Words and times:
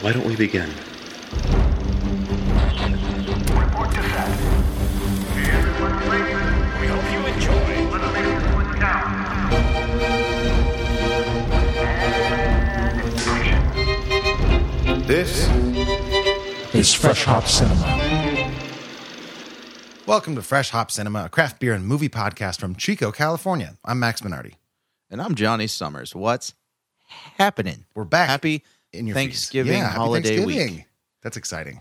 Why 0.00 0.12
don't 0.12 0.26
we 0.26 0.36
begin? 0.36 0.68
Report 3.50 3.90
to 3.90 4.00
set. 4.00 4.28
Everyone 5.34 5.98
ready? 6.08 6.34
We 6.80 6.86
hope 6.86 7.02
you 7.12 7.26
enjoy. 7.26 7.90
Let's 7.90 8.14
this 8.14 8.44
one 8.54 8.70
count. 8.78 9.08
And 12.78 13.02
action. 13.26 15.06
This 15.08 15.48
is 16.76 16.94
Fresh 16.94 17.24
Hop 17.24 17.48
Cinema. 17.48 17.88
Welcome 20.06 20.36
to 20.36 20.42
Fresh 20.42 20.70
Hop 20.70 20.92
Cinema, 20.92 21.24
a 21.24 21.28
craft 21.28 21.58
beer 21.58 21.74
and 21.74 21.84
movie 21.84 22.08
podcast 22.08 22.60
from 22.60 22.76
Chico, 22.76 23.10
California. 23.10 23.76
I'm 23.84 23.98
Max 23.98 24.20
Minardi. 24.20 24.54
And 25.10 25.20
I'm 25.20 25.34
Johnny 25.34 25.66
Summers. 25.66 26.14
What's 26.14 26.54
happening? 27.36 27.84
We're 27.96 28.04
back 28.04 28.28
Happy 28.28 28.62
in 28.92 29.06
your. 29.06 29.14
Thanksgiving 29.14 29.72
Yeah, 29.74 29.88
holiday 29.90 30.36
Thanksgiving. 30.36 30.74
week. 30.76 30.84
That's 31.22 31.36
exciting. 31.36 31.80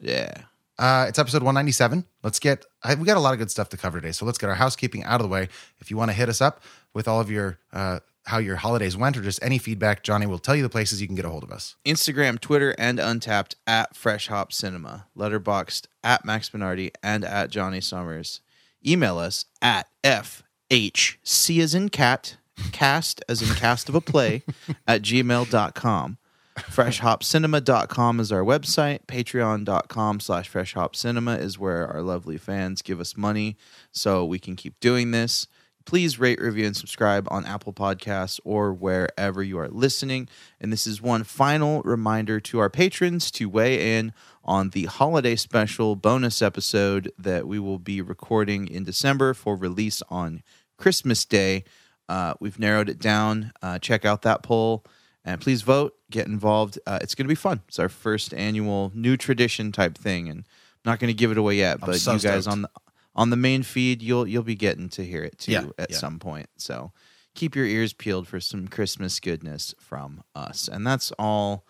Yeah. 0.00 0.32
Uh, 0.78 1.04
it's 1.08 1.18
episode 1.18 1.42
197. 1.42 2.04
Let's 2.24 2.38
get, 2.40 2.64
I, 2.82 2.94
we 2.96 3.04
got 3.04 3.16
a 3.16 3.20
lot 3.20 3.32
of 3.34 3.38
good 3.38 3.50
stuff 3.50 3.68
to 3.68 3.76
cover 3.76 4.00
today. 4.00 4.10
So 4.12 4.24
let's 4.24 4.38
get 4.38 4.48
our 4.48 4.56
housekeeping 4.56 5.04
out 5.04 5.20
of 5.20 5.22
the 5.22 5.28
way. 5.32 5.48
If 5.78 5.90
you 5.90 5.96
want 5.96 6.10
to 6.10 6.14
hit 6.16 6.28
us 6.28 6.40
up 6.40 6.62
with 6.94 7.06
all 7.06 7.20
of 7.20 7.30
your, 7.30 7.58
uh, 7.72 8.00
how 8.24 8.38
your 8.38 8.56
holidays 8.56 8.96
went 8.96 9.16
or 9.16 9.22
just 9.22 9.38
any 9.42 9.58
feedback, 9.58 10.02
Johnny 10.02 10.26
will 10.26 10.38
tell 10.40 10.56
you 10.56 10.62
the 10.62 10.68
places 10.68 11.00
you 11.00 11.06
can 11.06 11.14
get 11.14 11.24
a 11.24 11.28
hold 11.28 11.44
of 11.44 11.52
us. 11.52 11.76
Instagram, 11.86 12.40
Twitter, 12.40 12.74
and 12.78 12.98
Untappd 12.98 13.54
at 13.66 13.94
Fresh 13.94 14.26
Hop 14.28 14.52
Cinema. 14.52 15.06
Letterboxd 15.16 15.86
at 16.02 16.24
Max 16.24 16.50
Minardi 16.50 16.90
and 17.02 17.24
at 17.24 17.50
Johnny 17.50 17.80
Summers. 17.80 18.40
Email 18.84 19.18
us 19.18 19.44
at 19.60 19.86
FHC 20.02 21.60
as 21.62 21.74
in 21.74 21.88
cat, 21.90 22.36
cast 22.72 23.22
as 23.28 23.42
in 23.42 23.54
cast 23.56 23.88
of 23.88 23.94
a 23.94 24.00
play 24.00 24.42
at 24.86 25.02
gmail.com. 25.02 26.18
FreshHopCinema.com 26.56 28.20
is 28.20 28.30
our 28.30 28.42
website. 28.42 29.06
Patreon.com 29.06 30.20
slash 30.20 30.50
FreshHopCinema 30.50 31.40
is 31.40 31.58
where 31.58 31.86
our 31.88 32.02
lovely 32.02 32.36
fans 32.36 32.82
give 32.82 33.00
us 33.00 33.16
money 33.16 33.56
so 33.90 34.24
we 34.24 34.38
can 34.38 34.56
keep 34.56 34.78
doing 34.80 35.12
this. 35.12 35.46
Please 35.84 36.18
rate, 36.18 36.40
review, 36.40 36.66
and 36.66 36.76
subscribe 36.76 37.26
on 37.30 37.44
Apple 37.46 37.72
Podcasts 37.72 38.38
or 38.44 38.72
wherever 38.72 39.42
you 39.42 39.58
are 39.58 39.68
listening. 39.68 40.28
And 40.60 40.72
this 40.72 40.86
is 40.86 41.02
one 41.02 41.24
final 41.24 41.82
reminder 41.82 42.38
to 42.40 42.58
our 42.60 42.70
patrons 42.70 43.30
to 43.32 43.48
weigh 43.48 43.96
in 43.98 44.12
on 44.44 44.70
the 44.70 44.84
holiday 44.84 45.36
special 45.36 45.96
bonus 45.96 46.42
episode 46.42 47.10
that 47.18 47.48
we 47.48 47.58
will 47.58 47.78
be 47.78 48.00
recording 48.00 48.68
in 48.68 48.84
December 48.84 49.34
for 49.34 49.56
release 49.56 50.02
on 50.08 50.42
Christmas 50.76 51.24
Day. 51.24 51.64
Uh, 52.08 52.34
we've 52.40 52.58
narrowed 52.58 52.88
it 52.88 52.98
down. 52.98 53.52
Uh, 53.62 53.78
check 53.78 54.04
out 54.04 54.22
that 54.22 54.42
poll 54.42 54.84
and 55.24 55.40
please 55.40 55.62
vote, 55.62 55.94
get 56.10 56.26
involved. 56.26 56.78
Uh, 56.86 56.98
it's 57.00 57.14
going 57.14 57.26
to 57.26 57.28
be 57.28 57.34
fun. 57.34 57.60
It's 57.68 57.78
our 57.78 57.88
first 57.88 58.34
annual 58.34 58.90
new 58.94 59.16
tradition 59.16 59.72
type 59.72 59.96
thing, 59.96 60.28
and 60.28 60.40
I'm 60.40 60.90
not 60.90 60.98
going 60.98 61.08
to 61.08 61.14
give 61.14 61.30
it 61.30 61.38
away 61.38 61.56
yet. 61.56 61.80
But 61.80 61.96
so 61.96 62.12
you 62.14 62.18
guys 62.18 62.44
stoked. 62.44 62.52
on 62.52 62.62
the 62.62 62.70
on 63.14 63.30
the 63.30 63.36
main 63.36 63.62
feed, 63.62 64.02
you'll 64.02 64.26
you'll 64.26 64.42
be 64.42 64.54
getting 64.54 64.88
to 64.90 65.04
hear 65.04 65.22
it 65.22 65.38
too 65.38 65.52
Yeah, 65.52 65.64
at 65.78 65.90
yeah. 65.90 65.96
some 65.96 66.18
point. 66.18 66.48
So 66.56 66.92
keep 67.34 67.54
your 67.54 67.66
ears 67.66 67.92
peeled 67.92 68.26
for 68.28 68.40
some 68.40 68.68
Christmas 68.68 69.20
goodness 69.20 69.74
from 69.78 70.22
us, 70.34 70.68
and 70.68 70.86
that's 70.86 71.12
all 71.18 71.64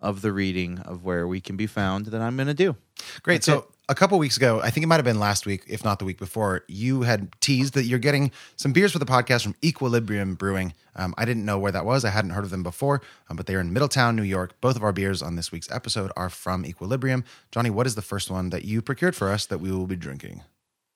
of 0.00 0.22
the 0.22 0.32
reading 0.32 0.78
of 0.80 1.04
where 1.04 1.26
we 1.26 1.40
can 1.40 1.56
be 1.56 1.66
found 1.66 2.06
that 2.06 2.20
I'm 2.20 2.36
going 2.36 2.46
to 2.48 2.54
do. 2.54 2.76
Great. 3.22 3.36
That's 3.36 3.46
so 3.46 3.58
it. 3.58 3.64
A 3.88 3.94
couple 3.94 4.18
weeks 4.18 4.36
ago, 4.36 4.60
I 4.62 4.70
think 4.70 4.84
it 4.84 4.86
might 4.86 4.96
have 4.96 5.04
been 5.04 5.18
last 5.18 5.46
week, 5.46 5.64
if 5.66 5.84
not 5.84 5.98
the 5.98 6.04
week 6.04 6.18
before, 6.18 6.64
you 6.68 7.02
had 7.02 7.32
teased 7.40 7.74
that 7.74 7.84
you're 7.84 7.98
getting 7.98 8.30
some 8.56 8.72
beers 8.72 8.92
for 8.92 8.98
the 8.98 9.06
podcast 9.06 9.42
from 9.42 9.54
Equilibrium 9.64 10.34
Brewing. 10.34 10.74
Um, 10.94 11.14
I 11.16 11.24
didn't 11.24 11.44
know 11.44 11.58
where 11.58 11.72
that 11.72 11.84
was. 11.86 12.04
I 12.04 12.10
hadn't 12.10 12.32
heard 12.32 12.44
of 12.44 12.50
them 12.50 12.62
before, 12.62 13.00
um, 13.30 13.36
but 13.36 13.46
they're 13.46 13.60
in 13.60 13.72
Middletown, 13.72 14.16
New 14.16 14.22
York. 14.22 14.60
Both 14.60 14.76
of 14.76 14.82
our 14.82 14.92
beers 14.92 15.22
on 15.22 15.36
this 15.36 15.50
week's 15.52 15.70
episode 15.70 16.12
are 16.16 16.28
from 16.28 16.66
Equilibrium. 16.66 17.24
Johnny, 17.50 17.70
what 17.70 17.86
is 17.86 17.94
the 17.94 18.02
first 18.02 18.30
one 18.30 18.50
that 18.50 18.64
you 18.64 18.82
procured 18.82 19.16
for 19.16 19.30
us 19.30 19.46
that 19.46 19.58
we 19.58 19.70
will 19.72 19.86
be 19.86 19.96
drinking? 19.96 20.42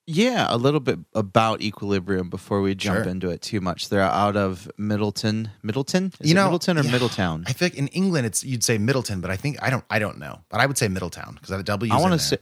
Yeah, 0.04 0.48
a 0.50 0.56
little 0.56 0.80
bit 0.80 0.98
about 1.14 1.62
Equilibrium 1.62 2.28
before 2.28 2.60
we 2.60 2.74
jump 2.74 3.04
Sure. 3.04 3.08
into 3.08 3.30
it 3.30 3.40
too 3.40 3.60
much. 3.60 3.88
They're 3.88 4.00
out 4.02 4.36
of 4.36 4.68
Middleton. 4.76 5.50
Middleton? 5.62 6.12
Is 6.18 6.28
you 6.28 6.32
it 6.32 6.34
know, 6.34 6.46
Middleton 6.46 6.76
or 6.78 6.82
yeah, 6.82 6.90
Middletown? 6.90 7.44
I 7.46 7.52
think 7.52 7.76
in 7.76 7.86
England, 7.88 8.26
it's 8.26 8.42
you'd 8.42 8.64
say 8.64 8.78
Middleton, 8.78 9.20
but 9.20 9.30
I 9.30 9.36
think 9.36 9.62
I 9.62 9.70
don't. 9.70 9.84
I 9.88 10.00
don't 10.00 10.18
know, 10.18 10.40
but 10.50 10.60
I 10.60 10.66
would 10.66 10.76
say 10.76 10.88
Middletown 10.88 11.34
because 11.34 11.50
the 11.50 11.62
W. 11.62 11.92
I 11.92 12.00
want 12.00 12.14
to 12.14 12.18
say 12.18 12.38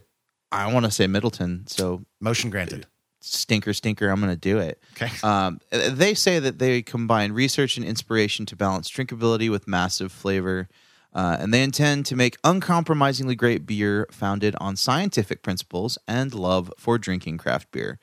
I 0.51 0.71
want 0.71 0.85
to 0.85 0.91
say 0.91 1.07
Middleton. 1.07 1.65
So 1.67 2.03
motion 2.19 2.49
granted. 2.49 2.85
stinker, 3.21 3.73
stinker. 3.73 4.09
I'm 4.09 4.19
going 4.19 4.33
to 4.33 4.35
do 4.39 4.57
it. 4.59 4.81
Okay. 4.93 5.11
Um, 5.23 5.59
they 5.71 6.13
say 6.13 6.39
that 6.39 6.59
they 6.59 6.81
combine 6.81 7.31
research 7.31 7.77
and 7.77 7.85
inspiration 7.85 8.45
to 8.47 8.55
balance 8.55 8.89
drinkability 8.89 9.49
with 9.49 9.67
massive 9.67 10.11
flavor. 10.11 10.67
Uh, 11.13 11.37
and 11.39 11.53
they 11.53 11.61
intend 11.61 12.05
to 12.07 12.15
make 12.15 12.37
uncompromisingly 12.43 13.35
great 13.35 13.65
beer 13.65 14.07
founded 14.11 14.55
on 14.61 14.75
scientific 14.77 15.43
principles 15.43 15.97
and 16.07 16.33
love 16.33 16.71
for 16.77 16.97
drinking 16.97 17.37
craft 17.37 17.69
beer. 17.71 17.99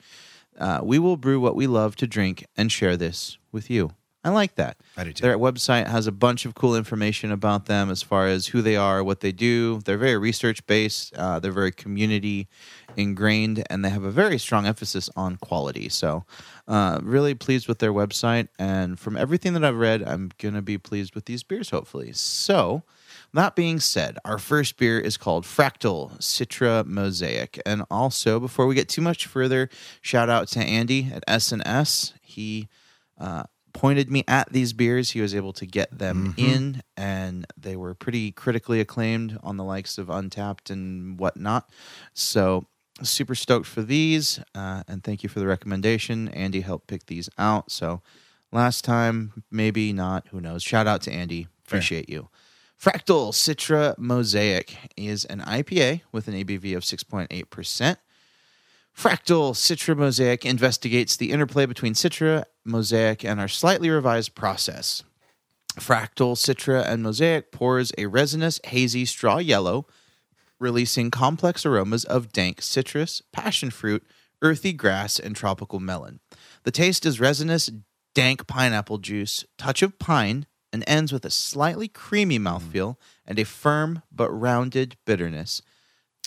Uh, 0.59 0.81
we 0.83 0.99
will 0.99 1.17
brew 1.17 1.41
what 1.41 1.57
we 1.57 1.67
love 1.67 1.97
to 1.97 2.07
drink 2.07 2.45
and 2.57 2.71
share 2.71 2.97
this 2.97 3.39
with 3.51 3.71
you. 3.71 3.93
I 4.29 4.31
like 4.31 4.57
that. 4.57 4.77
I 4.95 5.05
do 5.05 5.13
too. 5.15 5.23
Their 5.23 5.39
website 5.39 5.87
has 5.87 6.07
a 6.07 6.13
bunch 6.13 6.45
of 6.45 6.55
cool 6.55 6.77
information 6.77 7.33
about 7.33 7.65
them 7.65 7.91
as 7.91 8.03
far 8.03 8.27
as 8.27 8.49
who 8.49 8.61
they 8.61 8.77
are, 8.77 9.03
what 9.03 9.21
they 9.21 9.33
do. 9.33 9.81
They're 9.87 9.97
very 9.97 10.19
research 10.19 10.67
based, 10.67 11.15
uh, 11.15 11.39
they're 11.39 11.51
very 11.51 11.73
community 11.73 12.47
ingrained, 12.95 13.65
and 13.71 13.83
they 13.83 13.89
have 13.89 14.05
a 14.05 14.11
very 14.11 14.37
strong 14.37 14.67
emphasis 14.67 15.09
on 15.17 15.37
quality. 15.37 15.89
So, 15.89 16.27
uh, 16.67 17.01
really 17.03 17.35
pleased 17.35 17.69
with 17.69 17.79
their 17.79 17.93
website. 17.93 18.49
And 18.59 19.01
from 19.01 19.17
everything 19.17 19.55
that 19.55 19.65
I've 19.65 19.79
read, 19.79 20.03
I'm 20.03 20.31
going 20.37 20.55
to 20.55 20.63
be 20.63 20.77
pleased 20.77 21.15
with 21.15 21.25
these 21.25 21.43
beers, 21.43 21.71
hopefully. 21.71 22.13
So, 22.13 22.83
that 23.33 23.57
being 23.57 23.81
said, 23.81 24.19
our 24.27 24.39
first 24.39 24.77
beer 24.77 25.01
is 25.01 25.17
called 25.17 25.45
Fractal 25.45 26.19
Citra 26.19 26.85
Mosaic. 26.85 27.63
And 27.65 27.85
also, 27.91 28.39
before 28.39 28.67
we 28.67 28.75
get 28.75 28.91
too 28.91 29.01
much 29.01 29.25
further, 29.25 29.71
shout 30.03 30.29
out 30.29 30.49
to 30.49 30.61
Andy 30.61 31.11
at 31.15 31.25
S&S. 31.27 32.13
He 32.21 32.69
uh, 33.19 33.45
pointed 33.79 34.11
me 34.11 34.25
at 34.27 34.53
these 34.53 34.73
beers. 34.73 35.13
He 35.13 35.21
was 35.21 35.37
able 35.37 35.53
to 35.53 35.65
get 35.65 35.97
them 35.97 36.35
in, 36.37 36.83
and 36.97 37.47
they 37.57 37.77
were 37.77 37.95
pretty 37.95 38.33
critically 38.33 38.81
acclaimed 38.81 39.39
on 39.43 39.57
the 39.57 39.63
likes 39.63 39.99
of 39.99 40.09
Untappd 40.09 40.69
and 40.71 41.19
whatnot. 41.19 41.71
So, 42.13 42.67
super 43.05 43.37
stoked 43.37 43.67
for 43.67 43.83
these. 43.83 44.41
Uh, 44.53 44.83
and 44.89 45.05
thank 45.05 45.23
you 45.23 45.29
for 45.29 45.39
the 45.39 45.47
recommendation. 45.47 46.29
Andy 46.31 46.61
helped 46.63 46.89
pick 46.89 47.07
these 47.07 47.29
out. 47.39 47.71
So, 47.71 48.03
last 48.51 48.85
time, 48.85 49.45
maybe 49.49 49.93
not. 49.93 50.27
Who 50.33 50.41
knows? 50.41 50.65
Shout 50.65 50.89
out 50.89 51.03
to 51.03 51.13
Andy. 51.13 51.47
Appreciate 51.65 52.09
you. 52.09 52.29
Fractal 52.83 53.33
Citra 53.33 53.97
Mosaic 53.97 54.77
is 54.97 55.25
an 55.27 55.41
IPA 55.41 56.03
with 56.11 56.27
an 56.27 56.35
ABV 56.35 56.77
of 56.77 56.83
6.8%. 56.83 57.97
Fractal 58.99 59.55
Citra 59.55 59.97
Mosaic 59.97 60.45
investigates 60.45 61.17
the 61.17 61.31
interplay 61.31 61.67
between 61.67 61.95
Citra, 61.95 62.43
Mosaic, 62.65 63.25
and 63.25 63.39
our 63.39 63.47
slightly 63.47 63.89
revised 63.91 64.35
process. 64.35 65.05
Fractal 65.79 66.35
Citra 66.35 66.85
and 66.85 67.05
Mosaic 67.05 67.53
pours 67.53 67.93
a 67.97 68.07
resinous, 68.07 68.59
hazy 68.65 69.05
straw 69.05 69.39
yellow, 69.39 69.87
releasing 70.59 71.13
complex 71.13 71.65
aromas 71.65 72.03
of 72.07 72.33
dank 72.33 72.61
citrus, 72.61 73.23
passion 73.33 73.71
fruit, 73.71 74.05
earthy 74.43 74.73
grass, 74.73 75.21
and 75.21 75.37
tropical 75.37 75.79
melon. 75.79 76.19
The 76.65 76.73
taste 76.73 77.07
is 77.07 77.21
resinous, 77.21 77.71
dank 78.17 78.49
pineapple 78.49 78.99
juice, 78.99 79.45
touch 79.57 79.81
of 79.81 80.01
pine, 80.01 80.45
and 80.73 80.83
ends 80.89 81.13
with 81.13 81.25
a 81.25 81.31
slightly 81.31 81.87
creamy 81.87 82.41
mouthfeel 82.41 82.97
and 83.25 83.39
a 83.39 83.45
firm 83.45 84.03
but 84.11 84.29
rounded 84.33 84.97
bitterness. 85.07 85.63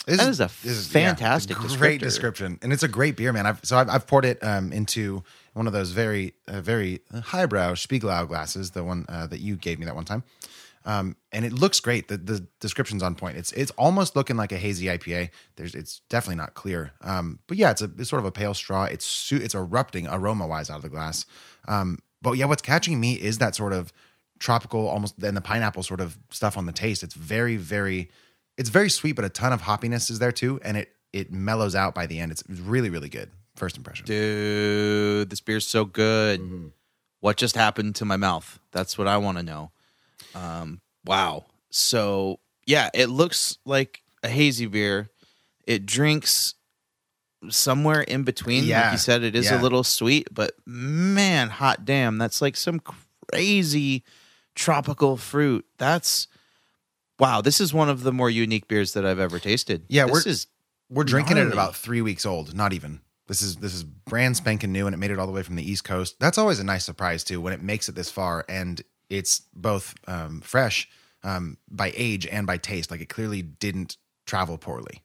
This 0.06 0.18
That 0.18 0.28
is 0.30 0.40
a 0.40 0.50
this 0.64 0.64
is, 0.64 0.88
fantastic 0.88 1.56
a 1.56 1.76
great 1.76 2.00
description, 2.00 2.58
and 2.60 2.72
it's 2.72 2.82
a 2.82 2.88
great 2.88 3.14
beer, 3.16 3.32
man. 3.32 3.46
I've 3.46 3.60
so 3.62 3.78
I've, 3.78 3.88
I've 3.88 4.06
poured 4.08 4.24
it 4.24 4.42
um, 4.42 4.72
into 4.72 5.22
one 5.52 5.68
of 5.68 5.72
those 5.72 5.92
very 5.92 6.34
uh, 6.48 6.60
very 6.60 7.02
highbrow 7.14 7.74
Spiegelau 7.74 8.26
glasses, 8.26 8.72
the 8.72 8.82
one 8.82 9.06
uh, 9.08 9.28
that 9.28 9.38
you 9.38 9.54
gave 9.54 9.78
me 9.78 9.86
that 9.86 9.94
one 9.94 10.04
time, 10.04 10.24
um, 10.84 11.14
and 11.30 11.44
it 11.44 11.52
looks 11.52 11.78
great. 11.78 12.08
The 12.08 12.16
the 12.16 12.44
description's 12.58 13.00
on 13.04 13.14
point. 13.14 13.36
It's 13.36 13.52
it's 13.52 13.70
almost 13.72 14.16
looking 14.16 14.36
like 14.36 14.50
a 14.50 14.56
hazy 14.56 14.86
IPA. 14.86 15.30
There's 15.54 15.76
it's 15.76 16.00
definitely 16.08 16.36
not 16.36 16.54
clear, 16.54 16.92
um, 17.02 17.38
but 17.46 17.56
yeah, 17.56 17.70
it's 17.70 17.82
a 17.82 17.90
it's 17.96 18.10
sort 18.10 18.18
of 18.18 18.26
a 18.26 18.32
pale 18.32 18.54
straw. 18.54 18.84
It's 18.84 19.04
su- 19.04 19.40
it's 19.40 19.54
erupting 19.54 20.08
aroma 20.08 20.48
wise 20.48 20.68
out 20.68 20.76
of 20.76 20.82
the 20.82 20.88
glass, 20.88 21.26
um, 21.68 22.00
but 22.20 22.32
yeah, 22.32 22.46
what's 22.46 22.62
catching 22.62 22.98
me 22.98 23.12
is 23.14 23.38
that 23.38 23.54
sort 23.54 23.72
of 23.72 23.92
tropical, 24.40 24.88
almost 24.88 25.22
and 25.22 25.36
the 25.36 25.40
pineapple 25.40 25.84
sort 25.84 26.00
of 26.00 26.18
stuff 26.30 26.56
on 26.58 26.66
the 26.66 26.72
taste. 26.72 27.04
It's 27.04 27.14
very 27.14 27.56
very 27.56 28.10
it's 28.58 28.70
very 28.70 28.90
sweet, 28.90 29.12
but 29.12 29.24
a 29.24 29.28
ton 29.28 29.52
of 29.52 29.62
hoppiness 29.62 30.10
is 30.10 30.18
there 30.18 30.32
too, 30.32 30.60
and 30.62 30.76
it 30.76 30.90
it 31.12 31.32
mellows 31.32 31.74
out 31.74 31.94
by 31.94 32.06
the 32.06 32.18
end. 32.18 32.32
It's 32.32 32.44
really 32.48 32.90
really 32.90 33.08
good. 33.08 33.30
First 33.56 33.76
impression. 33.76 34.06
Dude, 34.06 35.28
this 35.30 35.40
beer's 35.40 35.66
so 35.66 35.84
good. 35.84 36.72
What 37.20 37.36
just 37.36 37.54
happened 37.54 37.94
to 37.96 38.04
my 38.04 38.16
mouth? 38.16 38.58
That's 38.72 38.96
what 38.96 39.06
I 39.06 39.18
want 39.18 39.38
to 39.38 39.42
know. 39.44 39.70
Um, 40.34 40.80
wow. 41.04 41.44
So, 41.70 42.40
yeah, 42.66 42.90
it 42.94 43.06
looks 43.10 43.58
like 43.64 44.02
a 44.22 44.28
hazy 44.28 44.66
beer. 44.66 45.10
It 45.66 45.86
drinks 45.86 46.54
somewhere 47.48 48.00
in 48.00 48.24
between. 48.24 48.64
Yeah, 48.64 48.84
Like 48.84 48.92
you 48.92 48.98
said, 48.98 49.22
it 49.22 49.36
is 49.36 49.50
yeah. 49.50 49.60
a 49.60 49.62
little 49.62 49.84
sweet, 49.84 50.28
but 50.32 50.54
man, 50.66 51.50
hot 51.50 51.84
damn, 51.84 52.18
that's 52.18 52.40
like 52.42 52.56
some 52.56 52.80
crazy 53.30 54.02
tropical 54.54 55.16
fruit. 55.16 55.64
That's 55.78 56.26
wow, 57.22 57.40
this 57.40 57.60
is 57.60 57.72
one 57.72 57.88
of 57.88 58.02
the 58.02 58.12
more 58.12 58.28
unique 58.30 58.66
beers 58.68 58.92
that 58.94 59.06
I've 59.06 59.18
ever 59.20 59.38
tasted. 59.38 59.84
Yeah, 59.88 60.04
this 60.06 60.12
we're- 60.24 60.30
is 60.32 60.46
We're 60.90 61.04
drinking 61.04 61.36
it 61.38 61.46
at 61.46 61.52
about 61.52 61.74
three 61.76 62.02
weeks 62.02 62.26
old. 62.26 62.54
Not 62.54 62.72
even. 62.72 63.00
This 63.28 63.40
is 63.40 63.56
this 63.56 63.72
is 63.74 63.84
brand 63.84 64.36
spanking 64.36 64.72
new, 64.72 64.86
and 64.86 64.92
it 64.94 64.98
made 64.98 65.10
it 65.12 65.18
all 65.18 65.26
the 65.26 65.32
way 65.32 65.42
from 65.42 65.56
the 65.56 65.62
East 65.70 65.84
Coast. 65.84 66.16
That's 66.20 66.36
always 66.36 66.58
a 66.58 66.64
nice 66.64 66.84
surprise 66.84 67.22
too 67.24 67.40
when 67.40 67.52
it 67.52 67.62
makes 67.62 67.88
it 67.88 67.94
this 67.94 68.10
far, 68.10 68.44
and 68.48 68.82
it's 69.08 69.40
both 69.54 69.94
um, 70.08 70.40
fresh 70.42 70.88
um, 71.22 71.56
by 71.70 71.92
age 71.96 72.26
and 72.26 72.46
by 72.46 72.58
taste. 72.58 72.90
Like 72.90 73.00
it 73.00 73.08
clearly 73.08 73.40
didn't 73.42 73.96
travel 74.26 74.58
poorly. 74.58 75.02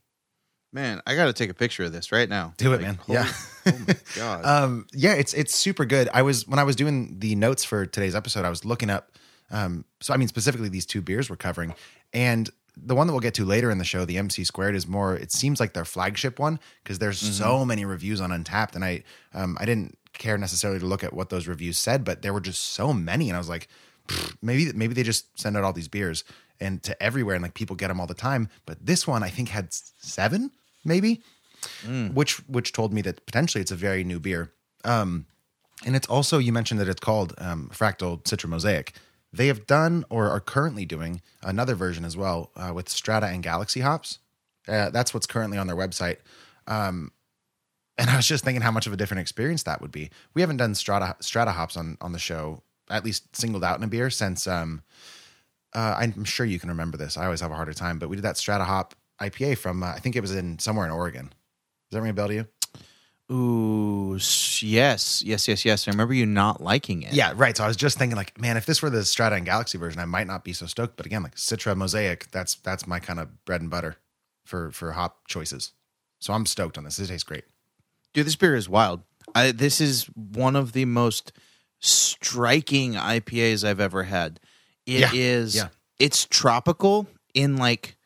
man. 0.74 1.02
I 1.08 1.16
got 1.16 1.26
to 1.28 1.34
take 1.34 1.50
a 1.50 1.54
picture 1.54 1.84
of 1.86 1.94
this 1.94 2.12
right 2.12 2.28
now. 2.28 2.54
Do 2.58 2.74
it, 2.74 2.78
Like, 2.78 2.82
man. 2.82 2.96
holy- 2.96 3.18
Yeah. 3.20 3.32
oh 3.68 3.80
my 3.88 3.96
god. 4.16 4.46
um 4.46 4.88
yeah 4.94 5.14
it's 5.14 5.34
it's 5.34 5.54
super 5.56 5.84
good 5.86 6.08
i 6.14 6.22
was 6.22 6.48
when 6.48 6.58
i 6.60 6.64
was 6.64 6.76
doing 6.78 7.20
the 7.20 7.36
notes 7.36 7.64
for 7.66 7.86
today's 7.86 8.16
episode 8.16 8.46
i 8.46 8.50
was 8.50 8.64
looking 8.64 8.90
up 8.90 9.12
um 9.52 9.84
so 10.00 10.14
i 10.14 10.18
mean 10.18 10.28
specifically 10.30 10.70
these 10.70 10.86
two 10.86 11.02
beers 11.02 11.30
we're 11.30 11.36
covering 11.36 11.74
and 12.14 12.50
the 12.76 12.94
one 12.94 13.08
that 13.08 13.14
we'll 13.14 13.20
get 13.20 13.34
to 13.34 13.46
later 13.46 13.72
in 13.72 13.78
the 13.78 13.84
show 13.84 14.06
the 14.06 14.18
mc 14.18 14.44
squared 14.44 14.76
is 14.76 14.88
more 14.88 15.16
it 15.16 15.32
seems 15.32 15.60
like 15.60 15.74
their 15.74 15.86
flagship 15.86 16.40
one 16.40 16.60
because 16.84 17.00
there's 17.00 17.20
so 17.20 17.66
many 17.66 17.86
reviews 17.86 18.22
on 18.22 18.30
Untappd 18.30 18.76
and 18.76 18.86
i 18.86 19.04
um 19.34 19.58
i 19.60 19.66
didn't 19.66 19.98
care 20.14 20.38
necessarily 20.38 20.80
to 20.80 20.86
look 20.86 21.04
at 21.04 21.14
what 21.14 21.30
those 21.30 21.48
reviews 21.48 21.78
said 21.78 22.04
but 22.04 22.22
there 22.22 22.34
were 22.34 22.42
just 22.42 22.62
so 22.74 22.94
many 22.94 23.30
and 23.30 23.36
i 23.36 23.40
was 23.40 23.50
like 23.50 23.68
maybe 24.42 24.72
maybe 24.74 24.94
they 24.94 25.04
just 25.04 25.40
send 25.40 25.58
out 25.58 25.64
all 25.64 25.74
these 25.74 25.88
beers 25.88 26.24
and 26.60 26.82
to 26.82 27.02
everywhere 27.04 27.36
and 27.36 27.44
like 27.44 27.54
people 27.54 27.76
get 27.76 27.88
them 27.90 28.00
all 28.00 28.08
the 28.08 28.14
time 28.14 28.50
but 28.66 28.78
this 28.84 29.06
one 29.08 29.24
i 29.24 29.30
think 29.30 29.50
had 29.50 29.74
seven 29.74 30.52
maybe 30.86 31.22
which 32.14 32.38
which 32.48 32.72
told 32.72 32.94
me 32.94 33.02
that 33.02 33.26
potentially 33.26 33.62
it's 33.62 33.72
a 33.72 33.76
very 33.76 34.04
new 34.04 34.20
beer. 34.20 34.54
Um, 34.84 35.26
and 35.86 35.96
it's 35.96 36.08
also 36.08 36.38
you 36.38 36.52
mentioned 36.54 36.80
that 36.80 36.88
it's 36.88 37.00
called 37.00 37.34
um, 37.40 37.70
Fractal 37.74 38.24
Citra 38.24 38.48
Mosaic. 38.50 38.94
They 39.34 39.48
have 39.48 39.68
done 39.68 40.06
or 40.10 40.30
are 40.30 40.40
currently 40.40 40.86
doing 40.86 41.22
another 41.44 41.76
version 41.76 42.06
as 42.06 42.16
well 42.16 42.52
uh, 42.56 42.72
with 42.74 42.90
Strata 42.90 43.28
and 43.28 43.44
Galaxy 43.44 43.82
hops. 43.82 44.20
Uh, 44.68 44.90
that's 44.90 45.14
what's 45.14 45.28
currently 45.28 45.58
on 45.58 45.68
their 45.68 45.76
website. 45.76 46.18
Um, 46.66 47.12
and 47.98 48.10
I 48.10 48.16
was 48.16 48.28
just 48.28 48.44
thinking 48.44 48.62
how 48.62 48.72
much 48.72 48.88
of 48.88 48.94
a 48.94 48.98
different 48.98 49.22
experience 49.22 49.64
that 49.64 49.82
would 49.82 49.92
be. 49.92 50.10
We 50.34 50.42
haven't 50.42 50.58
done 50.58 50.76
Strata 50.76 51.16
Strata 51.20 51.52
hops 51.52 51.78
on 51.78 51.98
on 52.02 52.12
the 52.12 52.20
show, 52.20 52.62
at 52.90 53.04
least 53.04 53.36
singled 53.36 53.64
out 53.64 53.78
in 53.78 53.84
a 53.84 53.88
beer 53.88 54.10
since. 54.10 54.48
Um, 54.48 54.84
uh, 55.74 55.96
I'm 56.00 56.24
sure 56.24 56.46
you 56.46 56.60
can 56.60 56.70
remember 56.70 56.98
this. 56.98 57.18
I 57.18 57.26
always 57.26 57.42
have 57.42 57.52
a 57.52 57.56
harder 57.56 57.74
time, 57.74 58.00
but 58.00 58.10
we 58.10 58.16
did 58.16 58.24
that 58.24 58.38
Strata 58.38 58.64
hop 58.64 58.96
IPA 59.22 59.58
from 59.58 59.84
uh, 59.84 59.88
I 59.88 60.00
think 60.00 60.16
it 60.16 60.22
was 60.22 60.34
in 60.34 60.60
somewhere 60.60 60.86
in 60.86 60.92
Oregon. 60.92 61.26
Does 61.90 61.98
that 61.98 62.02
ring 62.02 62.12
a 62.12 62.14
bell 62.14 62.28
to 62.28 62.34
you? 62.34 62.48
Ooh, 63.30 64.14
yes, 64.62 65.22
yes, 65.22 65.48
yes, 65.48 65.66
yes. 65.66 65.88
I 65.88 65.92
remember 65.92 66.14
you 66.14 66.26
not 66.26 66.62
liking 66.62 67.04
it. 67.04 67.14
Yeah, 67.14 67.34
right. 67.36 67.58
So 67.58 67.66
I 67.66 67.68
was 67.68 67.76
just 67.76 67.98
thinking, 67.98 68.16
like, 68.16 68.40
man, 68.40 68.56
if 68.56 68.66
this 68.66 68.82
were 68.82 68.90
the 68.90 69.04
Strata 69.04 69.36
and 69.36 69.46
Galaxy 69.46 69.78
version, 69.78 70.00
I 70.00 70.06
might 70.06 70.28
not 70.28 70.44
be 70.46 70.54
so 70.54 70.66
stoked. 70.66 70.96
But 70.96 71.06
again, 71.06 71.24
like 71.24 71.36
Citra 71.36 71.76
Mosaic, 71.76 72.32
that's 72.32 72.56
that's 72.56 72.88
my 72.88 73.00
kind 73.00 73.20
of 73.20 73.44
bread 73.44 73.60
and 73.62 73.70
butter 73.70 73.98
for 74.46 74.72
for 74.72 74.94
hop 74.94 75.28
choices. 75.28 75.74
So 76.20 76.34
I'm 76.34 76.46
stoked 76.46 76.78
on 76.78 76.86
this. 76.86 77.00
It 77.00 77.08
tastes 77.08 77.24
great. 77.24 77.44
dude, 78.14 78.26
this 78.26 78.36
beer 78.38 78.56
is 78.56 78.70
wild. 78.70 79.02
I, 79.36 79.52
this 79.52 79.82
is 79.82 80.06
one 80.16 80.56
of 80.56 80.72
the 80.72 80.86
most 80.86 81.34
striking 81.80 82.94
IPAs 82.94 83.68
I've 83.68 83.82
ever 83.82 84.04
had. 84.04 84.40
It 84.86 85.14
is. 85.14 85.54
Yeah, 85.54 85.64
yeah. 85.64 85.68
It's 86.00 86.26
tropical 86.26 87.08
in 87.34 87.58
like 87.58 87.97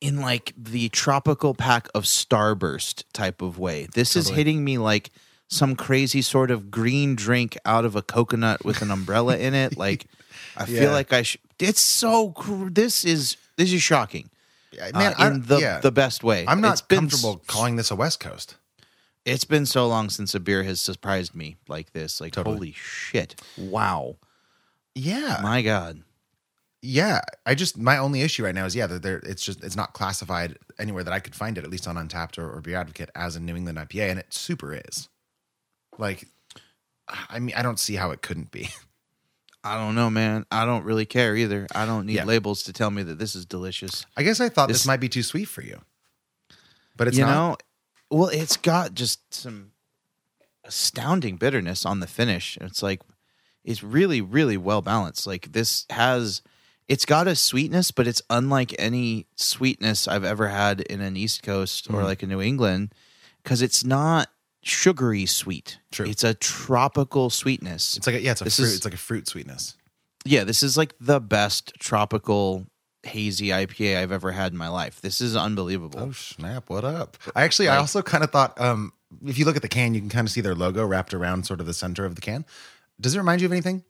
in 0.00 0.20
like 0.20 0.52
the 0.56 0.88
tropical 0.90 1.54
pack 1.54 1.88
of 1.94 2.04
Starburst 2.04 3.04
type 3.12 3.40
of 3.42 3.58
way. 3.58 3.86
This 3.94 4.14
is 4.16 4.28
hitting 4.28 4.64
me 4.64 4.78
like 4.78 5.10
some 5.48 5.76
crazy 5.76 6.22
sort 6.22 6.50
of 6.50 6.70
green 6.70 7.14
drink 7.14 7.56
out 7.64 7.84
of 7.84 7.96
a 7.96 8.02
coconut 8.02 8.64
with 8.64 8.82
an 8.82 8.90
umbrella 8.90 9.36
in 9.38 9.54
it. 9.54 9.76
Like 9.78 10.06
I 10.56 10.64
Yeah. 10.66 10.80
feel 10.80 10.92
like 10.92 11.12
I 11.12 11.22
should. 11.22 11.40
It's 11.58 11.80
so. 11.80 12.30
cr- 12.32 12.68
This 12.70 13.04
is 13.04 13.36
this 13.56 13.72
is 13.72 13.82
shocking. 13.82 14.28
Yeah, 14.72 14.90
uh, 15.18 15.26
in 15.28 15.42
the 15.42 15.58
yeah. 15.58 15.80
the 15.80 15.92
best 15.92 16.22
way. 16.22 16.44
I'm 16.46 16.60
not 16.60 16.72
It's 16.72 16.82
been 16.82 16.98
comfortable 17.00 17.40
s- 17.40 17.46
calling 17.46 17.76
this 17.76 17.90
a 17.90 17.96
West 17.96 18.20
Coast. 18.20 18.56
it's 19.24 19.44
been 19.44 19.64
so 19.64 19.86
long 19.88 20.10
since 20.10 20.34
a 20.34 20.40
beer 20.40 20.62
has 20.64 20.80
surprised 20.80 21.34
me 21.34 21.56
like 21.68 21.92
this. 21.92 22.20
Like, 22.20 22.32
Totally. 22.34 22.56
holy 22.56 22.72
shit. 22.76 23.40
Wow. 23.56 24.16
Yeah, 24.94 25.40
My 25.42 25.62
God. 25.62 26.02
Yeah. 26.86 27.20
I 27.44 27.54
just 27.54 27.76
my 27.78 27.98
only 27.98 28.22
issue 28.22 28.44
right 28.44 28.54
now 28.54 28.64
is 28.66 28.76
yeah 28.76 28.86
that 28.86 29.02
there 29.02 29.18
it's 29.18 29.42
just 29.42 29.62
it's 29.64 29.76
not 29.76 29.92
classified 29.92 30.56
anywhere 30.78 31.02
that 31.04 31.12
I 31.12 31.20
could 31.20 31.34
find 31.34 31.58
it 31.58 31.64
at 31.64 31.70
least 31.70 31.88
on 31.88 31.96
Untappd 31.96 32.38
or, 32.38 32.50
or 32.50 32.60
Beer 32.60 32.76
Advocate 32.76 33.10
as 33.14 33.36
a 33.36 33.40
New 33.40 33.56
England 33.56 33.78
IPA, 33.78 34.10
and 34.10 34.18
it 34.18 34.32
super 34.32 34.74
is. 34.74 35.08
Like, 35.98 36.26
I 37.28 37.38
mean, 37.38 37.54
I 37.56 37.62
don't 37.62 37.78
see 37.80 37.94
how 37.94 38.10
it 38.10 38.22
couldn't 38.22 38.50
be. 38.50 38.68
I 39.64 39.76
don't 39.76 39.94
know, 39.96 40.10
man. 40.10 40.46
I 40.52 40.64
don't 40.64 40.84
really 40.84 41.06
care 41.06 41.34
either. 41.34 41.66
I 41.74 41.86
don't 41.86 42.06
need 42.06 42.14
Yeah. 42.16 42.24
labels 42.24 42.62
to 42.64 42.72
tell 42.72 42.90
me 42.90 43.02
that 43.02 43.18
this 43.18 43.34
is 43.34 43.44
delicious. 43.46 44.06
I 44.16 44.22
guess 44.22 44.38
I 44.40 44.48
thought 44.48 44.68
this, 44.68 44.78
This- 44.78 44.86
might 44.86 45.00
be 45.00 45.08
too 45.08 45.24
sweet 45.24 45.46
for 45.46 45.62
you, 45.62 45.80
but 46.96 47.08
it's 47.08 47.18
you 47.18 47.24
not. 47.24 47.32
know, 47.34 47.56
well, 48.18 48.28
it's 48.28 48.56
got 48.56 48.94
just 48.94 49.34
some 49.34 49.72
astounding 50.64 51.36
bitterness 51.36 51.84
on 51.84 52.00
the 52.00 52.06
finish. 52.06 52.56
It's 52.60 52.82
like 52.82 53.00
it's 53.64 53.82
really, 53.82 54.20
really 54.20 54.56
well 54.56 54.82
balanced. 54.82 55.26
Like 55.26 55.50
this 55.52 55.86
has 55.90 56.42
it's 56.88 57.04
got 57.04 57.26
a 57.26 57.34
sweetness, 57.34 57.90
but 57.90 58.06
it's 58.06 58.22
unlike 58.30 58.74
any 58.78 59.26
sweetness 59.36 60.06
I've 60.08 60.24
ever 60.24 60.48
had 60.48 60.80
in 60.82 61.00
an 61.00 61.16
East 61.16 61.42
Coast 61.42 61.88
or 61.90 62.00
Mm. 62.02 62.04
like 62.04 62.22
a 62.22 62.26
New 62.26 62.40
England 62.40 62.94
because 63.42 63.62
it's 63.62 63.84
not 63.84 64.28
sugary 64.62 65.26
sweet. 65.26 65.78
True. 65.92 66.06
It's 66.06 66.24
a 66.24 66.34
tropical 66.34 67.30
sweetness. 67.30 67.96
It's 67.96 68.06
like 68.06 68.16
a, 68.16 68.20
yeah, 68.20 68.32
it's 68.32 68.40
a 68.40 68.44
This 68.44 68.56
fruit. 68.56 68.64
is- 68.66 68.74
it's 68.76 68.84
like 68.84 68.94
a 68.94 68.98
fruit 68.98 69.28
sweetness. 69.28 69.76
Yeah, 70.24 70.42
this 70.44 70.62
is 70.62 70.76
like 70.76 70.94
the 71.00 71.20
best 71.20 71.72
tropical 71.78 72.66
hazy 73.04 73.48
IPA 73.52 73.96
I've 73.98 74.10
ever 74.10 74.32
had 74.32 74.50
in 74.52 74.58
my 74.58 74.66
life. 74.68 75.00
This 75.00 75.20
is 75.20 75.36
unbelievable. 75.36 76.00
Oh 76.00 76.10
snap! 76.12 76.68
What 76.68 76.84
up? 76.84 77.16
I 77.36 77.44
actually, 77.44 77.68
I 77.68 77.76
also 77.76 78.02
kind 78.02 78.24
of 78.24 78.32
thought, 78.32 78.60
um, 78.60 78.92
if 79.24 79.38
you 79.38 79.44
look 79.44 79.54
at 79.54 79.62
the 79.62 79.68
can, 79.68 79.94
you 79.94 80.00
can 80.00 80.08
kind 80.08 80.26
of 80.26 80.32
see 80.32 80.40
their 80.40 80.56
logo 80.56 80.84
wrapped 80.84 81.14
around 81.14 81.46
sort 81.46 81.60
of 81.60 81.66
the 81.66 81.74
center 81.74 82.04
of 82.04 82.16
the 82.16 82.20
can. 82.20 82.44
Does 83.00 83.14
it 83.14 83.18
remind 83.18 83.40
you 83.40 83.46
of 83.46 83.52
anything? 83.52 83.84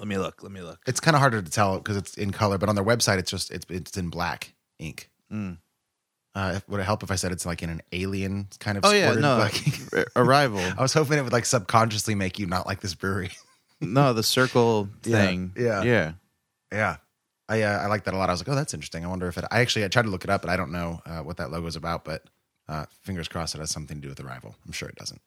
Let 0.00 0.08
me 0.08 0.16
look. 0.16 0.42
Let 0.42 0.50
me 0.50 0.62
look. 0.62 0.80
It's 0.86 0.98
kind 0.98 1.14
of 1.14 1.20
harder 1.20 1.42
to 1.42 1.50
tell 1.50 1.76
because 1.76 1.98
it's 1.98 2.14
in 2.14 2.30
color, 2.32 2.56
but 2.56 2.70
on 2.70 2.74
their 2.74 2.84
website, 2.84 3.18
it's 3.18 3.30
just 3.30 3.50
it's 3.50 3.66
it's 3.68 3.98
in 3.98 4.08
black 4.08 4.54
ink. 4.78 5.10
Mm. 5.30 5.58
Uh, 6.34 6.60
would 6.68 6.80
it 6.80 6.84
help 6.84 7.02
if 7.02 7.10
I 7.10 7.16
said 7.16 7.32
it's 7.32 7.44
like 7.44 7.62
in 7.62 7.68
an 7.68 7.82
alien 7.92 8.48
kind 8.60 8.78
of? 8.78 8.84
Oh 8.86 8.92
yeah, 8.92 9.12
no. 9.12 9.36
black 9.36 9.62
Arrival. 10.16 10.58
I 10.78 10.80
was 10.80 10.94
hoping 10.94 11.18
it 11.18 11.22
would 11.22 11.34
like 11.34 11.44
subconsciously 11.44 12.14
make 12.14 12.38
you 12.38 12.46
not 12.46 12.66
like 12.66 12.80
this 12.80 12.94
brewery. 12.94 13.32
no, 13.82 14.14
the 14.14 14.22
circle 14.22 14.88
Yeah, 15.04 15.26
thing. 15.26 15.52
yeah. 15.54 15.82
Yeah. 15.82 16.12
yeah, 16.72 16.96
I 17.50 17.60
uh, 17.60 17.78
I 17.80 17.86
like 17.88 18.04
that 18.04 18.14
a 18.14 18.16
lot. 18.16 18.30
I 18.30 18.32
was 18.32 18.40
like, 18.40 18.48
oh, 18.48 18.54
that's 18.54 18.72
interesting. 18.72 19.04
I 19.04 19.08
wonder 19.08 19.28
if 19.28 19.36
it. 19.36 19.44
I 19.50 19.60
actually 19.60 19.84
I 19.84 19.88
tried 19.88 20.04
to 20.04 20.10
look 20.10 20.24
it 20.24 20.30
up, 20.30 20.40
but 20.40 20.50
I 20.50 20.56
don't 20.56 20.72
know 20.72 21.02
uh, 21.04 21.18
what 21.18 21.36
that 21.36 21.50
logo 21.50 21.66
is 21.66 21.76
about. 21.76 22.06
But 22.06 22.24
uh, 22.70 22.86
fingers 23.02 23.28
crossed, 23.28 23.54
it 23.54 23.58
has 23.58 23.70
something 23.70 23.98
to 23.98 24.00
do 24.00 24.08
with 24.08 24.20
Arrival. 24.20 24.54
I'm 24.64 24.72
sure 24.72 24.88
it 24.88 24.96
doesn't. 24.96 25.20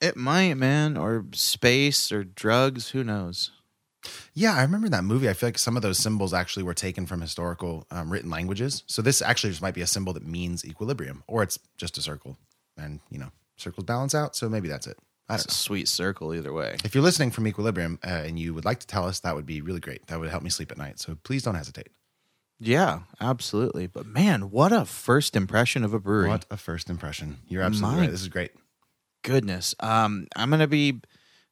It 0.00 0.16
might, 0.16 0.54
man, 0.54 0.96
or 0.96 1.26
space 1.34 2.10
or 2.10 2.24
drugs, 2.24 2.90
who 2.90 3.04
knows? 3.04 3.50
Yeah, 4.34 4.54
I 4.54 4.62
remember 4.62 4.88
that 4.88 5.04
movie. 5.04 5.28
I 5.28 5.32
feel 5.32 5.48
like 5.48 5.58
some 5.58 5.76
of 5.76 5.82
those 5.82 5.98
symbols 5.98 6.32
actually 6.34 6.62
were 6.62 6.74
taken 6.74 7.06
from 7.06 7.20
historical 7.20 7.86
um, 7.90 8.10
written 8.10 8.30
languages. 8.30 8.82
So 8.86 9.02
this 9.02 9.20
actually 9.22 9.50
just 9.50 9.62
might 9.62 9.74
be 9.74 9.80
a 9.82 9.86
symbol 9.86 10.12
that 10.14 10.26
means 10.26 10.64
equilibrium, 10.64 11.24
or 11.26 11.42
it's 11.42 11.58
just 11.76 11.98
a 11.98 12.02
circle, 12.02 12.36
and 12.76 13.00
you 13.10 13.18
know, 13.18 13.30
circles 13.56 13.84
balance 13.84 14.14
out. 14.14 14.36
So 14.36 14.48
maybe 14.48 14.68
that's 14.68 14.86
it. 14.86 14.96
I 15.28 15.34
It's 15.34 15.44
don't 15.44 15.52
a 15.52 15.54
sweet 15.54 15.88
circle 15.88 16.34
either 16.34 16.52
way. 16.52 16.76
If 16.84 16.94
you're 16.94 17.04
listening 17.04 17.30
from 17.32 17.46
Equilibrium 17.46 17.98
uh, 18.02 18.08
and 18.08 18.38
you 18.38 18.54
would 18.54 18.64
like 18.64 18.80
to 18.80 18.86
tell 18.86 19.04
us, 19.04 19.20
that 19.20 19.34
would 19.34 19.44
be 19.44 19.60
really 19.60 19.80
great. 19.80 20.06
That 20.06 20.18
would 20.20 20.30
help 20.30 20.42
me 20.42 20.48
sleep 20.48 20.70
at 20.72 20.78
night. 20.78 20.98
So 21.00 21.16
please 21.22 21.42
don't 21.42 21.54
hesitate. 21.54 21.88
Yeah, 22.60 23.00
absolutely. 23.20 23.86
But 23.88 24.06
man, 24.06 24.50
what 24.50 24.72
a 24.72 24.84
first 24.86 25.36
impression 25.36 25.84
of 25.84 25.92
a 25.92 26.00
brewery. 26.00 26.28
What 26.28 26.46
a 26.50 26.56
first 26.56 26.88
impression! 26.90 27.38
You're 27.46 27.62
absolutely 27.62 27.96
My 27.96 28.02
right. 28.04 28.10
This 28.10 28.22
is 28.22 28.28
great. 28.28 28.52
goodness. 29.22 29.74
Um, 29.80 30.26
I'm 30.34 30.50
gonna 30.50 30.66
be 30.66 31.00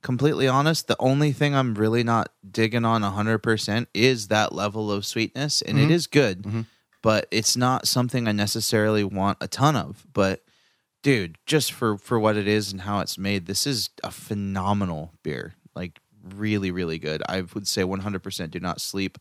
completely 0.07 0.47
honest. 0.47 0.87
The 0.87 0.97
only 1.01 1.33
thing 1.33 1.53
I'm 1.57 1.75
really 1.75 2.05
not 2.05 2.29
digging 2.49 2.85
on 2.85 3.03
100 3.03 3.41
percent 3.41 3.89
is 3.93 4.29
that 4.29 4.55
level 4.55 4.93
of 4.93 5.05
sweetness, 5.05 5.63
and 5.63 5.77
it 5.81 5.91
is 5.91 6.07
good, 6.07 6.67
but 7.03 7.27
it's 7.33 7.57
not 7.57 7.89
something 7.89 8.29
I 8.29 8.33
necessarily 8.33 9.03
want 9.03 9.39
a 9.41 9.49
ton 9.49 9.75
of. 9.75 10.07
But 10.13 10.45
dude, 11.03 11.39
just 11.45 11.73
for 11.73 11.99
for 11.99 12.21
what 12.21 12.37
it 12.37 12.47
is 12.47 12.71
and 12.71 12.83
how 12.83 13.01
it's 13.01 13.19
made, 13.19 13.47
this 13.47 13.67
is 13.67 13.91
a 14.05 14.13
phenomenal 14.13 15.13
beer. 15.25 15.55
Like 15.75 15.99
really, 16.37 16.71
really 16.71 17.01
good. 17.01 17.21
I 17.29 17.41
would 17.41 17.67
say 17.67 17.83
100 17.83 18.23
percent 18.23 18.53
do 18.53 18.61
not 18.61 18.81
sleep 18.81 19.19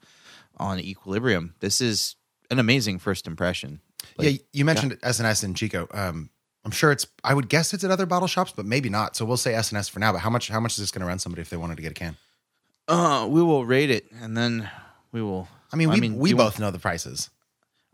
on 0.58 0.80
Equilibrium. 0.80 1.56
This 1.62 1.82
is 1.82 2.16
an 2.52 2.60
amazing 2.60 3.00
first 3.00 3.26
impression. 3.26 3.82
Like, 4.18 4.28
yeah, 4.28 4.38
you 4.54 4.66
mentioned 4.66 5.00
S&S 5.02 5.42
and 5.42 5.58
Chico. 5.58 5.88
Um, 5.92 6.30
I'm 6.66 6.72
sure 6.72 6.92
it's. 6.92 7.06
I 7.24 7.34
would 7.34 7.48
guess 7.48 7.74
it's 7.74 7.84
at 7.84 7.92
other 7.92 8.06
bottle 8.08 8.28
shops, 8.28 8.52
but 8.56 8.66
maybe 8.66 8.90
not. 8.90 9.16
So 9.16 9.24
we'll 9.24 9.38
say 9.38 9.54
S&S 9.54 9.88
for 9.88 10.00
now. 10.00 10.12
But 10.12 10.20
how 10.20 10.30
much? 10.32 10.50
How 10.50 10.60
much 10.60 10.74
is 10.74 10.78
this 10.80 10.92
going 10.92 11.02
to 11.02 11.08
run 11.08 11.20
somebody 11.20 11.42
if 11.42 11.50
they 11.52 11.58
wanted 11.58 11.76
to 11.78 11.82
get 11.84 11.92
a 11.92 11.94
can? 11.96 12.18
Uh, 12.88 13.28
we 13.30 13.42
will 13.44 13.66
rate 13.66 13.90
it, 13.92 14.08
and 14.22 14.36
then 14.36 14.70
we 15.12 15.22
will. 15.22 15.48
I 15.72 15.76
mean, 15.76 15.90
we 15.90 16.00
we 16.10 16.30
you 16.32 16.36
want- 16.38 16.54
both 16.54 16.60
know 16.60 16.72
the 16.72 16.80
prices. 16.80 17.30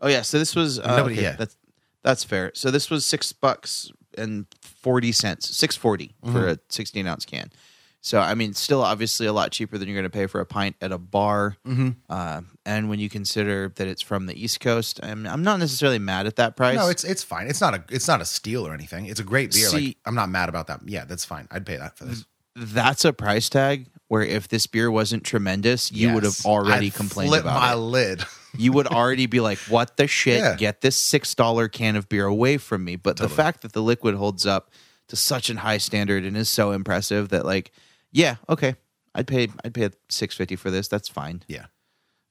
Oh 0.00 0.08
yeah, 0.08 0.22
so 0.22 0.38
this 0.38 0.56
was 0.56 0.78
uh, 0.80 0.96
Nobody- 0.96 1.16
okay, 1.16 1.22
yeah. 1.22 1.36
That's 1.36 1.56
that's 2.02 2.24
fair. 2.24 2.50
So 2.54 2.70
this 2.70 2.90
was 2.90 3.06
six 3.06 3.32
bucks 3.32 3.90
and 4.18 4.46
forty 4.60 5.12
cents, 5.12 5.54
six 5.56 5.76
forty 5.76 6.14
for 6.24 6.30
Mm-hmm. 6.30 6.48
a 6.48 6.58
sixteen 6.68 7.06
ounce 7.06 7.24
can. 7.24 7.50
So 8.04 8.18
I 8.20 8.34
mean, 8.34 8.52
still 8.52 8.82
obviously 8.82 9.26
a 9.26 9.32
lot 9.32 9.52
cheaper 9.52 9.78
than 9.78 9.86
you're 9.88 9.94
going 9.94 10.04
to 10.04 10.10
pay 10.10 10.26
for 10.26 10.40
a 10.40 10.46
pint 10.46 10.74
at 10.80 10.90
a 10.90 10.98
bar. 10.98 11.56
Mm-hmm. 11.64 11.90
Uh, 12.10 12.42
and 12.66 12.90
when 12.90 12.98
you 12.98 13.08
consider 13.08 13.72
that 13.76 13.86
it's 13.86 14.02
from 14.02 14.26
the 14.26 14.34
East 14.34 14.58
Coast, 14.58 14.98
I'm, 15.04 15.24
I'm 15.24 15.44
not 15.44 15.60
necessarily 15.60 16.00
mad 16.00 16.26
at 16.26 16.34
that 16.36 16.56
price. 16.56 16.76
No, 16.76 16.88
it's 16.88 17.04
it's 17.04 17.22
fine. 17.22 17.46
It's 17.46 17.60
not 17.60 17.74
a 17.74 17.84
it's 17.88 18.08
not 18.08 18.20
a 18.20 18.24
steal 18.24 18.66
or 18.66 18.74
anything. 18.74 19.06
It's 19.06 19.20
a 19.20 19.24
great 19.24 19.52
beer. 19.52 19.70
like 19.70 19.96
I'm 20.04 20.16
not 20.16 20.28
mad 20.28 20.48
about 20.48 20.66
that. 20.66 20.80
Yeah, 20.84 21.04
that's 21.04 21.24
fine. 21.24 21.46
I'd 21.52 21.64
pay 21.64 21.76
that 21.76 21.96
for 21.96 22.04
this. 22.04 22.24
that's 22.56 23.04
a 23.04 23.12
price 23.12 23.48
tag 23.48 23.86
where 24.08 24.22
if 24.22 24.48
this 24.48 24.66
beer 24.66 24.90
wasn't 24.90 25.24
tremendous, 25.24 25.92
you 25.92 26.12
would 26.12 26.24
have 26.24 26.44
already 26.44 26.88
I'd 26.88 26.94
complained 26.94 27.30
flip 27.30 27.42
about 27.42 27.60
my 27.60 27.72
it. 27.72 27.76
lid. 27.76 28.24
You 28.58 28.72
would 28.72 28.86
already 28.88 29.26
be 29.26 29.40
like, 29.40 29.58
"What 29.68 29.96
the 29.96 30.06
shit? 30.06 30.40
Yeah. 30.40 30.56
Get 30.56 30.80
this 30.80 30.96
six 30.96 31.34
dollar 31.34 31.68
can 31.68 31.96
of 31.96 32.08
beer 32.08 32.26
away 32.26 32.58
from 32.58 32.84
me!" 32.84 32.96
But 32.96 33.16
the 33.16 33.28
fact 33.28 33.62
that 33.62 33.72
the 33.72 33.80
liquid 33.80 34.14
holds 34.16 34.44
up 34.44 34.70
to 35.08 35.16
such 35.16 35.48
a 35.48 35.56
high 35.56 35.78
standard 35.78 36.24
and 36.24 36.36
is 36.36 36.48
so 36.48 36.72
impressive 36.72 37.30
that, 37.30 37.46
like, 37.46 37.72
yeah, 38.12 38.36
okay, 38.48 38.76
I'd 39.14 39.26
pay 39.26 39.48
I'd 39.64 39.74
pay 39.74 39.90
six 40.08 40.36
fifty 40.36 40.56
for 40.56 40.70
this. 40.70 40.88
That's 40.88 41.08
fine, 41.08 41.42
yeah. 41.48 41.66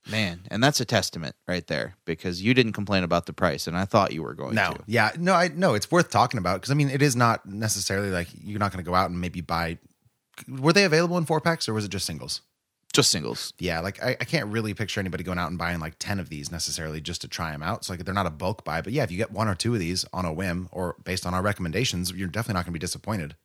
man. 0.09 0.41
And 0.49 0.63
that's 0.63 0.79
a 0.79 0.85
testament 0.85 1.35
right 1.47 1.65
there 1.67 1.95
because 2.05 2.41
you 2.41 2.53
didn't 2.53 2.73
complain 2.73 3.03
about 3.03 3.25
the 3.25 3.33
price, 3.33 3.67
and 3.67 3.75
I 3.77 3.85
thought 3.85 4.13
you 4.13 4.23
were 4.23 4.33
going 4.33 4.55
No, 4.55 4.73
to. 4.73 4.83
yeah, 4.87 5.11
no, 5.17 5.33
I 5.33 5.49
no, 5.49 5.73
it's 5.73 5.91
worth 5.91 6.09
talking 6.09 6.37
about 6.37 6.55
because 6.61 6.71
I 6.71 6.75
mean, 6.75 6.89
it 6.89 7.01
is 7.01 7.15
not 7.15 7.45
necessarily 7.45 8.09
like 8.09 8.27
you're 8.41 8.59
not 8.59 8.71
going 8.71 8.83
to 8.83 8.89
go 8.89 8.95
out 8.95 9.09
and 9.09 9.19
maybe 9.19 9.41
buy. 9.41 9.77
Were 10.47 10.73
they 10.73 10.85
available 10.85 11.17
in 11.17 11.25
four 11.25 11.41
packs 11.41 11.67
or 11.69 11.73
was 11.73 11.85
it 11.85 11.91
just 11.91 12.05
singles? 12.05 12.41
Just 12.93 13.11
singles. 13.11 13.53
Yeah, 13.59 13.79
like 13.79 14.03
I, 14.03 14.11
I 14.19 14.25
can't 14.25 14.47
really 14.47 14.73
picture 14.73 14.99
anybody 14.99 15.23
going 15.23 15.37
out 15.37 15.49
and 15.49 15.57
buying 15.57 15.79
like 15.79 15.95
ten 15.99 16.19
of 16.19 16.29
these 16.29 16.51
necessarily 16.51 16.99
just 16.99 17.21
to 17.21 17.27
try 17.27 17.51
them 17.51 17.63
out. 17.63 17.85
So 17.85 17.93
like 17.93 18.03
they're 18.03 18.13
not 18.13 18.25
a 18.25 18.31
bulk 18.31 18.65
buy, 18.65 18.81
but 18.81 18.91
yeah, 18.91 19.03
if 19.03 19.11
you 19.11 19.17
get 19.17 19.31
one 19.31 19.47
or 19.47 19.55
two 19.55 19.73
of 19.73 19.79
these 19.79 20.03
on 20.11 20.25
a 20.25 20.33
whim 20.33 20.67
or 20.71 20.95
based 21.03 21.25
on 21.25 21.33
our 21.33 21.41
recommendations, 21.41 22.11
you're 22.11 22.27
definitely 22.27 22.55
not 22.55 22.65
going 22.65 22.73
to 22.73 22.79
be 22.79 22.79
disappointed. 22.79 23.35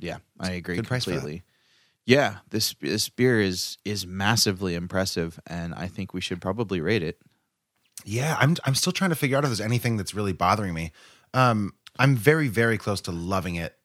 Yeah, 0.00 0.18
I 0.38 0.52
agree 0.52 0.76
good 0.76 0.86
price 0.86 1.04
for 1.04 1.10
that. 1.10 1.16
completely. 1.16 1.44
Yeah, 2.08 2.36
this 2.48 2.74
this 2.80 3.10
beer 3.10 3.38
is 3.38 3.76
is 3.84 4.06
massively 4.06 4.74
impressive, 4.74 5.38
and 5.46 5.74
I 5.74 5.88
think 5.88 6.14
we 6.14 6.22
should 6.22 6.40
probably 6.40 6.80
rate 6.80 7.02
it. 7.02 7.20
Yeah, 8.04 8.34
I'm 8.38 8.56
I'm 8.64 8.74
still 8.74 8.92
trying 8.94 9.10
to 9.10 9.16
figure 9.16 9.36
out 9.36 9.44
if 9.44 9.50
there's 9.50 9.60
anything 9.60 9.98
that's 9.98 10.14
really 10.14 10.32
bothering 10.32 10.72
me. 10.72 10.92
Um, 11.34 11.74
I'm 11.98 12.16
very 12.16 12.48
very 12.48 12.78
close 12.78 13.02
to 13.02 13.12
loving 13.12 13.56
it, 13.56 13.76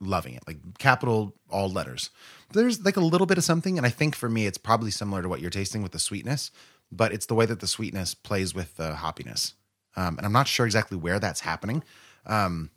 loving 0.00 0.34
it, 0.34 0.44
like 0.46 0.58
capital 0.78 1.34
all 1.50 1.68
letters. 1.68 2.10
There's 2.52 2.84
like 2.84 2.96
a 2.96 3.00
little 3.00 3.26
bit 3.26 3.36
of 3.36 3.42
something, 3.42 3.76
and 3.78 3.86
I 3.86 3.90
think 3.90 4.14
for 4.14 4.28
me 4.28 4.46
it's 4.46 4.58
probably 4.58 4.92
similar 4.92 5.22
to 5.22 5.28
what 5.28 5.40
you're 5.40 5.50
tasting 5.50 5.82
with 5.82 5.90
the 5.90 5.98
sweetness, 5.98 6.52
but 6.92 7.12
it's 7.12 7.26
the 7.26 7.34
way 7.34 7.46
that 7.46 7.58
the 7.58 7.66
sweetness 7.66 8.14
plays 8.14 8.54
with 8.54 8.76
the 8.76 8.92
hoppiness, 8.92 9.54
um, 9.96 10.18
and 10.18 10.26
I'm 10.26 10.32
not 10.32 10.46
sure 10.46 10.66
exactly 10.66 10.96
where 10.96 11.18
that's 11.18 11.40
happening. 11.40 11.82
Um, 12.26 12.70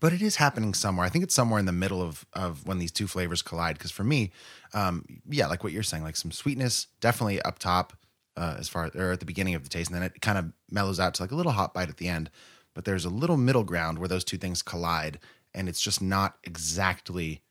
but 0.00 0.12
it 0.12 0.22
is 0.22 0.36
happening 0.36 0.74
somewhere. 0.74 1.06
I 1.06 1.08
think 1.08 1.24
it's 1.24 1.34
somewhere 1.34 1.58
in 1.58 1.66
the 1.66 1.72
middle 1.72 2.02
of 2.02 2.26
of 2.32 2.66
when 2.66 2.78
these 2.78 2.92
two 2.92 3.06
flavors 3.06 3.42
collide. 3.42 3.76
Because 3.76 3.90
for 3.90 4.04
me, 4.04 4.32
um, 4.74 5.04
yeah, 5.28 5.46
like 5.46 5.64
what 5.64 5.72
you're 5.72 5.82
saying, 5.82 6.02
like 6.02 6.16
some 6.16 6.32
sweetness, 6.32 6.88
definitely 7.00 7.40
up 7.42 7.58
top 7.58 7.94
uh, 8.36 8.56
as 8.58 8.68
far 8.68 8.90
or 8.94 9.12
at 9.12 9.20
the 9.20 9.26
beginning 9.26 9.54
of 9.54 9.62
the 9.62 9.68
taste, 9.68 9.90
and 9.90 9.96
then 9.96 10.02
it 10.02 10.20
kind 10.20 10.38
of 10.38 10.52
mellows 10.70 11.00
out 11.00 11.14
to 11.14 11.22
like 11.22 11.32
a 11.32 11.36
little 11.36 11.52
hot 11.52 11.74
bite 11.74 11.88
at 11.88 11.96
the 11.96 12.08
end. 12.08 12.30
But 12.74 12.84
there's 12.84 13.06
a 13.06 13.10
little 13.10 13.38
middle 13.38 13.64
ground 13.64 13.98
where 13.98 14.08
those 14.08 14.24
two 14.24 14.36
things 14.36 14.62
collide, 14.62 15.18
and 15.54 15.68
it's 15.68 15.80
just 15.80 16.02
not 16.02 16.36
exactly 16.44 17.42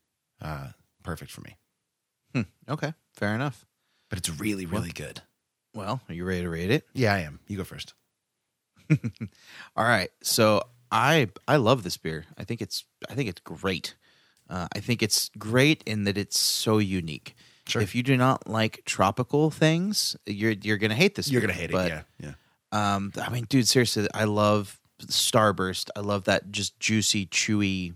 uh, 0.42 0.70
perfect 1.04 1.32
for 1.32 1.42
me. 1.42 1.58
Okay, 2.70 2.94
fair 3.14 3.34
enough. 3.34 3.66
But 4.10 4.20
it's 4.20 4.30
really, 4.30 4.66
really 4.66 4.92
good. 4.92 5.22
Well, 5.74 6.02
are 6.08 6.14
you 6.14 6.26
ready 6.26 6.42
to 6.42 6.50
rate 6.50 6.70
it? 6.70 6.86
Yeah, 6.94 7.14
I 7.14 7.20
am. 7.20 7.40
You 7.48 7.58
go 7.58 7.64
first. 7.64 7.94
All 9.76 9.84
right. 9.84 10.10
So 10.22 10.64
I 10.92 11.30
I 11.48 11.58
love 11.58 11.84
this 11.84 11.98
beer. 11.98 12.26
I 12.38 12.44
think 12.44 12.62
it's 12.62 12.86
I 13.10 13.16
think 13.16 13.30
it's 13.30 13.42
great. 13.42 13.96
Uh, 14.50 14.68
I 14.76 14.80
think 14.80 15.02
it's 15.02 15.30
great 15.38 15.84
in 15.86 16.04
that 16.04 16.18
it's 16.18 16.40
so 16.40 16.78
unique. 16.78 17.36
Sure. 17.68 17.82
If 17.82 17.96
you 17.96 18.04
do 18.04 18.16
not 18.16 18.48
like 18.48 18.84
tropical 18.86 19.50
things, 19.50 20.16
you're 20.26 20.52
you're 20.52 20.78
gonna 20.78 20.96
hate 20.96 21.16
this. 21.16 21.30
You're 21.30 21.42
beer. 21.42 21.48
gonna 21.48 21.60
hate 21.60 21.72
it. 21.72 21.88
Yeah, 22.20 22.34
yeah. 22.72 22.96
Um, 22.96 23.12
I 23.20 23.30
mean, 23.30 23.46
dude, 23.50 23.68
seriously, 23.68 24.08
I 24.14 24.26
love 24.26 24.80
Starburst. 25.02 25.90
I 25.96 26.02
love 26.02 26.26
that 26.26 26.52
just 26.52 26.80
juicy, 26.80 27.26
chewy, 27.26 27.96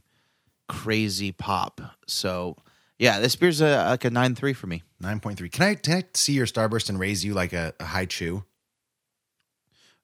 crazy 0.67 1.31
pop. 1.31 1.81
So 2.07 2.55
yeah, 2.97 3.19
this 3.19 3.35
beer's 3.35 3.61
a, 3.61 3.85
like 3.89 4.05
a 4.05 4.09
nine 4.09 4.35
three 4.35 4.53
for 4.53 4.67
me. 4.67 4.83
Nine 4.99 5.19
point 5.19 5.37
three. 5.37 5.49
Can 5.49 5.63
I 5.63 5.75
can 5.75 5.97
I 5.97 6.03
see 6.13 6.33
your 6.33 6.45
starburst 6.45 6.89
and 6.89 6.99
raise 6.99 7.23
you 7.23 7.33
like 7.33 7.53
a, 7.53 7.73
a 7.79 7.85
Hi-Chew? 7.85 8.43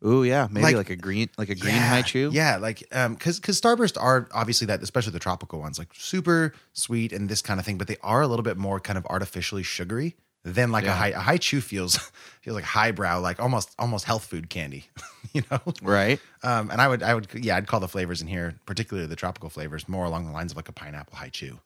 Ooh, 0.06 0.24
yeah, 0.24 0.48
maybe 0.52 0.64
Like- 0.66 0.76
like, 0.76 0.90
a 0.90 0.96
green 0.96 1.30
like 1.38 1.50
a 1.50 1.56
green 1.56 1.76
yeah, 1.76 1.90
Hi-Chew. 1.90 2.30
Yeah, 2.34 2.58
like 2.58 2.84
um, 2.92 3.14
because 3.14 3.40
because 3.40 3.60
Starburst 3.60 4.02
are 4.02 4.28
obviously 4.34 4.68
that, 4.68 4.82
especially 4.84 5.14
the 5.14 5.20
tropical 5.20 5.60
ones, 5.60 5.78
like 5.80 5.90
super 5.94 6.54
sweet 6.74 7.12
and 7.14 7.30
this 7.30 7.42
kind 7.42 7.60
of 7.60 7.66
thing, 7.66 7.78
but 7.78 7.88
they 7.88 7.98
are 8.02 8.22
a 8.22 8.28
little 8.28 8.44
bit 8.44 8.58
more 8.58 8.80
kind 8.80 8.98
of 8.98 9.06
artificially 9.08 9.64
sugary 9.64 10.16
than 10.44 10.72
like 10.72 10.86
a 10.86 10.92
high 10.94 11.08
a 11.08 11.20
Hi-Chew 11.20 11.62
feels 11.62 11.98
feels 12.42 12.56
like 12.56 12.66
highbrow, 12.66 13.20
like 13.20 13.40
almost 13.40 13.74
almost 13.80 14.06
health 14.06 14.26
food 14.26 14.50
candy, 14.50 14.86
you 15.34 15.42
know. 15.50 15.60
Right. 15.82 16.20
Um, 16.44 16.70
and 16.70 16.80
I 16.82 16.88
would 16.88 17.02
I 17.02 17.16
would 17.16 17.28
yeah 17.34 17.56
I'd 17.56 17.66
call 17.68 17.80
the 17.80 17.88
flavors 17.88 18.22
in 18.22 18.28
here, 18.28 18.56
particularly 18.68 19.08
the 19.08 19.16
tropical 19.16 19.50
flavors, 19.50 19.88
more 19.90 20.06
along 20.06 20.26
the 20.28 20.32
lines 20.34 20.52
of 20.52 20.58
like 20.58 20.70
a 20.70 20.74
pineapple 20.74 21.16
Hi-Chew. 21.18 21.60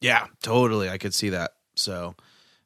Yeah, 0.00 0.26
totally. 0.42 0.88
I 0.88 0.96
could 0.98 1.12
see 1.14 1.28
that. 1.30 1.52
So, 1.76 2.14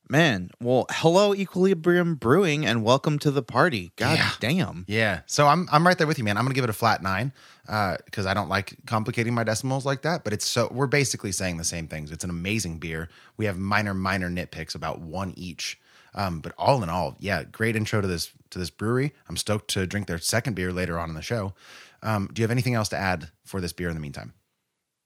man, 0.08 0.50
well, 0.60 0.86
hello, 0.90 1.34
Equilibrium 1.34 2.14
Brewing, 2.14 2.64
and 2.64 2.84
welcome 2.84 3.18
to 3.20 3.30
the 3.30 3.42
party. 3.42 3.92
God 3.96 4.18
Yeah. 4.18 4.30
damn. 4.40 4.84
Yeah, 4.88 5.20
so 5.26 5.46
I'm 5.46 5.68
I'm 5.70 5.86
right 5.86 5.96
there 5.98 6.06
with 6.06 6.18
you, 6.18 6.24
man. 6.24 6.36
I'm 6.36 6.44
gonna 6.44 6.54
give 6.54 6.64
it 6.64 6.70
a 6.70 6.74
flat 6.74 7.02
nine 7.02 7.32
because 7.64 8.26
I 8.26 8.34
don't 8.34 8.48
like 8.48 8.76
complicating 8.86 9.34
my 9.34 9.44
decimals 9.44 9.84
like 9.84 10.02
that. 10.02 10.24
But 10.24 10.32
it's 10.32 10.46
so 10.46 10.68
we're 10.70 10.86
basically 10.86 11.32
saying 11.32 11.56
the 11.56 11.64
same 11.64 11.88
things. 11.88 12.10
It's 12.10 12.24
an 12.24 12.30
amazing 12.30 12.78
beer. 12.78 13.08
We 13.36 13.46
have 13.46 13.58
minor 13.58 13.94
minor 13.94 14.30
nitpicks 14.30 14.74
about 14.74 15.00
one 15.00 15.32
each, 15.36 15.78
um, 16.14 16.40
but 16.40 16.52
all 16.58 16.82
in 16.82 16.88
all, 16.88 17.16
yeah, 17.18 17.44
great 17.44 17.76
intro 17.76 18.00
to 18.00 18.06
this 18.08 18.30
to 18.50 18.58
this 18.58 18.70
brewery. 18.70 19.12
I'm 19.28 19.36
stoked 19.36 19.68
to 19.70 19.86
drink 19.86 20.06
their 20.06 20.18
second 20.18 20.54
beer 20.54 20.72
later 20.72 20.98
on 20.98 21.08
in 21.08 21.14
the 21.14 21.22
show. 21.22 21.54
Um, 22.02 22.28
do 22.32 22.40
you 22.40 22.44
have 22.44 22.50
anything 22.52 22.74
else 22.74 22.88
to 22.90 22.96
add 22.96 23.30
for 23.44 23.60
this 23.60 23.72
beer 23.72 23.88
in 23.88 23.94
the 23.94 24.00
meantime? 24.00 24.32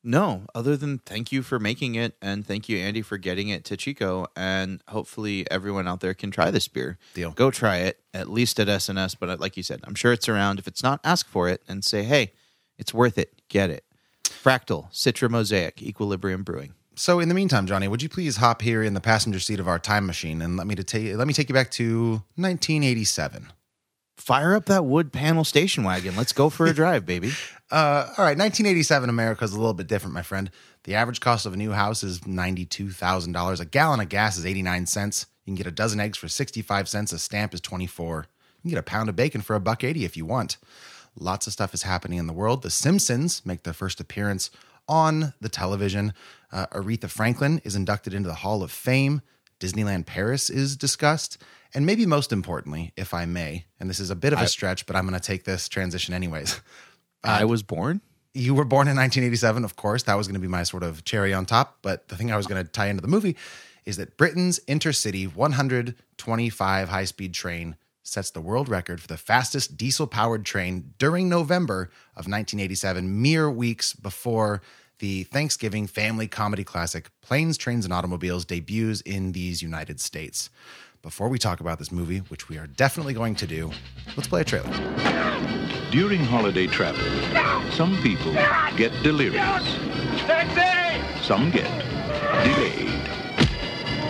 No, 0.02 0.47
other 0.54 0.76
than 0.76 0.99
thank 0.99 1.30
you 1.30 1.42
for 1.42 1.59
making 1.59 1.95
it, 1.95 2.16
and 2.23 2.47
thank 2.47 2.69
you, 2.69 2.78
Andy, 2.78 3.02
for 3.02 3.19
getting 3.19 3.49
it 3.49 3.64
to 3.66 3.76
Chico, 3.76 4.26
and 4.35 4.83
hopefully 4.88 5.49
everyone 5.50 5.87
out 5.87 6.00
there 6.00 6.14
can 6.14 6.30
try 6.30 6.50
this 6.50 6.69
beer. 6.69 6.99
Deal. 7.12 7.33
Go 7.33 7.50
try 7.50 7.78
it, 7.78 8.00
at 8.14 8.30
least 8.30 8.59
at 8.59 8.69
S&S. 8.69 9.14
But 9.14 9.28
uh, 9.28 9.37
like 9.38 9.57
you 9.59 9.62
said, 9.62 9.80
I'm 9.85 9.95
sure 9.95 10.12
it's 10.12 10.28
around. 10.28 10.59
If 10.59 10.66
it's 10.66 10.83
not, 10.83 11.00
ask 11.04 11.28
for 11.28 11.49
it 11.49 11.62
and 11.69 11.85
say, 11.85 12.02
hey, 12.04 12.33
it's 12.78 12.95
worth 12.95 13.19
it. 13.19 13.42
Get 13.49 13.69
it. 13.69 13.85
Fractal, 14.25 14.90
Citra 14.90 15.28
Mosaic, 15.28 15.83
Equilibrium 15.83 16.45
Brewing. 16.45 16.73
So 16.95 17.21
in 17.21 17.28
the 17.28 17.35
meantime, 17.35 17.66
Johnny, 17.66 17.88
would 17.88 18.02
you 18.02 18.09
please 18.09 18.38
hop 18.38 18.62
here 18.62 18.83
in 18.83 18.95
the 18.95 19.00
passenger 19.00 19.38
seat 19.40 19.61
of 19.61 19.69
our 19.69 19.78
time 19.78 20.07
machine 20.07 20.42
and 20.42 20.57
let 20.57 20.66
me 20.66 20.75
to 20.75 20.85
take 20.85 21.14
let 21.16 21.26
me 21.26 21.33
take 21.35 21.49
you 21.49 21.54
back 21.54 21.71
to 21.73 22.23
1987. 22.37 23.49
Fire 24.21 24.55
up 24.55 24.67
that 24.67 24.85
wood 24.85 25.12
panel 25.12 25.45
station 25.45 25.83
wagon. 25.83 26.15
Let's 26.15 26.35
go 26.35 26.50
for 26.50 26.67
a 26.67 26.75
drive, 26.75 27.07
baby. 27.07 27.33
Uh, 27.73 28.03
all 28.19 28.25
right, 28.25 28.37
1987 28.37 29.09
America 29.09 29.45
is 29.45 29.53
a 29.53 29.57
little 29.57 29.75
bit 29.75 29.87
different, 29.87 30.12
my 30.12 30.23
friend. 30.23 30.50
The 30.83 30.97
average 30.97 31.21
cost 31.21 31.47
of 31.47 31.55
a 31.55 31.57
new 31.57 31.71
house 31.71 32.03
is 32.03 32.19
$92,000. 32.23 33.61
A 33.61 33.65
gallon 33.65 34.00
of 34.00 34.09
gas 34.09 34.37
is 34.37 34.45
89 34.45 34.87
cents. 34.87 35.27
You 35.45 35.53
can 35.53 35.55
get 35.55 35.69
a 35.69 35.71
dozen 35.71 36.00
eggs 36.00 36.19
for 36.19 36.27
65 36.27 36.89
cents. 36.89 37.12
A 37.12 37.19
stamp 37.21 37.55
is 37.55 37.61
24. 37.61 38.27
You 38.27 38.62
can 38.62 38.71
get 38.71 38.81
a 38.81 38.83
pound 38.83 39.09
of 39.09 39.15
bacon 39.15 39.41
for 39.41 39.55
a 39.55 39.61
buck 39.61 39.85
80 39.85 40.05
if 40.05 40.17
you 40.17 40.27
want. 40.27 40.57
Lots 41.17 41.47
of 41.47 41.53
stuff 41.53 41.73
is 41.73 41.85
happening 41.85 42.19
in 42.19 42.27
the 42.27 42.33
world. 42.33 42.62
The 42.62 42.71
Simpsons 42.71 43.47
make 43.47 43.62
their 43.62 43.73
first 43.73 44.00
appearance 44.00 44.50
on 44.89 45.33
the 45.41 45.49
television. 45.49 46.12
Uh, 46.50 46.67
Aretha 46.73 47.09
Franklin 47.09 47.61
is 47.62 47.77
inducted 47.77 48.12
into 48.12 48.29
the 48.29 48.35
Hall 48.35 48.65
of 48.65 48.73
Fame. 48.73 49.23
Disneyland 49.61 50.07
Paris 50.07 50.50
is 50.50 50.76
discussed. 50.76 51.38
And 51.73 51.87
maybe 51.87 52.05
most 52.05 52.33
importantly, 52.33 52.93
if 52.97 53.14
I 53.14 53.26
may, 53.26 53.67
and 53.79 53.88
this 53.88 54.00
is 54.00 54.11
a 54.11 54.17
bit 54.17 54.33
of 54.33 54.40
a 54.40 54.49
stretch, 54.49 54.87
but 54.87 54.97
I'm 54.97 55.07
going 55.07 55.19
to 55.19 55.25
take 55.25 55.45
this 55.45 55.69
transition 55.69 56.14
anyways. 56.14 56.61
I 57.25 57.43
uh, 57.43 57.47
was 57.47 57.62
born. 57.62 58.00
you 58.35 58.55
were 58.55 58.64
born 58.64 58.88
in 58.88 58.97
1987, 58.97 59.64
of 59.64 59.76
course. 59.76 60.05
That 60.05 60.14
was 60.14 60.26
going 60.26 60.35
to 60.35 60.40
be 60.40 60.49
my 60.49 60.64
sort 60.64 60.83
of 60.83 61.05
cherry 61.05 61.33
on 61.33 61.47
top. 61.47 61.79
But 61.83 62.09
the 62.09 62.17
thing 62.17 62.33
I 62.33 62.37
was 62.37 62.47
going 62.47 62.64
to 62.64 62.69
tie 62.69 62.87
into 62.87 63.02
the 63.02 63.09
movie 63.09 63.37
is 63.85 63.99
that 63.99 64.17
Britain's 64.17 64.59
intercity 64.61 65.33
125 65.33 66.88
high 66.88 67.05
speed 67.05 67.35
train 67.35 67.76
sets 68.02 68.31
the 68.31 68.40
world 68.40 68.69
record 68.69 69.00
for 69.00 69.07
the 69.07 69.17
fastest 69.17 69.76
diesel 69.76 70.07
powered 70.07 70.45
train 70.45 70.95
during 70.99 71.29
November 71.29 71.90
of 72.17 72.26
1987, 72.26 73.23
mere 73.23 73.50
weeks 73.50 73.93
before 73.93 74.62
the 75.00 75.25
Thanksgiving 75.25 75.87
family 75.87 76.28
comedy 76.28 76.62
classic 76.62 77.11
Planes, 77.23 77.57
Trains, 77.57 77.85
and 77.85 77.92
Automobiles 77.92 78.45
debuts 78.45 79.00
in 79.00 79.33
these 79.33 79.62
United 79.62 79.99
States. 79.99 80.50
Before 81.02 81.30
we 81.30 81.38
talk 81.38 81.61
about 81.61 81.78
this 81.78 81.90
movie, 81.90 82.19
which 82.28 82.50
we 82.50 82.59
are 82.59 82.66
definitely 82.66 83.14
going 83.14 83.35
to 83.37 83.47
do, 83.47 83.73
let's 84.14 84.28
play 84.28 84.42
a 84.42 84.45
trailer. 84.45 84.71
During 85.90 86.21
holiday 86.21 86.66
travel, 86.66 87.02
some 87.73 87.97
people 88.02 88.33
get 88.76 88.92
delirious, 89.02 89.64
some 91.26 91.50
get 91.50 91.71
delayed, 92.45 93.09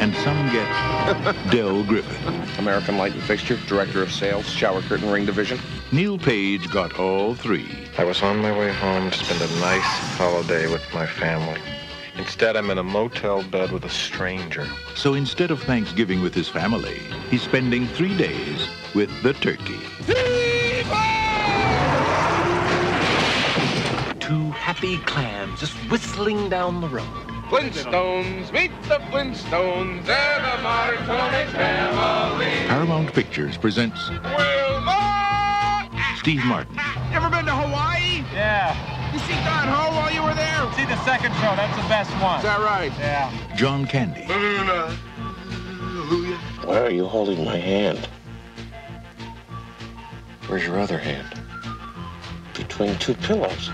and 0.00 0.12
some 0.16 0.52
get 0.52 1.50
Del 1.52 1.85
Griffith. 1.85 2.59
American 2.59 2.99
Light 2.99 3.12
and 3.12 3.23
Fixture, 3.23 3.59
Director 3.68 4.02
of 4.02 4.11
Sales, 4.12 4.47
Shower 4.47 4.82
Curtain 4.82 5.09
Ring 5.09 5.25
Division. 5.25 5.61
Neil 5.92 6.18
Page 6.18 6.68
got 6.73 6.99
all 6.99 7.37
three. 7.37 7.79
I 7.99 8.04
was 8.04 8.23
on 8.23 8.38
my 8.38 8.56
way 8.56 8.73
home 8.73 9.11
to 9.11 9.18
spend 9.18 9.42
a 9.42 9.61
nice 9.61 9.82
holiday 10.16 10.68
with 10.68 10.82
my 10.94 11.06
family. 11.06 11.61
Instead, 12.16 12.56
I'm 12.56 12.70
in 12.70 12.78
a 12.78 12.82
motel 12.82 13.42
bed 13.42 13.73
with 13.73 13.85
a 13.85 13.90
stranger. 13.90 14.66
So 14.94 15.14
instead 15.14 15.50
of 15.50 15.62
Thanksgiving 15.62 16.23
with 16.23 16.35
his 16.35 16.49
family, 16.49 16.99
he's 17.30 17.42
spending 17.42 17.87
three 17.88 18.16
days 18.16 18.68
with 18.94 19.11
the 19.23 19.32
turkey. 19.35 19.80
Two 24.20 24.50
happy 24.52 24.99
clams 24.99 25.61
just 25.61 25.75
whistling 25.90 26.49
down 26.49 26.80
the 26.80 26.88
road. 26.88 27.06
Flintstones, 27.49 28.52
meet 28.52 28.70
the 28.82 29.00
Flintstones, 29.11 30.06
they're 30.06 30.40
the 30.40 30.62
Marconi 30.62 31.50
family. 31.50 32.47
Paramount 32.68 33.12
Pictures 33.12 33.56
presents 33.56 34.09
Wilma! 34.09 35.39
Steve 36.21 36.45
Martin, 36.45 36.75
You 36.75 37.17
ever 37.17 37.31
been 37.31 37.47
to 37.47 37.55
Hawaii? 37.55 38.23
Yeah. 38.31 38.77
You 39.11 39.19
see 39.21 39.33
Don 39.43 39.67
Ho 39.69 39.89
while 39.97 40.12
you 40.12 40.23
were 40.23 40.35
there? 40.35 40.71
See 40.77 40.85
the 40.85 41.03
second 41.03 41.33
show. 41.37 41.57
That's 41.57 41.75
the 41.81 41.89
best 41.89 42.11
one. 42.23 42.37
Is 42.37 42.43
that 42.45 42.61
right? 42.61 42.93
Yeah. 42.99 43.33
John 43.57 43.87
Candy, 43.87 44.27
Why 46.62 46.79
are 46.79 46.91
you 46.91 47.07
holding 47.07 47.43
my 47.43 47.57
hand? 47.57 48.07
Where's 50.47 50.62
your 50.62 50.79
other 50.79 50.99
hand? 50.99 51.27
Between 52.53 52.97
two 52.99 53.15
pillows. 53.15 53.71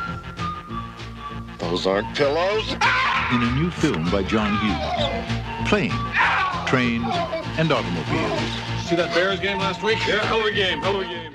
Those 1.58 1.84
aren't 1.84 2.14
pillows. 2.16 2.70
in 3.32 3.42
a 3.42 3.50
new 3.56 3.72
film 3.72 4.08
by 4.08 4.22
John 4.22 4.56
Hughes. 4.62 5.68
Planes, 5.68 5.92
trains, 6.70 7.12
and 7.58 7.72
automobiles. 7.72 8.40
See 8.86 8.94
that 8.94 9.12
Bears 9.14 9.40
game 9.40 9.58
last 9.58 9.82
week? 9.82 9.98
Yeah, 10.06 10.24
hell 10.26 10.38
of 10.38 10.46
a 10.46 10.52
game. 10.52 10.78
Hell 10.80 11.00
of 11.00 11.02
a 11.02 11.04
game. 11.10 11.32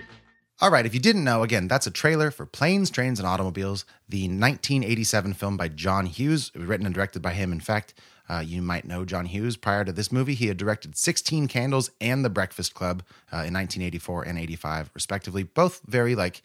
All 0.61 0.69
right, 0.69 0.85
if 0.85 0.93
you 0.93 0.99
didn't 0.99 1.23
know, 1.23 1.41
again, 1.41 1.67
that's 1.67 1.87
a 1.87 1.91
trailer 1.91 2.29
for 2.29 2.45
Planes, 2.45 2.91
Trains, 2.91 3.17
and 3.17 3.27
Automobiles, 3.27 3.83
the 4.07 4.25
1987 4.25 5.33
film 5.33 5.57
by 5.57 5.67
John 5.67 6.05
Hughes, 6.05 6.51
written 6.53 6.85
and 6.85 6.93
directed 6.93 7.23
by 7.23 7.33
him. 7.33 7.51
In 7.51 7.59
fact, 7.59 7.95
uh, 8.29 8.43
you 8.45 8.61
might 8.61 8.85
know 8.85 9.03
John 9.03 9.25
Hughes. 9.25 9.57
Prior 9.57 9.83
to 9.83 9.91
this 9.91 10.11
movie, 10.11 10.35
he 10.35 10.49
had 10.49 10.57
directed 10.57 10.95
16 10.95 11.47
Candles 11.47 11.89
and 11.99 12.23
The 12.23 12.29
Breakfast 12.29 12.75
Club 12.75 13.01
uh, 13.33 13.41
in 13.41 13.55
1984 13.55 14.21
and 14.21 14.37
85, 14.37 14.91
respectively. 14.93 15.41
Both 15.41 15.81
very 15.87 16.13
like 16.13 16.43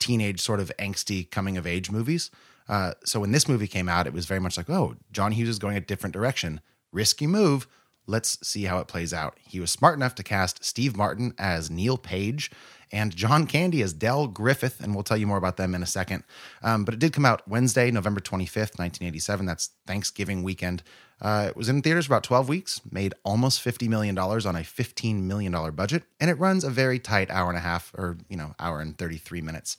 teenage, 0.00 0.40
sort 0.40 0.58
of 0.58 0.72
angsty 0.76 1.30
coming 1.30 1.56
of 1.56 1.64
age 1.64 1.92
movies. 1.92 2.32
Uh, 2.68 2.94
so 3.04 3.20
when 3.20 3.30
this 3.30 3.46
movie 3.46 3.68
came 3.68 3.88
out, 3.88 4.08
it 4.08 4.12
was 4.12 4.26
very 4.26 4.40
much 4.40 4.56
like, 4.56 4.68
oh, 4.68 4.96
John 5.12 5.30
Hughes 5.30 5.48
is 5.48 5.60
going 5.60 5.76
a 5.76 5.80
different 5.80 6.12
direction. 6.12 6.60
Risky 6.90 7.28
move. 7.28 7.68
Let's 8.08 8.44
see 8.46 8.64
how 8.64 8.78
it 8.78 8.88
plays 8.88 9.14
out. 9.14 9.38
He 9.40 9.60
was 9.60 9.70
smart 9.70 9.94
enough 9.94 10.16
to 10.16 10.24
cast 10.24 10.64
Steve 10.64 10.96
Martin 10.96 11.34
as 11.38 11.70
Neil 11.70 11.96
Page 11.96 12.50
and 12.92 13.14
John 13.14 13.46
Candy 13.46 13.82
as 13.82 13.92
Del 13.92 14.26
Griffith, 14.26 14.80
and 14.80 14.94
we'll 14.94 15.04
tell 15.04 15.16
you 15.16 15.26
more 15.26 15.36
about 15.36 15.56
them 15.56 15.74
in 15.74 15.82
a 15.82 15.86
second. 15.86 16.24
Um, 16.62 16.84
but 16.84 16.94
it 16.94 17.00
did 17.00 17.12
come 17.12 17.24
out 17.24 17.46
Wednesday, 17.48 17.90
November 17.90 18.20
25th, 18.20 18.78
1987. 18.78 19.46
That's 19.46 19.70
Thanksgiving 19.86 20.42
weekend. 20.42 20.82
Uh, 21.20 21.46
it 21.48 21.56
was 21.56 21.68
in 21.68 21.80
theaters 21.80 22.06
for 22.06 22.12
about 22.12 22.24
12 22.24 22.48
weeks, 22.48 22.80
made 22.90 23.14
almost 23.24 23.64
$50 23.64 23.88
million 23.88 24.18
on 24.18 24.56
a 24.56 24.60
$15 24.60 25.22
million 25.22 25.52
budget, 25.72 26.02
and 26.20 26.28
it 26.28 26.38
runs 26.38 26.64
a 26.64 26.70
very 26.70 26.98
tight 26.98 27.30
hour 27.30 27.48
and 27.48 27.56
a 27.56 27.62
half, 27.62 27.92
or, 27.96 28.18
you 28.28 28.36
know, 28.36 28.54
hour 28.58 28.80
and 28.80 28.98
33 28.98 29.40
minutes 29.40 29.76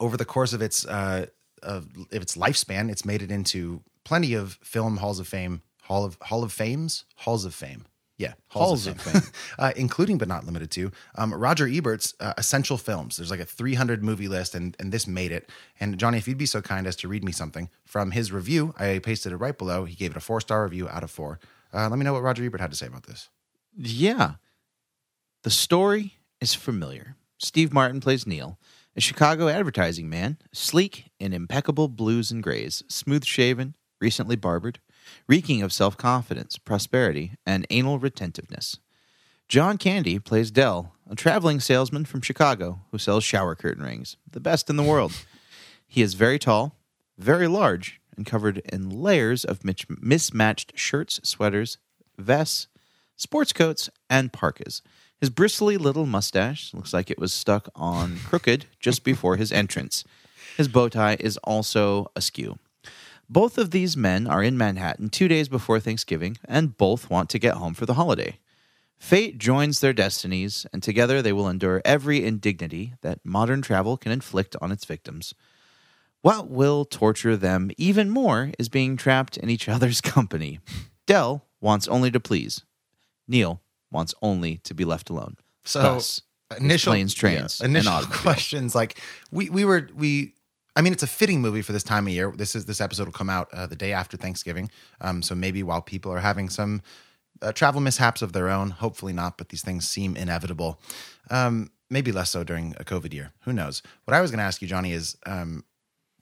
over 0.00 0.16
the 0.16 0.24
course 0.24 0.52
of 0.52 0.62
its 0.62 0.86
uh, 0.86 1.26
of 1.62 1.88
its 2.10 2.36
lifespan, 2.36 2.90
it's 2.90 3.04
made 3.04 3.22
it 3.22 3.30
into 3.30 3.82
plenty 4.04 4.34
of 4.34 4.58
film 4.62 4.98
halls 4.98 5.18
of 5.18 5.26
fame, 5.26 5.62
hall 5.82 6.04
of 6.04 6.18
hall 6.22 6.42
of 6.42 6.52
fames, 6.52 7.04
halls 7.16 7.44
of 7.44 7.54
fame. 7.54 7.86
Yeah, 8.24 8.34
halls, 8.48 8.86
of 8.86 9.00
fame, 9.00 9.22
uh, 9.58 9.72
including 9.76 10.18
but 10.18 10.28
not 10.28 10.44
limited 10.44 10.70
to 10.72 10.90
um, 11.16 11.32
Roger 11.32 11.66
Ebert's 11.66 12.14
uh, 12.20 12.34
essential 12.36 12.76
films. 12.78 13.16
There's 13.16 13.30
like 13.30 13.40
a 13.40 13.44
300 13.44 14.02
movie 14.02 14.28
list, 14.28 14.54
and 14.54 14.76
and 14.78 14.92
this 14.92 15.06
made 15.06 15.32
it. 15.32 15.50
And 15.78 15.98
Johnny, 15.98 16.18
if 16.18 16.26
you'd 16.26 16.38
be 16.38 16.46
so 16.46 16.62
kind 16.62 16.86
as 16.86 16.96
to 16.96 17.08
read 17.08 17.24
me 17.24 17.32
something 17.32 17.68
from 17.84 18.10
his 18.10 18.32
review, 18.32 18.74
I 18.78 19.00
pasted 19.02 19.32
it 19.32 19.36
right 19.36 19.56
below. 19.56 19.84
He 19.84 19.94
gave 19.94 20.12
it 20.12 20.16
a 20.16 20.20
four 20.20 20.40
star 20.40 20.64
review 20.64 20.88
out 20.88 21.02
of 21.02 21.10
four. 21.10 21.38
Uh, 21.72 21.88
let 21.88 21.98
me 21.98 22.04
know 22.04 22.12
what 22.12 22.22
Roger 22.22 22.44
Ebert 22.44 22.60
had 22.60 22.70
to 22.70 22.76
say 22.76 22.86
about 22.86 23.04
this. 23.04 23.28
Yeah. 23.76 24.34
The 25.42 25.50
story 25.50 26.14
is 26.40 26.54
familiar. 26.54 27.16
Steve 27.38 27.72
Martin 27.72 28.00
plays 28.00 28.26
Neil, 28.26 28.58
a 28.96 29.00
Chicago 29.00 29.48
advertising 29.48 30.08
man, 30.08 30.38
sleek 30.52 31.10
in 31.18 31.32
impeccable 31.32 31.88
blues 31.88 32.30
and 32.30 32.42
grays, 32.42 32.82
smooth 32.88 33.24
shaven, 33.24 33.74
recently 34.00 34.36
barbered, 34.36 34.78
reeking 35.26 35.62
of 35.62 35.72
self 35.72 35.96
confidence, 35.96 36.58
prosperity, 36.58 37.32
and 37.46 37.66
anal 37.70 37.98
retentiveness. 37.98 38.78
John 39.48 39.78
Candy 39.78 40.18
plays 40.18 40.50
Del, 40.50 40.92
a 41.08 41.14
traveling 41.14 41.60
salesman 41.60 42.04
from 42.06 42.22
Chicago 42.22 42.80
who 42.90 42.98
sells 42.98 43.24
shower 43.24 43.54
curtain 43.54 43.84
rings, 43.84 44.16
the 44.30 44.40
best 44.40 44.70
in 44.70 44.76
the 44.76 44.82
world. 44.82 45.12
He 45.86 46.02
is 46.02 46.14
very 46.14 46.40
tall, 46.40 46.74
very 47.18 47.46
large, 47.46 48.00
and 48.16 48.26
covered 48.26 48.58
in 48.72 48.90
layers 48.90 49.44
of 49.44 49.60
mismatched 49.64 50.76
shirts, 50.76 51.20
sweaters, 51.22 51.78
vests, 52.18 52.66
sports 53.14 53.52
coats, 53.52 53.88
and 54.10 54.32
parkas. 54.32 54.82
His 55.20 55.30
bristly 55.30 55.76
little 55.76 56.06
mustache 56.06 56.74
looks 56.74 56.92
like 56.92 57.10
it 57.10 57.18
was 57.18 57.32
stuck 57.32 57.68
on 57.76 58.18
crooked 58.26 58.66
just 58.80 59.04
before 59.04 59.36
his 59.36 59.52
entrance. 59.52 60.04
His 60.56 60.68
bow 60.68 60.88
tie 60.88 61.16
is 61.20 61.36
also 61.38 62.10
askew. 62.16 62.58
Both 63.34 63.58
of 63.58 63.72
these 63.72 63.96
men 63.96 64.28
are 64.28 64.44
in 64.44 64.56
Manhattan 64.56 65.08
two 65.08 65.26
days 65.26 65.48
before 65.48 65.80
Thanksgiving, 65.80 66.38
and 66.44 66.76
both 66.76 67.10
want 67.10 67.28
to 67.30 67.38
get 67.40 67.54
home 67.56 67.74
for 67.74 67.84
the 67.84 67.94
holiday. 67.94 68.38
Fate 68.96 69.38
joins 69.38 69.80
their 69.80 69.92
destinies, 69.92 70.66
and 70.72 70.84
together 70.84 71.20
they 71.20 71.32
will 71.32 71.48
endure 71.48 71.82
every 71.84 72.24
indignity 72.24 72.94
that 73.00 73.18
modern 73.24 73.60
travel 73.60 73.96
can 73.96 74.12
inflict 74.12 74.54
on 74.62 74.70
its 74.70 74.84
victims. 74.84 75.34
What 76.22 76.48
will 76.48 76.84
torture 76.84 77.36
them 77.36 77.72
even 77.76 78.08
more 78.08 78.52
is 78.56 78.68
being 78.68 78.96
trapped 78.96 79.36
in 79.36 79.50
each 79.50 79.68
other's 79.74 80.00
company. 80.00 80.60
Del 81.08 81.44
wants 81.60 81.88
only 81.88 82.12
to 82.12 82.20
please. 82.20 82.62
Neil 83.26 83.60
wants 83.90 84.14
only 84.22 84.58
to 84.58 84.74
be 84.74 84.84
left 84.84 85.10
alone. 85.10 85.38
So 85.64 85.82
Thus, 85.82 86.22
initial 86.56 86.92
planes, 86.92 87.14
trains, 87.14 87.58
yeah, 87.58 87.66
and 87.66 87.76
initial 87.76 88.06
questions 88.12 88.76
like 88.76 89.00
we 89.32 89.50
we 89.50 89.64
were 89.64 89.88
we. 89.92 90.34
I 90.76 90.82
mean, 90.82 90.92
it's 90.92 91.02
a 91.02 91.08
fitting 91.08 91.40
movie 91.40 91.62
for 91.62 91.72
this 91.72 91.84
time 91.84 92.06
of 92.06 92.12
year. 92.12 92.32
This 92.34 92.54
is 92.54 92.66
this 92.66 92.80
episode 92.80 93.06
will 93.06 93.12
come 93.12 93.30
out 93.30 93.48
uh, 93.52 93.66
the 93.66 93.76
day 93.76 93.92
after 93.92 94.16
Thanksgiving, 94.16 94.70
um, 95.00 95.22
so 95.22 95.34
maybe 95.34 95.62
while 95.62 95.82
people 95.82 96.12
are 96.12 96.20
having 96.20 96.48
some 96.50 96.82
uh, 97.42 97.52
travel 97.52 97.80
mishaps 97.80 98.22
of 98.22 98.32
their 98.32 98.48
own, 98.48 98.70
hopefully 98.70 99.12
not, 99.12 99.38
but 99.38 99.50
these 99.50 99.62
things 99.62 99.88
seem 99.88 100.16
inevitable. 100.16 100.80
Um, 101.30 101.70
maybe 101.90 102.12
less 102.12 102.30
so 102.30 102.42
during 102.44 102.74
a 102.78 102.84
COVID 102.84 103.12
year. 103.12 103.32
Who 103.42 103.52
knows? 103.52 103.82
What 104.04 104.14
I 104.14 104.20
was 104.20 104.30
going 104.30 104.38
to 104.38 104.44
ask 104.44 104.62
you, 104.62 104.68
Johnny, 104.68 104.92
is 104.92 105.16
um, 105.26 105.64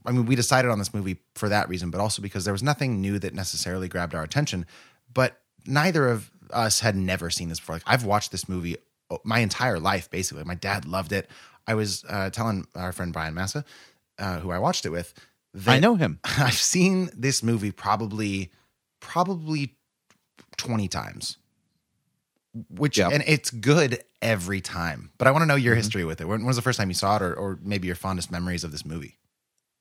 I 0.05 0.13
mean, 0.13 0.27
we 0.27 0.35
decided 0.35 0.71
on 0.71 0.79
this 0.79 0.93
movie 0.93 1.19
for 1.35 1.49
that 1.49 1.69
reason, 1.69 1.91
but 1.91 2.01
also 2.01 2.23
because 2.23 2.45
there 2.45 2.53
was 2.53 2.63
nothing 2.63 3.01
new 3.01 3.19
that 3.21 3.35
necessarily 3.35 3.89
grabbed 3.89 4.15
our 4.15 4.23
attention. 4.23 4.67
But 5.13 5.41
neither 5.67 6.09
of 6.09 6.31
us 6.51 6.81
had 6.81 6.97
never 6.97 7.31
seen 7.31 7.49
this 7.49 7.61
before. 7.61 7.77
Like 7.77 7.85
I've 7.87 8.05
watched 8.05 8.33
this 8.33 8.49
movie 8.49 8.77
uh, 9.11 9.19
my 9.25 9.39
entire 9.39 9.79
life, 9.79 10.11
basically. 10.11 10.45
My 10.45 10.55
dad 10.55 10.85
loved 10.85 11.13
it. 11.13 11.29
I 11.67 11.75
was 11.75 12.05
uh, 12.09 12.31
telling 12.31 12.67
our 12.75 12.93
friend 12.93 13.13
Brian 13.13 13.35
Massa, 13.35 13.65
uh, 14.19 14.39
who 14.41 14.51
I 14.51 14.59
watched 14.59 14.85
it 14.87 14.91
with, 14.91 15.15
that 15.55 15.73
I 15.73 15.79
know 15.79 15.95
him. 15.97 16.19
I've 16.25 16.55
seen 16.55 17.11
this 17.17 17.43
movie 17.43 17.71
probably, 17.73 18.51
probably 19.01 19.75
twenty 20.57 20.89
times. 20.89 21.39
Which 22.69 22.99
Yeah. 22.99 23.09
and 23.11 23.23
it's 23.27 23.51
good 23.51 24.03
every 24.21 24.61
time. 24.61 25.11
But 25.17 25.27
I 25.27 25.31
want 25.31 25.43
to 25.43 25.47
know 25.47 25.55
Mm-hmm. 25.55 25.65
your 25.65 25.75
history 25.75 26.05
with 26.05 26.21
it. 26.21 26.27
When 26.27 26.41
when 26.41 26.47
was 26.47 26.57
the 26.57 26.63
first 26.63 26.79
time 26.79 26.89
you 26.91 26.95
saw 26.95 27.17
it, 27.17 27.23
or, 27.23 27.35
or 27.35 27.59
maybe 27.63 27.87
your 27.87 27.97
fondest 27.97 28.31
memories 28.31 28.63
of 28.65 28.73
this 28.73 28.85
movie? 28.85 29.19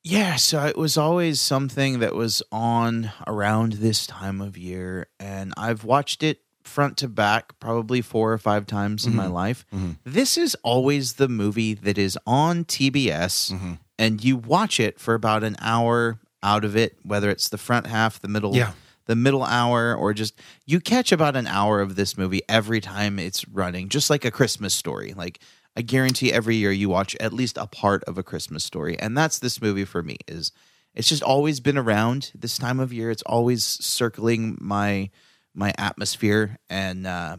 Yeah, 0.03 0.37
so 0.37 0.65
it 0.65 0.77
was 0.77 0.97
always 0.97 1.39
something 1.39 1.99
that 1.99 2.15
was 2.15 2.41
on 2.51 3.11
around 3.27 3.73
this 3.73 4.07
time 4.07 4.41
of 4.41 4.57
year, 4.57 5.07
and 5.19 5.53
I've 5.57 5.83
watched 5.83 6.23
it 6.23 6.41
front 6.63 6.97
to 6.97 7.07
back 7.07 7.59
probably 7.59 8.01
four 8.01 8.31
or 8.33 8.37
five 8.39 8.65
times 8.65 9.05
in 9.05 9.15
my 9.15 9.27
life. 9.27 9.63
This 10.03 10.37
is 10.37 10.55
always 10.63 11.13
the 11.13 11.27
movie 11.27 11.73
that 11.75 11.97
is 11.99 12.17
on 12.25 12.65
TBS, 12.65 13.77
and 14.01 14.23
you 14.23 14.35
watch 14.35 14.79
it 14.79 14.99
for 14.99 15.13
about 15.13 15.43
an 15.43 15.55
hour 15.59 16.19
out 16.41 16.65
of 16.65 16.75
it, 16.75 16.97
whether 17.03 17.29
it's 17.29 17.49
the 17.49 17.57
front 17.57 17.85
half, 17.87 18.19
the 18.19 18.27
middle, 18.27 18.55
Yeah. 18.55 18.71
the 19.05 19.15
middle 19.15 19.43
hour, 19.43 19.93
or 19.95 20.13
just 20.13 20.33
you 20.65 20.79
catch 20.79 21.11
about 21.11 21.35
an 21.35 21.45
hour 21.47 21.81
of 21.81 21.95
this 21.95 22.17
movie 22.17 22.41
every 22.49 22.81
time 22.81 23.19
it's 23.19 23.47
running, 23.47 23.89
just 23.89 24.09
like 24.09 24.25
a 24.25 24.31
Christmas 24.31 24.73
story. 24.73 25.13
Like 25.13 25.39
I 25.77 25.81
guarantee 25.83 26.33
every 26.33 26.55
year 26.55 26.71
you 26.71 26.89
watch 26.89 27.15
at 27.19 27.31
least 27.31 27.57
a 27.57 27.67
part 27.67 28.03
of 28.05 28.17
a 28.17 28.23
Christmas 28.23 28.63
story, 28.63 28.97
and 28.99 29.15
that's 29.17 29.39
this 29.39 29.61
movie 29.61 29.85
for 29.85 30.01
me. 30.03 30.17
Is 30.27 30.51
it's 30.95 31.07
just 31.07 31.23
always 31.23 31.59
been 31.59 31.77
around 31.77 32.31
this 32.35 32.57
time 32.57 32.79
of 32.79 32.91
year. 32.91 33.11
It's 33.11 33.21
always 33.23 33.63
circling 33.63 34.57
my 34.59 35.09
my 35.53 35.73
atmosphere, 35.77 36.57
and 36.69 37.05
uh, 37.05 37.37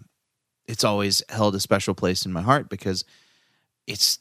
it's 0.66 0.84
always 0.84 1.22
held 1.28 1.54
a 1.56 1.60
special 1.60 1.94
place 1.94 2.24
in 2.24 2.32
my 2.32 2.42
heart 2.42 2.68
because 2.70 3.04
it's 3.86 4.18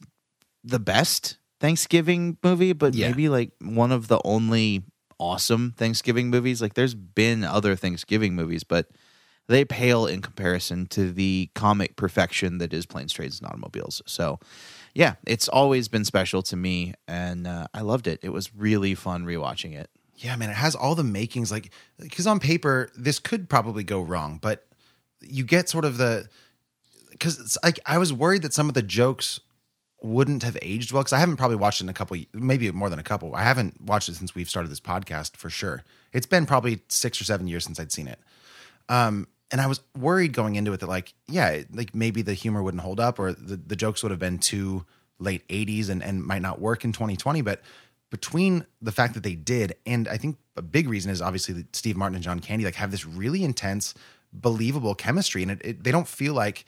the 0.63 0.79
best 0.79 1.37
Thanksgiving 1.61 2.37
movie, 2.43 2.73
but 2.73 2.93
Yeah. 2.95 3.09
maybe 3.09 3.29
like 3.29 3.51
one 3.61 3.91
of 3.91 4.07
the 4.07 4.19
only 4.25 4.83
awesome 5.19 5.73
Thanksgiving 5.77 6.29
movies. 6.31 6.61
Like 6.61 6.73
there's 6.73 6.95
been 6.95 7.43
other 7.43 7.75
Thanksgiving 7.75 8.35
movies, 8.35 8.63
but 8.63 8.89
they 9.47 9.63
pale 9.63 10.07
in 10.07 10.21
comparison 10.21 10.87
to 10.87 11.11
the 11.11 11.49
comic 11.53 11.95
perfection 11.95 12.57
that 12.57 12.73
is 12.73 12.85
Planes, 12.87 13.13
Trains, 13.13 13.39
and 13.39 13.47
Automobiles. 13.47 14.01
So, 14.07 14.39
yeah, 14.95 15.15
it's 15.27 15.47
always 15.47 15.87
been 15.87 16.05
special 16.05 16.41
to 16.43 16.55
me, 16.55 16.93
and 17.07 17.45
uh, 17.45 17.67
I 17.73 17.81
loved 17.81 18.07
it. 18.07 18.19
It 18.23 18.29
was 18.29 18.55
really 18.55 18.95
fun 18.95 19.25
rewatching 19.25 19.73
it. 19.77 19.89
Yeah, 20.17 20.35
man, 20.37 20.49
it 20.49 20.55
has 20.55 20.73
all 20.75 20.95
the 20.95 21.03
makings. 21.03 21.51
Like, 21.51 21.71
because 21.99 22.27
on 22.27 22.39
paper, 22.39 22.89
this 22.95 23.19
could 23.19 23.49
probably 23.49 23.83
go 23.83 24.01
wrong, 24.01 24.39
but 24.41 24.67
you 25.21 25.43
get 25.43 25.69
sort 25.69 25.85
of 25.85 25.97
the. 25.97 26.27
Because 27.11 27.57
like 27.63 27.79
I 27.85 27.97
was 27.99 28.11
worried 28.13 28.41
that 28.43 28.53
some 28.53 28.67
of 28.67 28.73
the 28.73 28.81
jokes 28.81 29.39
wouldn't 30.01 30.43
have 30.43 30.57
aged 30.61 30.91
well. 30.91 31.03
Because 31.03 31.13
I 31.13 31.19
haven't 31.19 31.37
probably 31.37 31.57
watched 31.57 31.81
it 31.81 31.85
in 31.85 31.89
a 31.89 31.93
couple, 31.93 32.17
maybe 32.33 32.69
more 32.71 32.89
than 32.89 32.99
a 32.99 33.03
couple. 33.03 33.35
I 33.35 33.43
haven't 33.43 33.81
watched 33.81 34.09
it 34.09 34.15
since 34.15 34.35
we've 34.35 34.49
started 34.49 34.71
this 34.71 34.79
podcast 34.79 35.37
for 35.37 35.49
sure. 35.49 35.83
It's 36.13 36.25
been 36.25 36.45
probably 36.45 36.81
six 36.87 37.21
or 37.21 37.23
seven 37.23 37.47
years 37.47 37.63
since 37.63 37.79
I'd 37.79 37.91
seen 37.91 38.07
it. 38.07 38.19
Um, 38.89 39.27
and 39.51 39.61
I 39.61 39.67
was 39.67 39.81
worried 39.97 40.33
going 40.33 40.55
into 40.55 40.73
it 40.73 40.79
that 40.79 40.87
like, 40.87 41.13
yeah, 41.27 41.61
like 41.73 41.93
maybe 41.93 42.21
the 42.21 42.33
humor 42.33 42.63
wouldn't 42.63 42.81
hold 42.81 42.99
up 42.99 43.19
or 43.19 43.33
the, 43.33 43.57
the 43.57 43.75
jokes 43.75 44.01
would 44.01 44.11
have 44.11 44.19
been 44.19 44.39
too 44.39 44.85
late 45.19 45.47
80s 45.49 45.89
and, 45.89 46.01
and 46.01 46.23
might 46.23 46.41
not 46.41 46.59
work 46.59 46.83
in 46.83 46.93
2020. 46.93 47.41
But 47.41 47.61
between 48.09 48.65
the 48.81 48.91
fact 48.91 49.13
that 49.13 49.23
they 49.23 49.35
did, 49.35 49.75
and 49.85 50.07
I 50.07 50.17
think 50.17 50.37
a 50.55 50.61
big 50.61 50.89
reason 50.89 51.11
is 51.11 51.21
obviously 51.21 51.53
that 51.55 51.75
Steve 51.75 51.95
Martin 51.97 52.15
and 52.15 52.23
John 52.23 52.39
Candy 52.39 52.65
like 52.65 52.75
have 52.75 52.91
this 52.91 53.05
really 53.05 53.43
intense, 53.43 53.93
believable 54.33 54.95
chemistry, 54.95 55.41
and 55.43 55.51
it, 55.51 55.61
it, 55.63 55.83
they 55.83 55.91
don't 55.91 56.07
feel 56.07 56.33
like 56.33 56.65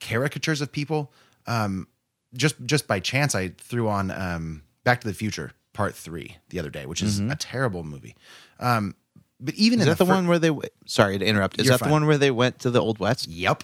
caricatures 0.00 0.60
of 0.60 0.72
people. 0.72 1.12
Um, 1.46 1.88
just 2.34 2.56
just 2.66 2.86
by 2.86 3.00
chance, 3.00 3.34
I 3.34 3.48
threw 3.58 3.88
on 3.88 4.10
um, 4.10 4.62
Back 4.84 5.00
to 5.02 5.08
the 5.08 5.14
Future 5.14 5.52
Part 5.72 5.94
Three 5.94 6.36
the 6.50 6.58
other 6.58 6.70
day, 6.70 6.86
which 6.86 7.02
is 7.02 7.20
a 7.20 7.36
terrible 7.36 7.84
movie. 7.84 8.16
Um, 8.60 8.94
but 9.40 9.54
even 9.54 9.78
Is 9.78 9.86
in 9.86 9.90
that 9.90 9.98
the, 9.98 10.06
fir- 10.06 10.14
one 10.14 10.26
where 10.28 10.38
they? 10.38 10.48
w- 10.48 10.68
Sorry 10.86 11.16
to 11.18 11.24
interrupt. 11.24 11.58
Is 11.60 11.66
You're 11.66 11.74
that 11.74 11.78
fine. 11.80 11.88
the 11.88 11.92
one 11.92 12.06
where 12.06 12.18
they 12.18 12.30
went 12.32 12.58
to 12.60 12.70
the 12.70 12.80
old 12.80 12.98
west? 12.98 13.28
Yep. 13.28 13.62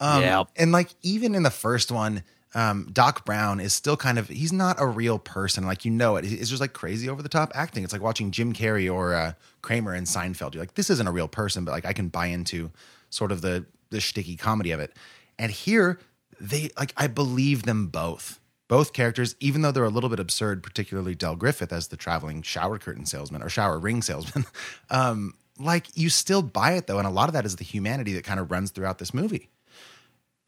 Um, 0.00 0.22
Yep. 0.22 0.48
And 0.56 0.72
like 0.72 0.88
even 1.02 1.34
in 1.36 1.44
the 1.44 1.50
first 1.50 1.92
one, 1.92 2.24
um, 2.54 2.88
Doc 2.92 3.24
Brown 3.24 3.60
is 3.60 3.72
still 3.72 3.96
kind 3.96 4.18
of 4.18 4.28
he's 4.28 4.52
not 4.52 4.76
a 4.80 4.86
real 4.86 5.18
person. 5.20 5.64
Like 5.64 5.84
you 5.84 5.92
know 5.92 6.16
it. 6.16 6.24
It's 6.24 6.50
just 6.50 6.60
like 6.60 6.72
crazy 6.72 7.08
over 7.08 7.22
the 7.22 7.28
top 7.28 7.52
acting. 7.54 7.84
It's 7.84 7.92
like 7.92 8.02
watching 8.02 8.30
Jim 8.32 8.52
Carrey 8.52 8.92
or 8.92 9.14
uh, 9.14 9.32
Kramer 9.62 9.94
in 9.94 10.04
Seinfeld. 10.04 10.54
You're 10.54 10.62
like, 10.62 10.74
this 10.74 10.90
isn't 10.90 11.06
a 11.06 11.12
real 11.12 11.28
person, 11.28 11.64
but 11.64 11.70
like 11.70 11.86
I 11.86 11.92
can 11.92 12.08
buy 12.08 12.26
into 12.26 12.70
sort 13.10 13.30
of 13.32 13.40
the 13.42 13.64
the 13.90 13.98
shticky 13.98 14.36
comedy 14.38 14.72
of 14.72 14.80
it. 14.80 14.92
And 15.38 15.52
here 15.52 16.00
they 16.42 16.70
like 16.78 16.92
I 16.96 17.06
believe 17.06 17.62
them 17.62 17.86
both. 17.86 18.40
Both 18.68 18.94
characters, 18.94 19.36
even 19.38 19.60
though 19.60 19.70
they're 19.70 19.84
a 19.84 19.90
little 19.90 20.08
bit 20.08 20.18
absurd, 20.18 20.62
particularly 20.62 21.14
Del 21.14 21.36
Griffith 21.36 21.72
as 21.72 21.88
the 21.88 21.96
traveling 21.96 22.40
shower 22.42 22.78
curtain 22.78 23.04
salesman 23.04 23.42
or 23.42 23.50
shower 23.50 23.78
ring 23.78 24.00
salesman, 24.00 24.46
um, 24.90 25.34
like 25.58 25.86
you 25.94 26.08
still 26.08 26.42
buy 26.42 26.72
it 26.72 26.86
though, 26.86 26.98
and 26.98 27.06
a 27.06 27.10
lot 27.10 27.28
of 27.28 27.34
that 27.34 27.44
is 27.44 27.56
the 27.56 27.64
humanity 27.64 28.14
that 28.14 28.24
kind 28.24 28.40
of 28.40 28.50
runs 28.50 28.70
throughout 28.70 28.98
this 28.98 29.12
movie. 29.14 29.50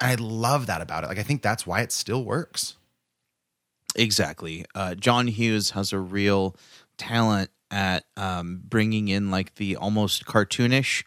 And 0.00 0.10
I 0.10 0.14
love 0.22 0.66
that 0.66 0.80
about 0.80 1.04
it. 1.04 1.08
Like 1.08 1.18
I 1.18 1.22
think 1.22 1.42
that's 1.42 1.66
why 1.66 1.80
it 1.80 1.92
still 1.92 2.24
works. 2.24 2.76
Exactly. 3.94 4.64
Uh, 4.74 4.94
John 4.94 5.28
Hughes 5.28 5.70
has 5.70 5.92
a 5.92 5.98
real 5.98 6.56
talent 6.96 7.50
at 7.70 8.04
um, 8.16 8.62
bringing 8.64 9.08
in 9.08 9.30
like 9.30 9.54
the 9.56 9.76
almost 9.76 10.24
cartoonish 10.24 11.04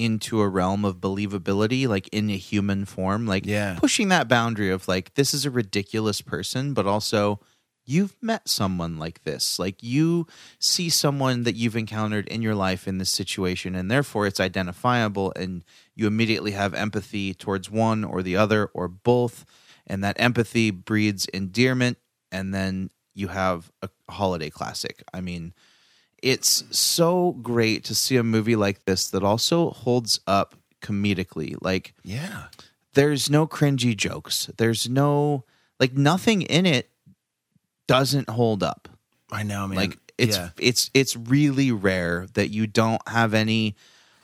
into 0.00 0.40
a 0.40 0.48
realm 0.48 0.84
of 0.84 0.96
believability, 0.96 1.86
like 1.86 2.08
in 2.08 2.30
a 2.30 2.36
human 2.36 2.84
form, 2.84 3.26
like 3.26 3.46
Yeah. 3.46 3.76
pushing 3.78 4.08
that 4.08 4.28
boundary 4.28 4.70
of 4.70 4.88
like 4.88 5.14
this 5.14 5.32
is 5.34 5.44
a 5.46 5.50
ridiculous 5.50 6.20
person, 6.20 6.74
but 6.74 6.86
also 6.86 7.40
you've 7.86 8.14
met 8.22 8.48
someone 8.48 8.98
like 8.98 9.24
this. 9.24 9.58
Like 9.58 9.82
you 9.82 10.26
see 10.58 10.88
someone 10.88 11.42
that 11.44 11.56
you've 11.56 11.76
encountered 11.76 12.28
in 12.28 12.40
your 12.42 12.54
life 12.54 12.86
in 12.86 12.98
this 12.98 13.10
situation, 13.10 13.74
and 13.74 13.90
therefore 13.90 14.26
it's 14.26 14.38
identifiable, 14.40 15.32
and 15.36 15.64
you 15.94 16.06
immediately 16.06 16.52
have 16.52 16.72
empathy 16.74 17.34
towards 17.34 17.70
one 17.70 18.04
or 18.04 18.22
the 18.22 18.36
other 18.36 18.66
or 18.74 18.86
both, 18.88 19.44
and 19.86 20.04
that 20.04 20.20
empathy 20.20 20.70
breeds 20.70 21.26
endearment, 21.26 21.98
and 22.30 22.54
then 22.54 22.90
you 23.14 23.28
have 23.28 23.72
a 23.82 23.88
holiday 24.08 24.50
classic. 24.50 25.02
I 25.12 25.20
mean, 25.20 25.52
it's 26.22 26.64
so 26.76 27.32
great 27.42 27.84
to 27.84 27.94
see 27.94 28.16
a 28.16 28.22
movie 28.22 28.56
like 28.56 28.84
this 28.84 29.08
that 29.10 29.22
also 29.22 29.70
holds 29.70 30.20
up 30.26 30.54
comedically. 30.82 31.56
Like, 31.60 31.94
Yeah. 32.04 32.44
there's 32.94 33.30
no 33.30 33.46
cringy 33.46 33.96
jokes. 33.96 34.50
There's 34.56 34.88
no 34.88 35.44
like 35.78 35.94
nothing 35.94 36.42
in 36.42 36.66
it 36.66 36.90
doesn't 37.86 38.28
hold 38.28 38.62
up. 38.62 38.88
I 39.32 39.42
know, 39.42 39.66
man. 39.66 39.76
Like 39.76 39.98
it's 40.18 40.36
yeah. 40.36 40.50
it's 40.58 40.90
it's 40.94 41.16
really 41.16 41.72
rare 41.72 42.26
that 42.34 42.50
you 42.50 42.66
don't 42.66 43.00
have 43.08 43.32
any 43.34 43.76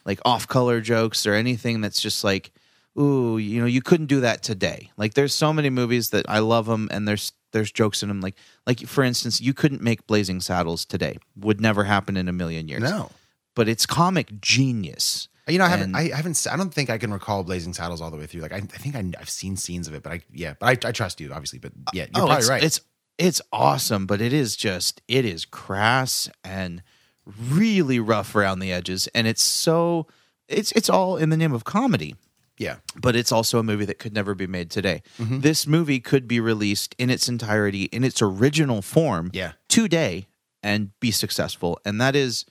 like 0.04 0.20
off 0.24 0.46
color 0.46 0.80
jokes 0.80 1.26
or 1.26 1.35
anything 1.35 1.80
that's 1.80 2.00
just 2.00 2.22
like 2.24 2.52
ooh, 2.98 3.37
you 3.38 3.61
know, 3.61 3.66
you 3.66 3.82
couldn't 3.82 4.06
do 4.06 4.20
that 4.20 4.42
today. 4.42 4.90
Like 4.96 5.14
there's 5.14 5.35
so 5.35 5.52
many 5.52 5.68
movies 5.70 6.11
that 6.11 6.26
I 6.28 6.38
love 6.40 6.66
them 6.66 6.88
and 6.90 7.06
there's 7.06 7.32
there's 7.57 7.73
jokes 7.73 8.03
in 8.03 8.09
them 8.09 8.21
like 8.21 8.37
like 8.66 8.81
for 8.87 9.03
instance, 9.03 9.40
you 9.40 9.55
couldn't 9.55 9.83
make 9.83 10.07
Blazing 10.07 10.40
Saddles 10.40 10.85
today. 10.85 11.19
Would 11.37 11.61
never 11.61 11.85
happen 11.85 12.16
in 12.16 12.29
a 12.29 12.33
million 12.33 12.69
years. 12.69 12.83
no. 12.83 13.11
But 13.55 13.69
it's 13.69 13.87
comic 13.87 14.38
genius. 14.42 15.29
You 15.49 15.59
know, 15.59 15.64
I 15.64 15.69
haven't. 15.69 15.95
And- 15.95 16.12
I 16.12 16.14
haven't. 16.14 16.47
I 16.51 16.57
don't 16.57 16.75
think 16.75 16.90
I 16.90 16.99
can 16.99 17.12
recall 17.12 17.42
Blazing 17.42 17.73
Saddles 17.73 18.03
all 18.03 18.11
the 18.11 18.19
way 18.19 18.27
through. 18.27 18.42
Like, 18.42 18.53
I, 18.53 18.57
I 18.57 18.61
think 18.61 18.97
I, 18.97 19.05
I've 19.19 19.31
seen 19.31 19.57
scenes 19.57 19.88
of 19.88 19.95
it, 19.95 20.03
but 20.03 20.12
I, 20.12 20.21
yeah, 20.33 20.55
but 20.59 20.85
I, 20.85 20.88
I 20.88 20.92
trust 20.92 21.21
you, 21.21 21.33
obviously. 21.33 21.59
But 21.59 21.73
yeah, 21.95 22.07
you're 22.14 22.25
oh, 22.25 22.27
probably 22.27 22.37
it's, 22.37 22.49
right. 22.51 22.62
It's 22.62 22.81
it's 23.16 23.40
awesome, 23.53 24.07
but 24.07 24.21
it 24.21 24.33
is 24.33 24.57
just 24.57 25.01
it 25.09 25.25
is 25.25 25.45
crass 25.45 26.29
and 26.45 26.83
really 27.25 27.99
rough 27.99 28.35
around 28.37 28.59
the 28.59 28.73
edges, 28.73 29.09
and 29.14 29.27
it's 29.27 29.42
so 29.42 30.07
it's 30.49 30.73
it's 30.73 30.90
all 30.90 31.16
in 31.16 31.31
the 31.31 31.37
name 31.37 31.53
of 31.53 31.64
comedy. 31.64 32.16
Yeah, 32.59 32.77
But 32.97 33.16
it's 33.16 33.33
also 33.33 33.59
a 33.59 33.62
movie 33.62 33.85
that 33.85 33.99
could 33.99 34.14
never 34.14 34.35
be 34.35 34.47
made 34.47 34.71
today. 34.71 35.03
Mm-hmm. 35.19 35.40
This 35.40 35.66
movie 35.66 36.01
could 36.01 36.27
be 36.27 36.40
released 36.40 36.95
in 36.99 37.11
its 37.11 37.29
entirety, 37.29 37.85
in 37.85 38.03
its 38.05 38.23
original 38.23 38.83
form, 38.83 39.31
Yeah. 39.35 39.53
today, 39.69 40.27
and 40.62 40.90
be 41.01 41.11
successful. 41.11 41.79
And 41.85 42.01
that 42.01 42.16
is 42.16 42.45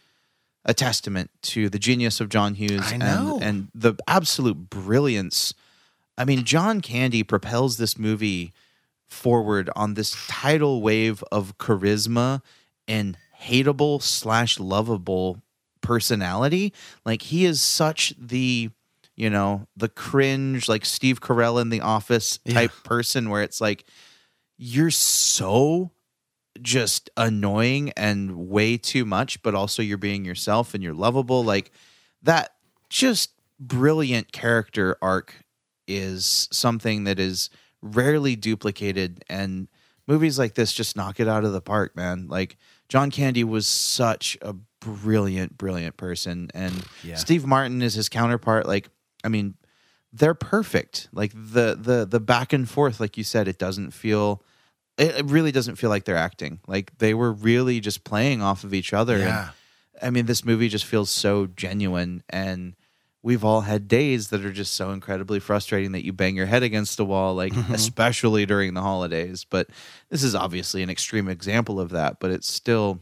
a 0.63 0.73
testament 0.73 1.29
to 1.43 1.69
the 1.69 1.79
genius 1.79 2.19
of 2.21 2.29
John 2.29 2.55
Hughes 2.55 2.91
and 2.91 3.03
and 3.03 3.67
the 3.75 3.95
absolute 4.07 4.69
brilliance. 4.69 5.53
I 6.17 6.25
mean, 6.25 6.43
John 6.43 6.81
Candy 6.81 7.23
propels 7.23 7.77
this 7.77 7.97
movie 7.99 8.53
forward 9.07 9.69
on 9.75 9.93
this 9.93 10.15
tidal 10.27 10.81
wave 10.81 11.23
of 11.31 11.57
charisma 11.57 12.41
and 12.87 13.17
hateable 13.41 14.01
slash 14.01 14.59
lovable 14.59 15.41
personality. 15.81 16.73
Like 17.05 17.23
he 17.23 17.45
is 17.45 17.61
such 17.61 18.13
the 18.19 18.71
you 19.15 19.29
know 19.29 19.67
the 19.77 19.89
cringe 19.89 20.67
like 20.67 20.85
Steve 20.85 21.21
Carell 21.21 21.61
in 21.61 21.69
The 21.69 21.81
Office 21.81 22.37
type 22.49 22.71
person 22.83 23.29
where 23.29 23.43
it's 23.43 23.61
like 23.61 23.85
you're 24.57 24.91
so 24.91 25.91
just 26.61 27.09
annoying 27.17 27.91
and 27.97 28.47
way 28.49 28.77
too 28.77 29.03
much, 29.05 29.41
but 29.43 29.53
also 29.55 29.81
you're 29.81 29.97
being 29.97 30.23
yourself 30.25 30.73
and 30.73 30.81
you're 30.83 30.93
lovable. 30.93 31.43
Like 31.43 31.71
that 32.23 32.55
just 32.89 33.31
brilliant 33.59 34.31
character 34.31 34.97
arc 35.01 35.33
is 35.87 36.47
something 36.51 37.03
that 37.03 37.19
is 37.19 37.49
rarely 37.81 38.35
duplicated 38.35 39.23
and 39.29 39.67
movies 40.07 40.39
like 40.39 40.55
this 40.55 40.73
just 40.73 40.95
knock 40.95 41.19
it 41.19 41.27
out 41.27 41.43
of 41.43 41.51
the 41.53 41.61
park, 41.61 41.95
man. 41.95 42.27
Like 42.27 42.57
John 42.89 43.11
Candy 43.11 43.43
was 43.43 43.67
such 43.67 44.37
a 44.41 44.53
brilliant, 44.79 45.57
brilliant 45.57 45.97
person 45.97 46.49
and 46.53 46.85
Yeah. 47.03 47.15
Steve 47.15 47.45
Martin 47.45 47.81
is 47.81 47.95
his 47.95 48.07
counterpart. 48.09 48.65
Like, 48.65 48.89
I 49.25 49.29
mean, 49.29 49.55
they're 50.13 50.33
perfect. 50.33 51.09
Like 51.11 51.31
the 51.33 51.77
the 51.79 52.07
the 52.09 52.19
back 52.19 52.53
and 52.53 52.69
forth, 52.69 52.99
like 52.99 53.17
you 53.17 53.23
said, 53.23 53.47
it 53.47 53.57
doesn't 53.57 53.91
feel 53.91 54.43
it 54.97 55.25
really 55.25 55.51
doesn't 55.51 55.75
feel 55.75 55.89
like 55.89 56.05
they're 56.05 56.15
acting. 56.15 56.59
Like 56.67 56.97
they 56.99 57.13
were 57.13 57.33
really 57.33 57.81
just 57.81 58.05
playing 58.05 58.41
off 58.41 58.63
of 58.63 58.73
each 58.73 58.93
other. 58.93 59.17
Yeah. 59.19 59.49
And 59.99 60.07
I 60.07 60.09
mean, 60.11 60.25
this 60.25 60.45
movie 60.45 60.69
just 60.69 60.85
feels 60.85 61.11
so 61.11 61.47
genuine 61.47 62.23
and 62.29 62.75
we've 63.21 63.43
all 63.43 63.61
had 63.61 63.87
days 63.87 64.29
that 64.29 64.45
are 64.45 64.51
just 64.51 64.73
so 64.73 64.91
incredibly 64.91 65.39
frustrating 65.39 65.93
that 65.93 66.05
you 66.05 66.13
bang 66.13 66.35
your 66.35 66.45
head 66.45 66.61
against 66.61 66.95
the 66.95 67.03
wall, 67.03 67.33
like 67.33 67.53
mhm. 67.53 67.73
especially 67.73 68.45
during 68.45 68.73
the 68.73 68.81
holidays. 68.81 69.45
But 69.49 69.67
this 70.09 70.23
is 70.23 70.35
obviously 70.35 70.83
an 70.83 70.91
extreme 70.91 71.27
example 71.27 71.79
of 71.79 71.89
that, 71.89 72.19
but 72.19 72.31
it's 72.31 72.49
still 72.49 73.01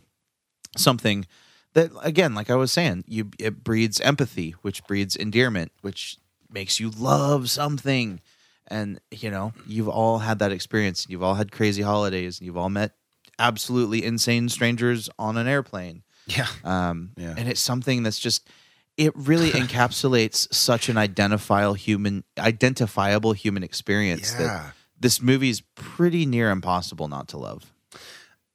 something 0.78 1.28
that 1.74 1.92
again 2.02 2.34
like 2.36 2.50
i 2.50 2.56
was 2.56 2.72
saying 2.72 3.04
you 3.08 3.30
it 3.40 3.64
breeds 3.64 4.00
empathy 4.02 4.52
which 4.62 4.84
breeds 4.86 5.16
endearment 5.16 5.72
which 5.82 6.18
makes 6.52 6.80
you 6.80 6.90
love 6.92 7.50
something. 7.50 8.20
And 8.68 9.00
you 9.12 9.30
know 9.32 9.54
you've 9.68 9.90
all 9.90 10.20
had 10.20 10.40
that 10.40 10.52
experience. 10.52 11.06
You've 11.10 11.24
all 11.24 11.34
had 11.36 11.52
crazy 11.52 11.82
holidays. 11.82 12.40
And 12.40 12.46
you've 12.46 12.58
all 12.58 12.70
met 12.70 12.92
absolutely 13.40 14.04
insane 14.06 14.48
strangers 14.50 15.10
on 15.20 15.36
an 15.36 15.48
airplane. 15.48 16.04
Yeah, 16.28 16.48
um, 16.64 17.12
Yeah. 17.18 17.34
and 17.38 17.50
it's 17.50 17.60
something 17.60 18.04
that's 18.04 18.20
just 18.20 18.48
it 18.96 19.12
really 19.16 19.50
encapsulates 19.62 20.48
such 20.54 20.88
an 20.90 20.98
identifiable 20.98 21.74
human 21.74 22.24
identifiable 22.40 23.34
human 23.34 23.64
experience 23.64 24.32
Yeah. 24.32 24.38
that 24.48 24.74
this 25.00 25.22
movie's 25.22 25.62
pretty 25.76 26.26
near 26.26 26.50
impossible 26.52 27.08
not 27.10 27.28
to 27.30 27.38
love 27.38 27.74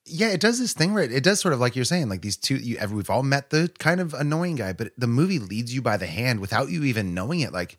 yeah. 0.09 0.29
It 0.29 0.41
does 0.41 0.59
this 0.59 0.73
thing 0.73 0.95
where 0.95 1.03
it, 1.05 1.13
it 1.13 1.23
does 1.23 1.41
sort 1.41 1.55
of 1.55 1.61
like 1.61 1.77
you're 1.77 1.85
saying, 1.85 2.09
like 2.09 2.23
these 2.23 2.37
two. 2.37 2.57
You, 2.57 2.77
ever- 2.79 2.95
we've 2.95 3.11
all 3.11 3.23
met 3.23 3.51
the 3.51 3.71
kind 3.79 4.01
of 4.01 4.15
annoying 4.15 4.57
guy, 4.57 4.73
but 4.73 4.93
the 4.99 5.07
movie 5.07 5.39
leads 5.39 5.75
you 5.75 5.83
by 5.83 5.97
the 5.97 6.07
hand 6.07 6.41
without 6.41 6.71
you 6.71 6.85
even 6.85 7.15
knowing 7.15 7.41
it. 7.41 7.53
Like, 7.53 7.79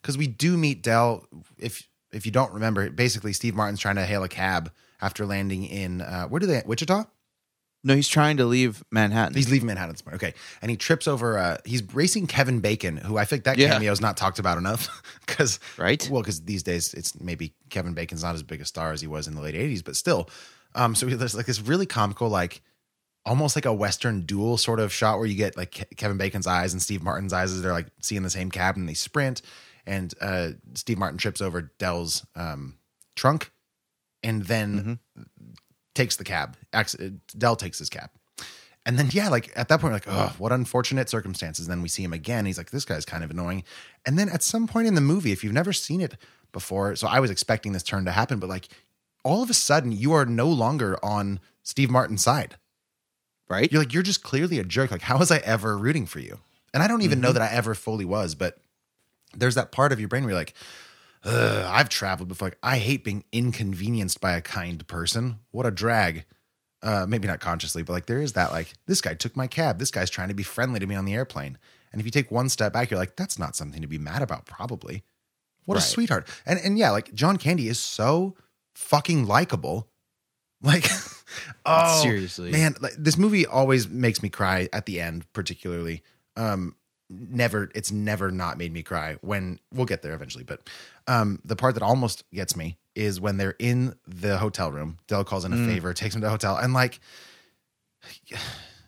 because 0.00 0.16
we 0.18 0.26
do 0.26 0.56
meet 0.56 0.82
Del. 0.82 1.26
If 1.58 1.86
if 2.12 2.26
you 2.26 2.32
don't 2.32 2.52
remember, 2.52 2.90
basically 2.90 3.32
Steve 3.32 3.54
Martin's 3.54 3.80
trying 3.80 3.96
to 3.96 4.04
hail 4.04 4.22
a 4.24 4.28
cab 4.28 4.70
after 5.00 5.24
landing 5.26 5.64
in 5.64 6.00
uh, 6.02 6.26
where 6.28 6.38
do 6.40 6.46
they 6.46 6.62
Wichita? 6.66 7.04
No, 7.82 7.94
he's 7.94 8.08
trying 8.08 8.36
to 8.36 8.44
leave 8.44 8.84
Manhattan. 8.90 9.34
He's 9.34 9.50
leaving 9.50 9.68
Manhattan 9.68 9.94
this 9.94 10.04
morning. 10.04 10.16
Okay. 10.16 10.34
And 10.60 10.70
he 10.70 10.76
trips 10.76 11.08
over, 11.08 11.38
uh, 11.38 11.56
he's 11.64 11.82
racing 11.94 12.26
Kevin 12.26 12.60
Bacon, 12.60 12.98
who 12.98 13.16
I 13.16 13.24
think 13.24 13.44
that 13.44 13.56
Yeah. 13.56 13.70
cameo 13.72 13.90
is 13.90 14.02
not 14.02 14.18
talked 14.18 14.38
about 14.38 14.58
enough. 14.58 15.02
Because, 15.26 15.58
Right? 15.78 16.06
Well, 16.10 16.20
because 16.20 16.42
these 16.42 16.62
days 16.62 16.92
it's 16.92 17.18
maybe 17.18 17.54
Kevin 17.70 17.94
Bacon's 17.94 18.22
not 18.22 18.34
as 18.34 18.42
big 18.42 18.60
a 18.60 18.66
star 18.66 18.92
as 18.92 19.00
he 19.00 19.06
was 19.06 19.28
in 19.28 19.34
the 19.34 19.40
late 19.40 19.54
80s, 19.54 19.82
but 19.82 19.96
still. 19.96 20.28
Um, 20.74 20.94
so 20.94 21.06
there's 21.06 21.34
like 21.34 21.46
this 21.46 21.60
really 21.60 21.86
comical, 21.86 22.28
like 22.28 22.62
almost 23.24 23.56
like 23.56 23.66
a 23.66 23.74
Western 23.74 24.22
duel 24.22 24.56
sort 24.56 24.80
of 24.80 24.92
shot 24.92 25.18
where 25.18 25.26
you 25.26 25.34
get 25.34 25.56
like 25.56 25.72
Ke- 25.72 25.96
Kevin 25.96 26.16
Bacon's 26.16 26.46
eyes 26.46 26.72
and 26.72 26.80
Steve 26.80 27.02
Martin's 27.02 27.32
eyes 27.32 27.52
as 27.52 27.62
they're 27.62 27.72
like 27.72 27.88
seeing 28.00 28.22
the 28.22 28.30
same 28.30 28.50
cab 28.50 28.76
and 28.76 28.88
they 28.88 28.94
sprint. 28.94 29.42
And 29.86 30.14
uh, 30.20 30.50
Steve 30.74 30.98
Martin 30.98 31.18
trips 31.18 31.40
over 31.40 31.72
Del's 31.78 32.24
um, 32.36 32.78
trunk 33.16 33.50
and 34.22 34.42
then 34.44 34.98
takes 35.94 36.16
the 36.16 36.24
cab. 36.24 36.56
Del 37.36 37.56
takes 37.56 37.78
his 37.78 37.88
cab. 37.88 38.10
And 38.86 38.98
then, 38.98 39.08
yeah, 39.12 39.28
like 39.28 39.52
at 39.56 39.68
that 39.68 39.80
point, 39.80 39.92
like, 39.92 40.08
oh, 40.08 40.34
what 40.38 40.52
unfortunate 40.52 41.10
circumstances. 41.10 41.66
Then 41.66 41.82
we 41.82 41.88
see 41.88 42.02
him 42.02 42.14
again. 42.14 42.46
He's 42.46 42.56
like, 42.56 42.70
this 42.70 42.86
guy's 42.86 43.04
kind 43.04 43.22
of 43.22 43.30
annoying. 43.30 43.64
And 44.06 44.18
then 44.18 44.28
at 44.30 44.42
some 44.42 44.66
point 44.66 44.86
in 44.86 44.94
the 44.94 45.02
movie, 45.02 45.32
if 45.32 45.44
you've 45.44 45.52
never 45.52 45.72
seen 45.72 46.00
it 46.00 46.16
before, 46.52 46.96
so 46.96 47.06
I 47.06 47.20
was 47.20 47.30
expecting 47.30 47.72
this 47.72 47.82
turn 47.82 48.06
to 48.06 48.10
happen, 48.10 48.38
but 48.38 48.48
like 48.48 48.68
all 49.24 49.42
of 49.42 49.50
a 49.50 49.54
sudden, 49.54 49.92
you 49.92 50.12
are 50.12 50.24
no 50.26 50.48
longer 50.48 50.98
on 51.04 51.40
Steve 51.62 51.90
Martin's 51.90 52.22
side. 52.22 52.56
right? 53.48 53.70
You're 53.70 53.80
like, 53.82 53.92
you're 53.92 54.02
just 54.02 54.22
clearly 54.22 54.58
a 54.58 54.64
jerk. 54.64 54.90
Like, 54.90 55.02
how 55.02 55.18
was 55.18 55.30
I 55.30 55.38
ever 55.38 55.76
rooting 55.76 56.06
for 56.06 56.20
you? 56.20 56.38
And 56.72 56.82
I 56.82 56.86
don't 56.88 57.02
even 57.02 57.20
know 57.20 57.32
that 57.32 57.42
I 57.42 57.52
ever 57.54 57.74
fully 57.74 58.04
was, 58.04 58.34
but 58.36 58.58
there's 59.36 59.56
that 59.56 59.72
part 59.72 59.92
of 59.92 59.98
your 59.98 60.08
brain 60.08 60.22
where 60.22 60.30
you're 60.30 60.40
like, 60.40 60.54
Ugh, 61.24 61.64
I've 61.68 61.88
traveled 61.90 62.28
before. 62.28 62.46
Like, 62.46 62.58
I 62.62 62.78
hate 62.78 63.04
being 63.04 63.24
inconvenienced 63.32 64.20
by 64.20 64.32
a 64.32 64.40
kind 64.40 64.86
person. 64.86 65.40
What 65.50 65.66
a 65.66 65.70
drag. 65.70 66.24
Uh, 66.82 67.04
maybe 67.06 67.28
not 67.28 67.40
consciously, 67.40 67.82
but 67.82 67.92
like 67.92 68.06
there 68.06 68.22
is 68.22 68.32
that 68.32 68.52
like 68.52 68.72
this 68.86 69.02
guy 69.02 69.12
took 69.12 69.36
my 69.36 69.46
cab. 69.46 69.78
This 69.78 69.90
guy's 69.90 70.08
trying 70.08 70.28
to 70.28 70.34
be 70.34 70.42
friendly 70.42 70.80
to 70.80 70.86
me 70.86 70.94
on 70.94 71.04
the 71.04 71.12
airplane. 71.12 71.58
And 71.92 72.00
if 72.00 72.06
you 72.06 72.10
take 72.10 72.30
one 72.30 72.48
step 72.48 72.72
back, 72.72 72.90
you're 72.90 72.98
like, 72.98 73.16
that's 73.16 73.38
not 73.38 73.54
something 73.54 73.82
to 73.82 73.86
be 73.86 73.98
mad 73.98 74.22
about, 74.22 74.46
probably. 74.46 75.02
What 75.66 75.76
a 75.76 75.80
sweetheart. 75.82 76.26
And 76.46 76.58
and 76.58 76.78
yeah, 76.78 76.90
like 76.90 77.12
John 77.12 77.36
Candy 77.36 77.68
is 77.68 77.78
so 77.78 78.34
fucking 78.74 79.26
likable. 79.26 79.88
Like, 80.62 80.84
oh 81.64 82.02
Seriously. 82.02 82.52
man, 82.52 82.74
like, 82.82 82.92
this 82.98 83.16
movie 83.16 83.46
always 83.46 83.88
makes 83.88 84.22
me 84.22 84.28
cry 84.28 84.68
at 84.74 84.84
the 84.84 85.00
end, 85.00 85.24
particularly. 85.32 86.02
Um, 86.36 86.76
never, 87.08 87.70
it's 87.74 87.90
never 87.90 88.30
not 88.30 88.58
made 88.58 88.70
me 88.70 88.82
cry. 88.82 89.16
When 89.22 89.58
we'll 89.72 89.86
get 89.86 90.02
there 90.02 90.12
eventually, 90.12 90.44
but 90.44 90.68
um, 91.06 91.40
the 91.46 91.56
part 91.56 91.76
that 91.76 91.82
almost 91.82 92.24
gets 92.30 92.56
me 92.56 92.76
is 92.94 93.20
when 93.20 93.38
they're 93.38 93.56
in 93.58 93.94
the 94.06 94.36
hotel 94.36 94.70
room. 94.70 94.98
Del 95.06 95.24
calls 95.24 95.46
in 95.46 95.54
a 95.54 95.66
favor, 95.66 95.94
takes 95.94 96.14
him 96.14 96.20
to 96.20 96.26
a 96.26 96.30
hotel, 96.30 96.56
and 96.56 96.74
like, 96.74 97.00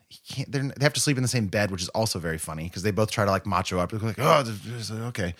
he 0.08 0.18
can't. 0.28 0.52
They're, 0.52 0.70
have 0.82 0.92
to 0.92 1.00
sleep 1.00 1.16
in 1.16 1.22
the 1.22 1.28
same 1.28 1.46
bed, 1.46 1.70
which 1.70 1.82
is 1.82 1.88
also 1.90 2.18
very 2.18 2.38
funny 2.38 2.64
because 2.64 2.82
they 2.82 2.90
both 2.90 3.10
try 3.10 3.24
to 3.24 3.30
like 3.30 3.46
macho 3.46 3.78
up. 3.78 3.90
They're 3.90 4.00
like, 4.00 4.18
oh, 4.18 4.44
okay, 5.08 5.34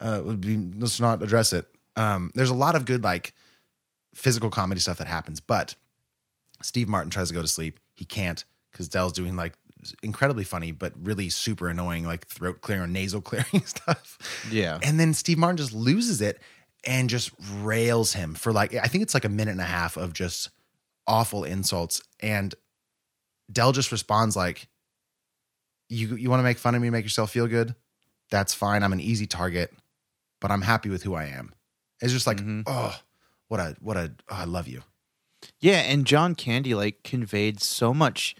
uh, 0.00 0.20
let's 0.24 1.00
not 1.00 1.22
address 1.22 1.52
it. 1.52 1.66
Um, 1.96 2.30
there's 2.34 2.50
a 2.50 2.54
lot 2.54 2.74
of 2.74 2.84
good 2.84 3.02
like 3.02 3.32
physical 4.20 4.50
comedy 4.50 4.80
stuff 4.80 4.98
that 4.98 5.06
happens, 5.06 5.40
but 5.40 5.74
Steve 6.62 6.88
Martin 6.88 7.10
tries 7.10 7.28
to 7.28 7.34
go 7.34 7.42
to 7.42 7.48
sleep. 7.48 7.80
He 7.94 8.04
can't 8.04 8.44
because 8.70 8.88
Del's 8.88 9.12
doing 9.14 9.34
like 9.34 9.54
incredibly 10.02 10.44
funny, 10.44 10.72
but 10.72 10.92
really 11.02 11.30
super 11.30 11.68
annoying, 11.68 12.04
like 12.04 12.26
throat 12.26 12.60
clearing, 12.60 12.92
nasal 12.92 13.20
clearing 13.30 13.64
stuff. 13.64 14.18
Yeah. 14.50 14.78
And 14.82 15.00
then 15.00 15.14
Steve 15.14 15.38
Martin 15.38 15.56
just 15.56 15.72
loses 15.72 16.20
it 16.20 16.40
and 16.84 17.08
just 17.08 17.30
rails 17.60 18.12
him 18.12 18.34
for 18.34 18.52
like, 18.52 18.74
I 18.74 18.86
think 18.88 19.02
it's 19.02 19.14
like 19.14 19.24
a 19.24 19.28
minute 19.30 19.52
and 19.52 19.60
a 19.60 19.64
half 19.64 19.96
of 19.96 20.12
just 20.12 20.50
awful 21.06 21.44
insults. 21.44 22.02
And 22.20 22.54
Del 23.50 23.72
just 23.72 23.90
responds 23.90 24.36
like, 24.36 24.68
you, 25.88 26.14
you 26.16 26.30
want 26.30 26.40
to 26.40 26.44
make 26.44 26.58
fun 26.58 26.74
of 26.74 26.82
me, 26.82 26.90
make 26.90 27.04
yourself 27.04 27.30
feel 27.30 27.46
good? 27.46 27.74
That's 28.30 28.54
fine. 28.54 28.82
I'm 28.82 28.92
an 28.92 29.00
easy 29.00 29.26
target, 29.26 29.72
but 30.40 30.50
I'm 30.50 30.62
happy 30.62 30.88
with 30.88 31.02
who 31.02 31.14
I 31.14 31.24
am. 31.24 31.52
It's 32.00 32.12
just 32.12 32.26
like, 32.26 32.38
Mhm. 32.38 32.62
oh, 32.66 32.96
what 33.50 33.58
a, 33.58 33.76
what 33.80 33.96
a, 33.96 34.12
oh, 34.30 34.34
I 34.34 34.44
love 34.44 34.68
you. 34.68 34.82
Yeah, 35.58 35.80
and 35.80 36.06
John 36.06 36.34
Candy 36.36 36.72
like 36.74 37.02
conveyed 37.02 37.60
so 37.60 37.92
much 37.92 38.36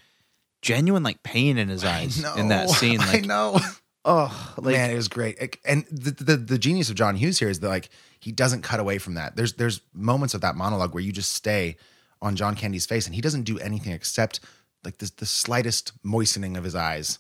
genuine 0.63 1.03
like 1.03 1.23
pain 1.25 1.59
in 1.59 1.69
his 1.69 1.85
eyes 1.97 2.25
in 2.37 2.49
that 2.49 2.71
scene. 2.71 3.01
I 3.03 3.19
know. 3.21 3.59
oh, 4.05 4.55
like 4.57 4.77
Man, 4.77 4.91
it 4.91 4.95
was 4.95 5.09
great. 5.09 5.59
And 5.65 5.85
the, 5.91 6.13
the 6.13 6.37
the 6.37 6.59
genius 6.59 6.91
of 6.91 6.95
John 6.95 7.17
Hughes 7.17 7.41
here 7.41 7.49
is 7.49 7.59
that 7.61 7.69
like 7.69 7.89
he 8.21 8.31
doesn't 8.31 8.63
cut 8.63 8.79
away 8.79 8.99
from 8.99 9.15
that. 9.15 9.35
There's 9.35 9.55
there's 9.55 9.81
moments 9.93 10.33
of 10.35 10.43
that 10.43 10.55
monologue 10.55 10.95
where 10.95 11.03
you 11.03 11.11
just 11.11 11.33
stay 11.33 11.77
on 12.23 12.37
John 12.37 12.55
Candy's 12.55 12.87
face 12.87 13.07
and 13.07 13.15
he 13.15 13.21
doesn't 13.21 13.43
do 13.43 13.59
anything 13.59 13.93
except 13.93 14.39
like 14.85 14.99
the 14.99 15.11
the 15.17 15.27
slightest 15.27 15.93
moistening 16.05 16.57
of 16.57 16.63
his 16.63 16.77
eyes, 16.77 17.19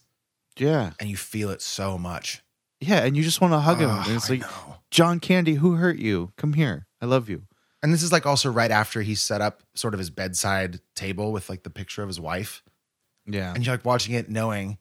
yeah, 0.56 0.92
and 1.00 1.10
you 1.10 1.16
feel 1.16 1.50
it 1.50 1.60
so 1.60 1.98
much. 1.98 2.40
yeah, 2.80 3.02
and 3.04 3.16
you 3.16 3.24
just 3.24 3.40
want 3.40 3.52
to 3.52 3.58
hug 3.58 3.80
him. 3.80 3.90
Ugh, 3.90 4.06
and 4.06 4.16
it's 4.16 4.30
like. 4.30 4.44
John 4.90 5.20
Candy, 5.20 5.54
who 5.54 5.74
hurt 5.74 5.98
you? 5.98 6.32
Come 6.36 6.54
here, 6.54 6.86
I 7.00 7.06
love 7.06 7.28
you. 7.28 7.42
And 7.82 7.92
this 7.92 8.02
is 8.02 8.12
like 8.12 8.26
also 8.26 8.50
right 8.50 8.70
after 8.70 9.00
he 9.02 9.14
set 9.14 9.40
up 9.40 9.62
sort 9.74 9.94
of 9.94 9.98
his 9.98 10.10
bedside 10.10 10.80
table 10.94 11.32
with 11.32 11.48
like 11.48 11.62
the 11.62 11.70
picture 11.70 12.02
of 12.02 12.08
his 12.08 12.20
wife, 12.20 12.62
Yeah, 13.26 13.54
and 13.54 13.64
you're 13.64 13.74
like 13.74 13.84
watching 13.84 14.14
it 14.14 14.28
knowing 14.28 14.78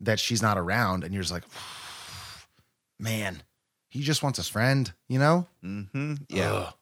that 0.00 0.18
she's 0.18 0.42
not 0.42 0.58
around, 0.58 1.04
and 1.04 1.14
you're 1.14 1.22
just 1.22 1.32
like, 1.32 1.44
man, 2.98 3.42
he 3.88 4.00
just 4.02 4.22
wants 4.22 4.38
his 4.38 4.48
friend, 4.48 4.92
you 5.08 5.18
know? 5.18 5.46
mm-hmm. 5.64 6.14
yeah. 6.28 6.52
Ugh. 6.52 6.74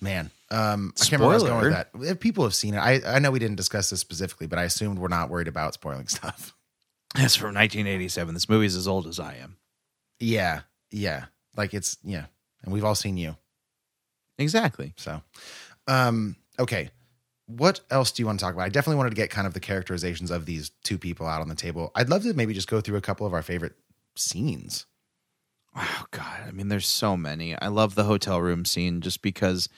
Man, 0.00 0.30
um, 0.50 0.92
I 1.00 1.04
can't 1.04 1.12
remember 1.12 1.26
where 1.26 1.30
I 1.30 1.34
was 1.34 1.42
going 1.44 1.54
with 1.64 1.72
Spoiler. 1.72 2.06
that. 2.06 2.10
If 2.12 2.20
people 2.20 2.44
have 2.44 2.54
seen 2.54 2.74
it, 2.74 2.78
I, 2.78 3.00
I 3.06 3.18
know 3.20 3.30
we 3.30 3.38
didn't 3.38 3.56
discuss 3.56 3.88
this 3.88 4.00
specifically, 4.00 4.46
but 4.46 4.58
I 4.58 4.64
assumed 4.64 4.98
we're 4.98 5.08
not 5.08 5.30
worried 5.30 5.48
about 5.48 5.72
spoiling 5.72 6.08
stuff. 6.08 6.54
That's 7.14 7.36
from 7.36 7.54
1987. 7.54 8.34
This 8.34 8.48
movie's 8.48 8.76
as 8.76 8.86
old 8.86 9.06
as 9.06 9.18
I 9.18 9.36
am. 9.36 9.56
Yeah, 10.20 10.62
yeah, 10.90 11.26
like 11.56 11.72
it's 11.72 11.96
yeah, 12.04 12.26
and 12.62 12.72
we've 12.72 12.84
all 12.84 12.94
seen 12.96 13.16
you. 13.16 13.36
Exactly. 14.38 14.94
So, 14.96 15.22
um, 15.86 16.36
okay, 16.58 16.90
what 17.46 17.80
else 17.90 18.10
do 18.10 18.22
you 18.22 18.26
want 18.26 18.38
to 18.38 18.44
talk 18.44 18.54
about? 18.54 18.64
I 18.64 18.68
definitely 18.68 18.96
wanted 18.96 19.10
to 19.10 19.16
get 19.16 19.30
kind 19.30 19.46
of 19.46 19.54
the 19.54 19.60
characterizations 19.60 20.30
of 20.30 20.46
these 20.46 20.70
two 20.82 20.98
people 20.98 21.26
out 21.26 21.40
on 21.40 21.48
the 21.48 21.54
table. 21.54 21.90
I'd 21.94 22.08
love 22.08 22.22
to 22.22 22.34
maybe 22.34 22.54
just 22.54 22.68
go 22.68 22.80
through 22.80 22.96
a 22.96 23.02
couple 23.02 23.26
of 23.26 23.34
our 23.34 23.42
favorite 23.42 23.74
scenes. 24.16 24.86
Oh 25.76 26.04
God, 26.10 26.40
I 26.46 26.52
mean, 26.52 26.68
there's 26.68 26.86
so 26.86 27.16
many. 27.16 27.58
I 27.60 27.66
love 27.68 27.94
the 27.94 28.04
hotel 28.04 28.40
room 28.40 28.64
scene 28.64 29.00
just 29.00 29.22
because 29.22 29.68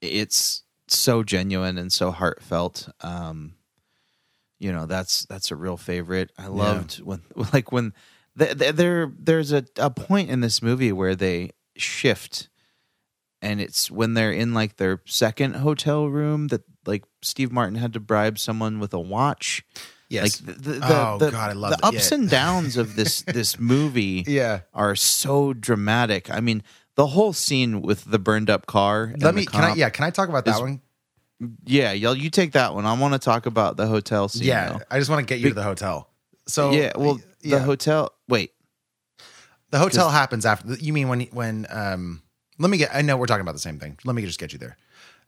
it's 0.00 0.62
so 0.86 1.22
genuine 1.22 1.76
and 1.76 1.92
so 1.92 2.10
heartfelt. 2.10 2.88
Um, 3.00 3.54
you 4.60 4.72
know, 4.72 4.86
that's 4.86 5.26
that's 5.26 5.50
a 5.50 5.56
real 5.56 5.76
favorite. 5.76 6.30
I 6.38 6.46
loved 6.46 7.00
when, 7.00 7.22
like, 7.52 7.72
when 7.72 7.92
th- 8.38 8.58
th- 8.58 8.74
there 8.76 9.12
there's 9.18 9.52
a 9.52 9.64
a 9.76 9.90
point 9.90 10.30
in 10.30 10.40
this 10.40 10.62
movie 10.62 10.92
where 10.92 11.16
they 11.16 11.50
shift, 11.76 12.48
and 13.44 13.60
it's 13.60 13.90
when 13.90 14.14
they're 14.14 14.32
in 14.32 14.54
like 14.54 14.76
their 14.76 15.00
second 15.06 15.56
hotel 15.56 16.06
room 16.08 16.48
that 16.48 16.62
like 16.86 17.04
Steve 17.22 17.52
Martin 17.52 17.76
had 17.76 17.92
to 17.92 18.00
bribe 18.00 18.38
someone 18.38 18.78
with 18.80 18.92
a 18.94 18.98
watch. 19.00 19.64
Yes. 20.08 20.42
Like 20.44 20.56
the, 20.62 20.70
the, 20.72 20.80
Oh, 20.82 21.18
the, 21.18 21.30
God, 21.30 21.50
I 21.50 21.52
love 21.54 21.70
the 21.70 21.78
it. 21.78 21.84
ups 21.84 22.10
Yeah. 22.10 22.18
and 22.18 22.30
downs 22.30 22.76
of 22.76 22.94
this 22.96 23.22
this 23.26 23.58
movie 23.58 24.24
yeah. 24.26 24.60
are 24.72 24.94
so 24.96 25.52
dramatic. 25.54 26.30
I 26.30 26.40
mean, 26.40 26.62
the 26.96 27.06
whole 27.08 27.32
scene 27.32 27.80
with 27.82 28.04
the 28.04 28.18
burned 28.18 28.50
up 28.50 28.66
car. 28.66 29.08
Let 29.18 29.20
the 29.20 29.32
me. 29.32 29.46
Can 29.46 29.64
I? 29.64 29.74
Yeah. 29.74 29.90
Can 29.90 30.04
I 30.04 30.10
talk 30.10 30.28
about 30.28 30.44
that 30.44 30.56
is- 30.56 30.60
one? 30.60 30.80
yeah. 31.64 31.92
Y'all, 31.92 32.14
you 32.16 32.30
take 32.30 32.52
that 32.52 32.74
one. 32.74 32.86
I 32.86 32.92
want 32.92 33.14
to 33.14 33.18
talk 33.18 33.46
about 33.46 33.76
the 33.76 33.86
hotel 33.86 34.28
scene. 34.28 34.46
Yeah. 34.46 34.68
though. 34.74 34.80
I 34.90 34.98
just 34.98 35.10
want 35.10 35.26
to 35.26 35.34
get 35.34 35.40
you 35.40 35.48
to 35.48 35.54
the 35.54 35.62
hotel. 35.62 36.10
So 36.46 36.70
yeah. 36.72 36.92
Well, 36.96 37.18
yeah. 37.42 37.58
the 37.58 37.64
hotel. 37.64 38.10
Wait. 38.28 38.52
The 39.70 39.78
hotel 39.78 40.08
happens 40.10 40.46
after. 40.46 40.74
You 40.74 40.92
mean 40.92 41.08
when 41.08 41.22
when 41.32 41.66
um? 41.70 42.22
Let 42.58 42.70
me 42.70 42.78
get. 42.78 42.94
I 42.94 43.02
know 43.02 43.16
we're 43.16 43.26
talking 43.26 43.42
about 43.42 43.54
the 43.54 43.60
same 43.60 43.78
thing. 43.78 43.98
Let 44.04 44.14
me 44.14 44.22
just 44.22 44.38
get 44.38 44.52
you 44.52 44.58
there. 44.58 44.76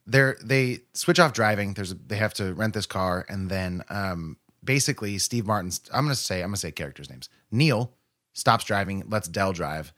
They're 0.06 0.36
they 0.42 0.80
switch 0.92 1.18
off 1.18 1.32
driving. 1.32 1.74
There's 1.74 1.92
a, 1.92 1.94
they 1.94 2.16
have 2.16 2.34
to 2.34 2.54
rent 2.54 2.74
this 2.74 2.86
car, 2.86 3.26
and 3.28 3.50
then 3.50 3.82
um 3.88 4.36
basically 4.62 5.18
Steve 5.18 5.46
Martin's. 5.46 5.80
I'm 5.92 6.04
gonna 6.04 6.14
say 6.14 6.42
I'm 6.42 6.48
gonna 6.48 6.56
say 6.58 6.70
characters' 6.70 7.10
names. 7.10 7.28
Neil 7.50 7.92
stops 8.32 8.64
driving, 8.64 9.04
lets 9.08 9.28
Del 9.28 9.52
drive. 9.52 9.92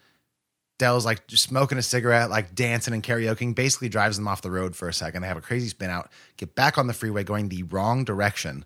Del's 0.79 1.05
like 1.05 1.27
just 1.27 1.43
smoking 1.43 1.77
a 1.77 1.83
cigarette, 1.83 2.31
like 2.31 2.55
dancing 2.55 2.95
and 2.95 3.03
karaokeing. 3.03 3.55
Basically 3.55 3.89
drives 3.89 4.17
them 4.17 4.29
off 4.29 4.43
the 4.43 4.51
road 4.51 4.77
for 4.77 4.89
a 4.89 4.95
second. 4.95 5.23
They 5.23 5.29
have 5.29 5.37
a 5.37 5.43
crazy 5.43 5.69
spin 5.69 5.91
out, 5.91 6.11
get 6.37 6.55
back 6.55 6.79
on 6.79 6.87
the 6.87 6.95
freeway, 6.95 7.25
going 7.25 7.49
the 7.49 7.65
wrong 7.65 8.05
direction 8.05 8.65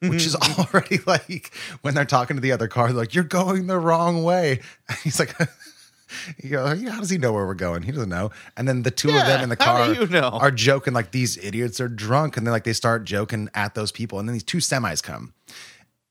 which 0.00 0.26
is 0.26 0.36
already 0.58 0.98
like 1.06 1.52
when 1.82 1.94
they're 1.94 2.04
talking 2.04 2.36
to 2.36 2.40
the 2.40 2.52
other 2.52 2.68
car, 2.68 2.88
they're 2.88 2.96
like, 2.96 3.14
"You're 3.14 3.24
going 3.24 3.66
the 3.66 3.78
wrong 3.78 4.22
way." 4.22 4.60
And 4.88 4.98
he's 5.04 5.18
like, 5.18 5.34
"You 6.42 6.50
go, 6.50 6.66
how 6.66 7.00
does 7.00 7.10
he 7.10 7.18
know 7.18 7.32
where 7.32 7.46
we're 7.46 7.54
going? 7.54 7.82
He 7.82 7.92
doesn't 7.92 8.08
know." 8.08 8.30
And 8.56 8.66
then 8.66 8.82
the 8.82 8.90
two 8.90 9.08
of 9.08 9.14
them 9.14 9.42
in 9.42 9.48
the 9.48 9.56
car 9.56 9.92
you 9.92 10.06
know? 10.06 10.28
are 10.28 10.50
joking 10.50 10.94
like 10.94 11.10
these 11.10 11.36
idiots 11.38 11.80
are 11.80 11.88
drunk, 11.88 12.36
and 12.36 12.46
then 12.46 12.52
like 12.52 12.64
they 12.64 12.72
start 12.72 13.04
joking 13.04 13.48
at 13.54 13.74
those 13.74 13.92
people, 13.92 14.18
and 14.18 14.28
then 14.28 14.34
these 14.34 14.44
two 14.44 14.58
semis 14.58 15.02
come, 15.02 15.34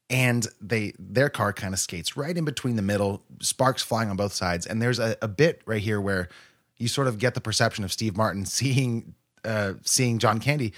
and 0.09 0.47
they 0.61 0.93
their 0.99 1.29
car 1.29 1.53
kind 1.53 1.73
of 1.73 1.79
skates 1.79 2.15
right 2.15 2.37
in 2.37 2.45
between 2.45 2.75
the 2.75 2.81
middle, 2.81 3.23
sparks 3.39 3.81
flying 3.81 4.09
on 4.09 4.15
both 4.15 4.33
sides, 4.33 4.65
and 4.65 4.81
there's 4.81 4.99
a, 4.99 5.17
a 5.21 5.27
bit 5.27 5.61
right 5.65 5.81
here 5.81 5.99
where 5.99 6.29
you 6.77 6.87
sort 6.87 7.07
of 7.07 7.19
get 7.19 7.33
the 7.33 7.41
perception 7.41 7.83
of 7.83 7.91
Steve 7.91 8.17
Martin 8.17 8.45
seeing 8.45 9.15
uh, 9.43 9.73
seeing 9.83 10.19
John 10.19 10.39
Candy 10.39 10.73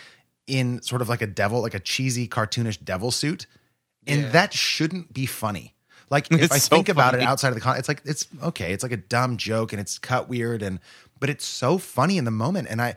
in 0.46 0.82
sort 0.82 1.02
of 1.02 1.10
like 1.10 1.22
a 1.22 1.28
devil, 1.28 1.62
like 1.62 1.74
a 1.74 1.80
cheesy 1.80 2.28
cartoonish 2.28 2.84
devil 2.84 3.12
suit, 3.12 3.48
and 4.06 4.32
that 4.32 4.54
shouldn't 4.54 5.13
be 5.13 5.26
funny. 5.26 5.74
Like 6.10 6.28
if 6.32 6.41
It's 6.43 6.54
I 6.54 6.58
so 6.60 6.76
think 6.76 6.89
about 6.89 7.15
it 7.15 7.22
outside 7.22 7.50
of 7.50 7.56
the 7.56 7.62
con, 7.62 7.78
it's 7.78 7.88
like 7.88 8.02
it's 8.06 8.28
okay. 8.43 8.74
It's 8.74 8.84
like 8.84 8.91
a 8.91 8.98
dumb 8.98 9.38
joke 9.38 9.74
and 9.74 9.80
it's 9.80 10.00
cut 10.00 10.30
weird 10.30 10.62
and 10.62 10.80
but 11.20 11.30
it's 11.30 11.46
so 11.46 11.78
funny 11.78 12.17
in 12.17 12.26
the 12.26 12.32
moment. 12.32 12.67
And 12.70 12.82
I 12.82 12.96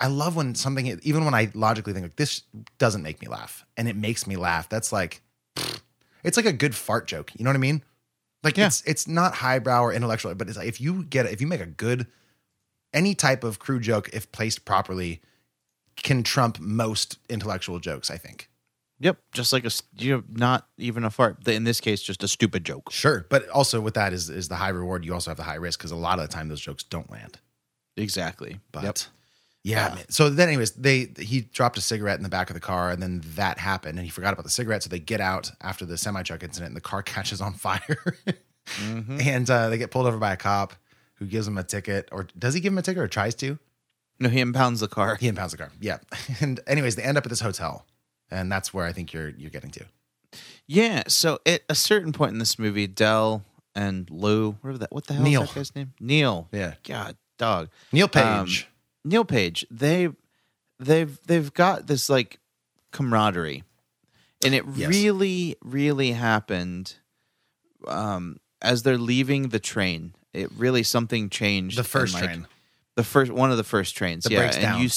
I 0.00 0.06
love 0.06 0.36
when 0.36 0.54
something 0.54 0.86
even 1.02 1.24
when 1.24 1.34
I 1.34 1.50
logically 1.54 1.92
think 1.92 2.04
like 2.04 2.16
this 2.16 2.42
doesn't 2.78 3.02
make 3.02 3.20
me 3.20 3.28
laugh 3.28 3.64
and 3.76 3.88
it 3.88 3.96
makes 3.96 4.26
me 4.26 4.36
laugh. 4.36 4.68
That's 4.68 4.92
like 4.92 5.20
it's 6.24 6.36
like 6.36 6.46
a 6.46 6.52
good 6.52 6.74
fart 6.74 7.06
joke. 7.06 7.32
You 7.36 7.44
know 7.44 7.50
what 7.50 7.56
I 7.56 7.60
mean? 7.60 7.82
Like 8.42 8.56
Yeah. 8.56 8.66
it's 8.66 8.82
it's 8.86 9.08
not 9.08 9.34
highbrow 9.34 9.82
or 9.82 9.92
intellectual, 9.92 10.34
but 10.34 10.48
it's 10.48 10.56
like 10.56 10.68
if 10.68 10.80
you 10.80 11.04
get 11.04 11.26
if 11.26 11.40
you 11.40 11.46
make 11.46 11.60
a 11.60 11.66
good 11.66 12.06
any 12.94 13.14
type 13.14 13.44
of 13.44 13.58
crude 13.58 13.82
joke, 13.82 14.08
if 14.12 14.30
placed 14.32 14.64
properly, 14.64 15.20
can 15.96 16.22
trump 16.22 16.58
most 16.60 17.18
intellectual 17.28 17.78
jokes. 17.80 18.10
I 18.10 18.16
think. 18.16 18.47
Yep, 19.00 19.18
just 19.32 19.52
like 19.52 19.64
a 19.64 19.70
you 19.96 20.16
know, 20.16 20.22
not 20.28 20.66
even 20.76 21.04
a 21.04 21.10
fart. 21.10 21.46
In 21.46 21.64
this 21.64 21.80
case, 21.80 22.02
just 22.02 22.22
a 22.24 22.28
stupid 22.28 22.64
joke. 22.64 22.90
Sure, 22.90 23.26
but 23.30 23.48
also 23.50 23.80
with 23.80 23.94
that 23.94 24.12
is 24.12 24.28
is 24.28 24.48
the 24.48 24.56
high 24.56 24.70
reward. 24.70 25.04
You 25.04 25.14
also 25.14 25.30
have 25.30 25.36
the 25.36 25.44
high 25.44 25.54
risk 25.54 25.78
because 25.78 25.92
a 25.92 25.96
lot 25.96 26.18
of 26.18 26.28
the 26.28 26.34
time 26.34 26.48
those 26.48 26.60
jokes 26.60 26.82
don't 26.82 27.10
land. 27.10 27.38
Exactly. 27.96 28.58
But 28.72 28.82
Yep. 28.84 28.98
yeah, 29.64 29.96
so 30.08 30.30
then 30.30 30.48
anyways, 30.48 30.72
they 30.72 31.12
he 31.18 31.42
dropped 31.42 31.78
a 31.78 31.80
cigarette 31.80 32.16
in 32.16 32.22
the 32.22 32.28
back 32.28 32.50
of 32.50 32.54
the 32.54 32.60
car, 32.60 32.90
and 32.90 33.00
then 33.02 33.22
that 33.36 33.58
happened, 33.58 33.98
and 33.98 34.04
he 34.04 34.10
forgot 34.10 34.32
about 34.32 34.44
the 34.44 34.50
cigarette. 34.50 34.82
So 34.82 34.88
they 34.88 34.98
get 35.00 35.20
out 35.20 35.52
after 35.60 35.84
the 35.84 35.96
semi 35.96 36.22
truck 36.24 36.42
incident, 36.42 36.68
and 36.70 36.76
the 36.76 36.80
car 36.80 37.02
catches 37.14 37.40
on 37.40 37.54
fire, 37.54 38.16
and 38.80 39.48
uh, 39.48 39.68
they 39.68 39.78
get 39.78 39.90
pulled 39.90 40.06
over 40.06 40.18
by 40.18 40.32
a 40.32 40.36
cop 40.36 40.74
who 41.14 41.26
gives 41.26 41.46
him 41.48 41.58
a 41.58 41.64
ticket, 41.64 42.08
or 42.12 42.26
does 42.38 42.54
he 42.54 42.60
give 42.60 42.72
him 42.72 42.78
a 42.78 42.82
ticket, 42.82 43.02
or 43.02 43.08
tries 43.08 43.34
to? 43.36 43.58
No, 44.20 44.28
he 44.28 44.40
impounds 44.40 44.80
the 44.80 44.88
car. 44.88 45.16
He 45.16 45.28
impounds 45.28 45.52
the 45.52 45.58
car. 45.58 45.70
Yeah, 45.80 45.98
and 46.40 46.60
anyways, 46.66 46.96
they 46.96 47.02
end 47.02 47.16
up 47.18 47.24
at 47.26 47.30
this 47.30 47.40
hotel, 47.40 47.86
and 48.30 48.50
that's 48.50 48.72
where 48.74 48.86
I 48.86 48.92
think 48.92 49.12
you're 49.12 49.30
you're 49.30 49.50
getting 49.50 49.70
to. 49.72 49.84
Yeah. 50.66 51.04
So 51.08 51.38
at 51.46 51.62
a 51.68 51.74
certain 51.74 52.12
point 52.12 52.32
in 52.32 52.38
this 52.38 52.58
movie, 52.58 52.86
Del 52.86 53.44
and 53.74 54.08
Lou, 54.10 54.52
whatever 54.60 54.78
that, 54.78 54.92
what 54.92 55.06
the 55.06 55.14
hell 55.14 55.22
Neil. 55.22 55.42
is 55.42 55.48
that 55.50 55.54
guy's 55.54 55.74
name? 55.76 55.92
Neil. 56.00 56.48
Yeah. 56.52 56.74
God, 56.84 57.16
dog. 57.38 57.68
Neil 57.92 58.08
Page. 58.08 58.24
Um, 58.24 59.10
Neil 59.10 59.24
Page. 59.24 59.64
They, 59.70 60.08
they've 60.78 61.18
they've 61.26 61.52
got 61.54 61.86
this 61.86 62.08
like 62.10 62.38
camaraderie, 62.92 63.64
and 64.44 64.54
it 64.54 64.64
Yes. 64.74 64.88
really, 64.88 65.56
really 65.62 66.12
happened. 66.12 66.94
Um, 67.86 68.38
as 68.60 68.82
they're 68.82 68.98
leaving 68.98 69.50
the 69.50 69.60
train, 69.60 70.14
it 70.32 70.50
really 70.56 70.82
something 70.82 71.30
changed. 71.30 71.76
the 71.76 71.82
and, 71.82 71.88
first 71.88 72.14
like, 72.14 72.24
train. 72.24 72.46
the 72.96 73.04
first 73.04 73.30
one 73.30 73.50
of 73.52 73.56
the 73.56 73.64
first 73.64 73.96
trains 73.96 74.24
That 74.24 74.32
yeah 74.32 74.42
and 74.52 74.60
down. 74.62 74.80
you 74.82 74.88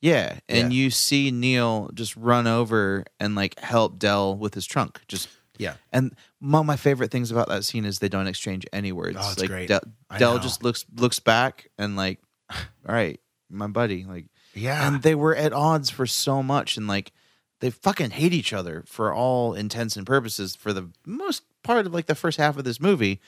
yeah 0.00 0.38
and 0.48 0.72
Yeah. 0.72 0.78
you 0.84 0.90
see 0.90 1.30
neil 1.30 1.90
just 1.94 2.16
run 2.16 2.46
over 2.46 3.04
and 3.18 3.34
like 3.34 3.58
help 3.58 3.98
del 3.98 4.36
with 4.36 4.54
his 4.54 4.66
trunk 4.66 5.00
just 5.08 5.28
Yeah. 5.58 5.74
and 5.92 6.14
one 6.40 6.60
of 6.60 6.66
my 6.66 6.76
favorite 6.76 7.10
things 7.10 7.30
about 7.32 7.48
that 7.48 7.64
scene 7.64 7.84
is 7.84 7.98
they 7.98 8.08
don't 8.08 8.28
exchange 8.28 8.64
any 8.72 8.92
words 8.92 9.16
Oh, 9.20 9.28
it's 9.32 9.40
like 9.40 9.48
great. 9.50 9.68
Del, 9.68 9.80
Dell 10.18 10.34
know. 10.34 10.40
just 10.40 10.62
looks 10.62 10.84
looks 10.94 11.18
back 11.18 11.68
and 11.78 11.96
like 11.96 12.20
all 12.50 12.94
right 12.94 13.20
my 13.50 13.66
buddy 13.66 14.04
like 14.04 14.26
Yeah. 14.54 14.86
and 14.86 15.02
they 15.02 15.14
were 15.14 15.34
at 15.34 15.52
odds 15.52 15.90
for 15.90 16.06
so 16.06 16.42
much 16.42 16.76
and 16.76 16.86
like 16.86 17.12
they 17.60 17.70
fucking 17.70 18.10
hate 18.10 18.32
each 18.32 18.52
other 18.52 18.84
for 18.86 19.12
all 19.12 19.52
intents 19.54 19.96
and 19.96 20.06
purposes 20.06 20.54
for 20.54 20.72
the 20.72 20.90
most 21.04 21.42
part 21.64 21.86
of 21.86 21.92
like 21.92 22.06
the 22.06 22.14
first 22.14 22.38
half 22.38 22.56
of 22.56 22.62
this 22.64 22.80
movie 22.80 23.20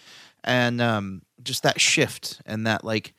and 0.44 0.80
um 0.80 1.22
just 1.42 1.64
that 1.64 1.80
shift 1.80 2.40
and 2.46 2.64
that 2.66 2.84
like 2.84 3.12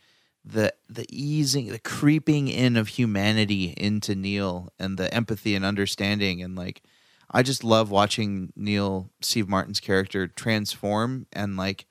the 0.44 0.74
the 0.90 1.06
easing 1.10 1.68
the 1.68 1.80
creeping 1.80 2.48
in 2.48 2.76
of 2.76 2.88
humanity 2.90 3.74
into 3.78 4.16
Neil 4.16 4.70
and 4.80 4.98
the 4.98 5.14
empathy 5.14 5.56
and 5.56 5.64
understanding 5.64 6.42
and 6.42 6.56
like 6.56 6.82
I 7.30 7.44
just 7.44 7.64
love 7.64 7.90
watching 7.92 8.52
Neil 8.56 9.10
Steve 9.22 9.48
Martin's 9.48 9.80
character 9.80 10.28
transform 10.28 11.28
and 11.32 11.56
like 11.58 11.86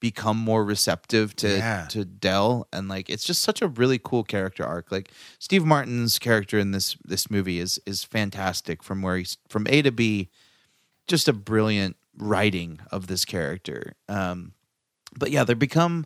become 0.00 0.36
more 0.36 0.64
receptive 0.64 1.36
to 1.36 1.48
Yeah. 1.58 1.86
to 1.90 2.04
Del 2.04 2.66
and 2.72 2.88
like 2.88 3.08
it's 3.08 3.24
just 3.24 3.40
such 3.42 3.62
a 3.62 3.68
really 3.68 4.00
cool 4.02 4.24
character 4.24 4.64
arc. 4.66 4.90
Like 4.90 5.10
Steve 5.38 5.64
Martin's 5.64 6.18
character 6.18 6.58
in 6.58 6.72
this 6.72 6.96
this 7.04 7.30
movie 7.30 7.60
is 7.60 7.80
is 7.86 8.02
fantastic 8.02 8.82
from 8.82 9.00
where 9.00 9.16
he's 9.16 9.38
from 9.48 9.66
A 9.70 9.80
to 9.82 9.92
B. 9.92 10.28
Just 11.06 11.28
a 11.28 11.32
brilliant 11.32 11.96
writing 12.18 12.80
of 12.90 13.06
this 13.06 13.24
character. 13.24 13.94
Um, 14.08 14.52
but 15.16 15.30
yeah, 15.30 15.44
they 15.44 15.54
become 15.54 16.04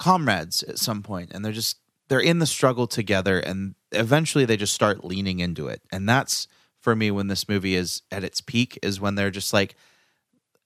comrades 0.00 0.64
at 0.64 0.78
some 0.80 1.02
point, 1.02 1.30
and 1.32 1.44
they're 1.44 1.52
just 1.52 1.76
they're 2.08 2.18
in 2.18 2.40
the 2.40 2.46
struggle 2.46 2.88
together, 2.88 3.38
and 3.38 3.76
eventually 3.92 4.44
they 4.44 4.56
just 4.56 4.72
start 4.74 5.04
leaning 5.04 5.38
into 5.38 5.68
it, 5.68 5.82
and 5.92 6.08
that's 6.08 6.48
for 6.80 6.96
me 6.96 7.10
when 7.12 7.28
this 7.28 7.48
movie 7.48 7.74
is 7.76 8.02
at 8.10 8.24
its 8.24 8.40
peak 8.40 8.78
is 8.82 8.98
when 9.00 9.14
they're 9.14 9.30
just 9.30 9.52
like 9.52 9.76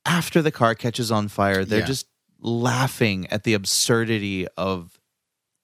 after 0.07 0.41
the 0.41 0.53
car 0.53 0.75
catches 0.75 1.11
on 1.11 1.29
fire, 1.29 1.65
they're 1.65 1.81
Yeah. 1.81 1.87
just 1.87 2.07
laughing 2.41 3.27
at 3.29 3.43
the 3.45 3.55
absurdity 3.55 4.47
of 4.57 4.99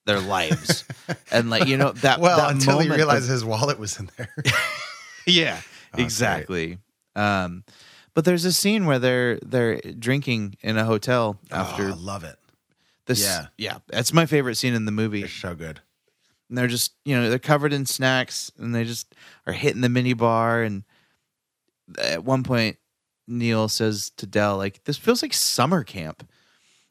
their 0.05 0.19
lives, 0.19 0.83
and 1.31 1.49
like 1.49 1.67
you 1.67 1.77
know 1.77 1.91
that 1.93 2.19
well, 2.19 2.37
that 2.37 2.51
until 2.51 2.79
he 2.79 2.89
realized 2.89 3.29
his 3.29 3.45
wallet 3.45 3.79
was 3.79 3.97
in 3.99 4.09
there. 4.17 4.29
yeah, 5.25 5.61
great. 5.93 6.03
exactly. 6.03 6.77
Um, 7.15 7.63
but 8.13 8.25
there's 8.25 8.43
a 8.45 8.51
scene 8.51 8.85
where 8.85 8.99
they're 8.99 9.39
they're 9.45 9.79
drinking 9.81 10.57
in 10.61 10.77
a 10.77 10.83
hotel 10.85 11.37
after 11.51 11.83
oh, 11.85 11.91
I 11.91 11.95
love 11.95 12.23
it. 12.23 12.37
This. 13.11 13.25
yeah. 13.25 13.47
yeah, 13.57 13.77
that's 13.87 14.13
my 14.13 14.25
favorite 14.25 14.55
scene 14.55 14.73
in 14.73 14.85
the 14.85 14.91
movie. 14.91 15.23
It's 15.23 15.33
so 15.33 15.55
good. 15.55 15.81
And 16.49 16.57
they're 16.57 16.67
just 16.67 16.93
you 17.05 17.15
know 17.15 17.29
they're 17.29 17.39
covered 17.39 17.73
in 17.73 17.85
snacks 17.85 18.51
and 18.57 18.75
they 18.75 18.83
just 18.83 19.15
are 19.47 19.53
hitting 19.53 19.81
the 19.81 19.89
mini 19.89 20.13
bar. 20.13 20.63
And 20.63 20.83
at 22.01 22.23
one 22.23 22.43
point, 22.43 22.77
Neil 23.27 23.67
says 23.67 24.11
to 24.17 24.25
Del, 24.25 24.57
"Like 24.57 24.83
this 24.83 24.97
feels 24.97 25.21
like 25.21 25.33
summer 25.33 25.83
camp." 25.83 26.27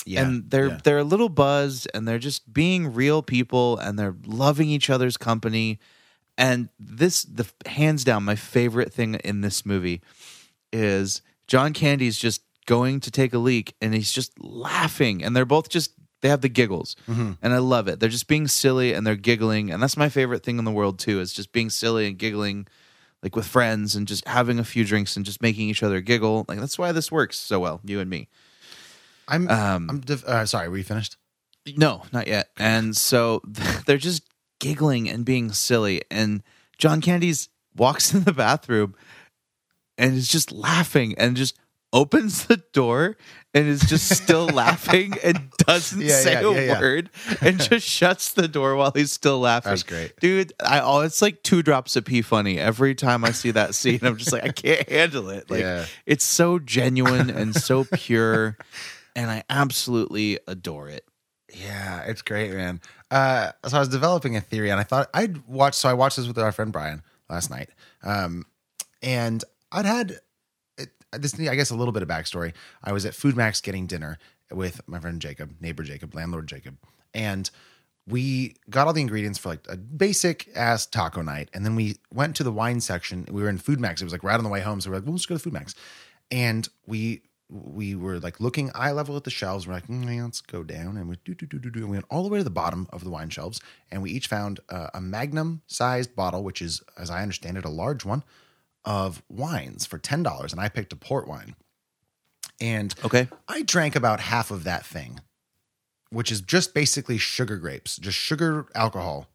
Yeah. 0.07 0.23
and 0.23 0.51
they're 0.51 0.69
yeah. 0.69 0.79
they're 0.83 0.99
a 0.99 1.05
little 1.05 1.29
buzzed 1.29 1.87
and 1.93 2.09
they're 2.09 2.19
just 2.19 2.53
being 2.53 2.95
real 2.95 3.23
people 3.23 3.77
and 3.77 3.99
they're 3.99 4.17
loving 4.25 4.71
each 4.71 4.89
other's 4.89 5.19
company 5.19 5.79
and 6.39 6.71
this 6.79 7.23
the 7.25 7.47
hands 7.67 8.03
down 8.03 8.25
my 8.25 8.35
favorite 8.35 8.95
thing 8.95 9.17
in 9.17 9.43
this 9.43 9.67
movie 9.67 10.01
is 10.73 11.21
John 11.47 11.73
Candy's 11.73 12.19
just 12.19 12.43
going 12.67 13.01
to 13.01 13.11
take 13.11 13.35
a 13.35 13.39
leak 13.39 13.75
and 13.83 13.95
he's 13.95 14.13
just 14.13 14.33
laughing 14.43 15.23
and 15.23 15.37
they're 15.37 15.45
both 15.45 15.69
just 15.69 15.93
they 16.23 16.29
have 16.29 16.41
the 16.41 16.49
giggles 16.49 16.97
Mm-hmm. 17.09 17.33
and 17.43 17.53
I 17.53 17.59
love 17.59 17.89
it 17.89 18.01
they're 18.01 18.09
just 18.09 18.29
being 18.29 18.47
silly 18.49 18.93
and 18.93 19.07
they're 19.07 19.17
giggling 19.17 19.71
and 19.71 19.83
that's 19.83 19.97
my 19.97 20.09
favorite 20.09 20.43
thing 20.43 20.59
in 20.59 20.65
the 20.65 20.71
world 20.71 20.99
too 20.99 21.21
is 21.21 21.33
just 21.33 21.53
being 21.53 21.71
silly 21.71 22.07
and 22.07 22.19
giggling 22.19 22.67
like 23.23 23.37
with 23.37 23.47
friends 23.47 23.95
and 23.95 24.09
just 24.09 24.27
having 24.27 24.59
a 24.59 24.65
few 24.65 24.85
drinks 24.85 25.17
and 25.17 25.27
just 25.27 25.43
making 25.43 25.69
each 25.69 25.83
other 25.83 26.01
giggle 26.01 26.45
like 26.49 26.59
that's 26.61 26.79
why 26.79 26.93
this 26.93 27.11
works 27.13 27.37
so 27.39 27.61
well 27.61 27.81
you 27.85 28.01
and 28.01 28.09
me 28.11 28.29
I'm. 29.29 29.49
um, 29.49 29.89
I'm. 29.89 30.01
Div- 30.01 30.25
uh, 30.25 30.45
sorry. 30.45 30.69
Were 30.69 30.77
you 30.79 30.83
finished? 30.83 31.17
no, 31.77 32.03
not 32.13 32.27
yet. 32.27 32.49
And 32.57 32.97
so 32.97 33.41
they're 33.87 33.97
just 33.97 34.25
giggling 34.59 35.09
and 35.09 35.25
being 35.25 35.53
silly. 35.53 36.03
And 36.11 36.43
John 36.79 37.01
Candy's 37.01 37.49
walks 37.77 38.13
in 38.13 38.25
the 38.25 38.33
bathroom 38.33 38.97
and 39.97 40.15
is 40.17 40.27
just 40.27 40.51
laughing 40.51 41.15
and 41.17 41.37
just 41.37 41.57
opens 41.93 42.47
the 42.47 42.57
door 42.73 43.17
and 43.55 43.67
is 43.67 43.81
just 43.81 44.09
still 44.09 44.47
laughing 44.53 45.15
and 45.25 45.51
doesn't 45.59 46.01
Yeah, 46.01 46.21
say 46.21 46.33
yeah, 46.35 46.49
a 46.49 46.67
yeah, 46.67 46.81
word 46.81 47.11
and 47.41 47.59
just 47.71 47.87
shuts 47.87 48.33
the 48.33 48.47
door 48.49 48.77
while 48.77 48.93
he's 48.95 49.13
still 49.13 49.41
laughing. 49.41 49.71
That's 49.71 49.83
great. 49.83 50.13
Dude, 50.21 50.53
I 50.65 50.81
oh, 50.81 51.01
it's 51.01 51.21
like 51.21 51.43
two 51.43 51.63
drops 51.63 51.97
of 51.97 52.05
pee 52.05 52.23
funny 52.23 52.59
every 52.59 52.95
time 52.95 53.25
I 53.25 53.33
see 53.33 53.51
that 53.53 53.75
scene. 53.75 54.01
I'm 54.03 54.17
just 54.17 54.33
like, 54.33 54.45
I 54.45 54.49
can't 54.53 54.89
handle 54.89 55.31
it. 55.31 55.51
Like 55.51 55.89
it's 56.07 56.25
so 56.27 56.59
genuine 56.59 57.29
and 57.31 57.55
so 57.55 57.85
pure, 57.85 58.57
and 59.17 59.31
I 59.31 59.43
absolutely 59.51 60.39
adore 60.47 60.89
it. 60.89 61.05
Yeah, 61.53 62.03
it's 62.03 62.23
great, 62.23 62.53
man. 62.53 62.81
Uh, 63.11 63.51
so 63.67 63.77
I 63.77 63.81
was 63.81 63.89
developing 63.89 64.37
a 64.37 64.41
theory, 64.41 64.71
and 64.71 64.79
I 64.79 64.85
thought 64.85 65.09
I'd 65.13 65.47
watch. 65.49 65.75
So 65.75 65.89
I 65.89 65.95
watched 65.95 66.17
this 66.17 66.29
with 66.29 66.39
our 66.39 66.53
friend 66.53 66.73
Brian 66.73 67.03
last 67.29 67.51
night, 67.51 67.71
um, 68.05 68.47
and 69.03 69.43
I'd 69.73 69.85
had 69.85 70.21
this. 71.13 71.39
I 71.39 71.55
guess 71.55 71.71
a 71.71 71.77
little 71.77 71.93
bit 71.93 72.03
of 72.03 72.09
backstory. 72.09 72.53
I 72.83 72.93
was 72.93 73.05
at 73.07 73.15
FoodMaxx 73.15 73.63
getting 73.63 73.87
dinner 73.87 74.19
with 74.51 74.81
my 74.87 74.99
friend 74.99 75.21
Jacob, 75.21 75.55
neighbor 75.61 75.83
Jacob, 75.83 76.15
landlord 76.15 76.47
Jacob, 76.47 76.77
and 77.15 77.51
we 78.07 78.57
got 78.69 78.87
all 78.87 78.93
the 78.93 79.01
ingredients 79.01 79.39
for 79.39 79.51
like 79.51 79.65
a 79.69 79.77
basic 79.77 80.49
ass 80.55 80.87
taco 80.87 81.23
night, 81.23 81.49
and 81.55 81.65
then 81.65 81.77
we 81.77 81.97
went 82.13 82.37
to 82.37 82.45
the 82.45 82.53
wine 82.53 82.81
section. 82.81 83.27
We 83.31 83.43
were 83.43 83.49
in 83.49 83.59
FoodMaxx. 83.59 84.01
It 84.01 84.05
was 84.05 84.13
like 84.13 84.25
right 84.25 84.39
on 84.39 84.45
the 84.45 84.51
way 84.51 84.61
home, 84.61 84.81
so 84.81 84.91
we're 84.91 84.97
like, 84.97 85.05
well, 85.05 85.13
let's 85.13 85.27
go 85.27 85.37
to 85.37 85.51
FoodMaxx, 85.51 85.75
and 86.31 86.69
we 86.87 87.23
we 87.51 87.97
were 87.97 88.21
like 88.21 88.39
looking 88.39 88.71
eye 88.75 88.93
level 88.93 89.17
at 89.17 89.25
the 89.25 89.31
shelves. 89.31 89.67
We're 89.67 89.75
like, 89.75 89.89
mm, 89.89 90.23
let's 90.23 90.41
go 90.41 90.63
down, 90.63 90.97
and 90.97 91.09
we 91.09 91.17
do 91.25 91.35
do 91.35 91.47
do 91.47 91.59
do 91.59 91.71
do. 91.71 91.81
And 91.81 91.91
we 91.91 91.97
went 91.97 92.07
all 92.11 92.23
the 92.23 92.29
way 92.29 92.39
to 92.39 92.45
the 92.45 92.51
bottom 92.51 92.89
of 92.93 93.05
the 93.05 93.11
wine 93.11 93.31
shelves, 93.31 93.61
and 93.91 94.03
we 94.03 94.11
each 94.11 94.27
found 94.27 94.61
uh, 94.69 94.89
a 94.95 95.01
Magnum 95.01 95.63
sized 95.67 96.15
bottle, 96.15 96.43
which 96.43 96.63
is, 96.63 96.83
as 96.97 97.11
I 97.11 97.23
understand 97.23 97.59
it, 97.59 97.65
a 97.65 97.71
large 97.71 98.05
one 98.05 98.23
of 98.85 99.23
wines 99.29 99.87
for 99.87 99.99
ten 99.99 100.23
dollars, 100.23 100.53
and 100.53 100.61
I 100.61 100.69
picked 100.69 100.93
a 100.93 100.97
port 100.97 101.27
wine. 101.29 101.55
And 102.61 102.95
Okay. 103.05 103.29
I 103.49 103.63
drank 103.63 103.97
about 103.97 104.21
half 104.21 104.51
of 104.51 104.65
that 104.65 104.85
thing, 104.85 105.21
which 106.11 106.31
is 106.31 106.41
just 106.41 106.75
basically 106.75 107.17
sugar 107.19 107.57
grapes, 107.57 107.97
just 107.97 108.19
sugar 108.19 108.67
alcohol. 108.75 109.27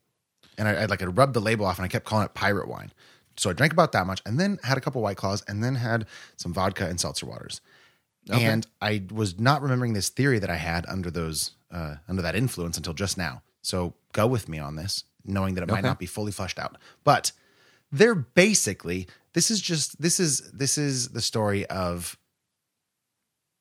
and 0.58 0.68
I, 0.68 0.74
I 0.84 0.86
like 0.86 1.02
I 1.02 1.06
rubbed 1.06 1.34
the 1.34 1.42
label 1.42 1.66
off, 1.66 1.78
and 1.78 1.86
I 1.86 1.88
kept 1.88 2.06
calling 2.06 2.26
it 2.26 2.34
pirate 2.34 2.68
wine. 2.68 2.92
So 3.38 3.50
I 3.50 3.54
drank 3.54 3.74
about 3.74 3.92
that 3.92 4.08
much, 4.08 4.22
and 4.26 4.40
then 4.40 4.60
had 4.64 4.78
a 4.78 4.82
couple 4.82 5.02
white 5.02 5.18
claws, 5.18 5.44
and 5.48 5.64
then 5.64 5.76
had 5.76 6.06
some 6.38 6.54
vodka 6.54 6.88
and 6.88 7.00
seltzer 7.00 7.26
waters. 7.26 7.60
And 8.32 8.66
I 8.82 9.04
was 9.12 9.40
not 9.40 9.62
remembering 9.62 9.94
this 9.94 10.10
theory 10.10 10.40
that 10.40 10.50
I 10.50 10.56
had 10.56 10.86
under 10.88 11.12
those 11.12 11.52
uh, 11.72 11.96
under 12.08 12.22
that 12.24 12.36
influence 12.36 12.78
until 12.78 12.94
just 12.94 13.18
now. 13.18 13.44
So 13.62 13.94
go 14.14 14.26
with 14.28 14.48
me 14.50 14.58
on 14.60 14.76
this, 14.78 15.04
knowing 15.26 15.56
that 15.56 15.64
it 15.64 15.70
might 15.70 15.84
not 15.84 16.00
be 16.00 16.06
fully 16.06 16.32
fleshed 16.32 16.58
out. 16.58 16.78
But 17.04 17.32
they're 17.92 18.16
basically 18.16 19.08
this 19.36 19.52
is 19.52 19.62
just 19.62 20.02
this 20.02 20.20
is 20.20 20.52
this 20.52 20.80
is 20.80 21.10
the 21.10 21.22
story 21.22 21.68
of 21.68 22.18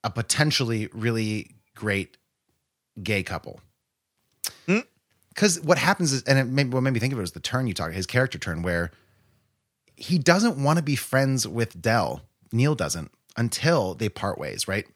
a 0.03 0.09
potentially 0.09 0.89
really 0.93 1.57
great 1.75 2.17
gay 3.03 3.23
couple. 3.23 3.61
Because 5.29 5.61
what 5.61 5.79
happens 5.79 6.13
is, 6.13 6.23
and 6.23 6.39
it 6.39 6.45
made, 6.45 6.73
what 6.73 6.83
made 6.83 6.93
me 6.93 7.01
think 7.01 7.13
of 7.13 7.19
it 7.19 7.23
was 7.23 7.33
the 7.33 7.41
turn 7.41 7.67
you 7.67 7.75
talked, 7.75 7.93
his 7.93 8.07
character 8.07 8.39
turn, 8.39 8.63
where 8.63 8.93
he 9.97 10.17
doesn't 10.17 10.63
want 10.63 10.77
to 10.77 10.83
be 10.83 10.95
friends 10.95 11.47
with 11.49 11.83
Del. 11.83 12.23
Neil 12.53 12.77
doesn't 12.77 13.11
until 13.37 13.95
they 13.95 14.09
part 14.09 14.39
ways, 14.39 14.69
right? 14.69 14.87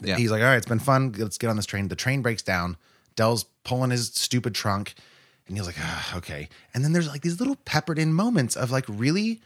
Yeah. 0.00 0.16
He's 0.16 0.30
like, 0.30 0.40
all 0.40 0.48
right, 0.48 0.56
it's 0.56 0.66
been 0.66 0.78
fun. 0.78 1.12
Let's 1.18 1.36
get 1.36 1.50
on 1.50 1.56
this 1.56 1.66
train. 1.66 1.88
The 1.88 1.96
train 1.96 2.22
breaks 2.22 2.40
down. 2.40 2.78
Del's 3.14 3.44
pulling 3.64 3.90
his 3.90 4.06
stupid 4.06 4.54
trunk. 4.54 4.94
And 5.46 5.54
Neil's 5.54 5.66
like, 5.66 5.76
ah, 5.78 6.16
okay. 6.16 6.48
And 6.72 6.82
then 6.82 6.94
there's 6.94 7.08
like 7.08 7.20
these 7.20 7.38
little 7.38 7.56
peppered 7.56 7.98
in 7.98 8.14
moments 8.14 8.56
of 8.56 8.70
like 8.70 8.86
really, 8.88 9.42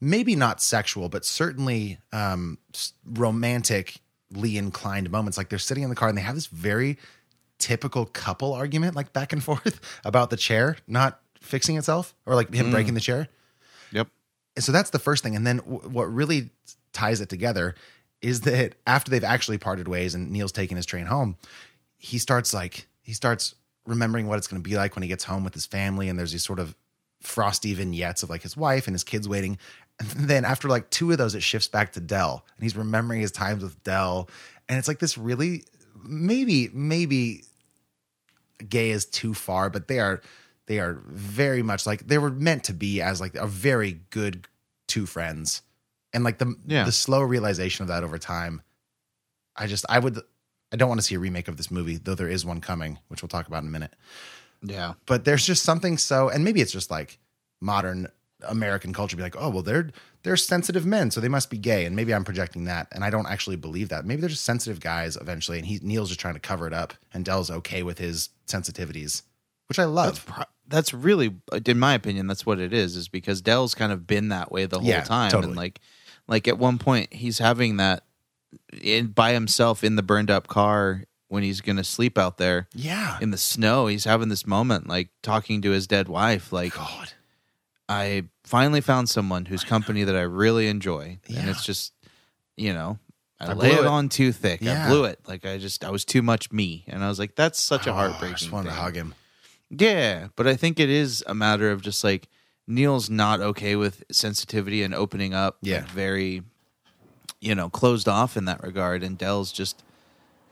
maybe 0.00 0.36
not 0.36 0.62
sexual, 0.62 1.08
but 1.08 1.24
certainly 1.24 1.98
um, 2.12 2.58
romantically 3.04 4.56
inclined 4.56 5.10
moments. 5.10 5.38
Like 5.38 5.48
they're 5.48 5.58
sitting 5.58 5.82
in 5.82 5.90
the 5.90 5.96
car 5.96 6.08
and 6.08 6.16
they 6.16 6.22
have 6.22 6.34
this 6.34 6.46
very 6.46 6.98
typical 7.58 8.06
couple 8.06 8.52
argument, 8.52 8.94
like 8.94 9.12
back 9.12 9.32
and 9.32 9.42
forth 9.44 9.80
about 10.04 10.30
the 10.30 10.36
chair 10.36 10.76
not 10.86 11.20
fixing 11.40 11.76
itself 11.76 12.14
or 12.26 12.34
like 12.34 12.52
him 12.52 12.70
breaking 12.70 12.94
the 12.94 13.00
chair. 13.00 13.28
Yep. 13.92 14.08
And 14.56 14.64
so 14.64 14.72
that's 14.72 14.90
the 14.90 14.98
first 14.98 15.22
thing. 15.22 15.36
And 15.36 15.46
then 15.46 15.58
w- 15.58 15.88
what 15.88 16.12
really 16.12 16.50
ties 16.92 17.20
it 17.20 17.28
together 17.28 17.74
is 18.22 18.42
that 18.42 18.74
after 18.86 19.10
they've 19.10 19.22
actually 19.22 19.58
parted 19.58 19.86
ways 19.86 20.14
and 20.14 20.30
Neil's 20.30 20.52
taking 20.52 20.76
his 20.76 20.86
train 20.86 21.06
home, 21.06 21.36
he 21.98 22.18
starts 22.18 22.52
like 22.52 22.88
he 23.02 23.12
starts 23.12 23.54
remembering 23.86 24.26
what 24.26 24.38
it's 24.38 24.48
going 24.48 24.60
to 24.60 24.68
be 24.68 24.76
like 24.76 24.96
when 24.96 25.02
he 25.02 25.08
gets 25.08 25.24
home 25.24 25.44
with 25.44 25.54
his 25.54 25.66
family. 25.66 26.08
And 26.08 26.18
there's 26.18 26.32
these 26.32 26.44
sort 26.44 26.58
of 26.58 26.74
frosty 27.20 27.74
vignettes 27.74 28.22
of 28.22 28.30
like 28.30 28.42
his 28.42 28.56
wife 28.56 28.86
and 28.86 28.94
his 28.94 29.04
kids 29.04 29.28
waiting. 29.28 29.58
And 29.98 30.08
then 30.28 30.44
after 30.44 30.68
like 30.68 30.90
two 30.90 31.10
of 31.12 31.18
those, 31.18 31.34
it 31.34 31.42
shifts 31.42 31.68
back 31.68 31.92
to 31.92 32.00
Del, 32.00 32.44
and 32.56 32.62
he's 32.62 32.76
remembering 32.76 33.20
his 33.20 33.32
times 33.32 33.62
with 33.62 33.82
Del. 33.84 34.28
And 34.68 34.78
it's 34.78 34.88
like 34.88 34.98
this 34.98 35.16
really 35.16 35.64
maybe 36.04 36.68
maybe 36.72 37.42
gay 38.68 38.90
is 38.90 39.04
too 39.06 39.34
far, 39.34 39.70
but 39.70 39.88
they 39.88 39.98
are 40.00 40.20
they 40.66 40.78
are 40.80 40.94
very 41.06 41.62
much 41.62 41.86
like 41.86 42.06
they 42.06 42.18
were 42.18 42.30
meant 42.30 42.64
to 42.64 42.72
be 42.74 43.00
as 43.00 43.20
like 43.20 43.34
a 43.36 43.46
very 43.46 44.00
good 44.10 44.46
two 44.88 45.06
friends. 45.06 45.62
And 46.12 46.24
like 46.24 46.38
the 46.38 46.54
Yeah. 46.66 46.84
the 46.84 46.92
slow 46.92 47.20
realization 47.22 47.82
of 47.82 47.88
that 47.88 48.02
over 48.04 48.18
time. 48.18 48.62
I 49.54 49.66
just 49.66 49.84
I 49.88 49.98
would 49.98 50.18
I 50.72 50.76
don't 50.76 50.88
want 50.88 51.00
to 51.00 51.06
see 51.06 51.14
a 51.14 51.18
remake 51.18 51.48
of 51.48 51.56
this 51.56 51.70
movie, 51.70 51.96
though 51.96 52.14
there 52.14 52.28
is 52.28 52.44
one 52.44 52.60
coming, 52.60 52.98
which 53.08 53.22
we'll 53.22 53.28
talk 53.28 53.46
about 53.46 53.62
in 53.62 53.68
a 53.68 53.72
minute. 53.72 53.94
Yeah. 54.62 54.94
But 55.06 55.24
there's 55.24 55.46
just 55.46 55.62
something 55.62 55.96
so 55.98 56.28
and 56.28 56.44
maybe 56.44 56.60
it's 56.60 56.72
just 56.72 56.90
like 56.90 57.18
modern 57.60 58.08
American 58.46 58.92
culture 58.92 59.16
be 59.16 59.22
like, 59.22 59.36
oh 59.38 59.48
well, 59.48 59.62
they're 59.62 59.90
they're 60.22 60.36
sensitive 60.36 60.84
men, 60.84 61.10
so 61.10 61.20
they 61.20 61.28
must 61.28 61.50
be 61.50 61.56
gay. 61.58 61.84
And 61.84 61.94
maybe 61.96 62.12
I'm 62.12 62.24
projecting 62.24 62.64
that, 62.64 62.88
and 62.92 63.02
I 63.04 63.10
don't 63.10 63.26
actually 63.26 63.56
believe 63.56 63.88
that. 63.90 64.04
Maybe 64.04 64.20
they're 64.20 64.28
just 64.30 64.44
sensitive 64.44 64.80
guys 64.80 65.16
eventually, 65.16 65.58
and 65.58 65.66
he 65.66 65.78
Neil's 65.82 66.08
just 66.08 66.20
trying 66.20 66.34
to 66.34 66.40
cover 66.40 66.66
it 66.66 66.72
up, 66.74 66.94
and 67.14 67.24
Del's 67.24 67.50
okay 67.50 67.82
with 67.82 67.98
his 67.98 68.28
sensitivities, 68.46 69.22
which 69.68 69.78
I 69.78 69.84
love. 69.84 70.06
That's 70.06 70.18
pro- 70.36 70.44
that's 70.68 70.92
really, 70.92 71.36
in 71.64 71.78
my 71.78 71.94
opinion, 71.94 72.26
that's 72.26 72.44
what 72.44 72.58
it 72.58 72.72
is. 72.72 72.96
Is 72.96 73.08
because 73.08 73.40
Del's 73.40 73.74
kind 73.74 73.92
of 73.92 74.06
been 74.06 74.28
that 74.30 74.50
way 74.50 74.66
the 74.66 74.80
whole 74.80 74.88
Yeah, 74.88 75.02
time, 75.04 75.30
totally. 75.30 75.50
and 75.52 75.56
like, 75.56 75.80
like 76.26 76.48
at 76.48 76.58
one 76.58 76.78
point 76.78 77.12
he's 77.14 77.38
having 77.38 77.76
that 77.76 78.04
in 78.82 79.08
by 79.08 79.32
himself 79.32 79.84
in 79.84 79.96
the 79.96 80.02
burned 80.02 80.30
up 80.30 80.48
car 80.48 81.04
when 81.28 81.42
he's 81.42 81.60
gonna 81.60 81.84
sleep 81.84 82.18
out 82.18 82.36
there 82.38 82.68
yeah, 82.74 83.18
in 83.20 83.30
the 83.30 83.38
snow. 83.38 83.86
He's 83.86 84.04
having 84.04 84.28
this 84.28 84.46
moment, 84.46 84.88
like 84.88 85.08
talking 85.22 85.62
to 85.62 85.70
his 85.70 85.86
dead 85.86 86.08
wife, 86.08 86.52
like 86.52 86.74
God, 86.74 87.12
I 87.88 88.24
finally 88.44 88.80
found 88.80 89.08
someone 89.08 89.46
whose 89.46 89.64
company 89.64 90.04
that 90.04 90.16
I 90.16 90.22
really 90.22 90.66
enjoy, 90.68 91.18
and 91.28 91.48
it's 91.48 91.64
just, 91.64 91.92
you 92.56 92.72
know. 92.72 92.98
I, 93.38 93.50
I 93.50 93.52
lay 93.52 93.72
it 93.72 93.80
it. 93.80 93.86
on 93.86 94.08
too 94.08 94.32
thick. 94.32 94.62
Yeah. 94.62 94.86
I 94.86 94.88
blew 94.88 95.04
it. 95.04 95.20
Like 95.26 95.44
I 95.44 95.58
just, 95.58 95.84
I 95.84 95.90
was 95.90 96.04
too 96.06 96.22
much 96.22 96.50
me, 96.50 96.84
and 96.88 97.04
I 97.04 97.08
was 97.08 97.18
like, 97.18 97.36
"That's 97.36 97.60
such 97.60 97.86
a 97.86 97.90
Oh, 97.90 97.94
heartbreaking." 97.94 98.34
I 98.34 98.38
just 98.38 98.50
wanted 98.50 98.70
to 98.70 98.74
hug 98.74 98.96
him. 98.96 99.14
Yeah, 99.68 100.28
but 100.36 100.46
I 100.46 100.54
think 100.56 100.80
it 100.80 100.88
is 100.88 101.22
a 101.26 101.34
matter 101.34 101.70
of 101.70 101.82
just 101.82 102.02
like 102.02 102.28
Neil's 102.66 103.10
not 103.10 103.40
okay 103.40 103.76
with 103.76 104.04
sensitivity 104.10 104.82
and 104.82 104.94
opening 104.94 105.34
up. 105.34 105.58
Yeah. 105.60 105.80
like, 105.80 105.88
very, 105.90 106.42
you 107.40 107.54
know, 107.54 107.68
closed 107.68 108.08
off 108.08 108.36
in 108.38 108.46
that 108.46 108.62
regard, 108.62 109.02
and 109.02 109.18
Del's 109.18 109.52
just 109.52 109.82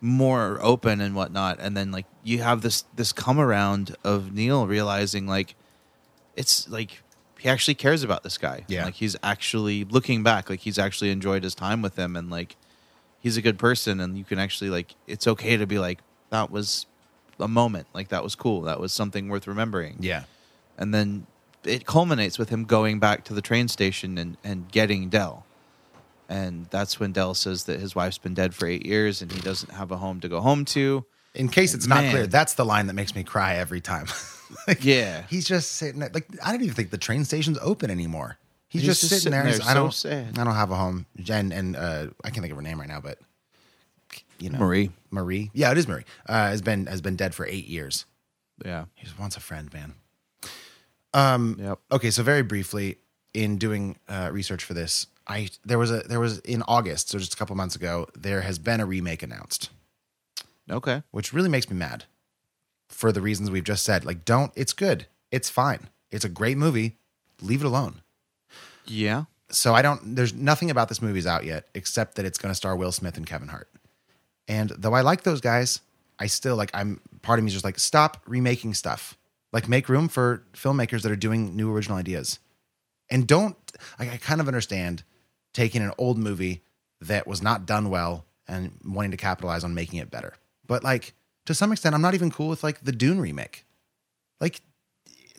more 0.00 0.58
open 0.60 1.00
and 1.00 1.14
whatnot. 1.14 1.58
And 1.60 1.74
then 1.74 1.90
like 1.90 2.04
you 2.22 2.42
have 2.42 2.60
this 2.60 2.84
this 2.94 3.12
come 3.12 3.40
around 3.40 3.96
of 4.04 4.32
Neil 4.32 4.66
realizing 4.66 5.26
like 5.26 5.54
it's 6.36 6.68
like 6.68 7.02
he 7.44 7.50
actually 7.50 7.74
cares 7.74 8.02
about 8.02 8.22
this 8.22 8.38
guy. 8.38 8.64
Yeah. 8.68 8.86
like 8.86 8.94
he's 8.94 9.16
actually 9.22 9.84
looking 9.84 10.22
back, 10.22 10.48
like 10.48 10.60
he's 10.60 10.78
actually 10.78 11.10
enjoyed 11.10 11.44
his 11.44 11.54
time 11.54 11.82
with 11.82 11.94
him, 11.94 12.16
and 12.16 12.30
like 12.30 12.56
he's 13.20 13.36
a 13.36 13.42
good 13.42 13.58
person, 13.58 14.00
and 14.00 14.16
you 14.16 14.24
can 14.24 14.38
actually 14.38 14.70
like 14.70 14.94
it's 15.06 15.26
okay 15.26 15.58
to 15.58 15.66
be 15.66 15.78
like 15.78 15.98
that 16.30 16.50
was 16.50 16.86
a 17.38 17.46
moment, 17.46 17.86
like 17.92 18.08
that 18.08 18.24
was 18.24 18.34
cool, 18.34 18.62
that 18.62 18.80
was 18.80 18.94
something 18.94 19.28
worth 19.28 19.46
remembering 19.46 19.96
Yeah, 20.00 20.24
and 20.78 20.94
then 20.94 21.26
it 21.64 21.84
culminates 21.84 22.38
with 22.38 22.48
him 22.48 22.64
going 22.64 22.98
back 22.98 23.24
to 23.24 23.34
the 23.34 23.42
train 23.42 23.68
station 23.68 24.16
and, 24.16 24.38
and 24.42 24.72
getting 24.72 25.10
Del. 25.10 25.44
And 26.30 26.64
that's 26.70 26.98
when 26.98 27.12
Del 27.12 27.34
says 27.34 27.64
that 27.64 27.78
his 27.78 27.94
wife's 27.94 28.16
been 28.16 28.32
dead 28.32 28.54
for 28.54 28.66
eight 28.66 28.86
years 28.86 29.20
and 29.20 29.30
he 29.30 29.40
doesn't 29.40 29.72
have 29.72 29.90
a 29.90 29.98
home 29.98 30.18
to 30.20 30.28
go 30.30 30.40
home 30.40 30.64
to. 30.66 31.04
In 31.34 31.48
case 31.48 31.74
it's 31.74 31.86
not 31.86 32.02
Man. 32.02 32.10
clear, 32.10 32.26
that's 32.26 32.54
the 32.54 32.64
line 32.64 32.86
that 32.86 32.94
makes 32.94 33.14
me 33.14 33.24
cry 33.24 33.56
every 33.56 33.80
time. 33.80 34.06
like, 34.68 34.84
Yeah. 34.84 35.22
he's 35.28 35.46
just 35.46 35.72
sitting 35.72 36.00
there. 36.00 36.10
Like 36.12 36.26
I 36.44 36.52
don't 36.52 36.62
even 36.62 36.74
think 36.74 36.90
the 36.90 36.98
train 36.98 37.24
station's 37.24 37.58
open 37.60 37.90
anymore. 37.90 38.38
He's, 38.68 38.82
He's 38.82 38.90
just, 38.90 39.00
just 39.02 39.22
sitting, 39.22 39.32
sitting 39.38 39.50
there. 39.50 39.58
there, 39.58 39.68
I 39.68 39.74
don't. 39.74 39.94
sad. 39.94 40.38
I 40.38 40.44
don't 40.44 40.54
have 40.54 40.70
a 40.72 40.74
home. 40.76 41.06
Jen 41.18 41.52
and 41.52 41.76
uh, 41.76 42.06
I 42.24 42.30
can't 42.30 42.40
think 42.42 42.50
of 42.50 42.56
her 42.56 42.62
name 42.62 42.80
right 42.80 42.88
now, 42.88 43.00
but 43.00 43.18
you 44.38 44.50
know, 44.50 44.58
Marie. 44.58 44.90
Marie. 45.10 45.50
Yeah, 45.54 45.70
it 45.70 45.78
is 45.78 45.86
Marie. 45.86 46.02
Uh, 46.28 46.48
has 46.48 46.60
been 46.60 46.86
has 46.86 47.00
been 47.00 47.14
dead 47.14 47.34
for 47.36 47.46
eight 47.46 47.66
years. 47.68 48.04
Yeah. 48.64 48.86
He 48.94 49.04
just 49.06 49.18
wants 49.18 49.36
a 49.36 49.40
friend, 49.40 49.72
man. 49.72 49.94
Um. 51.12 51.56
Yep. 51.60 51.78
Okay, 51.92 52.10
so 52.10 52.22
very 52.22 52.42
briefly, 52.42 52.96
in 53.32 53.58
doing 53.58 53.96
uh, 54.08 54.30
research 54.32 54.64
for 54.64 54.74
this, 54.74 55.06
I 55.28 55.48
there 55.64 55.78
was 55.78 55.90
a 55.92 56.00
there 56.00 56.18
was 56.20 56.40
in 56.40 56.62
August, 56.66 57.10
so 57.10 57.18
just 57.18 57.34
a 57.34 57.36
couple 57.36 57.54
months 57.54 57.76
ago, 57.76 58.08
there 58.16 58.40
has 58.40 58.58
been 58.58 58.80
a 58.80 58.86
remake 58.86 59.22
announced, 59.22 59.70
Okay. 60.70 61.02
which 61.10 61.32
really 61.32 61.48
makes 61.48 61.68
me 61.68 61.76
mad 61.76 62.04
for 62.88 63.12
the 63.12 63.20
reasons 63.20 63.50
we've 63.50 63.64
just 63.64 63.84
said. 63.84 64.04
Like, 64.04 64.24
don't. 64.24 64.52
It's 64.56 64.72
good. 64.72 65.06
It's 65.30 65.50
fine. 65.50 65.88
It's 66.10 66.24
a 66.24 66.28
great 66.28 66.56
movie. 66.56 66.96
Leave 67.42 67.62
it 67.62 67.66
alone. 67.66 68.02
Yeah. 68.86 69.24
So 69.50 69.74
I 69.74 69.82
don't. 69.82 70.16
There's 70.16 70.32
nothing 70.32 70.70
about 70.70 70.88
this 70.88 71.02
movie's 71.02 71.26
out 71.26 71.44
yet 71.44 71.66
except 71.74 72.14
that 72.16 72.24
it's 72.24 72.38
going 72.38 72.50
to 72.50 72.54
star 72.54 72.76
Will 72.76 72.92
Smith 72.92 73.16
and 73.16 73.26
Kevin 73.26 73.48
Hart. 73.48 73.68
And 74.48 74.70
though 74.70 74.94
I 74.94 75.00
like 75.02 75.22
those 75.22 75.40
guys, 75.40 75.80
I 76.18 76.26
still 76.26 76.56
like. 76.56 76.70
I'm 76.74 77.00
part 77.22 77.38
of 77.38 77.44
me 77.44 77.48
is 77.48 77.54
just 77.54 77.64
like 77.64 77.78
stop 77.78 78.22
remaking 78.26 78.74
stuff. 78.74 79.16
Like 79.52 79.68
make 79.68 79.88
room 79.88 80.08
for 80.08 80.42
filmmakers 80.54 81.02
that 81.02 81.12
are 81.12 81.16
doing 81.16 81.56
new 81.56 81.72
original 81.72 81.98
ideas, 81.98 82.38
and 83.10 83.26
don't. 83.26 83.56
Like, 83.98 84.12
I 84.12 84.16
kind 84.16 84.40
of 84.40 84.46
understand 84.48 85.02
taking 85.52 85.82
an 85.82 85.92
old 85.98 86.16
movie 86.18 86.62
that 87.00 87.26
was 87.26 87.42
not 87.42 87.66
done 87.66 87.90
well 87.90 88.24
and 88.46 88.78
wanting 88.84 89.10
to 89.10 89.16
capitalize 89.16 89.64
on 89.64 89.74
making 89.74 89.98
it 89.98 90.10
better. 90.10 90.34
But 90.66 90.84
like 90.84 91.14
to 91.46 91.54
some 91.54 91.72
extent, 91.72 91.94
I'm 91.94 92.02
not 92.02 92.14
even 92.14 92.30
cool 92.30 92.48
with 92.48 92.62
like 92.62 92.80
the 92.82 92.92
Dune 92.92 93.20
remake. 93.20 93.64
Like, 94.40 94.60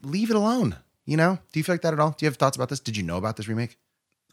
leave 0.04 0.30
it 0.30 0.36
alone. 0.36 0.78
You 1.06 1.18
know? 1.18 1.40
Do 1.52 1.60
you 1.60 1.64
feel 1.64 1.76
like 1.76 1.82
that 1.82 1.94
at 1.94 2.00
all? 2.00 2.12
Do 2.12 2.26
you 2.26 2.28
have 2.28 2.38
thoughts 2.38 2.58
about 2.58 2.70
this? 2.70 2.80
Did 2.80 2.98
you 2.98 3.04
know 3.04 3.18
about 3.18 3.38
this 3.38 3.48
remake? 3.48 3.78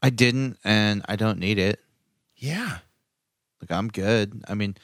I 0.03 0.11
didn't 0.11 0.59
and 0.65 1.03
I 1.09 1.17
don't 1.17 1.39
need 1.39 1.59
it. 1.59 1.81
Yeah. 2.37 2.79
Like 3.61 3.71
I'm 3.71 3.89
good. 3.89 4.43
I 4.49 4.55
mean, 4.55 4.77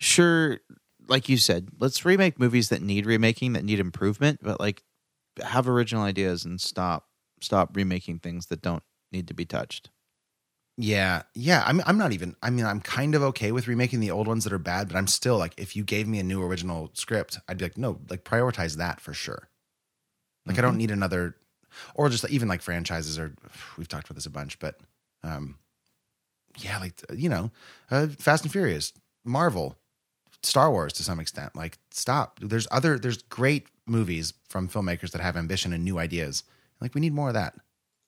sure, 0.00 0.58
like 1.06 1.28
you 1.28 1.36
said, 1.36 1.68
let's 1.78 2.04
remake 2.04 2.40
movies 2.40 2.70
that 2.70 2.82
need 2.82 3.06
remaking, 3.06 3.52
that 3.52 3.64
need 3.64 3.78
improvement, 3.78 4.40
but 4.42 4.58
like 4.58 4.82
have 5.42 5.68
original 5.68 6.02
ideas 6.02 6.44
and 6.44 6.60
stop 6.60 7.06
stop 7.40 7.76
remaking 7.76 8.18
things 8.18 8.46
that 8.46 8.62
don't 8.62 8.82
need 9.12 9.28
to 9.28 9.34
be 9.34 9.44
touched. 9.44 9.90
Yeah. 10.80 11.22
Yeah. 11.34 11.62
I'm 11.66 11.82
I'm 11.86 11.98
not 11.98 12.12
even 12.12 12.36
I 12.42 12.50
mean, 12.50 12.64
I'm 12.64 12.80
kind 12.80 13.14
of 13.14 13.22
okay 13.24 13.52
with 13.52 13.68
remaking 13.68 14.00
the 14.00 14.10
old 14.10 14.26
ones 14.26 14.44
that 14.44 14.52
are 14.52 14.58
bad, 14.58 14.88
but 14.88 14.96
I'm 14.96 15.08
still 15.08 15.36
like, 15.36 15.52
if 15.56 15.74
you 15.74 15.82
gave 15.82 16.06
me 16.06 16.20
a 16.20 16.22
new 16.22 16.42
original 16.42 16.90
script, 16.94 17.38
I'd 17.48 17.58
be 17.58 17.64
like, 17.64 17.76
no, 17.76 18.00
like 18.08 18.24
prioritize 18.24 18.76
that 18.76 19.00
for 19.00 19.12
sure. 19.12 19.48
Like 20.46 20.58
I 20.58 20.62
don't 20.62 20.78
need 20.78 20.90
another 20.90 21.36
or 21.94 22.08
just 22.08 22.28
even 22.30 22.48
like 22.48 22.62
franchises 22.62 23.18
or 23.18 23.34
we've 23.76 23.88
talked 23.88 24.06
about 24.08 24.14
this 24.14 24.24
a 24.24 24.30
bunch, 24.30 24.58
but 24.58 24.80
um 25.22 25.58
yeah, 26.58 26.78
like 26.78 26.94
you 27.14 27.28
know, 27.28 27.50
uh, 27.90 28.06
Fast 28.06 28.44
and 28.44 28.52
Furious, 28.52 28.92
Marvel, 29.24 29.76
Star 30.42 30.70
Wars 30.70 30.92
to 30.94 31.02
some 31.02 31.20
extent. 31.20 31.54
Like, 31.54 31.78
stop. 31.90 32.38
There's 32.40 32.66
other, 32.70 32.98
there's 32.98 33.22
great 33.22 33.68
movies 33.86 34.34
from 34.48 34.68
filmmakers 34.68 35.10
that 35.12 35.20
have 35.20 35.36
ambition 35.36 35.72
and 35.72 35.84
new 35.84 35.98
ideas. 35.98 36.44
Like, 36.80 36.94
we 36.94 37.00
need 37.00 37.12
more 37.12 37.28
of 37.28 37.34
that. 37.34 37.54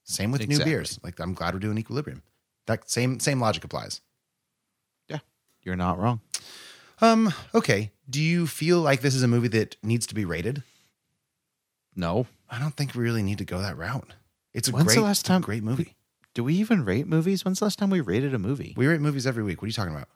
Same 0.04 0.32
with 0.32 0.46
new 0.48 0.58
beers. 0.64 0.98
Like, 1.02 1.18
I'm 1.20 1.34
glad 1.34 1.54
we're 1.54 1.60
doing 1.60 1.78
Equilibrium. 1.78 2.22
That 2.70 2.88
same 2.88 3.18
same 3.18 3.40
logic 3.40 3.64
applies. 3.64 4.00
Yeah, 5.08 5.18
you're 5.62 5.74
not 5.76 5.98
wrong. 5.98 6.20
Um. 7.00 7.32
Okay. 7.52 7.90
Do 8.08 8.20
you 8.22 8.46
feel 8.46 8.80
like 8.80 9.00
this 9.00 9.14
is 9.16 9.22
a 9.24 9.28
movie 9.28 9.48
that 9.48 9.76
needs 9.82 10.06
to 10.06 10.14
be 10.14 10.24
rated? 10.24 10.62
No. 11.96 12.26
I 12.48 12.60
don't 12.60 12.76
think 12.76 12.94
we 12.94 13.02
really 13.02 13.22
need 13.24 13.38
to 13.38 13.44
go 13.44 13.60
that 13.60 13.76
route. 13.76 14.14
It's 14.54 14.68
a 14.68 14.72
When's 14.72 14.86
the 14.88 14.94
great, 14.94 15.04
last 15.04 15.26
time- 15.26 15.40
great 15.42 15.62
movie. 15.64 15.96
Do 16.34 16.44
we 16.44 16.54
even 16.54 16.84
rate 16.84 17.08
movies? 17.08 17.44
When's 17.44 17.58
the 17.58 17.64
last 17.64 17.78
time 17.80 17.90
we 17.90 18.00
rated 18.00 18.34
a 18.34 18.38
movie? 18.38 18.72
We 18.76 18.86
rate 18.86 19.00
movies 19.00 19.26
every 19.26 19.42
week. 19.42 19.60
What 19.60 19.66
are 19.66 19.68
you 19.68 19.72
talking 19.72 19.94
about? 19.94 20.08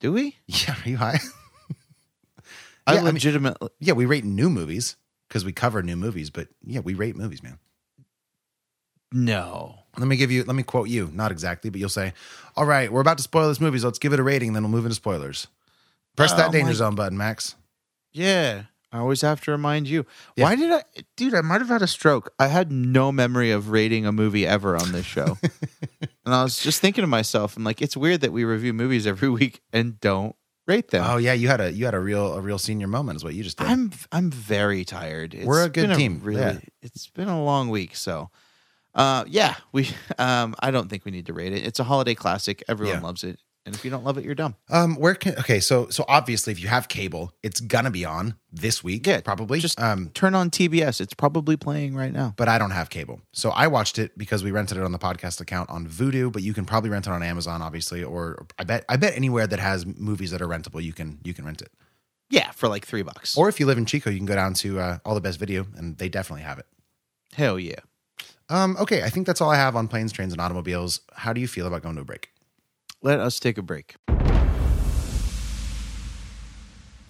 Do 0.00 0.12
we? 0.12 0.36
Yeah. 0.46 0.74
Are 0.84 0.88
you 0.88 0.96
high? 0.98 1.20
I 2.86 2.94
Yeah, 2.94 3.00
I 3.00 3.04
mean- 3.04 3.14
legitimately. 3.14 3.68
yeah. 3.80 3.94
We 3.94 4.04
rate 4.04 4.24
new 4.24 4.50
movies 4.50 4.96
because 5.28 5.44
we 5.46 5.52
cover 5.52 5.82
new 5.82 5.96
movies. 5.96 6.28
But 6.30 6.48
yeah, 6.62 6.80
we 6.80 6.92
rate 6.94 7.16
movies, 7.16 7.42
man. 7.42 7.58
no. 9.12 9.84
Let 9.96 10.06
me 10.06 10.16
give 10.16 10.30
you. 10.30 10.44
Let 10.44 10.54
me 10.56 10.62
quote 10.62 10.88
you. 10.88 11.10
Not 11.14 11.32
exactly, 11.32 11.70
but 11.70 11.80
you'll 11.80 11.88
say, 11.88 12.12
"All 12.56 12.66
right, 12.66 12.92
we're 12.92 13.00
about 13.00 13.16
to 13.18 13.22
spoil 13.22 13.48
this 13.48 13.60
movie, 13.60 13.78
so 13.78 13.86
let's 13.86 13.98
give 13.98 14.12
it 14.12 14.20
a 14.20 14.22
rating, 14.22 14.52
then 14.52 14.62
we'll 14.62 14.70
move 14.72 14.84
into 14.84 14.94
spoilers." 14.94 15.46
Press 16.16 16.32
Oh 16.32 16.36
that 16.36 16.52
danger 16.52 16.66
my- 16.68 16.72
zone 16.74 16.94
button, 16.94 17.16
Max. 17.18 17.54
Yeah. 18.12 18.64
I 18.90 18.98
always 18.98 19.20
have 19.20 19.40
to 19.42 19.50
remind 19.50 19.86
you. 19.86 20.06
Yeah. 20.34 20.44
Why 20.44 20.56
did 20.56 20.72
I, 20.72 20.82
dude? 21.16 21.34
I 21.34 21.42
might 21.42 21.60
have 21.60 21.68
had 21.68 21.82
a 21.82 21.86
stroke. 21.86 22.32
I 22.38 22.46
had 22.46 22.72
no 22.72 23.12
memory 23.12 23.50
of 23.50 23.68
rating 23.70 24.06
a 24.06 24.12
movie 24.12 24.46
ever 24.46 24.76
on 24.76 24.92
this 24.92 25.04
show. 25.04 25.36
and 26.00 26.34
I 26.34 26.42
was 26.42 26.58
just 26.58 26.80
thinking 26.80 27.02
to 27.02 27.06
myself, 27.08 27.56
I'm 27.56 27.64
like, 27.64 27.82
it's 27.82 27.96
weird 27.98 28.22
that 28.22 28.32
we 28.32 28.44
review 28.44 28.72
movies 28.72 29.06
every 29.06 29.28
week 29.40 29.60
and 29.74 30.00
don't 30.00 30.34
rate 30.66 30.88
them. 30.90 31.04
Oh 31.06 31.18
yeah, 31.18 31.34
you 31.34 31.48
had 31.48 31.60
a 31.60 31.70
you 31.70 31.84
had 31.84 31.94
a 31.94 32.00
real 32.00 32.32
a 32.34 32.40
real 32.40 32.58
senior 32.58 32.86
moment, 32.88 33.16
is 33.16 33.24
what 33.24 33.34
you 33.34 33.42
just 33.44 33.58
did. 33.58 33.66
I'm 33.66 33.92
I'm 34.10 34.30
very 34.30 34.84
tired. 34.86 35.34
It's 35.34 35.44
We're 35.46 35.64
a 35.64 35.68
good 35.68 35.94
team. 35.94 36.20
really, 36.24 36.40
Yeah. 36.40 36.58
it's 36.80 37.08
been 37.08 37.28
a 37.28 37.42
long 37.44 37.68
week, 37.68 37.94
so 37.94 38.30
uh, 38.94 39.24
yeah, 39.28 39.54
we. 39.72 39.88
Um, 40.18 40.54
I 40.60 40.70
don't 40.72 40.88
think 40.88 41.04
we 41.04 41.10
need 41.12 41.26
to 41.26 41.32
rate 41.32 41.52
it. 41.52 41.64
It's 41.64 41.78
a 41.78 41.84
holiday 41.84 42.14
classic. 42.14 42.64
Everyone 42.68 42.96
Yeah. 42.96 43.02
loves 43.06 43.22
it, 43.22 43.38
and 43.64 43.72
if 43.74 43.84
you 43.84 43.90
don't 43.90 44.02
love 44.02 44.18
it, 44.18 44.24
you're 44.24 44.34
dumb. 44.34 44.56
Um, 44.68 44.96
where 44.96 45.14
can 45.14 45.36
okay? 45.38 45.60
So 45.60 45.88
so 45.90 46.04
obviously, 46.08 46.50
if 46.52 46.60
you 46.60 46.66
have 46.66 46.88
cable, 46.88 47.32
it's 47.42 47.60
gonna 47.60 47.90
be 47.92 48.04
on 48.04 48.34
this 48.50 48.82
week. 48.82 49.06
Yeah, 49.06 49.20
probably. 49.20 49.60
just- 49.60 49.78
um, 49.80 50.10
Turn 50.14 50.34
on 50.34 50.50
TBS. 50.50 51.00
It's 51.00 51.14
probably 51.14 51.56
playing 51.56 51.94
right 51.94 52.12
now. 52.12 52.34
but 52.36 52.48
I 52.48 52.58
don't 52.58 52.72
have 52.72 52.90
cable, 52.90 53.20
so 53.32 53.50
I 53.50 53.68
watched 53.68 53.98
it 53.98 54.18
because 54.18 54.42
we 54.42 54.50
rented 54.50 54.76
it 54.76 54.82
on 54.82 54.90
the 54.90 54.98
podcast 54.98 55.40
account 55.40 55.70
on 55.70 55.86
Vudu. 55.86 56.32
But 56.32 56.42
you 56.42 56.52
can 56.52 56.64
probably 56.64 56.90
rent 56.90 57.06
it 57.06 57.10
on 57.10 57.22
Amazon, 57.22 57.62
obviously, 57.62 58.02
or 58.02 58.44
I 58.58 58.64
bet 58.64 58.84
I 58.88 58.96
bet 58.96 59.14
anywhere 59.14 59.46
that 59.46 59.60
has 59.60 59.86
movies 59.86 60.32
that 60.32 60.42
are 60.42 60.48
rentable, 60.48 60.82
you 60.82 60.92
can 60.92 61.18
you 61.22 61.32
can 61.34 61.44
rent 61.44 61.62
it. 61.62 61.70
Yeah, 62.30 62.50
for 62.50 62.68
like 62.68 62.84
three 62.86 63.02
bucks. 63.02 63.36
Or 63.38 63.48
if 63.48 63.60
you 63.60 63.66
live 63.66 63.78
in 63.78 63.86
Chico, 63.86 64.10
you 64.10 64.16
can 64.16 64.26
go 64.26 64.34
down 64.34 64.54
to 64.54 64.80
uh, 64.80 64.98
All 65.04 65.14
the 65.14 65.20
Best 65.20 65.38
Video, 65.38 65.64
and 65.76 65.96
they 65.96 66.08
definitely 66.08 66.42
have 66.42 66.58
it. 66.58 66.66
hell 67.34 67.58
yeah. 67.58 67.80
Um, 68.48 68.76
okay, 68.78 69.02
I 69.02 69.10
think 69.10 69.26
that's 69.26 69.40
all 69.40 69.50
I 69.50 69.56
have 69.56 69.76
on 69.76 69.88
planes, 69.88 70.12
trains, 70.12 70.32
and 70.32 70.40
automobiles. 70.40 71.00
How 71.14 71.32
do 71.32 71.40
you 71.40 71.48
feel 71.48 71.66
about 71.66 71.82
going 71.82 71.96
to 71.96 72.02
a 72.02 72.04
break? 72.04 72.30
Let 73.02 73.20
us 73.20 73.38
take 73.38 73.58
a 73.58 73.62
break. 73.62 73.96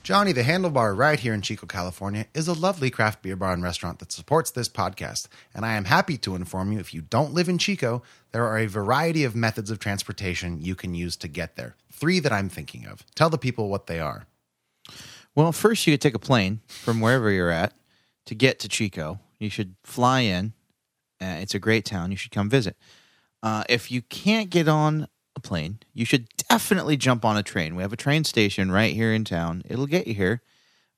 Johnny 0.03 0.32
the 0.32 0.43
Handlebar, 0.43 0.97
right 0.97 1.20
here 1.20 1.34
in 1.34 1.43
Chico, 1.43 1.66
California, 1.66 2.24
is 2.32 2.49
a 2.49 2.55
lovely 2.55 2.89
craft 2.89 3.20
beer 3.20 3.36
bar 3.36 3.53
and 3.53 3.62
restaurant 3.62 3.99
that 3.99 4.11
supports 4.11 4.51
this 4.51 4.68
podcast. 4.68 5.28
And 5.55 5.66
I 5.66 5.74
am 5.74 5.84
happy 5.84 6.16
to 6.18 6.34
inform 6.34 6.72
you 6.72 6.78
if 6.78 6.95
you 6.95 7.03
don't 7.03 7.34
live 7.34 7.47
in 7.47 7.59
Chico, 7.59 8.03
there 8.32 8.47
are 8.47 8.59
a 8.59 8.66
variety 8.66 9.24
of 9.24 9.36
methods 9.36 9.70
of 9.70 9.78
transportation 9.78 10.62
you 10.62 10.74
can 10.74 10.95
use 10.95 11.14
to 11.16 11.28
get 11.28 11.57
there. 11.57 11.76
Three 11.93 12.20
that 12.20 12.32
I'm 12.32 12.49
thinking 12.49 12.86
of. 12.86 13.05
Tell 13.14 13.28
the 13.28 13.36
people 13.36 13.68
what 13.68 13.86
they 13.86 14.01
are. 14.01 14.26
Well, 15.34 15.53
first 15.53 15.86
you 15.86 15.93
could 15.93 16.01
take 16.01 16.14
a 16.14 16.18
plane 16.18 16.61
from 16.68 17.01
wherever 17.01 17.30
you're 17.30 17.51
at 17.51 17.74
to 18.24 18.34
get 18.34 18.59
to 18.61 18.68
Chico. 18.68 19.20
You 19.39 19.51
should 19.51 19.74
fly 19.84 20.20
in. 20.20 20.55
Uh, 21.20 21.36
it's 21.40 21.54
a 21.54 21.58
great 21.58 21.84
town. 21.84 22.10
You 22.10 22.16
should 22.16 22.32
come 22.32 22.48
visit. 22.48 22.76
Uh, 23.42 23.64
if 23.68 23.90
you 23.90 24.02
can't 24.02 24.50
get 24.50 24.68
on 24.68 25.08
a 25.36 25.40
plane, 25.40 25.78
you 25.94 26.04
should 26.04 26.28
definitely 26.48 26.96
jump 26.96 27.24
on 27.24 27.36
a 27.36 27.42
train. 27.42 27.76
We 27.76 27.82
have 27.82 27.92
a 27.92 27.96
train 27.96 28.24
station 28.24 28.70
right 28.70 28.94
here 28.94 29.12
in 29.12 29.24
town. 29.24 29.62
It'll 29.68 29.86
get 29.86 30.06
you 30.06 30.14
here, 30.14 30.42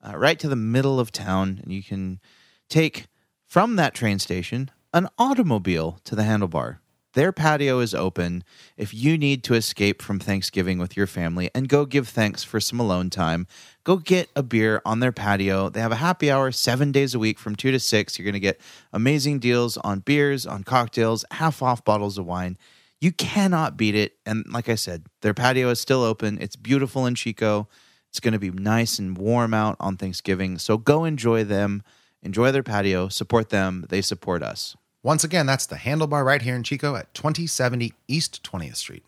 uh, 0.06 0.16
right 0.16 0.38
to 0.38 0.48
the 0.48 0.56
middle 0.56 0.98
of 0.98 1.12
town, 1.12 1.60
and 1.62 1.72
you 1.72 1.82
can 1.82 2.20
take 2.68 3.06
from 3.46 3.76
that 3.76 3.94
train 3.94 4.18
station 4.18 4.70
an 4.92 5.08
automobile 5.18 5.98
to 6.04 6.14
the 6.14 6.22
handlebar. 6.22 6.78
Their 7.14 7.32
patio 7.32 7.80
is 7.80 7.92
open 7.92 8.44
if 8.76 8.94
you 8.94 9.18
need 9.18 9.42
to 9.44 9.54
escape 9.54 10.00
from 10.00 10.20
Thanksgiving 10.20 10.78
with 10.78 10.96
your 10.96 11.08
family 11.08 11.50
and 11.54 11.68
go 11.68 11.84
give 11.84 12.06
thanks 12.06 12.44
for 12.44 12.61
some 12.61 12.78
alone 12.78 13.11
time. 13.11 13.48
Go 13.82 13.96
get 13.96 14.30
a 14.36 14.44
beer 14.44 14.80
on 14.84 15.00
their 15.00 15.11
patio. 15.11 15.68
They 15.68 15.80
have 15.80 15.90
a 15.90 15.96
happy 15.96 16.30
hour 16.30 16.52
seven 16.52 16.92
days 16.92 17.12
a 17.12 17.18
week 17.18 17.40
from 17.40 17.56
two 17.56 17.72
to 17.72 17.80
six. 17.80 18.16
You're 18.16 18.24
going 18.24 18.34
to 18.34 18.40
get 18.40 18.61
amazing 18.92 19.40
deals 19.40 19.76
on 19.78 20.00
beers, 20.00 20.46
on 20.46 20.62
cocktails, 20.62 21.24
half 21.32 21.62
off 21.62 21.84
bottles 21.84 22.16
of 22.16 22.26
wine. 22.26 22.56
You 23.00 23.11
cannot 23.11 23.76
beat 23.76 23.96
it. 23.96 24.16
And 24.24 24.44
like 24.48 24.68
I 24.68 24.76
said, 24.76 25.06
their 25.22 25.34
patio 25.34 25.70
is 25.70 25.80
still 25.80 26.04
open. 26.04 26.38
It's 26.40 26.54
beautiful 26.54 27.06
in 27.06 27.16
Chico. 27.16 27.68
It's 28.11 28.20
going 28.20 28.34
to 28.34 28.38
be 28.38 28.50
nice 28.50 29.00
and 29.00 29.18
warm 29.18 29.52
out 29.52 29.76
on 29.80 29.96
Thanksgiving. 29.96 30.58
So 30.58 30.78
go 30.78 31.04
enjoy 31.04 31.42
them, 31.42 31.82
enjoy 32.22 32.52
their 32.52 32.62
patio, 32.62 33.08
support 33.08 33.48
them. 33.48 33.86
They 33.88 34.00
support 34.00 34.44
us. 34.44 34.76
Once 35.03 35.24
again, 35.24 35.46
that's 35.46 35.66
the 35.66 35.76
Handlebar 35.76 36.24
right 36.24 36.42
here 36.42 36.55
in 36.55 36.62
Chico 36.62 36.94
at 36.94 37.12
2070 37.14 37.94
East 38.07 38.42
20th 38.42 38.76
Street. 38.76 39.03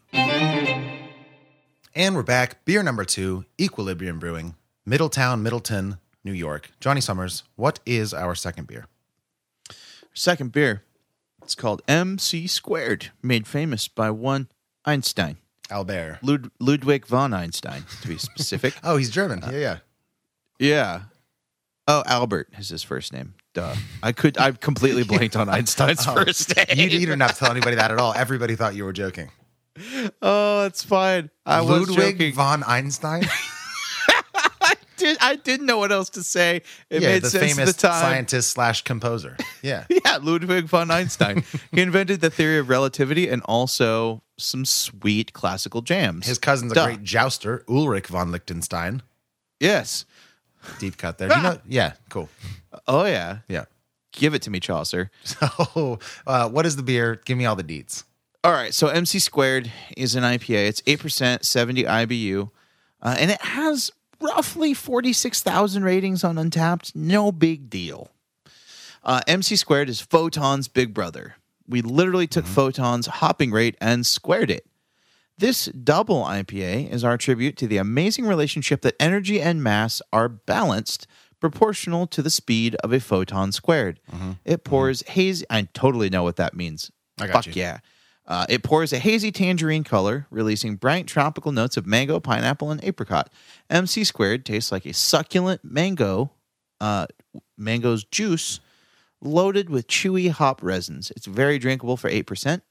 And 1.94 2.14
we're 2.14 2.22
back. 2.22 2.64
Beer 2.64 2.82
number 2.82 3.04
two, 3.04 3.44
Equilibrium 3.60 4.18
Brewing, 4.18 4.54
Middletown, 4.86 5.42
Middleton, 5.42 5.98
New 6.24 6.32
York. 6.32 6.70
Johnny 6.80 7.02
Summers, 7.02 7.42
what 7.56 7.80
is 7.84 8.14
our 8.14 8.34
second 8.34 8.66
beer? 8.68 8.86
Second 10.14 10.52
beer. 10.52 10.82
It's 11.42 11.54
called 11.54 11.82
MC 11.86 12.46
Squared, 12.46 13.10
made 13.22 13.46
famous 13.46 13.86
by 13.88 14.10
one 14.10 14.48
Einstein, 14.86 15.36
Albert. 15.70 16.20
Lud- 16.22 16.50
Ludwig 16.58 17.04
von 17.06 17.34
Einstein, 17.34 17.84
to 18.00 18.08
be 18.08 18.16
specific. 18.16 18.74
Oh, 18.84 18.96
he's 18.96 19.10
German. 19.10 19.42
Uh, 19.44 19.50
yeah, 19.52 19.58
yeah. 19.58 19.76
yeah. 20.58 21.00
Oh, 21.86 22.02
Albert 22.06 22.48
is 22.56 22.70
his 22.70 22.82
first 22.82 23.12
name. 23.12 23.34
Duh. 23.54 23.74
I 24.02 24.12
could. 24.12 24.38
I 24.38 24.52
completely 24.52 25.04
blanked 25.04 25.36
on 25.36 25.48
Einstein's 25.50 26.06
uh-huh. 26.06 26.24
first 26.24 26.56
name. 26.56 26.90
You, 26.90 27.16
have 27.16 27.32
to 27.32 27.38
tell 27.38 27.50
anybody 27.50 27.76
that 27.76 27.90
at 27.90 27.98
all. 27.98 28.14
Everybody 28.14 28.56
thought 28.56 28.74
you 28.74 28.84
were 28.84 28.92
joking. 28.92 29.30
oh, 30.22 30.64
it's 30.64 30.82
fine. 30.82 31.30
I 31.46 31.60
was 31.60 31.88
Ludwig 31.88 32.18
joking. 32.18 32.34
von 32.34 32.62
Einstein? 32.62 33.24
Did, 34.96 35.18
I 35.20 35.34
didn't 35.34 35.66
know 35.66 35.78
what 35.78 35.90
else 35.90 36.10
to 36.10 36.22
say. 36.22 36.62
It 36.88 37.02
yeah, 37.02 37.08
made 37.08 37.22
the 37.22 37.30
sense 37.30 37.54
famous 37.54 37.72
the 37.74 37.88
time. 37.88 38.00
scientist 38.00 38.50
slash 38.52 38.82
composer. 38.82 39.36
Yeah. 39.60 39.84
Yeah, 40.04 40.18
Ludwig 40.22 40.66
von 40.66 40.90
Einstein. 40.90 41.42
he 41.72 41.80
invented 41.80 42.20
the 42.20 42.30
theory 42.30 42.58
of 42.58 42.68
relativity 42.68 43.28
and 43.28 43.42
also 43.46 44.22
some 44.36 44.64
sweet 44.64 45.32
classical 45.32 45.80
jams. 45.80 46.26
His 46.26 46.38
cousin's 46.38 46.72
a 46.72 46.74
great 46.74 47.02
jouster, 47.02 47.64
Ulrich 47.68 48.08
von 48.08 48.30
Liechtenstein. 48.30 49.02
Yes. 49.58 50.04
Deep 50.78 50.96
cut 50.96 51.18
there. 51.18 51.28
You 51.34 51.42
know? 51.42 51.58
Yeah, 51.68 51.92
cool. 52.08 52.28
Oh 52.86 53.04
yeah. 53.04 53.38
Yeah. 53.48 53.64
Give 54.12 54.34
it 54.34 54.42
to 54.42 54.50
me, 54.50 54.60
Chaucer. 54.60 55.10
So, 55.24 55.98
uh, 56.26 56.48
what 56.48 56.66
is 56.66 56.76
the 56.76 56.82
beer? 56.82 57.20
Give 57.24 57.38
me 57.38 57.46
all 57.46 57.56
the 57.56 57.64
deets. 57.64 58.04
All 58.44 58.52
right, 58.52 58.74
so 58.74 58.88
MC 58.88 59.20
squared 59.20 59.70
is 59.96 60.16
an 60.16 60.24
IPA. 60.24 60.68
It's 60.68 60.82
eight 60.86 60.98
percent, 61.00 61.44
seventy 61.44 61.84
IBU, 61.84 62.50
uh, 63.00 63.16
and 63.18 63.30
it 63.30 63.40
has 63.40 63.90
roughly 64.20 64.74
forty 64.74 65.12
six 65.12 65.42
thousand 65.42 65.84
ratings 65.84 66.24
on 66.24 66.34
Untappd. 66.36 66.94
No 66.96 67.30
big 67.32 67.70
deal. 67.70 68.10
Uh, 69.04 69.20
MC 69.26 69.56
squared 69.56 69.88
is 69.88 70.00
Photon's 70.00 70.68
big 70.68 70.92
brother. 70.92 71.36
We 71.68 71.82
literally 71.82 72.26
took 72.26 72.44
Photon's 72.44 73.06
hopping 73.06 73.50
rate 73.52 73.76
and 73.80 74.04
squared 74.04 74.50
it. 74.50 74.66
This 75.42 75.64
double 75.66 76.22
IPA 76.22 76.92
is 76.92 77.02
our 77.02 77.18
tribute 77.18 77.56
to 77.56 77.66
the 77.66 77.76
amazing 77.76 78.26
relationship 78.26 78.82
that 78.82 78.94
energy 79.00 79.42
and 79.42 79.60
mass 79.60 80.00
are 80.12 80.28
balanced 80.28 81.08
proportional 81.40 82.06
to 82.06 82.22
the 82.22 82.30
speed 82.30 82.76
of 82.76 82.92
a 82.92 83.00
photon 83.00 83.50
squared. 83.50 83.98
It 84.44 84.62
pours 84.62 85.02
hazy. 85.02 85.44
I 85.50 85.62
totally 85.74 86.10
know 86.10 86.22
what 86.22 86.36
that 86.36 86.54
means. 86.54 86.92
I 87.18 87.26
got 87.26 87.32
Fuck 87.32 87.46
you. 87.48 87.60
yeah. 87.60 87.78
Uh, 88.24 88.46
it 88.48 88.62
pours 88.62 88.92
a 88.92 89.00
hazy 89.00 89.32
tangerine 89.32 89.82
color, 89.82 90.28
releasing 90.30 90.76
bright 90.76 91.08
tropical 91.08 91.50
notes 91.50 91.76
of 91.76 91.86
mango, 91.86 92.20
pineapple, 92.20 92.70
and 92.70 92.78
apricot. 92.84 93.28
MC 93.68 94.04
squared 94.04 94.46
tastes 94.46 94.70
like 94.70 94.86
a 94.86 94.94
succulent 94.94 95.64
mango, 95.64 96.30
uh, 96.80 97.08
mango's 97.58 98.04
juice, 98.04 98.60
loaded 99.20 99.70
with 99.70 99.88
chewy 99.88 100.30
hop 100.30 100.62
resins. 100.62 101.10
It's 101.16 101.26
very 101.26 101.58
drinkable 101.58 101.96
for 101.96 102.08
8%. 102.08 102.62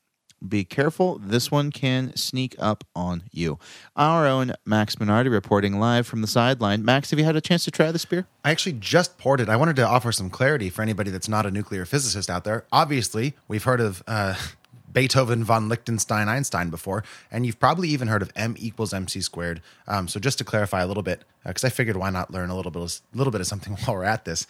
Be 0.47 0.63
careful, 0.63 1.19
this 1.19 1.51
one 1.51 1.71
can 1.71 2.15
sneak 2.15 2.55
up 2.57 2.83
on 2.95 3.23
you. 3.31 3.59
Our 3.95 4.25
own 4.25 4.53
Max 4.65 4.95
Minardi 4.95 5.31
reporting 5.31 5.79
live 5.79 6.07
from 6.07 6.21
the 6.21 6.27
sideline. 6.27 6.83
Max, 6.83 7.11
have 7.11 7.19
you 7.19 7.25
had 7.25 7.35
a 7.35 7.41
chance 7.41 7.63
to 7.65 7.71
try 7.71 7.91
this 7.91 8.05
beer? 8.05 8.25
I 8.43 8.49
actually 8.49 8.73
just 8.73 9.19
poured 9.19 9.39
it. 9.39 9.49
I 9.49 9.55
wanted 9.55 9.75
to 9.75 9.87
offer 9.87 10.11
some 10.11 10.31
clarity 10.31 10.71
for 10.71 10.81
anybody 10.81 11.11
that's 11.11 11.29
not 11.29 11.45
a 11.45 11.51
nuclear 11.51 11.85
physicist 11.85 12.27
out 12.27 12.43
there. 12.43 12.65
Obviously, 12.71 13.35
we've 13.47 13.65
heard 13.65 13.79
of 13.79 14.01
uh, 14.07 14.33
Beethoven 14.91 15.43
von 15.43 15.69
Liechtenstein 15.69 16.27
Einstein 16.27 16.69
before, 16.69 17.03
and 17.31 17.45
you've 17.45 17.59
probably 17.59 17.89
even 17.89 18.07
heard 18.07 18.21
of 18.21 18.31
m 18.35 18.55
equals 18.57 18.93
mc 18.93 19.21
squared. 19.21 19.61
Um, 19.87 20.07
so 20.07 20.19
just 20.19 20.37
to 20.39 20.43
clarify 20.43 20.81
a 20.81 20.87
little 20.87 21.03
bit, 21.03 21.23
because 21.45 21.63
I 21.63 21.69
figured 21.69 21.97
why 21.97 22.09
not 22.09 22.31
learn 22.31 22.49
a 22.49 22.55
little 22.55 22.71
bit, 22.71 23.01
little 23.13 23.31
bit 23.31 23.41
of 23.41 23.47
something 23.47 23.73
while 23.85 23.95
we're 23.95 24.03
at 24.03 24.25
this. 24.25 24.47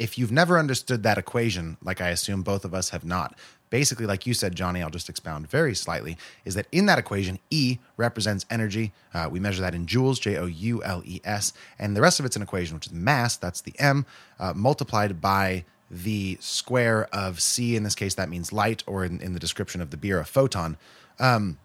If 0.00 0.16
you've 0.16 0.32
never 0.32 0.58
understood 0.58 1.02
that 1.02 1.18
equation, 1.18 1.76
like 1.82 2.00
I 2.00 2.08
assume 2.08 2.42
both 2.42 2.64
of 2.64 2.72
us 2.72 2.88
have 2.88 3.04
not, 3.04 3.36
basically, 3.68 4.06
like 4.06 4.26
you 4.26 4.32
said, 4.32 4.56
Johnny, 4.56 4.82
I'll 4.82 4.88
just 4.88 5.10
expound 5.10 5.50
very 5.50 5.74
slightly, 5.74 6.16
is 6.46 6.54
that 6.54 6.66
in 6.72 6.86
that 6.86 6.98
equation, 6.98 7.38
E 7.50 7.78
represents 7.98 8.46
energy. 8.48 8.92
Uh, 9.12 9.28
we 9.30 9.38
measure 9.40 9.60
that 9.60 9.74
in 9.74 9.84
joules, 9.84 10.18
J 10.18 10.38
O 10.38 10.46
U 10.46 10.82
L 10.82 11.02
E 11.04 11.20
S, 11.22 11.52
and 11.78 11.94
the 11.94 12.00
rest 12.00 12.18
of 12.18 12.24
it's 12.24 12.34
an 12.34 12.40
equation, 12.40 12.74
which 12.76 12.86
is 12.86 12.94
mass, 12.94 13.36
that's 13.36 13.60
the 13.60 13.74
M, 13.78 14.06
uh, 14.38 14.54
multiplied 14.56 15.20
by 15.20 15.64
the 15.90 16.38
square 16.40 17.06
of 17.12 17.40
C. 17.42 17.76
In 17.76 17.82
this 17.82 17.94
case, 17.94 18.14
that 18.14 18.30
means 18.30 18.54
light, 18.54 18.82
or 18.86 19.04
in, 19.04 19.20
in 19.20 19.34
the 19.34 19.40
description 19.40 19.82
of 19.82 19.90
the 19.90 19.98
beer, 19.98 20.18
a 20.18 20.24
photon. 20.24 20.78
Um, 21.18 21.58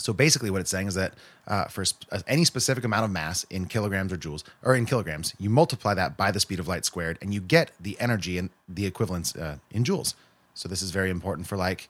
so 0.00 0.12
basically, 0.12 0.50
what 0.50 0.60
it's 0.60 0.70
saying 0.70 0.88
is 0.88 0.94
that 0.94 1.14
uh, 1.46 1.64
for 1.64 1.84
sp- 1.84 2.08
uh, 2.10 2.20
any 2.26 2.44
specific 2.44 2.84
amount 2.84 3.04
of 3.04 3.10
mass 3.10 3.44
in 3.44 3.66
kilograms 3.66 4.12
or 4.12 4.16
joules, 4.16 4.42
or 4.62 4.74
in 4.74 4.86
kilograms, 4.86 5.34
you 5.38 5.50
multiply 5.50 5.94
that 5.94 6.16
by 6.16 6.30
the 6.30 6.40
speed 6.40 6.58
of 6.58 6.68
light 6.68 6.84
squared, 6.84 7.18
and 7.20 7.34
you 7.34 7.40
get 7.40 7.72
the 7.78 7.98
energy 8.00 8.38
and 8.38 8.50
the 8.68 8.86
equivalents 8.86 9.36
uh, 9.36 9.58
in 9.70 9.84
joules. 9.84 10.14
So 10.54 10.68
this 10.68 10.82
is 10.82 10.90
very 10.90 11.10
important 11.10 11.46
for 11.46 11.56
like 11.56 11.88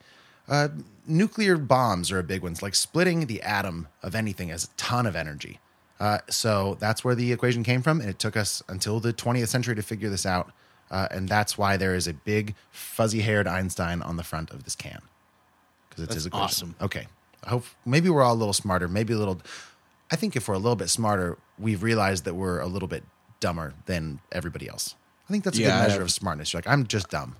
uh, 0.49 0.69
nuclear 1.07 1.57
bombs 1.57 2.11
are 2.11 2.19
a 2.19 2.25
big 2.25 2.43
one. 2.43 2.53
It's 2.53 2.63
like 2.63 2.75
splitting 2.75 3.27
the 3.27 3.41
atom 3.43 3.89
of 4.03 4.15
anything 4.15 4.49
has 4.49 4.65
a 4.65 4.69
ton 4.77 5.07
of 5.07 5.15
energy. 5.15 5.61
Uh, 6.01 6.19
so 6.29 6.77
that's 6.81 7.05
where 7.05 7.15
the 7.15 7.33
equation 7.33 7.63
came 7.63 7.83
from, 7.83 8.01
and 8.01 8.09
it 8.09 8.19
took 8.19 8.37
us 8.37 8.63
until 8.69 9.01
the 9.01 9.13
20th 9.13 9.49
century 9.49 9.75
to 9.75 9.83
figure 9.83 10.09
this 10.09 10.27
out. 10.27 10.51
Uh, 10.91 11.07
and 11.13 11.29
that's 11.29 11.57
why 11.57 11.77
there 11.77 11.95
is 11.95 12.09
a 12.09 12.15
big 12.15 12.55
fuzzy-haired 12.73 13.47
Einstein 13.47 14.03
on 14.03 14.17
the 14.17 14.25
front 14.25 14.51
of 14.51 14.65
this 14.65 14.75
can 14.75 15.01
because 15.89 16.05
it's 16.05 16.15
his 16.15 16.27
equation. 16.27 16.45
awesome. 16.45 16.75
Okay, 16.81 17.07
hope 17.49 17.65
maybe 17.87 18.11
we're 18.11 18.23
all 18.23 18.35
a 18.35 18.37
little 18.37 18.53
smarter. 18.53 18.87
Maybe 18.89 19.15
a 19.15 19.19
little. 19.19 19.41
I 20.13 20.17
think 20.17 20.37
if 20.37 20.49
we're 20.49 20.55
a 20.55 20.59
little 20.59 20.77
bit 20.77 20.91
smarter, 20.91 21.39
we've 21.59 21.83
realized 21.83 22.25
that 22.25 22.35
we're 22.35 22.61
a 22.61 22.67
little 22.67 22.89
bit 22.89 23.05
dumber 23.41 23.75
than 23.87 24.21
everybody 24.33 24.69
else. 24.69 24.95
I 25.29 25.33
think 25.33 25.45
that's 25.45 25.57
a 25.59 25.63
Yeah, 25.63 25.81
good 25.83 25.89
measure 25.89 26.03
of 26.03 26.11
smartness. 26.11 26.53
You're 26.53 26.59
like, 26.59 26.69
I'm 26.69 26.87
just 26.87 27.09
dumb. 27.11 27.37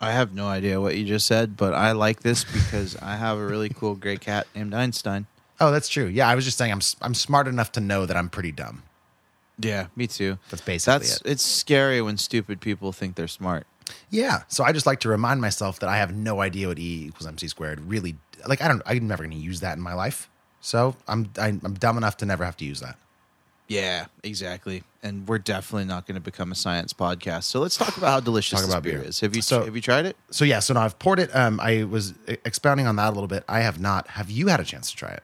I 0.00 0.12
have 0.12 0.34
no 0.34 0.46
idea 0.48 0.80
what 0.80 0.96
you 0.96 1.04
just 1.04 1.26
said, 1.26 1.56
but 1.56 1.72
I 1.72 1.92
like 1.92 2.20
this 2.20 2.44
because 2.44 2.96
I 3.00 3.16
have 3.16 3.38
a 3.38 3.46
really 3.46 3.68
cool 3.68 3.94
gray 3.94 4.16
cat 4.16 4.46
named 4.54 4.74
Einstein. 4.74 5.26
Oh, 5.60 5.70
that's 5.70 5.88
true. 5.88 6.06
Yeah, 6.06 6.28
I 6.28 6.34
was 6.34 6.44
just 6.44 6.58
saying 6.58 6.72
I'm 6.72 6.80
I'm 7.00 7.14
smart 7.14 7.46
enough 7.46 7.72
to 7.72 7.80
know 7.80 8.06
that 8.06 8.16
I'm 8.16 8.28
pretty 8.28 8.50
dumb. 8.52 8.82
Yeah, 9.58 9.86
me 9.94 10.06
too. 10.08 10.38
That's 10.50 10.62
basically 10.62 10.98
That's 11.06 11.16
it. 11.20 11.22
it's 11.26 11.42
scary 11.44 12.02
when 12.02 12.16
stupid 12.18 12.60
people 12.60 12.90
think 12.92 13.14
they're 13.14 13.28
smart. 13.28 13.66
Yeah. 14.10 14.42
So 14.48 14.64
I 14.64 14.72
just 14.72 14.86
like 14.86 15.00
to 15.00 15.08
remind 15.08 15.40
myself 15.40 15.78
that 15.80 15.88
I 15.88 15.98
have 15.98 16.12
no 16.14 16.40
idea 16.40 16.68
what 16.68 16.78
E 16.78 17.04
equals 17.06 17.26
MC 17.26 17.46
squared 17.48 17.80
really 17.80 18.16
like 18.48 18.60
I 18.62 18.68
don't 18.68 18.82
I'm 18.86 19.06
never 19.08 19.22
going 19.24 19.36
to 19.36 19.42
use 19.42 19.60
that 19.60 19.76
in 19.76 19.82
my 19.82 19.94
life. 19.94 20.28
So 20.60 20.96
I'm 21.08 21.30
I, 21.38 21.48
I'm 21.48 21.74
dumb 21.74 21.96
enough 21.98 22.16
to 22.18 22.26
never 22.26 22.44
have 22.44 22.56
to 22.58 22.64
use 22.64 22.80
that. 22.80 22.96
Yeah, 23.66 24.06
exactly. 24.22 24.82
And 25.02 25.26
we're 25.26 25.38
definitely 25.38 25.86
not 25.86 26.06
going 26.06 26.16
to 26.16 26.20
become 26.20 26.52
a 26.52 26.54
science 26.54 26.92
podcast. 26.92 27.44
So 27.44 27.60
let's 27.60 27.78
talk 27.78 27.96
about 27.96 28.08
how 28.10 28.20
delicious 28.20 28.52
Talk 28.52 28.60
this 28.60 28.68
about 28.70 28.82
beer, 28.82 28.98
beer. 28.98 29.08
is. 29.08 29.20
Have 29.20 29.34
you 29.34 29.40
So- 29.42 29.64
have 29.64 29.74
you 29.74 29.80
tried 29.80 30.04
it? 30.04 30.16
So 30.30 30.44
yeah, 30.44 30.58
so 30.60 30.74
now 30.74 30.82
I've 30.82 30.98
poured 30.98 31.18
it. 31.18 31.34
Um, 31.34 31.58
I 31.60 31.84
was 31.84 32.12
expounding 32.26 32.86
on 32.86 32.96
that 32.96 33.08
a 33.08 33.12
little 33.12 33.26
bit. 33.26 33.42
I 33.48 33.60
have 33.60 33.80
not. 33.80 34.08
Have 34.08 34.30
you 34.30 34.48
had 34.48 34.60
a 34.60 34.64
chance 34.64 34.90
to 34.90 34.96
try 34.96 35.10
it? 35.12 35.22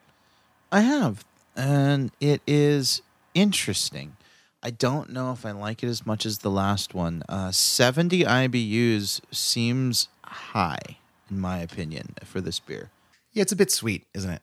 I 0.72 0.80
have, 0.80 1.24
and 1.56 2.12
it 2.20 2.40
is 2.46 3.02
interesting. 3.34 4.16
I 4.62 4.70
don't 4.70 5.10
know 5.10 5.32
if 5.32 5.44
I 5.44 5.50
like 5.52 5.82
it 5.82 5.88
as 5.88 6.06
much 6.06 6.24
as 6.24 6.38
the 6.38 6.50
last 6.50 6.94
one. 6.94 7.22
Uh, 7.28 7.50
70 7.50 8.24
IBUs 8.24 9.20
seems 9.30 10.08
high, 10.24 10.98
in 11.30 11.40
my 11.40 11.58
opinion, 11.58 12.14
for 12.24 12.40
this 12.40 12.58
beer. 12.60 12.90
Yeah, 13.32 13.42
it's 13.42 13.52
a 13.52 13.56
bit 13.56 13.70
sweet, 13.70 14.06
isn't 14.14 14.30
it? 14.30 14.42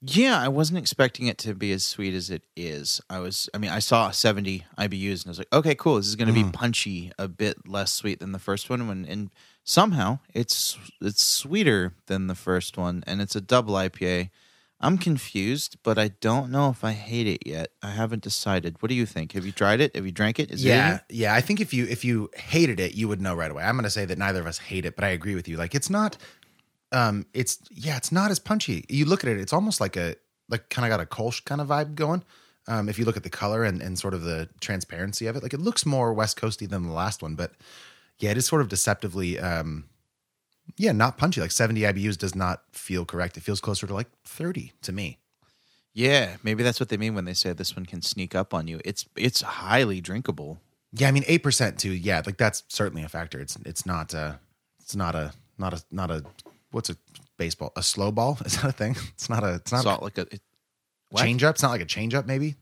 Yeah, 0.00 0.40
I 0.40 0.46
wasn't 0.46 0.78
expecting 0.78 1.26
it 1.26 1.38
to 1.38 1.54
be 1.54 1.72
as 1.72 1.84
sweet 1.84 2.14
as 2.14 2.30
it 2.30 2.44
is. 2.56 3.00
I 3.10 3.18
was, 3.18 3.50
I 3.52 3.58
mean, 3.58 3.72
I 3.72 3.80
saw 3.80 4.12
70 4.12 4.64
IBUs 4.78 5.22
and 5.22 5.26
I 5.26 5.30
was 5.30 5.38
like, 5.38 5.52
okay, 5.52 5.74
cool. 5.74 5.96
This 5.96 6.06
is 6.06 6.14
going 6.14 6.28
to 6.28 6.34
be 6.34 6.44
mm. 6.44 6.52
punchy, 6.52 7.10
a 7.18 7.26
bit 7.26 7.66
less 7.66 7.92
sweet 7.92 8.20
than 8.20 8.30
the 8.30 8.38
first 8.38 8.70
one. 8.70 8.86
When 8.86 9.04
and 9.06 9.30
somehow 9.64 10.20
it's 10.32 10.78
it's 11.00 11.26
sweeter 11.26 11.94
than 12.06 12.28
the 12.28 12.36
first 12.36 12.78
one, 12.78 13.02
and 13.08 13.20
it's 13.20 13.34
a 13.34 13.40
double 13.40 13.74
IPA. 13.74 14.30
I'm 14.80 14.96
confused, 14.96 15.76
but 15.82 15.98
I 15.98 16.08
don't 16.20 16.52
know 16.52 16.70
if 16.70 16.84
I 16.84 16.92
hate 16.92 17.26
it 17.26 17.44
yet. 17.44 17.70
I 17.82 17.90
haven't 17.90 18.22
decided. 18.22 18.80
What 18.80 18.90
do 18.90 18.94
you 18.94 19.06
think? 19.06 19.32
Have 19.32 19.44
you 19.44 19.50
tried 19.50 19.80
it? 19.80 19.96
Have 19.96 20.06
you 20.06 20.12
drank 20.12 20.38
it? 20.38 20.52
Is 20.52 20.64
it 20.64 20.68
yeah, 20.68 21.00
you? 21.10 21.22
yeah. 21.22 21.34
I 21.34 21.40
think 21.40 21.60
if 21.60 21.74
you 21.74 21.86
if 21.86 22.04
you 22.04 22.30
hated 22.36 22.78
it, 22.78 22.94
you 22.94 23.08
would 23.08 23.20
know 23.20 23.34
right 23.34 23.50
away. 23.50 23.64
I'm 23.64 23.74
going 23.74 23.82
to 23.82 23.90
say 23.90 24.04
that 24.04 24.16
neither 24.16 24.38
of 24.38 24.46
us 24.46 24.58
hate 24.58 24.86
it, 24.86 24.94
but 24.94 25.04
I 25.04 25.08
agree 25.08 25.34
with 25.34 25.48
you. 25.48 25.56
Like 25.56 25.74
it's 25.74 25.90
not. 25.90 26.16
Um, 26.92 27.26
it's 27.34 27.58
yeah, 27.70 27.96
it's 27.96 28.12
not 28.12 28.30
as 28.30 28.38
punchy. 28.38 28.84
You 28.88 29.04
look 29.04 29.24
at 29.24 29.30
it, 29.30 29.38
it's 29.38 29.52
almost 29.52 29.80
like 29.80 29.96
a 29.96 30.16
like 30.48 30.68
kind 30.70 30.86
of 30.86 30.90
got 30.90 31.02
a 31.02 31.06
Kolsch 31.06 31.44
kind 31.44 31.60
of 31.60 31.68
vibe 31.68 31.94
going. 31.94 32.22
Um, 32.66 32.88
if 32.88 32.98
you 32.98 33.04
look 33.04 33.16
at 33.16 33.22
the 33.22 33.30
color 33.30 33.64
and 33.64 33.82
and 33.82 33.98
sort 33.98 34.14
of 34.14 34.22
the 34.22 34.48
transparency 34.60 35.26
of 35.26 35.36
it, 35.36 35.42
like 35.42 35.54
it 35.54 35.60
looks 35.60 35.84
more 35.84 36.12
West 36.12 36.40
Coasty 36.40 36.68
than 36.68 36.84
the 36.84 36.92
last 36.92 37.22
one, 37.22 37.34
but 37.34 37.52
yeah, 38.18 38.30
it 38.30 38.36
is 38.36 38.46
sort 38.46 38.62
of 38.62 38.68
deceptively. 38.68 39.38
Um, 39.38 39.84
yeah, 40.76 40.92
not 40.92 41.16
punchy. 41.16 41.40
Like 41.40 41.50
70 41.50 41.80
IBUs 41.80 42.18
does 42.18 42.34
not 42.34 42.62
feel 42.72 43.06
correct. 43.06 43.38
It 43.38 43.42
feels 43.42 43.60
closer 43.60 43.86
to 43.86 43.94
like 43.94 44.08
30 44.24 44.72
to 44.82 44.92
me. 44.92 45.18
Yeah, 45.94 46.36
maybe 46.42 46.62
that's 46.62 46.78
what 46.78 46.90
they 46.90 46.96
mean 46.96 47.14
when 47.14 47.24
they 47.24 47.34
say 47.34 47.52
this 47.52 47.74
one 47.74 47.86
can 47.86 48.02
sneak 48.02 48.34
up 48.34 48.54
on 48.54 48.68
you. 48.68 48.80
It's 48.84 49.06
it's 49.16 49.40
highly 49.40 50.00
drinkable. 50.00 50.60
Yeah, 50.92 51.08
I 51.08 51.10
mean 51.10 51.24
eight 51.26 51.42
percent 51.42 51.78
too. 51.78 51.90
Yeah, 51.92 52.22
like 52.24 52.36
that's 52.36 52.62
certainly 52.68 53.02
a 53.02 53.08
factor. 53.08 53.40
It's 53.40 53.56
it's 53.64 53.84
not 53.84 54.14
uh 54.14 54.34
it's 54.80 54.94
not 54.94 55.14
a 55.14 55.32
not 55.58 55.74
a 55.74 55.82
not 55.90 56.10
a 56.10 56.24
what's 56.70 56.90
a 56.90 56.96
baseball 57.38 57.72
a 57.76 57.82
slow 57.82 58.10
ball 58.12 58.38
is 58.44 58.54
that 58.60 58.64
a 58.68 58.72
thing? 58.72 58.96
It's 59.14 59.28
not 59.30 59.42
a 59.44 59.54
it's 59.54 59.72
not 59.72 59.82
Salt 59.82 60.02
like 60.02 60.18
a 60.18 60.22
it, 60.22 60.40
a 61.14 61.18
change 61.18 61.42
up. 61.44 61.54
It's 61.54 61.62
not 61.62 61.70
like 61.70 61.80
a 61.80 61.86
change 61.86 62.14
up 62.14 62.26
maybe, 62.26 62.56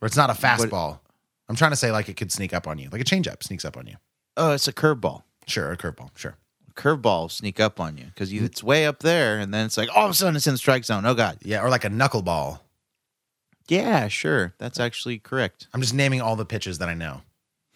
or 0.00 0.06
it's 0.06 0.16
not 0.16 0.30
a 0.30 0.34
fastball. 0.34 1.00
I'm 1.48 1.56
trying 1.56 1.72
to 1.72 1.76
say 1.76 1.90
like 1.90 2.08
it 2.08 2.16
could 2.16 2.30
sneak 2.32 2.54
up 2.54 2.66
on 2.68 2.78
you, 2.78 2.88
like 2.90 3.00
a 3.00 3.04
change 3.04 3.26
up 3.28 3.42
sneaks 3.42 3.64
up 3.64 3.76
on 3.76 3.86
you. 3.86 3.96
Oh, 4.36 4.52
it's 4.52 4.68
a 4.68 4.72
curveball. 4.72 5.22
Sure, 5.46 5.72
a 5.72 5.76
curveball. 5.76 6.10
Sure. 6.16 6.36
curveball 6.76 7.30
sneak 7.30 7.58
up 7.58 7.80
on 7.80 7.96
you 7.98 8.04
because 8.06 8.32
you 8.32 8.44
it's 8.44 8.62
way 8.62 8.86
up 8.86 9.00
there, 9.00 9.38
and 9.38 9.52
then 9.52 9.66
it's 9.66 9.76
like 9.76 9.88
all 9.94 10.04
of 10.04 10.10
a 10.12 10.14
sudden 10.14 10.36
it's 10.36 10.46
in 10.46 10.54
the 10.54 10.58
strike 10.58 10.84
zone. 10.84 11.04
Oh 11.04 11.14
god, 11.14 11.38
Yeah, 11.42 11.62
or 11.62 11.68
like 11.70 11.84
a 11.84 11.88
knuckleball. 11.90 12.60
yeah, 13.68 14.06
sure, 14.08 14.54
that's 14.58 14.78
actually 14.78 15.18
correct. 15.18 15.66
I'm 15.74 15.80
just 15.80 15.94
naming 15.94 16.20
all 16.20 16.36
the 16.36 16.44
pitches 16.46 16.78
that 16.78 16.88
I 16.88 16.94
know. 16.94 17.22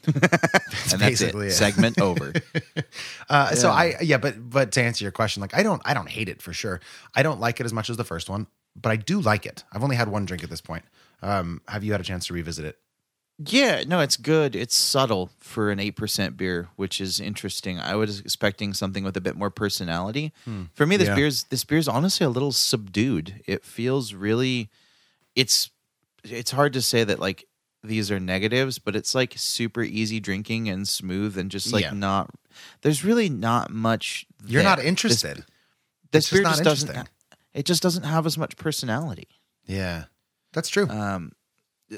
and 0.14 0.20
that's 0.22 0.94
basically 0.94 1.46
it. 1.46 1.50
it. 1.50 1.54
Segment 1.54 2.00
over. 2.00 2.32
Uh, 3.28 3.54
So 3.54 3.70
I 3.70 3.96
yeah, 4.02 4.18
but 4.18 4.34
but 4.50 4.72
to 4.72 4.82
answer 4.82 5.04
your 5.04 5.12
question, 5.12 5.40
like 5.40 5.54
I 5.54 5.62
don't 5.62 5.80
I 5.84 5.94
don't 5.94 6.08
hate 6.08 6.28
it 6.28 6.42
for 6.42 6.52
sure. 6.52 6.80
I 7.14 7.22
don't 7.22 7.40
like 7.40 7.60
it 7.60 7.64
as 7.66 7.72
much 7.72 7.88
as 7.90 7.96
the 7.96 8.04
first 8.04 8.28
one, 8.28 8.46
but 8.76 8.90
I 8.92 8.96
do 8.96 9.20
like 9.20 9.46
it. 9.46 9.64
I've 9.72 9.82
only 9.82 9.96
had 9.96 10.08
one 10.08 10.24
drink 10.26 10.44
at 10.44 10.50
this 10.50 10.60
point. 10.60 10.84
Um, 11.22 11.60
have 11.68 11.82
you 11.84 11.92
had 11.92 12.00
a 12.00 12.04
chance 12.04 12.26
to 12.26 12.34
revisit 12.34 12.64
it? 12.64 12.78
yeah, 13.48 13.82
no, 13.84 13.98
it's 13.98 14.16
good. 14.16 14.54
It's 14.54 14.76
subtle 14.76 15.28
for 15.40 15.72
an 15.72 15.80
eight 15.80 15.96
percent 15.96 16.36
beer, 16.36 16.68
which 16.76 17.00
is 17.00 17.18
interesting. 17.18 17.80
I 17.80 17.96
was 17.96 18.20
expecting 18.20 18.74
something 18.74 19.02
with 19.02 19.16
a 19.16 19.20
bit 19.20 19.34
more 19.36 19.50
personality. 19.50 20.32
For 20.74 20.86
me, 20.86 20.96
this 20.96 21.08
Yeah. 21.08 21.16
beer's 21.16 21.44
this 21.44 21.64
beer's 21.64 21.88
honestly 21.88 22.24
a 22.26 22.30
little 22.30 22.52
subdued. 22.52 23.42
It 23.46 23.64
feels 23.64 24.14
really. 24.14 24.70
It's 25.34 25.70
it's 26.22 26.52
hard 26.52 26.72
to 26.74 26.82
say 26.82 27.02
that 27.04 27.18
like 27.18 27.46
these 27.84 28.10
are 28.10 28.18
negatives, 28.18 28.78
but 28.78 28.96
it's 28.96 29.14
like 29.14 29.34
super 29.36 29.82
easy 29.82 30.18
drinking 30.20 30.68
and 30.68 30.88
smooth 30.88 31.36
and 31.38 31.50
just 31.50 31.72
like 31.72 31.82
Yeah. 31.84 31.92
not. 31.92 32.30
There's 32.82 33.04
really 33.04 33.28
not 33.28 33.70
much. 33.70 34.26
You're 34.46 34.62
there. 34.62 34.76
not 34.76 34.84
interested. 34.84 35.44
This, 36.10 36.24
just 36.24 36.32
beer 36.32 36.42
not 36.42 36.56
just 36.62 36.86
doesn't. 36.86 37.08
It 37.52 37.66
just 37.66 37.82
doesn't 37.82 38.02
have 38.04 38.26
as 38.26 38.36
much 38.38 38.56
personality, 38.56 39.28
yeah, 39.66 40.04
that's 40.52 40.68
true. 40.68 40.88
um, 40.88 41.32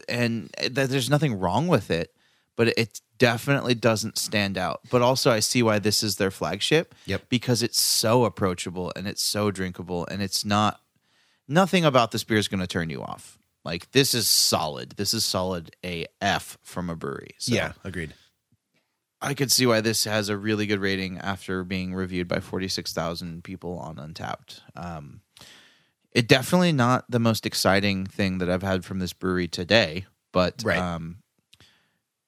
and 0.09 0.51
th- 0.59 0.73
there's 0.91 1.09
nothing 1.09 1.39
wrong 1.39 1.67
with 1.67 1.91
it, 1.91 2.13
but 2.57 2.69
it 2.77 3.01
definitely 3.19 3.75
doesn't 3.75 4.19
stand 4.19 4.59
out. 4.59 4.81
But 4.91 5.01
also, 5.01 5.31
I 5.31 5.41
see 5.41 5.63
why 5.63 5.79
this 5.79 6.03
is 6.03 6.17
their 6.17 6.31
flagship. 6.31 6.95
Yep. 7.07 7.29
because 7.31 7.63
it's 7.63 7.81
so 7.81 8.25
approachable 8.27 8.93
and 8.97 9.07
it's 9.07 9.23
so 9.23 9.51
drinkable, 9.51 10.07
and 10.11 10.21
it's 10.23 10.45
not. 10.45 10.81
Nothing 11.49 11.85
about 11.85 12.11
this 12.11 12.25
beer 12.25 12.39
is 12.39 12.49
going 12.49 12.61
to 12.61 12.67
turn 12.67 12.91
you 12.91 13.03
off. 13.03 13.39
Like 13.67 13.91
this 13.91 14.15
is 14.15 14.31
solid. 14.31 14.93
This 14.93 15.13
is 15.13 15.25
solid 15.25 15.75
AF 15.83 16.57
from 16.63 16.89
a 16.89 16.95
brewery. 16.95 17.35
So 17.39 17.53
yeah, 17.55 17.73
agreed. 17.85 18.15
I 19.21 19.35
could 19.35 19.51
see 19.51 19.67
why 19.67 19.81
this 19.81 20.05
has 20.05 20.29
a 20.29 20.37
really 20.37 20.67
good 20.67 20.79
rating 20.79 21.19
after 21.19 21.65
being 21.65 21.95
reviewed 21.95 22.29
by 22.29 22.39
46,000 22.39 23.43
people 23.43 23.77
on 23.79 23.97
Untappd. 23.97 24.61
Um, 24.77 25.21
it 26.13 26.29
definitely 26.29 26.71
not 26.73 27.07
the 27.11 27.19
most 27.19 27.45
exciting 27.45 28.07
thing 28.07 28.39
that 28.39 28.49
I've 28.49 28.63
had 28.63 28.85
from 28.85 29.01
this 29.01 29.13
brewery 29.13 29.49
today, 29.49 30.07
but 30.33 30.63
Right. 30.65 30.79
um, 30.79 31.17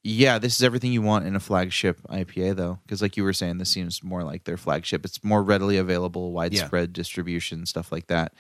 yeah, 0.03 0.39
this 0.39 0.57
is 0.57 0.62
everything 0.62 0.93
you 0.93 1.03
want 1.03 1.26
in 1.26 1.36
a 1.36 1.41
flagship 1.41 2.01
IPA, 2.09 2.57
though, 2.57 2.78
because 2.84 3.03
like 3.03 3.16
you 3.16 3.22
were 3.24 3.32
saying, 3.32 3.59
this 3.59 3.70
seems 3.70 4.03
more 4.03 4.24
like 4.24 4.45
their 4.45 4.57
flagship. 4.57 5.05
It's 5.05 5.22
more 5.22 5.43
readily 5.43 5.76
available, 5.76 6.32
widespread 6.32 6.93
distribution, 6.95 7.66
stuff 7.66 7.93
like 7.93 8.07
that. 8.09 8.32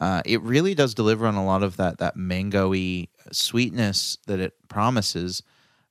Uh, 0.00 0.22
it 0.24 0.40
really 0.42 0.74
does 0.74 0.94
deliver 0.94 1.26
on 1.26 1.34
a 1.34 1.44
lot 1.44 1.62
of 1.62 1.76
that 1.76 1.98
that 1.98 2.16
mangoey 2.16 3.08
sweetness 3.32 4.16
that 4.26 4.40
it 4.40 4.54
promises, 4.68 5.42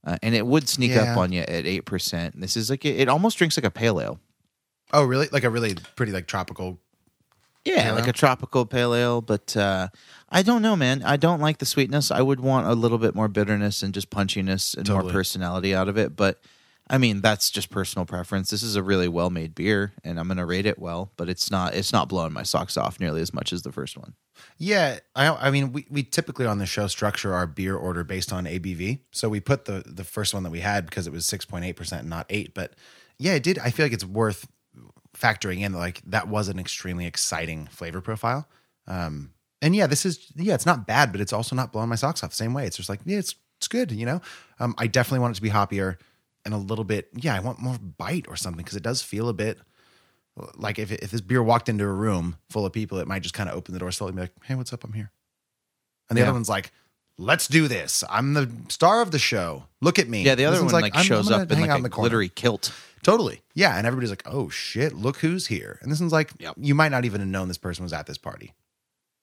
uh, 0.05 0.17
and 0.23 0.33
it 0.33 0.45
would 0.47 0.67
sneak 0.67 0.91
Yeah. 0.91 1.11
up 1.11 1.17
on 1.17 1.31
you 1.31 1.41
at 1.41 1.65
eight 1.65 1.85
percent. 1.85 2.39
This 2.41 2.57
is 2.57 2.69
like 2.69 2.85
it, 2.85 2.99
it 3.01 3.07
almost 3.09 3.37
drinks 3.37 3.55
like 3.57 3.65
a 3.65 3.71
pale 3.71 4.01
ale. 4.01 4.19
Oh, 4.91 5.03
really? 5.03 5.27
Like 5.31 5.43
a 5.43 5.49
really 5.49 5.75
pretty 5.95 6.11
like 6.11 6.25
tropical. 6.27 6.79
Yeah, 7.65 7.91
like 7.91 8.07
a 8.07 8.13
tropical 8.13 8.65
pale 8.65 8.95
ale, 8.95 9.21
but 9.21 9.55
uh, 9.55 9.89
I 10.29 10.41
don't 10.41 10.61
know, 10.61 10.75
man. 10.75 11.03
I 11.03 11.17
don't 11.17 11.41
like 11.41 11.57
the 11.59 11.65
sweetness. 11.65 12.09
I 12.09 12.21
would 12.21 12.39
want 12.39 12.65
a 12.67 12.73
little 12.73 12.97
bit 12.97 13.13
more 13.13 13.27
bitterness 13.27 13.83
and 13.83 13.93
just 13.93 14.09
punchiness 14.09 14.75
and 14.75 14.89
more 14.89 15.03
personality 15.03 15.75
out 15.75 15.87
of 15.89 15.97
it. 15.97 16.15
But 16.15 16.39
I 16.89 16.97
mean, 16.97 17.21
that's 17.21 17.51
just 17.51 17.69
personal 17.69 18.05
preference. 18.05 18.49
This 18.49 18.63
is 18.63 18.75
a 18.75 18.81
really 18.81 19.07
well 19.07 19.29
made 19.29 19.53
beer, 19.53 19.93
and 20.03 20.19
I'm 20.19 20.27
gonna 20.27 20.45
rate 20.45 20.65
it 20.65 20.79
well. 20.79 21.11
But 21.17 21.29
it's 21.29 21.51
not 21.51 21.75
it's 21.75 21.93
not 21.93 22.09
blowing 22.09 22.33
my 22.33 22.43
socks 22.43 22.77
off 22.77 22.99
nearly 22.99 23.21
as 23.21 23.33
much 23.33 23.53
as 23.53 23.61
the 23.61 23.71
first 23.71 23.97
one. 23.97 24.15
Yeah, 24.57 24.99
I, 25.15 25.27
I 25.27 25.51
mean, 25.51 25.71
we, 25.73 25.85
we 25.89 26.03
typically 26.03 26.45
on 26.45 26.57
the 26.57 26.65
show 26.65 26.87
structure 26.87 27.33
our 27.33 27.45
beer 27.45 27.75
order 27.75 28.03
based 28.03 28.31
on 28.31 28.45
ABV. 28.45 29.01
So 29.11 29.29
we 29.29 29.39
put 29.39 29.65
the 29.65 29.83
the 29.85 30.03
first 30.03 30.33
one 30.33 30.43
that 30.43 30.51
we 30.51 30.61
had 30.61 30.85
because 30.85 31.05
it 31.05 31.13
was 31.13 31.25
six 31.25 31.45
point 31.45 31.65
eight 31.65 31.75
percent, 31.75 32.07
not 32.07 32.25
eight. 32.29 32.53
But 32.55 32.73
yeah, 33.19 33.33
it 33.33 33.43
did. 33.43 33.59
I 33.59 33.69
feel 33.69 33.85
like 33.85 33.93
it's 33.93 34.05
worth 34.05 34.47
factoring 35.15 35.61
in. 35.61 35.73
Like 35.73 36.01
that 36.07 36.27
was 36.27 36.47
an 36.47 36.57
extremely 36.57 37.05
exciting 37.05 37.67
flavor 37.67 38.01
profile. 38.01 38.47
Um, 38.87 39.33
and 39.61 39.75
yeah, 39.75 39.85
this 39.85 40.05
is 40.05 40.31
yeah, 40.35 40.55
it's 40.55 40.65
not 40.65 40.87
bad, 40.87 41.11
but 41.11 41.21
it's 41.21 41.33
also 41.33 41.55
not 41.55 41.71
blowing 41.71 41.89
my 41.89 41.95
socks 41.95 42.23
off 42.23 42.33
same 42.33 42.53
way. 42.53 42.65
It's 42.65 42.77
just 42.77 42.89
like 42.89 43.01
yeah, 43.05 43.19
it's 43.19 43.35
it's 43.57 43.67
good. 43.67 43.91
You 43.91 44.05
know, 44.05 44.21
um, 44.59 44.73
I 44.77 44.87
definitely 44.87 45.19
want 45.19 45.33
it 45.33 45.35
to 45.35 45.41
be 45.41 45.49
hoppier 45.49 45.97
and 46.53 46.55
a 46.63 46.65
little 46.65 46.83
bit. 46.83 47.09
Yeah, 47.15 47.35
I 47.35 47.39
want 47.39 47.59
more 47.59 47.77
bite 47.77 48.25
or 48.27 48.35
something 48.35 48.63
because 48.63 48.75
it 48.75 48.83
does 48.83 49.01
feel 49.01 49.29
a 49.29 49.33
bit 49.33 49.59
like 50.55 50.79
if 50.79 50.91
if 50.91 51.11
this 51.11 51.21
beer 51.21 51.43
walked 51.43 51.69
into 51.69 51.83
a 51.83 51.87
room 51.93 52.37
full 52.49 52.65
of 52.65 52.73
people, 52.73 52.97
it 52.99 53.07
might 53.07 53.21
just 53.21 53.33
kind 53.35 53.49
of 53.49 53.55
open 53.55 53.73
the 53.73 53.79
door 53.79 53.91
slowly 53.91 54.11
and 54.11 54.15
be 54.17 54.21
like, 54.23 54.33
"Hey, 54.45 54.55
what's 54.55 54.71
up? 54.73 54.83
I'm 54.83 54.93
here." 54.93 55.11
And 56.09 56.17
the 56.17 56.21
Yeah. 56.21 56.27
other 56.27 56.33
one's 56.33 56.49
like, 56.49 56.71
"Let's 57.17 57.47
do 57.47 57.67
this. 57.67 58.03
I'm 58.09 58.33
the 58.33 58.49
star 58.69 59.01
of 59.01 59.11
the 59.11 59.19
show. 59.19 59.65
Look 59.81 59.99
at 59.99 60.07
me." 60.07 60.23
Yeah, 60.23 60.35
the 60.35 60.45
other 60.45 60.63
one 60.63 60.71
like, 60.71 60.93
"I'm- 60.95 61.01
I'm 61.01 61.05
shows 61.05 61.29
up 61.29 61.51
in 61.51 61.59
like 61.61 61.83
a 61.85 61.89
glittery 61.89 62.29
kilt. 62.29 62.71
Totally. 63.03 63.41
Yeah, 63.53 63.77
and 63.77 63.85
everybody's 63.85 64.09
like, 64.09 64.23
"Oh 64.25 64.49
shit, 64.49 64.93
look 64.93 65.17
who's 65.17 65.47
here." 65.47 65.77
And 65.81 65.91
this 65.91 65.99
one's 65.99 66.11
like, 66.13 66.31
Yep. 66.39 66.55
you 66.57 66.73
might 66.75 66.89
not 66.89 67.05
even 67.05 67.21
have 67.21 67.29
known 67.29 67.47
this 67.47 67.57
person 67.57 67.83
was 67.83 67.93
at 67.93 68.05
this 68.07 68.17
party, 68.17 68.53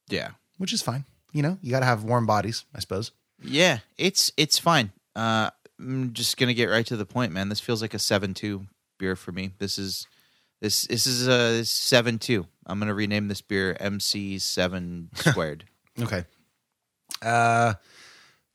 Yeah, 0.08 0.30
which 0.58 0.72
is 0.72 0.80
fine. 0.82 1.04
You 1.32 1.42
know, 1.42 1.58
you 1.60 1.70
got 1.70 1.80
to 1.80 1.86
have 1.86 2.04
warm 2.04 2.24
bodies, 2.26 2.64
I 2.74 2.80
suppose. 2.80 3.10
yeah, 3.42 3.80
it's 3.98 4.32
it's 4.36 4.58
fine. 4.58 4.92
Uh, 5.14 5.50
I'm 5.78 6.12
just 6.12 6.36
gonna 6.36 6.54
get 6.54 6.66
right 6.66 6.86
to 6.86 6.96
the 6.96 7.06
point, 7.06 7.32
man. 7.32 7.48
This 7.48 7.60
feels 7.60 7.82
like 7.82 7.94
a 7.94 7.98
seven 7.98 8.34
two 8.34 8.66
beer 8.98 9.16
for 9.16 9.32
me. 9.32 9.52
This 9.58 9.78
is 9.78 10.06
this 10.60 10.82
this 10.86 11.06
is 11.06 11.26
a 11.26 11.64
seven 11.64 12.18
two. 12.18 12.46
I'm 12.66 12.78
gonna 12.78 12.94
rename 12.94 13.28
this 13.28 13.40
beer 13.42 13.76
MC 13.80 14.38
seven 14.38 15.10
squared. 15.14 15.64
Okay. 15.98 16.26
Uh 17.22 17.72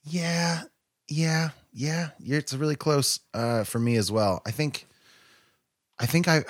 yeah, 0.03 0.61
yeah, 1.07 1.49
yeah. 1.73 2.09
It's 2.19 2.53
really 2.53 2.75
close 2.75 3.19
uh 3.33 3.63
for 3.63 3.79
me 3.79 3.95
as 3.95 4.11
well. 4.11 4.43
I 4.45 4.51
think 4.51 4.85
I 5.97 6.05
think 6.05 6.27
I 6.27 6.43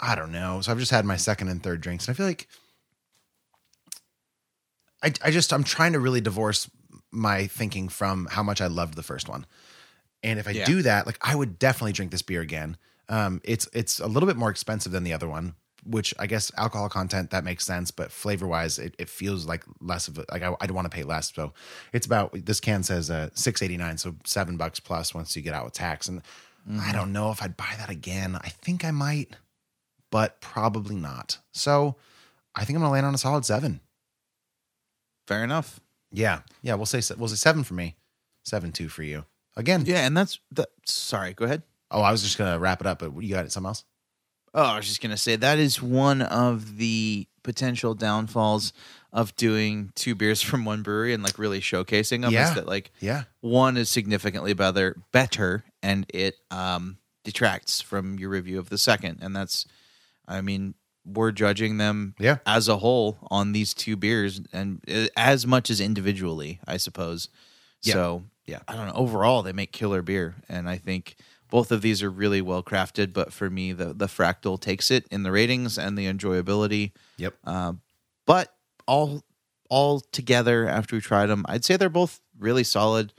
I 0.00 0.14
don't 0.14 0.30
know. 0.30 0.60
So 0.60 0.70
I've 0.70 0.78
just 0.78 0.92
had 0.92 1.04
my 1.04 1.16
second 1.16 1.48
and 1.48 1.60
third 1.60 1.80
drinks 1.80 2.06
and 2.06 2.14
I 2.14 2.16
feel 2.16 2.26
like 2.26 2.46
I 5.02 5.12
I 5.24 5.30
just 5.32 5.52
I'm 5.52 5.64
trying 5.64 5.92
to 5.94 5.98
really 6.00 6.20
divorce 6.20 6.70
my 7.10 7.48
thinking 7.48 7.88
from 7.88 8.28
how 8.30 8.44
much 8.44 8.60
I 8.60 8.68
loved 8.68 8.94
the 8.94 9.02
first 9.02 9.28
one. 9.28 9.44
And 10.28 10.38
if 10.38 10.46
I 10.48 10.52
Yeah. 10.52 10.64
do 10.64 10.82
that, 10.82 11.06
like 11.06 11.18
I 11.20 11.34
would 11.34 11.58
definitely 11.58 11.92
drink 11.92 12.10
this 12.12 12.22
beer 12.22 12.40
again. 12.40 12.76
Um 13.08 13.40
it's 13.44 13.68
it's 13.72 14.00
a 14.00 14.06
little 14.06 14.26
bit 14.26 14.36
more 14.36 14.50
expensive 14.50 14.92
than 14.92 15.04
the 15.04 15.12
other 15.12 15.28
one, 15.28 15.54
which 15.84 16.12
I 16.18 16.26
guess 16.26 16.52
alcohol 16.56 16.88
content 16.88 17.30
that 17.30 17.44
makes 17.44 17.64
sense, 17.64 17.90
but 17.90 18.12
flavor 18.12 18.46
wise, 18.46 18.78
it, 18.78 18.94
it 18.98 19.08
feels 19.08 19.46
like 19.46 19.64
less 19.80 20.08
of 20.08 20.18
a 20.18 20.24
like 20.30 20.42
I, 20.42 20.54
I'd 20.60 20.70
want 20.72 20.84
to 20.90 20.94
pay 20.94 21.04
less. 21.04 21.32
So 21.34 21.52
it's 21.92 22.06
about 22.06 22.32
this 22.44 22.60
can 22.60 22.82
says 22.82 23.10
uh 23.10 23.30
six 23.34 23.62
eighty 23.62 23.76
nine, 23.76 23.96
so 23.98 24.16
seven 24.24 24.56
bucks 24.56 24.80
plus 24.80 25.14
once 25.14 25.34
you 25.36 25.42
get 25.42 25.54
out 25.54 25.64
with 25.64 25.74
tax. 25.74 26.08
And 26.08 26.22
I 26.80 26.92
don't 26.92 27.12
know 27.14 27.30
if 27.30 27.42
I'd 27.42 27.56
buy 27.56 27.72
that 27.78 27.88
again. 27.88 28.36
I 28.36 28.48
think 28.50 28.84
I 28.84 28.90
might, 28.90 29.30
but 30.10 30.40
probably 30.42 30.96
not. 30.96 31.38
So 31.52 31.96
I 32.54 32.64
think 32.66 32.76
I'm 32.76 32.82
gonna 32.82 32.92
land 32.92 33.06
on 33.06 33.14
a 33.14 33.18
solid 33.18 33.46
seven. 33.46 33.80
Fair 35.26 35.44
enough. 35.44 35.80
Yeah, 36.10 36.40
yeah. 36.62 36.74
We'll 36.74 36.86
say 36.86 37.00
we'll 37.16 37.28
say 37.28 37.36
seven 37.36 37.64
for 37.64 37.74
me, 37.74 37.96
seven 38.44 38.72
two 38.72 38.88
for 38.88 39.02
you. 39.02 39.24
Again, 39.58 39.84
Yeah, 39.86 40.06
and 40.06 40.16
that's 40.16 40.38
the. 40.50 40.66
Sorry, 40.86 41.34
go 41.34 41.44
ahead. 41.44 41.62
Oh, 41.90 42.00
I 42.00 42.10
was 42.12 42.22
just 42.22 42.38
gonna 42.38 42.58
wrap 42.58 42.80
it 42.80 42.86
up, 42.86 43.00
but 43.00 43.12
you 43.22 43.34
got 43.34 43.44
it. 43.44 43.52
Something 43.52 43.68
else? 43.68 43.84
Oh, 44.54 44.62
I 44.62 44.76
was 44.76 44.86
just 44.86 45.02
gonna 45.02 45.16
say 45.18 45.36
that 45.36 45.58
is 45.58 45.82
one 45.82 46.22
of 46.22 46.78
the 46.78 47.26
potential 47.42 47.94
downfalls 47.94 48.72
of 49.12 49.34
doing 49.36 49.90
two 49.94 50.14
beers 50.14 50.40
from 50.48 50.64
one 50.64 50.82
brewery 50.82 51.12
and 51.12 51.22
like 51.22 51.38
really 51.38 51.60
showcasing 51.60 52.22
them. 52.22 52.32
Yeah. 52.32 52.48
Is 52.50 52.54
that 52.54 52.66
like 52.66 52.90
Yeah, 53.00 53.24
one 53.40 53.76
is 53.76 53.88
significantly 53.90 54.52
better, 54.54 54.96
better, 55.12 55.64
and 55.82 56.06
it 56.14 56.36
um, 56.50 56.98
detracts 57.24 57.80
from 57.80 58.18
your 58.18 58.30
review 58.30 58.58
of 58.58 58.68
the 58.70 58.78
second, 58.78 59.18
and 59.22 59.34
that's, 59.34 59.66
I 60.26 60.40
mean, 60.40 60.74
we're 61.06 61.32
judging 61.32 61.78
them 61.78 62.14
Yeah. 62.18 62.38
as 62.46 62.68
a 62.68 62.76
whole 62.78 63.16
on 63.30 63.52
these 63.52 63.72
two 63.74 63.96
beers, 63.96 64.40
and 64.52 64.82
uh, 64.92 65.06
as 65.16 65.46
much 65.46 65.70
as 65.70 65.80
individually, 65.80 66.60
I 66.66 66.76
suppose. 66.76 67.28
Yeah. 67.82 67.94
So 67.94 68.24
Yeah. 68.48 68.60
I 68.66 68.74
don't 68.74 68.86
know. 68.86 68.94
Overall, 68.94 69.42
they 69.42 69.52
make 69.52 69.72
killer 69.72 70.00
beer, 70.00 70.36
and 70.48 70.68
I 70.68 70.78
think 70.78 71.16
both 71.50 71.70
of 71.70 71.82
these 71.82 72.02
are 72.02 72.10
really 72.10 72.40
well 72.40 72.62
crafted. 72.62 73.12
But 73.12 73.32
for 73.32 73.50
me, 73.50 73.72
the 73.72 73.92
the 73.92 74.06
fractal 74.06 74.58
takes 74.58 74.90
it 74.90 75.06
in 75.10 75.22
the 75.22 75.30
ratings 75.30 75.78
and 75.78 75.96
the 75.96 76.06
enjoyability. 76.06 76.92
Yep. 77.18 77.34
Uh, 77.44 77.72
but 78.26 78.54
all 78.86 79.22
all 79.68 80.00
together 80.00 80.66
after 80.66 80.96
we 80.96 81.02
tried 81.02 81.26
them, 81.26 81.44
I'd 81.46 81.64
say 81.64 81.76
they're 81.76 81.90
both 81.90 82.20
really 82.38 82.64
solid. 82.64 83.12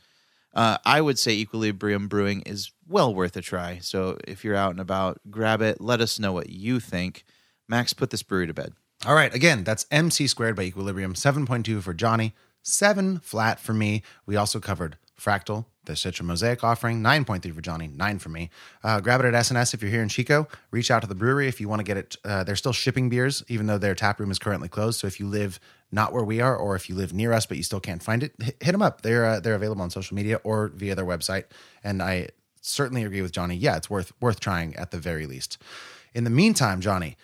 Uh, 0.51 0.79
I 0.83 0.99
would 0.99 1.19
say 1.19 1.33
Equilibrium 1.33 2.07
Brewing 2.07 2.41
is 2.41 2.71
well 2.87 3.13
worth 3.13 3.37
a 3.37 3.41
try. 3.41 3.77
So 3.83 4.17
if 4.27 4.43
you're 4.43 4.55
out 4.55 4.71
and 4.71 4.79
about, 4.79 5.19
grab 5.29 5.61
it. 5.61 5.79
Let 5.79 6.01
us 6.01 6.17
know 6.17 6.33
what 6.33 6.49
you 6.49 6.79
think. 6.79 7.23
Max, 7.67 7.93
put 7.93 8.09
this 8.09 8.23
brewery 8.23 8.47
to 8.47 8.53
bed. 8.53 8.73
All 9.05 9.13
right. 9.13 9.33
Again, 9.33 9.63
that's 9.63 9.85
MC 9.91 10.25
squared 10.25 10.55
by 10.55 10.63
Equilibrium. 10.63 11.13
7.2 11.13 11.83
for 11.83 11.93
Johnny, 11.93 12.33
7 12.63 13.19
flat 13.19 13.59
for 13.59 13.73
me. 13.75 14.01
We 14.25 14.35
also 14.35 14.59
covered 14.59 14.97
Fractal, 15.19 15.65
the 15.85 15.93
Citra 15.93 16.21
Mosaic 16.21 16.63
offering, 16.63 17.01
9.3 17.01 17.53
for 17.53 17.61
Johnny, 17.61 17.87
9 17.87 18.19
for 18.19 18.29
me. 18.29 18.49
Uh, 18.83 18.99
grab 18.99 19.19
it 19.19 19.25
at 19.25 19.35
S&S 19.35 19.73
if 19.73 19.81
you're 19.81 19.91
here 19.91 20.01
in 20.01 20.09
Chico. 20.09 20.47
Reach 20.71 20.89
out 20.89 21.01
to 21.01 21.07
the 21.07 21.15
brewery 21.15 21.47
if 21.47 21.59
you 21.59 21.67
want 21.67 21.79
to 21.79 21.83
get 21.83 21.97
it. 21.97 22.15
Uh, 22.23 22.43
they're 22.43 22.55
still 22.55 22.73
shipping 22.73 23.09
beers, 23.09 23.43
even 23.47 23.65
though 23.67 23.77
their 23.77 23.95
tap 23.95 24.19
room 24.19 24.31
is 24.31 24.39
currently 24.39 24.69
closed. 24.69 24.99
So 24.99 25.07
if 25.07 25.19
you 25.19 25.27
live 25.27 25.59
not 25.91 26.13
where 26.13 26.23
we 26.23 26.39
are, 26.39 26.55
or 26.55 26.75
if 26.75 26.89
you 26.89 26.95
live 26.95 27.13
near 27.13 27.33
us 27.33 27.45
but 27.45 27.57
you 27.57 27.63
still 27.63 27.79
can't 27.79 28.01
find 28.01 28.23
it, 28.23 28.33
hit, 28.39 28.71
them 28.71 28.81
up. 28.81 29.01
They're 29.01 29.25
uh, 29.25 29.39
they're 29.39 29.55
available 29.55 29.81
on 29.81 29.89
social 29.89 30.15
media 30.15 30.39
or 30.43 30.67
via 30.69 30.95
their 30.95 31.05
website. 31.05 31.45
And 31.83 32.01
I 32.01 32.29
certainly 32.61 33.03
agree 33.03 33.21
with 33.21 33.31
Johnny. 33.31 33.55
Yeah, 33.55 33.75
it's 33.75 33.89
worth 33.89 34.13
worth 34.21 34.39
trying 34.39 34.75
at 34.75 34.91
the 34.91 34.99
very 34.99 35.25
least. 35.25 35.57
In 36.13 36.23
the 36.23 36.29
meantime, 36.29 36.81
Johnny, 36.81 37.17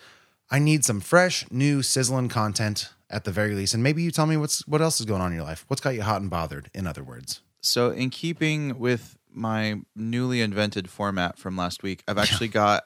I 0.50 0.58
need 0.58 0.84
some 0.84 1.00
fresh, 1.00 1.44
new, 1.50 1.82
sizzling 1.82 2.28
content 2.28 2.90
at 3.10 3.24
the 3.24 3.32
very 3.32 3.54
least. 3.54 3.74
And 3.74 3.82
maybe 3.82 4.02
you 4.02 4.10
tell 4.10 4.26
me 4.26 4.36
what's 4.36 4.66
what 4.66 4.82
else 4.82 5.00
is 5.00 5.06
going 5.06 5.20
on 5.20 5.30
in 5.32 5.36
your 5.36 5.46
life. 5.46 5.64
What's 5.68 5.80
got 5.80 5.94
you 5.94 6.02
hot 6.02 6.20
and 6.20 6.30
bothered, 6.30 6.70
in 6.74 6.86
other 6.86 7.04
words. 7.04 7.40
So, 7.66 7.90
in 7.90 8.10
keeping 8.10 8.78
with 8.78 9.18
my 9.32 9.80
newly 9.94 10.40
invented 10.40 10.88
format 10.88 11.38
from 11.38 11.56
last 11.56 11.82
week, 11.82 12.04
I've 12.06 12.16
actually 12.16 12.48
got 12.48 12.84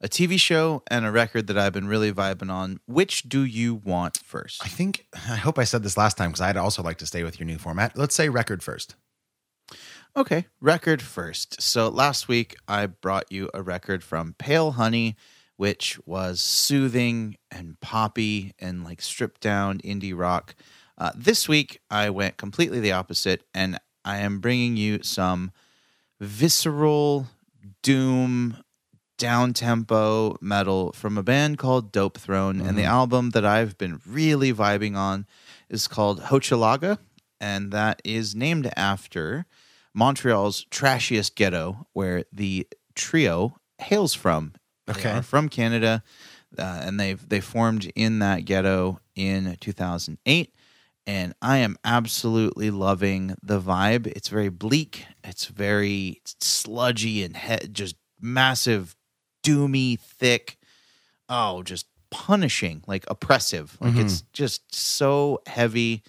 a 0.00 0.08
TV 0.08 0.38
show 0.38 0.82
and 0.86 1.04
a 1.04 1.10
record 1.10 1.48
that 1.48 1.58
I've 1.58 1.72
been 1.72 1.88
really 1.88 2.12
vibing 2.12 2.50
on. 2.50 2.78
Which 2.86 3.28
do 3.28 3.44
you 3.44 3.74
want 3.74 4.18
first? 4.18 4.64
I 4.64 4.68
think 4.68 5.06
I 5.14 5.36
hope 5.36 5.58
I 5.58 5.64
said 5.64 5.82
this 5.82 5.96
last 5.96 6.16
time 6.16 6.30
because 6.30 6.40
I'd 6.40 6.56
also 6.56 6.82
like 6.82 6.98
to 6.98 7.06
stay 7.06 7.24
with 7.24 7.38
your 7.40 7.46
new 7.46 7.58
format. 7.58 7.98
Let's 7.98 8.14
say 8.14 8.28
record 8.28 8.62
first. 8.62 8.94
Okay, 10.16 10.46
record 10.60 11.02
first. 11.02 11.60
So 11.60 11.88
last 11.88 12.28
week 12.28 12.56
I 12.66 12.86
brought 12.86 13.30
you 13.30 13.50
a 13.52 13.62
record 13.62 14.02
from 14.02 14.34
Pale 14.38 14.72
Honey, 14.72 15.16
which 15.56 15.98
was 16.06 16.40
soothing 16.40 17.36
and 17.50 17.78
poppy 17.80 18.54
and 18.58 18.84
like 18.84 19.02
stripped 19.02 19.40
down 19.40 19.78
indie 19.78 20.16
rock. 20.16 20.54
Uh, 20.96 21.10
this 21.14 21.48
week 21.48 21.80
I 21.90 22.10
went 22.10 22.36
completely 22.36 22.80
the 22.80 22.92
opposite, 22.92 23.42
and 23.54 23.78
I 24.04 24.18
am 24.18 24.40
bringing 24.40 24.76
you 24.76 25.02
some 25.02 25.52
visceral 26.20 27.26
doom 27.82 28.56
down 29.18 29.52
tempo 29.52 30.36
metal 30.40 30.92
from 30.92 31.18
a 31.18 31.22
band 31.22 31.58
called 31.58 31.92
Dopethrone. 31.92 32.66
And 32.66 32.78
the 32.78 32.84
album 32.84 33.30
that 33.30 33.44
I've 33.44 33.76
been 33.76 34.00
really 34.06 34.52
vibing 34.52 34.96
on 34.96 35.26
is 35.68 35.86
called 35.86 36.20
Hochelaga. 36.22 36.98
And 37.40 37.70
that 37.72 38.00
is 38.04 38.34
named 38.34 38.70
after 38.76 39.46
Montreal's 39.94 40.64
trashiest 40.70 41.34
ghetto, 41.34 41.86
where 41.92 42.24
the 42.32 42.66
trio 42.94 43.58
hails 43.78 44.14
from. 44.14 44.52
They 44.86 44.92
Okay. 44.92 45.20
from 45.22 45.48
Canada, 45.48 46.02
uh, 46.58 46.62
and 46.84 46.98
they've 46.98 47.26
they 47.28 47.40
formed 47.40 47.90
in 47.94 48.18
that 48.20 48.44
ghetto 48.44 49.00
in 49.14 49.56
2008. 49.60 50.52
And 51.06 51.34
I 51.42 51.58
am 51.58 51.76
absolutely 51.84 52.70
loving 52.70 53.34
the 53.42 53.60
vibe. 53.60 54.06
It's 54.06 54.28
very 54.28 54.48
bleak. 54.48 55.06
It's 55.24 55.46
very 55.46 56.20
sludgy 56.24 57.24
and 57.24 57.36
he- 57.36 57.68
just 57.68 57.96
massive, 58.20 58.94
doomy, 59.44 59.98
thick. 59.98 60.58
Oh, 61.28 61.62
just 61.62 61.86
punishing, 62.10 62.82
like 62.86 63.04
oppressive. 63.08 63.76
Like 63.80 63.96
it's 63.96 64.22
just 64.32 64.74
so 64.74 65.42
heavy 65.46 66.02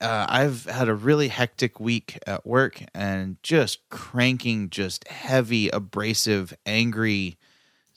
uh, 0.00 0.26
I've 0.28 0.64
had 0.66 0.88
a 0.88 0.94
really 0.94 1.28
hectic 1.28 1.80
week 1.80 2.18
at 2.26 2.46
work 2.46 2.82
and 2.94 3.36
just 3.42 3.88
cranking 3.88 4.68
just 4.68 5.08
heavy, 5.08 5.68
abrasive, 5.70 6.54
angry 6.66 7.38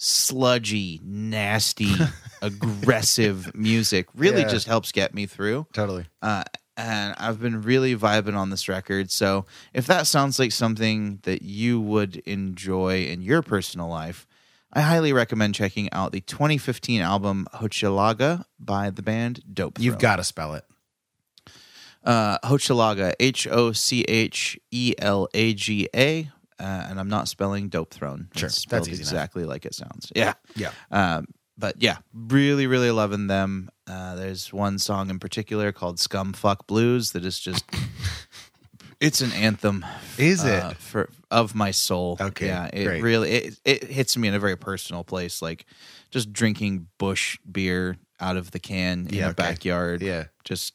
sludgy, 0.02 1.00
nasty, 1.04 1.92
aggressive 2.42 3.54
music 3.54 4.08
really 4.16 4.42
Yeah. 4.42 4.48
just 4.48 4.66
helps 4.66 4.92
get 4.94 5.14
me 5.14 5.26
through. 5.26 5.68
Totally. 5.74 6.06
Uh, 6.22 6.46
and 6.78 7.14
I've 7.18 7.42
been 7.42 7.62
really 7.62 7.94
vibing 7.98 8.36
on 8.38 8.50
this 8.50 8.70
record. 8.70 9.12
So 9.12 9.46
if 9.74 9.86
that 9.88 10.08
sounds 10.08 10.40
like 10.40 10.54
something 10.54 11.20
that 11.24 11.42
you 11.42 11.82
would 11.82 12.16
enjoy 12.26 13.04
in 13.04 13.22
your 13.22 13.42
personal 13.42 13.90
life, 13.90 14.26
I 14.72 14.80
highly 14.82 15.12
recommend 15.12 15.56
checking 15.56 15.92
out 15.92 16.14
the 16.14 16.22
2015 16.22 17.02
album 17.02 17.48
Hochelaga 17.56 18.46
by 18.58 18.92
the 18.92 19.02
band 19.02 19.42
Dope. 19.54 19.78
You've 19.80 20.00
got 20.00 20.16
to 20.18 20.24
spell 20.24 20.54
it. 20.54 20.64
uh, 22.06 22.38
Hochelaga, 22.40 23.14
H 23.20 23.48
O 23.48 23.74
C 23.74 24.04
H 24.04 24.58
E 24.72 24.94
L 25.00 25.28
A 25.34 25.54
G 25.54 25.90
A, 25.94 26.32
uh, 26.60 26.88
and 26.90 27.00
I'm 27.00 27.10
not 27.10 27.28
spelling 27.28 27.70
Dopethrone. 27.70 28.28
Sure, 28.38 28.48
It's 28.48 28.66
that's 28.66 28.88
easy 28.88 28.98
enough. 29.02 29.12
exactly 29.12 29.46
like 29.46 29.66
it 29.66 29.74
sounds. 29.76 30.12
Yeah, 30.16 30.34
Yeah. 30.56 30.72
um, 30.92 31.28
but 31.58 31.76
yeah, 31.82 31.98
really, 32.14 32.68
really 32.68 32.92
loving 32.92 33.28
them. 33.28 33.70
Uh, 33.88 34.16
there's 34.16 34.54
one 34.54 34.80
song 34.80 35.10
in 35.10 35.20
particular 35.20 35.72
called 35.72 35.98
"Scumfuck 35.98 36.68
Blues" 36.68 37.12
that 37.12 37.26
is 37.26 37.40
just. 37.40 37.66
It's 39.02 39.22
an 39.22 39.32
anthem. 39.32 39.86
Is 40.18 40.44
it? 40.44 40.62
uh, 40.62 40.70
for 40.72 41.10
of 41.32 41.56
my 41.56 41.72
soul? 41.72 42.18
Okay, 42.20 42.48
yeah. 42.48 42.70
It 42.74 42.84
great. 42.84 43.02
really 43.02 43.32
it, 43.32 43.60
it 43.64 43.84
hits 43.86 44.18
me 44.18 44.28
in 44.28 44.34
a 44.34 44.40
very 44.40 44.58
personal 44.58 45.06
place, 45.06 45.42
like 45.42 45.66
just 46.12 46.34
drinking 46.34 46.88
Busch 46.98 47.38
beer 47.50 47.96
out 48.20 48.36
of 48.36 48.52
the 48.52 48.60
can 48.60 49.08
in 49.08 49.14
Yeah, 49.14 49.28
a 49.28 49.30
okay. 49.30 49.36
backyard. 49.44 50.02
Yeah. 50.02 50.26
just. 50.44 50.74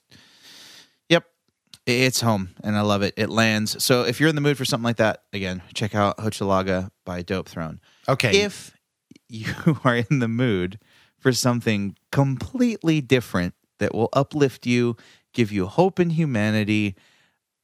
It's 1.86 2.22
home 2.22 2.50
and 2.62 2.76
I 2.76 2.80
love 2.80 3.02
it. 3.02 3.14
It 3.16 3.28
lands. 3.28 3.82
So 3.84 4.04
if 4.04 4.18
you're 4.18 4.28
in 4.28 4.34
the 4.34 4.40
mood 4.40 4.56
for 4.56 4.64
something 4.64 4.84
like 4.84 4.96
that, 4.96 5.24
again, 5.32 5.62
check 5.74 5.94
out 5.94 6.16
Hochelaga 6.18 6.90
by 7.04 7.22
Dopethrone. 7.22 7.78
Okay. 8.08 8.40
If 8.42 8.74
you 9.28 9.54
are 9.84 9.96
in 9.96 10.18
the 10.20 10.28
mood 10.28 10.78
for 11.18 11.32
something 11.32 11.96
completely 12.10 13.00
different 13.00 13.54
that 13.78 13.94
will 13.94 14.08
uplift 14.12 14.66
you, 14.66 14.96
give 15.32 15.52
you 15.52 15.66
hope 15.66 16.00
in 16.00 16.10
humanity, 16.10 16.94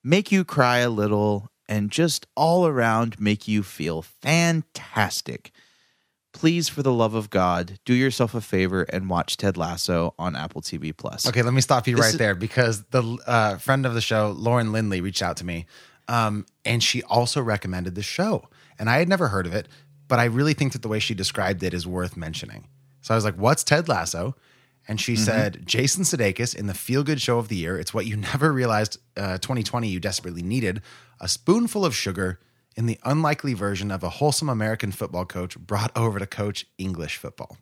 make 0.02 0.30
you 0.32 0.44
cry 0.44 0.78
a 0.78 0.90
little, 0.90 1.50
and 1.68 1.90
just 1.90 2.26
all 2.36 2.66
around 2.66 3.20
make 3.20 3.46
you 3.46 3.62
feel 3.62 4.02
fantastic. 4.02 5.52
Please, 6.32 6.68
for 6.68 6.82
the 6.82 6.92
love 6.92 7.14
of 7.14 7.28
God, 7.28 7.78
do 7.84 7.92
yourself 7.92 8.34
a 8.34 8.40
favor 8.40 8.82
and 8.84 9.10
watch 9.10 9.36
Ted 9.36 9.56
Lasso 9.56 10.14
on 10.18 10.36
Apple 10.36 10.62
TV 10.62 10.96
Plus. 10.96 11.26
Okay, 11.26 11.42
let 11.42 11.52
me 11.52 11.60
stop 11.60 11.88
you 11.88 11.96
This 11.96 12.04
right 12.04 12.12
is- 12.12 12.18
there 12.18 12.34
because 12.34 12.84
the 12.90 13.02
uh, 13.26 13.56
friend 13.58 13.84
of 13.84 13.94
the 13.94 14.00
show, 14.00 14.30
Lauren 14.36 14.70
Lindley, 14.72 15.00
reached 15.00 15.22
out 15.22 15.36
to 15.38 15.44
me, 15.44 15.66
um, 16.08 16.46
and 16.64 16.82
she 16.82 17.02
also 17.04 17.42
recommended 17.42 17.94
the 17.94 18.02
show, 18.02 18.48
and 18.78 18.88
I 18.88 18.98
had 18.98 19.08
never 19.08 19.28
heard 19.28 19.46
of 19.46 19.54
it, 19.54 19.68
but 20.08 20.18
I 20.18 20.24
really 20.24 20.54
think 20.54 20.72
that 20.72 20.82
the 20.82 20.88
way 20.88 20.98
she 21.00 21.14
described 21.14 21.62
it 21.62 21.74
is 21.74 21.86
worth 21.86 22.16
mentioning. 22.16 22.68
So 23.00 23.12
I 23.12 23.16
was 23.16 23.24
like, 23.24 23.36
"What's 23.36 23.64
Ted 23.64 23.88
Lasso?" 23.88 24.36
And 24.88 25.00
she 25.00 25.14
said, 25.14 25.66
"Jason 25.66 26.04
Sudeikis 26.04 26.54
in 26.54 26.66
the 26.66 26.74
feel 26.74 27.04
good 27.04 27.20
show 27.20 27.38
of 27.38 27.48
the 27.48 27.56
year. 27.56 27.78
It's 27.78 27.92
what 27.94 28.06
you 28.06 28.16
never 28.32 28.52
realized 28.52 28.98
uh, 29.16 29.38
2020 29.38 29.88
you 29.88 30.00
desperately 30.00 30.42
needed: 30.42 30.80
a 31.20 31.28
spoonful 31.28 31.84
of 31.84 31.94
sugar." 31.94 32.38
In 32.76 32.86
the 32.86 32.98
unlikely 33.04 33.54
version 33.54 33.90
of 33.90 34.02
a 34.02 34.08
wholesome 34.08 34.48
American 34.48 34.92
football 34.92 35.24
coach 35.24 35.58
brought 35.58 35.90
over 35.96 36.18
to 36.18 36.26
coach 36.26 36.66
English 36.78 37.16
football. 37.16 37.56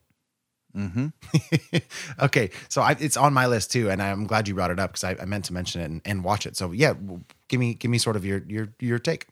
Mm-hmm. 0.77 1.09
Okay, 2.21 2.51
so 2.69 2.83
I, 2.83 2.97
it's 2.99 3.17
on 3.17 3.33
my 3.33 3.47
list 3.47 3.71
too, 3.71 3.91
and 3.91 4.03
I'm 4.03 4.27
glad 4.27 4.49
you 4.49 4.55
brought 4.55 4.73
it 4.73 4.81
up 4.81 4.91
because 4.91 5.05
I, 5.05 5.17
I 5.23 5.25
meant 5.25 5.45
to 5.47 5.53
mention 5.53 5.81
it 5.81 5.85
and, 5.85 6.03
and 6.05 6.25
watch 6.25 6.47
it. 6.47 6.57
So 6.57 6.73
yeah, 6.73 6.95
give 7.49 7.61
me 7.61 7.75
give 7.75 7.91
me 7.91 7.99
sort 7.99 8.17
of 8.17 8.25
your 8.25 8.43
your 8.47 8.69
your 8.81 8.99
take. 8.99 9.27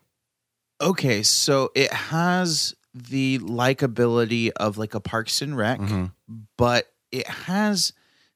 Okay, 0.80 1.22
so 1.22 1.72
it 1.74 1.92
has 1.92 2.74
the 2.94 3.38
likability 3.40 4.50
of 4.56 4.78
like 4.78 4.94
a 4.94 5.00
Parks 5.00 5.42
and 5.42 5.56
Rec, 5.56 5.80
but 6.56 6.92
it 7.10 7.26
has 7.26 7.92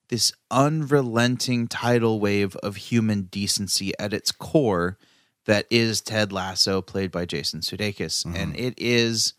this 0.09 0.33
unrelenting 0.51 1.69
tidal 1.69 2.19
wave 2.19 2.57
of 2.57 2.77
human 2.77 3.23
decency 3.23 3.93
at 3.99 4.13
its 4.13 4.33
core 4.33 4.99
that 5.51 5.67
is 5.69 6.01
Ted 6.01 6.33
Lasso, 6.33 6.81
played 6.81 7.11
by 7.11 7.27
Jason 7.27 7.59
Sudeikis, 7.61 8.25
and 8.37 8.57
it 8.57 8.75
is 8.77 9.35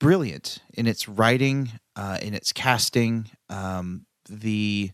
brilliant 0.00 0.60
in 0.72 0.86
its 0.86 1.06
writing, 1.06 1.72
uh, 1.96 2.16
in 2.22 2.32
its 2.32 2.50
casting. 2.50 3.28
Um, 3.50 4.06
the 4.30 4.92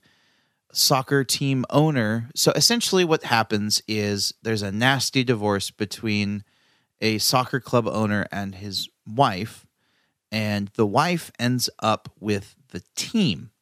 soccer 0.73 1.23
team 1.23 1.65
owner. 1.71 2.29
So 2.35 2.51
essentially, 2.57 3.05
what 3.05 3.23
happens 3.23 3.81
is 3.87 4.35
there's 4.43 4.63
a 4.63 4.73
nasty 4.73 5.23
divorce 5.23 5.71
between 5.71 6.43
a 7.01 7.19
soccer 7.19 7.61
club 7.61 7.87
owner 7.87 8.27
and 8.33 8.57
his 8.57 8.89
wife, 9.07 9.67
and 10.33 10.69
the 10.75 10.87
wife 10.87 11.31
ends 11.39 11.71
up 11.79 12.09
with 12.19 12.57
the 12.73 12.83
team, 12.97 13.53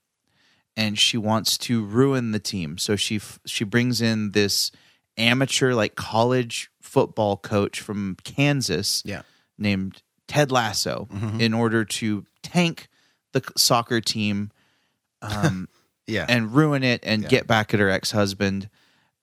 and 0.74 0.98
she 0.98 1.18
wants 1.18 1.58
to 1.58 1.84
ruin 1.84 2.32
the 2.32 2.40
team. 2.40 2.78
So 2.78 2.96
she 2.96 3.16
f- 3.16 3.40
she 3.44 3.64
brings 3.64 4.00
in 4.00 4.30
this 4.30 4.72
amateur 5.20 5.74
like 5.74 5.94
college 5.94 6.70
football 6.80 7.36
coach 7.36 7.80
from 7.80 8.16
Kansas 8.24 9.02
Yeah. 9.04 9.22
named 9.58 10.02
Ted 10.26 10.50
Lasso 10.50 11.08
in 11.38 11.54
order 11.54 11.84
to 11.84 12.24
tank 12.42 12.88
the 13.32 13.42
soccer 13.56 14.00
team 14.00 14.50
um, 15.22 15.68
Yeah, 16.06 16.26
and 16.28 16.52
ruin 16.54 16.82
it 16.82 17.00
and 17.04 17.22
Yeah. 17.22 17.28
get 17.28 17.46
back 17.46 17.72
at 17.74 17.80
her 17.80 17.90
ex 17.90 18.10
husband. 18.12 18.68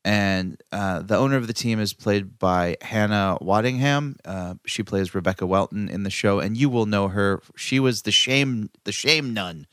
And 0.06 0.62
uh, 0.72 1.02
the 1.02 1.18
owner 1.18 1.36
of 1.36 1.48
the 1.48 1.54
team 1.54 1.82
is 1.82 1.92
played 1.94 2.40
by 2.40 2.78
Hannah 2.82 3.38
Waddingham. 3.42 4.16
Uh, 4.24 4.54
she 4.66 4.82
plays 4.82 5.14
Rebecca 5.14 5.46
Welton 5.46 5.90
in 5.90 6.04
the 6.04 6.10
show, 6.10 6.40
and 6.40 6.56
you 6.56 6.70
will 6.70 6.86
know 6.86 7.10
her. 7.10 7.42
She 7.58 7.78
was 7.80 8.04
the 8.04 8.12
shame 8.12 8.70
the 8.86 8.94
shame 8.94 9.34
nun 9.34 9.68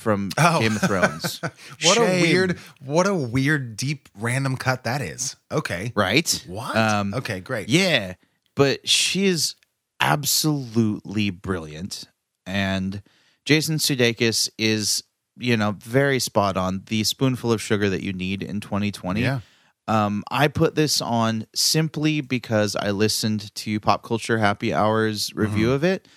from 0.00 0.30
Oh. 0.38 0.58
Game 0.60 0.76
of 0.76 0.82
Thrones. 0.82 1.40
what 1.84 1.98
a 1.98 2.20
weird 2.22 2.58
what 2.80 3.06
a 3.06 3.14
weird 3.14 3.76
deep 3.76 4.08
random 4.18 4.56
cut 4.56 4.84
that 4.84 5.00
is. 5.00 5.36
Okay, 5.52 5.92
right? 5.94 6.44
what? 6.48 6.76
Um, 6.76 7.14
okay, 7.14 7.40
great. 7.40 7.68
Yeah, 7.68 8.14
but 8.56 8.88
she 8.88 9.26
is 9.26 9.54
absolutely 10.00 11.30
brilliant, 11.30 12.04
and 12.46 13.02
Jason 13.44 13.76
Sudeikis 13.76 14.50
is 14.58 15.02
you 15.36 15.56
know 15.56 15.72
very 15.78 16.18
spot 16.18 16.56
on. 16.56 16.82
The 16.86 17.04
spoonful 17.04 17.52
of 17.52 17.60
sugar 17.62 17.88
that 17.90 18.02
you 18.02 18.12
need 18.12 18.42
in 18.42 18.60
2020. 18.60 19.20
Yeah. 19.20 19.40
Um, 19.88 20.22
I 20.30 20.46
put 20.46 20.76
this 20.76 21.00
on 21.00 21.46
simply 21.54 22.20
because 22.20 22.76
I 22.76 22.90
listened 22.92 23.52
to 23.56 23.80
Pop 23.80 24.04
Culture 24.04 24.38
Happy 24.38 24.72
Hour's 24.72 25.34
review 25.34 25.66
Mm-hmm. 25.68 25.74
of 25.74 25.84
it, 25.84 26.08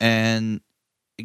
and 0.00 0.60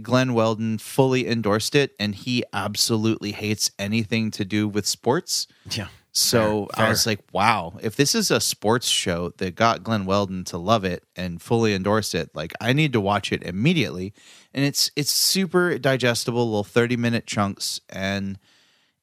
Glenn 0.03 0.33
Weldon 0.33 0.77
fully 0.77 1.27
endorsed 1.27 1.75
it, 1.75 1.95
and 1.99 2.15
he 2.15 2.43
absolutely 2.53 3.31
hates 3.31 3.71
anything 3.77 4.31
to 4.31 4.45
do 4.45 4.67
with 4.67 4.85
sports. 4.85 5.47
Yeah. 5.69 5.87
So 6.11 6.69
Fair, 6.75 6.85
I 6.85 6.89
was 6.89 7.05
like, 7.05 7.19
wow, 7.33 7.73
if 7.81 7.97
this 7.97 8.15
is 8.15 8.31
a 8.31 8.39
sports 8.39 8.87
show 8.87 9.33
that 9.37 9.55
got 9.55 9.83
Glenn 9.83 10.05
Weldon 10.05 10.45
to 10.45 10.57
love 10.57 10.85
it 10.85 11.03
and 11.13 11.41
fully 11.41 11.73
endorse 11.73 12.15
it, 12.15 12.33
like 12.33 12.53
I 12.61 12.71
need 12.71 12.93
to 12.93 13.01
watch 13.01 13.33
it 13.33 13.43
immediately. 13.43 14.13
And 14.53 14.63
it's 14.63 14.89
it's 14.95 15.11
super 15.11 15.77
digestible, 15.77 16.45
little 16.45 16.63
30 16.63 16.95
minute 16.95 17.27
chunks, 17.27 17.81
and 17.89 18.39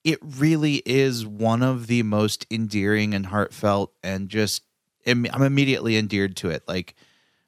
it 0.04 0.20
really 0.22 0.76
is 0.86 1.26
one 1.26 1.62
of 1.62 1.86
the 1.86 2.02
most 2.02 2.46
endearing 2.50 3.12
and 3.12 3.26
heartfelt 3.26 3.92
and 4.02 4.30
just 4.30 4.62
I'm 5.06 5.26
immediately 5.26 5.98
endeared 5.98 6.36
to 6.38 6.48
it. 6.48 6.62
Like 6.66 6.94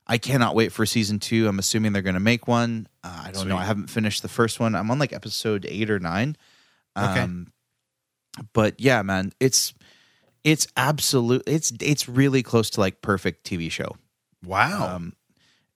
I 0.07 0.19
cannot 0.19 0.55
wait 0.55 0.73
for 0.73 0.85
season 0.85 1.19
two. 1.19 1.49
I'm 1.49 1.59
assuming 1.59 1.93
they're 1.93 2.03
going 2.03 2.15
to 2.15 2.21
make 2.21 2.47
one. 2.47 2.89
Uh, 3.03 3.25
I 3.27 3.31
don't 3.31 3.49
know. 3.49 3.57
I 3.57 3.65
haven't 3.65 3.89
finished 3.89 4.23
the 4.23 4.29
first 4.29 4.61
one. 4.61 4.75
I'm 4.75 4.91
on 4.91 4.99
like 4.99 5.13
episode 5.13 5.67
eight 5.69 5.91
or 5.91 5.99
nine. 5.99 6.37
Okay. 6.97 7.21
Um, 7.21 7.53
but 8.53 8.79
yeah, 8.81 9.03
man, 9.03 9.33
it's 9.41 9.73
it's 10.43 10.67
absolute. 10.77 11.43
It's 11.47 11.73
it's 11.81 12.09
really 12.09 12.43
close 12.43 12.71
to 12.71 12.81
like 12.81 13.01
perfect 13.01 13.47
TV 13.47 13.71
show. 13.71 13.97
Wow. 14.45 14.97
Um, 14.97 15.15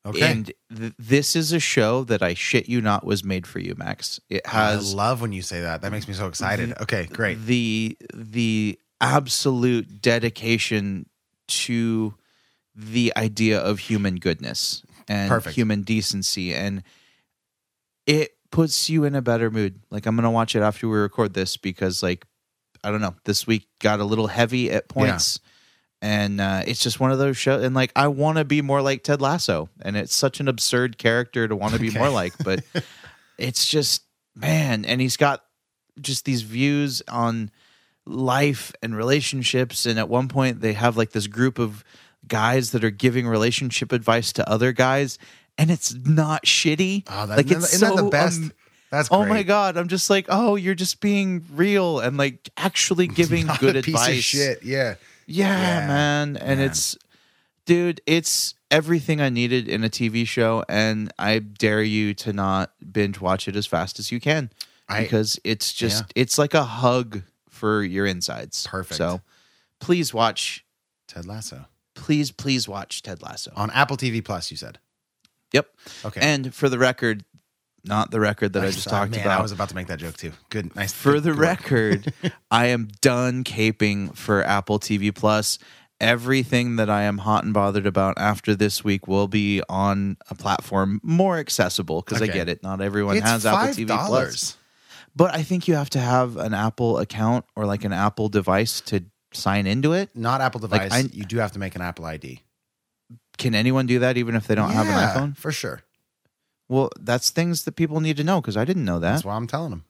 okay. 0.05 0.31
And 0.31 0.53
th- 0.77 0.93
this 0.99 1.35
is 1.35 1.53
a 1.53 1.61
show 1.61 2.05
that 2.05 2.23
I 2.23 2.35
shit 2.35 2.69
you 2.69 2.81
not 2.83 3.05
was 3.05 3.25
made 3.25 3.47
for 3.47 3.61
you, 3.61 3.75
Max. 3.79 4.21
It 4.29 4.43
I 4.47 4.73
has 4.73 4.95
love 4.95 5.23
when 5.23 5.33
you 5.33 5.43
say 5.43 5.63
that. 5.63 5.81
That 5.81 5.91
makes 5.91 6.07
me 6.07 6.15
so 6.15 6.27
excited. 6.27 6.75
Okay, 6.83 7.07
great. 7.07 7.41
the 7.47 7.97
the 8.15 8.79
absolute 9.01 10.03
dedication 10.03 11.09
to 11.47 12.15
the 12.81 13.13
idea 13.17 13.59
of 13.59 13.81
human 13.81 14.17
goodness 14.17 14.83
and 15.09 15.29
Perfect. 15.29 15.57
human 15.57 15.83
decency 15.83 16.55
and 16.55 16.85
it 18.07 18.33
puts 18.51 18.89
you 18.89 19.03
in 19.05 19.15
a 19.17 19.21
better 19.23 19.51
mood 19.51 19.81
like 19.91 20.07
i'm 20.07 20.15
gonna 20.15 20.31
watch 20.31 20.55
it 20.55 20.61
after 20.61 20.89
we 20.89 20.97
record 20.97 21.35
this 21.35 21.57
because 21.57 22.03
like 22.05 22.25
i 22.85 22.91
don't 22.91 23.01
know 23.01 23.15
this 23.25 23.47
week 23.49 23.67
got 23.81 23.99
a 24.01 24.05
little 24.05 24.29
heavy 24.29 24.71
at 24.71 24.89
points 24.89 25.41
and 26.01 26.41
uh, 26.41 26.63
it's 26.65 26.81
just 26.81 27.01
one 27.01 27.11
of 27.11 27.19
those 27.19 27.37
shows 27.37 27.65
and 27.65 27.75
like 27.75 27.91
i 27.97 28.07
want 28.07 28.39
to 28.39 28.45
be 28.45 28.63
more 28.63 28.81
like 28.81 29.03
ted 29.03 29.21
lasso 29.21 29.69
and 29.83 29.97
it's 29.97 30.15
such 30.15 30.39
an 30.39 30.47
absurd 30.47 30.97
character 30.99 31.49
to 31.49 31.57
want 31.57 31.75
to 31.75 31.81
be 31.81 31.89
Okay. 31.89 31.99
more 31.99 32.11
like 32.11 32.33
but 32.45 32.63
it's 33.39 33.67
just 33.67 34.05
man 34.37 34.85
and 34.85 35.01
he's 35.01 35.17
got 35.17 35.43
just 36.01 36.25
these 36.25 36.43
views 36.43 37.03
on 37.09 37.51
life 38.07 38.73
and 38.83 38.97
relationships 38.97 39.85
and 39.85 39.99
at 39.99 40.09
one 40.09 40.29
point 40.29 40.61
they 40.61 40.73
have 40.75 40.97
like 40.97 41.11
this 41.11 41.27
group 41.27 41.59
of 41.59 41.83
guys 42.29 42.71
that 42.73 42.85
are 42.85 42.91
giving 42.91 43.27
relationship 43.27 43.93
advice 43.93 44.33
to 44.35 44.49
other 44.49 44.73
guys 44.73 45.19
and 45.57 45.71
it's 45.71 45.93
not 45.95 46.45
shitty. 46.45 47.05
Oh, 47.09 47.27
that, 47.27 47.37
like 47.37 47.51
it's 47.51 47.77
so 47.79 47.97
the 47.97 48.05
best? 48.05 48.41
um, 48.41 48.53
That's 48.91 49.09
Oh 49.11 49.27
my 49.27 49.43
god! 49.43 49.77
I'm 49.77 49.89
just 49.89 50.09
like, 50.09 50.27
oh, 50.29 50.55
you're 50.57 50.75
just 50.77 51.01
being 51.01 51.45
real 51.53 51.99
and 52.01 52.17
like 52.17 52.49
actually 52.57 53.07
giving 53.21 53.47
good 53.59 53.77
advice. 53.77 54.09
of 54.19 54.23
shit. 54.25 54.63
Yeah. 54.63 54.95
Yeah, 55.27 55.49
Yeah, 55.81 55.87
man. 55.89 56.37
And 56.39 56.59
man. 56.61 56.71
it's, 56.71 56.97
dude, 57.67 58.01
it's 58.07 58.55
everything 58.71 59.21
I 59.21 59.29
needed 59.29 59.69
in 59.69 59.85
a 59.85 59.89
TV 59.91 60.27
show. 60.27 60.65
And 60.69 61.13
I 61.19 61.41
dare 61.41 61.83
you 61.83 62.15
to 62.15 62.33
not 62.33 62.73
binge 62.93 63.21
watch 63.21 63.47
it 63.49 63.57
as 63.57 63.67
fast 63.67 63.99
as 63.99 64.11
you 64.13 64.21
can 64.21 64.51
I- 64.89 65.03
because 65.03 65.39
it's 65.45 65.73
just, 65.75 66.05
it's 66.15 66.39
like 66.39 66.55
a 66.55 66.65
hug 66.65 67.23
for 67.51 67.83
your 67.83 68.07
insides. 68.07 68.67
Perfect. 68.67 68.97
So 68.97 69.21
please 69.81 70.15
watch, 70.15 70.65
Ted 71.09 71.27
Lasso 71.27 71.67
please, 71.99 72.31
please 72.31 72.69
watch 72.69 73.03
Ted 73.03 73.23
Lasso. 73.23 73.53
on 73.57 73.71
Apple 73.71 73.97
TV 73.97 74.25
Plus. 74.25 74.51
You 74.51 74.57
said. 74.57 74.79
Yep. 75.53 75.69
Okay. 76.05 76.21
And 76.23 76.55
for 76.55 76.69
the 76.69 76.79
record, 76.79 77.25
not 77.85 78.11
the 78.11 78.21
record 78.21 78.53
that 78.53 78.65
I 78.65 78.71
just 78.71 78.87
uh, 78.87 78.91
talked 78.91 79.13
man, 79.13 79.21
about. 79.21 79.39
I 79.39 79.43
was 79.43 79.53
about 79.53 79.71
to 79.71 79.75
make 79.75 79.87
that 79.87 79.99
joke 79.99 80.17
too. 80.17 80.33
Good. 80.51 80.75
Nice. 80.77 80.93
for 80.93 81.13
good- 81.13 81.23
the 81.25 81.31
good 81.31 81.39
record, 81.39 82.13
I 82.51 82.67
am 82.67 82.89
done 83.01 83.45
caping 83.45 84.15
for 84.17 84.45
Apple 84.45 84.79
TV 84.79 85.15
Plus. 85.15 85.59
Everything 86.01 86.77
that 86.77 86.89
I 86.89 87.03
am 87.03 87.19
hot 87.19 87.43
and 87.43 87.53
bothered 87.53 87.87
about 87.87 88.15
after 88.19 88.55
this 88.55 88.85
week 88.85 89.09
will 89.09 89.27
be 89.27 89.63
on 89.69 90.17
a 90.31 90.35
platform 90.37 91.01
more 91.03 91.39
accessible 91.39 92.03
because 92.03 92.23
I 92.23 92.29
get 92.29 92.49
it. 92.49 92.63
Not 92.63 92.81
everyone 92.81 93.17
It's 93.17 93.27
has 93.27 93.45
Apple 93.45 93.75
TV. 93.75 94.07
Plus. 94.07 94.57
But 95.17 95.35
I 95.35 95.43
think 95.43 95.67
you 95.67 95.75
have 95.75 95.91
to 95.91 95.99
have 95.99 96.37
an 96.37 96.55
Apple 96.55 96.99
account 96.99 97.47
or 97.57 97.67
like 97.67 97.85
an 97.85 97.93
Apple 97.93 98.29
device 98.29 98.81
to 98.83 99.05
sign 99.33 99.67
into 99.67 99.93
it. 99.93 100.11
Not 100.15 100.41
Apple 100.41 100.61
Like, 100.61 100.83
device. 100.83 100.93
I- 101.07 101.11
you 101.13 101.25
do 101.25 101.39
have 101.39 101.53
to 101.53 101.59
make 101.59 101.75
an 101.75 101.83
Apple 101.83 102.05
ID. 102.07 102.43
Can 103.37 103.55
anyone 103.55 103.87
do 103.87 103.99
that 104.01 104.17
even 104.17 104.35
if 104.35 104.47
they 104.47 104.55
don't 104.55 104.71
have 104.71 104.87
an 104.89 104.93
Yeah, 104.95 105.15
iPhone? 105.15 105.37
for 105.37 105.53
sure. 105.53 105.83
Well, 106.69 106.91
that's 106.99 107.31
things 107.31 107.63
that 107.65 107.73
people 107.77 108.01
need 108.01 108.17
to 108.19 108.25
know 108.25 108.41
because 108.41 108.57
I 108.57 108.65
didn't 108.65 108.85
know 108.85 108.99
that. 108.99 109.13
That's 109.13 109.25
why 109.25 109.37
I'm 109.37 109.47
telling 109.47 109.71
them. 109.71 109.85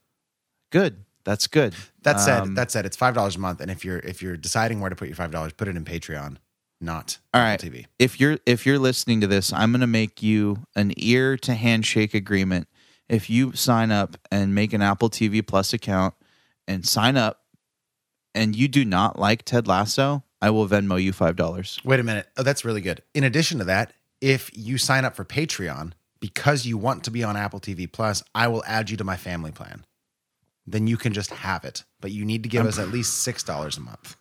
Good. 0.70 1.05
That's 1.24 1.47
good. 1.47 1.74
That 2.03 2.20
said, 2.20 2.43
Um, 2.43 2.55
that 2.55 2.70
said, 2.70 2.86
it's 2.86 2.97
five 2.97 3.14
dollars 3.14 3.36
a 3.36 3.39
month, 3.39 3.61
and 3.61 3.70
if 3.70 3.84
you're 3.84 3.99
if 3.99 4.22
you're 4.22 4.36
deciding 4.36 4.80
where 4.80 4.89
to 4.91 4.97
put 4.97 5.09
your 5.09 5.16
five 5.16 5.30
dollars, 5.30 5.53
put 5.53 5.68
it 5.68 5.76
in 5.76 5.84
Patreon, 5.84 6.36
not 6.80 7.18
All 7.34 7.41
Apple. 7.43 7.68
TV. 7.68 7.86
If 7.99 8.18
you're 8.20 8.39
if 8.47 8.64
you're 8.64 8.78
listening 8.78 9.20
to 9.20 9.26
this, 9.26 9.53
I'm 9.53 9.72
going 9.72 9.80
to 9.82 9.86
make 9.86 10.22
you 10.22 10.64
an 10.76 10.93
ear 10.97 11.36
to 11.39 11.55
handshake 11.55 12.14
agreement. 12.14 12.66
If 13.09 13.28
you 13.28 13.53
sign 13.55 13.91
up 13.91 14.16
and 14.30 14.55
make 14.55 14.72
an 14.72 14.80
Apple 14.80 15.11
TV 15.11 15.43
Plus 15.47 15.72
account 15.72 16.14
and 16.66 16.86
sign 16.86 17.16
up, 17.16 17.38
and 18.35 18.55
you 18.55 18.68
do 18.68 18.85
not 18.85 19.18
like 19.18 19.45
Ted 19.45 19.66
Lasso, 19.66 20.22
I 20.41 20.51
will 20.51 20.68
Venmo 20.68 21.03
you 21.03 21.12
five 21.12 21.37
dollars. 21.37 21.79
Wait 21.85 22.01
a 22.01 22.03
minute. 22.03 22.29
Oh, 22.37 22.43
that's 22.43 22.64
really 22.64 22.81
good. 22.81 23.03
In 23.14 23.24
addition 23.24 23.59
to 23.59 23.64
that, 23.64 23.93
if 24.20 24.51
you 24.55 24.79
sign 24.79 25.05
up 25.05 25.16
for 25.16 25.24
Patreon 25.24 25.93
because 26.20 26.66
you 26.66 26.76
want 26.79 27.05
to 27.05 27.11
be 27.11 27.22
on 27.24 27.37
Apple 27.37 27.61
TV 27.61 27.91
Plus, 27.91 28.22
I 28.35 28.49
will 28.49 28.62
add 28.66 28.91
you 28.91 28.97
to 28.97 29.05
my 29.05 29.16
family 29.16 29.53
plan. 29.53 29.85
Then 30.66 30.87
you 30.87 30.97
can 30.97 31.12
just 31.12 31.31
have 31.31 31.64
it, 31.64 31.85
but 32.01 32.11
you 32.11 32.24
need 32.24 32.43
to 32.43 32.49
give 32.49 32.66
us 32.66 32.79
at 32.79 32.89
least 32.91 33.18
six 33.22 33.43
dollars 33.43 33.76
a 33.76 33.81
month. 33.81 34.16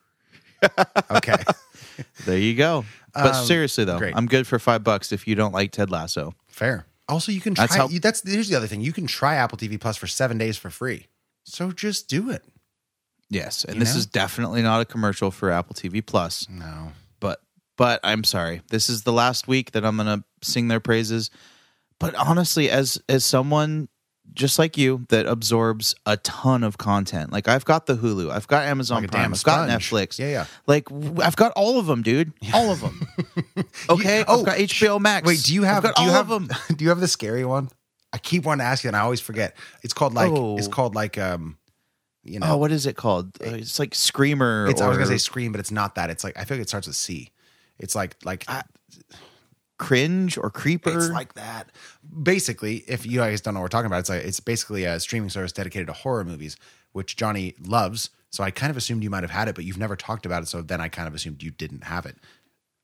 okay. 1.12 1.36
There 2.26 2.38
you 2.38 2.56
go. 2.56 2.86
But 3.14 3.36
Um, 3.36 3.46
seriously 3.46 3.84
though, 3.86 3.98
great. 4.00 4.16
I'm 4.16 4.28
good 4.28 4.48
for 4.48 4.60
five 4.60 4.84
bucks 4.84 5.12
if 5.12 5.28
you 5.28 5.36
don't 5.36 5.54
like 5.54 5.72
Ted 5.72 5.90
Lasso. 5.92 6.34
Fair. 6.48 6.86
Also, 7.10 7.32
you 7.32 7.42
can 7.42 7.56
try. 7.56 7.64
That's 7.66 7.76
how- 7.76 7.90
you, 7.90 8.00
that's 8.00 8.22
here's 8.28 8.50
the 8.50 8.56
other 8.56 8.68
thing. 8.68 8.82
You 8.82 8.94
can 8.94 9.08
try 9.08 9.36
Apple 9.36 9.58
TV 9.58 9.80
Plus 9.80 9.98
for 9.98 10.08
seven 10.08 10.38
days 10.38 10.58
for 10.58 10.70
free. 10.70 11.08
So 11.44 11.72
just 11.72 12.08
do 12.10 12.30
it. 12.30 12.44
Yes, 13.30 13.64
and 13.66 13.76
You 13.76 13.80
this 13.82 13.94
know? 13.94 14.00
is 14.00 14.06
definitely 14.06 14.62
not 14.62 14.82
a 14.82 14.86
commercial 14.86 15.32
for 15.32 15.52
Apple 15.52 15.76
TV 15.76 16.06
Plus. 16.06 16.48
No. 16.50 16.92
but 17.20 17.42
but 17.78 18.00
I'm 18.04 18.24
sorry. 18.24 18.62
This 18.70 18.90
is 18.90 19.04
the 19.04 19.14
last 19.14 19.48
week 19.48 19.72
that 19.72 19.84
I'm 19.86 19.98
gonna 19.98 20.24
sing 20.42 20.68
their 20.70 20.80
praises. 20.80 21.30
But 22.00 22.16
honestly, 22.16 22.70
as 22.70 23.02
as 23.10 23.26
someone 23.26 23.90
just 24.34 24.60
like 24.60 24.78
you 24.78 25.06
that 25.10 25.26
absorbs 25.26 25.96
a 26.06 26.18
ton 26.18 26.64
of 26.64 26.78
content, 26.78 27.32
like 27.32 27.48
I've 27.48 27.66
got 27.66 27.86
the 27.86 27.96
Hulu, 27.96 28.30
I've 28.30 28.48
got 28.48 28.66
Amazon 28.66 29.02
Like 29.04 29.12
Prime, 29.12 29.34
I've 29.34 29.44
got. 29.44 29.70
Netflix, 29.70 30.20
Yeah, 30.20 30.28
yeah. 30.30 30.46
like 30.68 30.86
w- 30.86 31.22
I've 31.22 31.36
got 31.38 31.54
all 31.56 31.80
of 31.80 31.86
them, 31.86 32.02
dude, 32.04 32.34
all 32.54 32.72
of 32.72 32.82
them. 32.82 33.08
Okay, 33.90 34.24
oh, 34.28 34.40
I've 34.42 34.46
got 34.46 34.58
HBO 34.58 35.00
Max. 35.00 35.26
Wait, 35.28 35.42
do 35.44 35.54
you 35.54 35.64
have? 35.64 35.84
Do 35.84 36.04
you 36.04 36.10
have, 36.10 36.30
of 36.32 36.48
them? 36.48 36.58
Do 36.78 36.84
you 36.84 36.90
have 36.90 37.00
the 37.00 37.08
scary 37.08 37.46
one? 37.46 37.70
I 38.14 38.18
keep 38.18 38.44
wanting 38.46 38.60
to 38.64 38.66
ask 38.66 38.84
you, 38.84 38.90
and 38.90 38.98
I 38.98 39.02
always 39.02 39.22
forget. 39.22 39.56
It's 39.84 39.94
called 39.94 40.14
like. 40.14 40.32
Oh. 40.32 40.58
It's 40.58 40.68
called 40.68 40.94
like. 40.96 41.18
Um, 41.18 41.58
you 42.28 42.40
know. 42.40 42.48
Oh, 42.54 42.58
what 42.58 42.72
is 42.72 42.86
it 42.86 42.96
called? 42.96 43.32
Uh, 43.42 43.52
It's 43.56 43.80
like 43.80 43.94
Screamer. 43.96 44.68
It's, 44.70 44.82
I 44.82 44.88
was 44.88 44.98
gonna 44.98 45.08
say 45.10 45.18
scream, 45.18 45.52
but 45.52 45.60
it's 45.60 45.72
not 45.72 45.96
that. 45.96 46.10
It's 46.10 46.24
like 46.24 46.38
I 46.38 46.44
feel 46.46 46.58
like 46.58 46.64
it 46.64 46.70
starts 46.70 46.88
with 46.88 46.96
C. 46.96 47.32
It's 47.80 47.96
like 47.96 48.16
like 48.24 48.46
Cringe 49.80 50.38
or 50.38 50.50
Creeper. 50.50 50.90
it's 50.98 51.10
like 51.10 51.34
that. 51.36 51.72
Basically, 52.24 52.78
if 52.88 53.06
you 53.06 53.20
guys 53.20 53.42
don't 53.42 53.54
know 53.54 53.60
what 53.60 53.66
we're 53.66 53.70
talking 53.70 53.86
about, 53.86 54.00
it's 54.00 54.10
like 54.10 54.24
it's 54.26 54.40
basically 54.40 54.86
a 54.86 55.00
streaming 55.00 55.30
service 55.30 55.52
dedicated 55.52 55.88
to 55.88 55.94
horror 55.94 56.24
movies, 56.24 56.58
which 56.94 57.16
Johnny 57.16 57.54
loves. 57.64 58.10
So 58.32 58.44
I 58.44 58.52
kind 58.52 58.72
of 58.72 58.78
assumed 58.78 59.04
you 59.04 59.10
might 59.10 59.24
have 59.24 59.32
had 59.32 59.48
it, 59.48 59.56
but 59.56 59.64
you've 59.66 59.78
never 59.78 59.96
talked 59.96 60.26
about 60.26 60.44
it. 60.44 60.48
So 60.48 60.62
then 60.62 60.82
I 60.82 60.90
kind 60.90 61.08
of 61.08 61.14
assumed 61.14 61.44
you 61.44 61.52
didn't 61.52 61.84
have 61.84 62.06
it. 62.06 62.18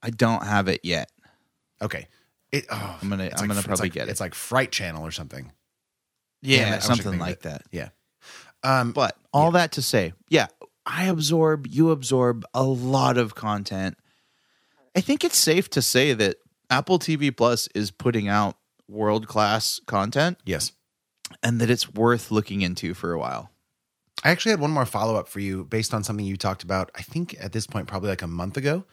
I 0.02 0.10
don't 0.12 0.46
have 0.46 0.68
it 0.68 0.82
yet. 0.84 1.12
Okay. 1.82 2.08
It, 2.52 2.66
oh, 2.70 3.00
I'm 3.02 3.10
gonna- 3.10 3.32
I'm 3.38 3.48
gonna 3.48 3.64
probably 3.64 3.86
like- 3.86 3.94
get 3.94 4.08
it. 4.08 4.12
It's 4.12 4.20
like 4.20 4.36
Fright 4.36 4.72
Channel 4.72 5.04
or 5.06 5.12
something. 5.12 5.52
Yeah, 6.44 6.58
it, 6.58 6.64
I 6.64 6.68
I 6.68 6.74
could 6.76 6.84
something 6.84 7.20
like 7.20 7.32
it. 7.38 7.42
that. 7.44 7.64
Yeah. 7.72 7.90
Um, 8.64 8.92
But 8.92 9.18
all 9.34 9.52
that 9.52 9.74
to 9.74 9.82
say, 9.82 10.14
yeah, 10.30 10.48
I 10.86 11.06
absorb, 11.06 11.68
you 11.68 11.92
absorb 11.92 12.46
a 12.54 12.64
lot 12.64 13.18
of 13.18 13.36
content. 13.36 13.98
I 14.96 15.02
think 15.02 15.24
it's 15.24 15.38
safe 15.38 15.70
to 15.72 15.82
say 15.82 16.14
that 16.14 16.38
Apple 16.70 17.00
TV 17.00 17.36
Plus 17.36 17.68
is 17.74 17.92
putting 17.92 18.28
out 18.28 18.58
world 18.88 19.28
class 19.28 19.80
content 19.86 20.38
yes. 20.46 20.72
and 21.42 21.60
that 21.62 21.70
it's 21.70 21.92
worth 21.94 22.32
looking 22.32 22.62
into 22.62 22.94
for 22.94 23.14
a 23.14 23.20
while. 23.20 23.50
I 24.24 24.30
actually 24.30 24.52
had 24.52 24.60
one 24.60 24.72
more 24.72 24.86
follow 24.86 25.16
up 25.16 25.28
for 25.28 25.40
you 25.40 25.66
based 25.66 25.94
on 25.94 26.04
something 26.04 26.26
you 26.26 26.38
talked 26.38 26.64
about. 26.64 26.92
I 26.96 27.02
think 27.02 27.36
at 27.40 27.52
this 27.52 27.68
point, 27.68 27.88
probably 27.88 28.10
like 28.10 28.22
a 28.22 28.28
month 28.28 28.56
ago, 28.56 28.86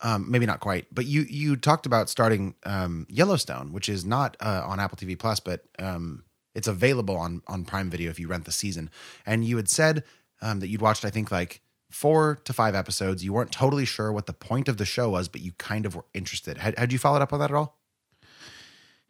um, 0.00 0.30
maybe 0.30 0.46
not 0.46 0.60
quite, 0.60 0.86
but 0.92 1.06
you 1.06 1.22
you 1.22 1.56
talked 1.56 1.86
about 1.86 2.10
starting 2.10 2.54
um, 2.64 3.06
Yellowstone, 3.08 3.72
which 3.72 3.88
is 3.88 4.04
not 4.04 4.36
uh, 4.40 4.62
on 4.66 4.78
Apple 4.78 4.98
TV 4.98 5.18
Plus, 5.18 5.40
but 5.40 5.62
um, 5.78 6.22
it's 6.56 6.66
available 6.68 7.16
on 7.16 7.42
on 7.46 7.64
Prime 7.64 7.88
Video 7.90 8.10
if 8.10 8.18
you 8.18 8.26
rent 8.28 8.44
the 8.46 8.52
season. 8.52 8.90
And 9.24 9.44
you 9.44 9.56
had 9.56 9.68
said 9.68 10.02
um, 10.42 10.60
that 10.60 10.68
you'd 10.68 10.82
watched, 10.82 11.04
I 11.04 11.10
think, 11.10 11.30
like 11.30 11.60
four 11.90 12.40
to 12.44 12.52
five 12.52 12.74
episodes. 12.74 13.24
You 13.24 13.32
weren't 13.32 13.52
totally 13.52 13.84
sure 13.84 14.12
what 14.12 14.26
the 14.26 14.32
point 14.32 14.68
of 14.68 14.76
the 14.76 14.84
show 14.84 15.08
was, 15.10 15.28
but 15.28 15.40
you 15.40 15.52
kind 15.58 15.86
of 15.86 15.94
were 15.94 16.04
interested. 16.14 16.58
Had, 16.58 16.78
had 16.78 16.92
you 16.92 16.98
followed 16.98 17.22
up 17.22 17.32
on 17.32 17.38
that 17.38 17.50
at 17.50 17.56
all? 17.56 17.78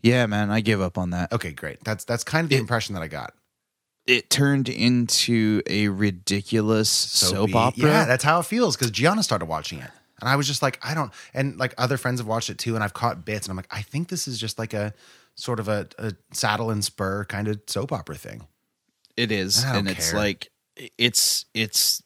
Yeah, 0.03 0.26
man, 0.26 0.51
I 0.51 0.61
give 0.61 0.80
up 0.80 0.99
on 0.99 1.11
that. 1.11 1.32
Okay, 1.32 1.53
great. 1.53 1.82
That's 1.84 2.05
that's 2.05 2.22
kind 2.24 2.44
of 2.44 2.51
the 2.51 2.57
It- 2.57 2.61
impression 2.61 2.94
that 2.94 3.03
I 3.03 3.09
got. 3.09 3.32
It 4.07 4.30
turned 4.30 4.68
into 4.68 5.62
a 5.66 5.88
ridiculous 5.88 6.88
soap 6.88 7.57
opera. 7.57 7.82
Yeah, 7.88 8.05
that's 8.05 8.22
how 8.22 8.38
it 8.38 8.47
feels 8.47 8.76
because 8.76 8.92
Gianna 8.92 9.24
started 9.24 9.47
watching 9.47 9.80
it. 9.80 9.90
And 10.20 10.30
I 10.30 10.36
was 10.36 10.47
just 10.47 10.62
like, 10.62 10.78
I 10.82 10.94
don't, 10.94 11.12
and 11.34 11.59
like 11.59 11.74
other 11.76 11.97
friends 11.97 12.20
have 12.20 12.26
watched 12.28 12.49
it 12.49 12.57
too, 12.57 12.76
and 12.76 12.84
I've 12.84 12.94
caught 12.94 13.24
bits, 13.24 13.47
and 13.47 13.51
I'm 13.51 13.57
like, 13.57 13.66
I 13.70 13.82
think 13.82 14.09
this 14.09 14.28
is 14.28 14.38
just 14.38 14.61
like 14.61 14.74
a 14.74 14.94
sort 15.37 15.61
of 15.61 15.68
a, 15.68 15.87
a 15.99 16.12
saddle 16.32 16.70
and 16.70 16.84
spur 16.84 17.24
kind 17.26 17.47
of 17.47 17.61
soap 17.68 17.93
opera 17.93 18.16
thing. 18.16 18.47
It 19.16 19.30
is, 19.30 19.64
and 19.64 19.89
it's 19.89 20.12
like 20.12 20.51
it's 20.99 21.47
it's 21.55 22.03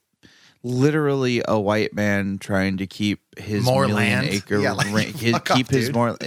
literally 0.63 1.43
a 1.47 1.59
white 1.59 1.95
man 1.95 2.39
trying 2.39 2.77
to 2.79 2.87
keep 2.87 3.21
his 3.39 3.65
More 3.65 3.87
million 3.87 3.97
land? 4.25 4.29
acre 4.29 4.59
Yeah, 4.59 4.73
like, 4.73 4.93
ra- 4.93 4.99
he- 5.01 5.33
fuck 5.33 5.47
keep 5.47 5.67
off, 5.67 5.71
his 5.73 5.87
dude. 5.87 5.95
more. 5.95 6.17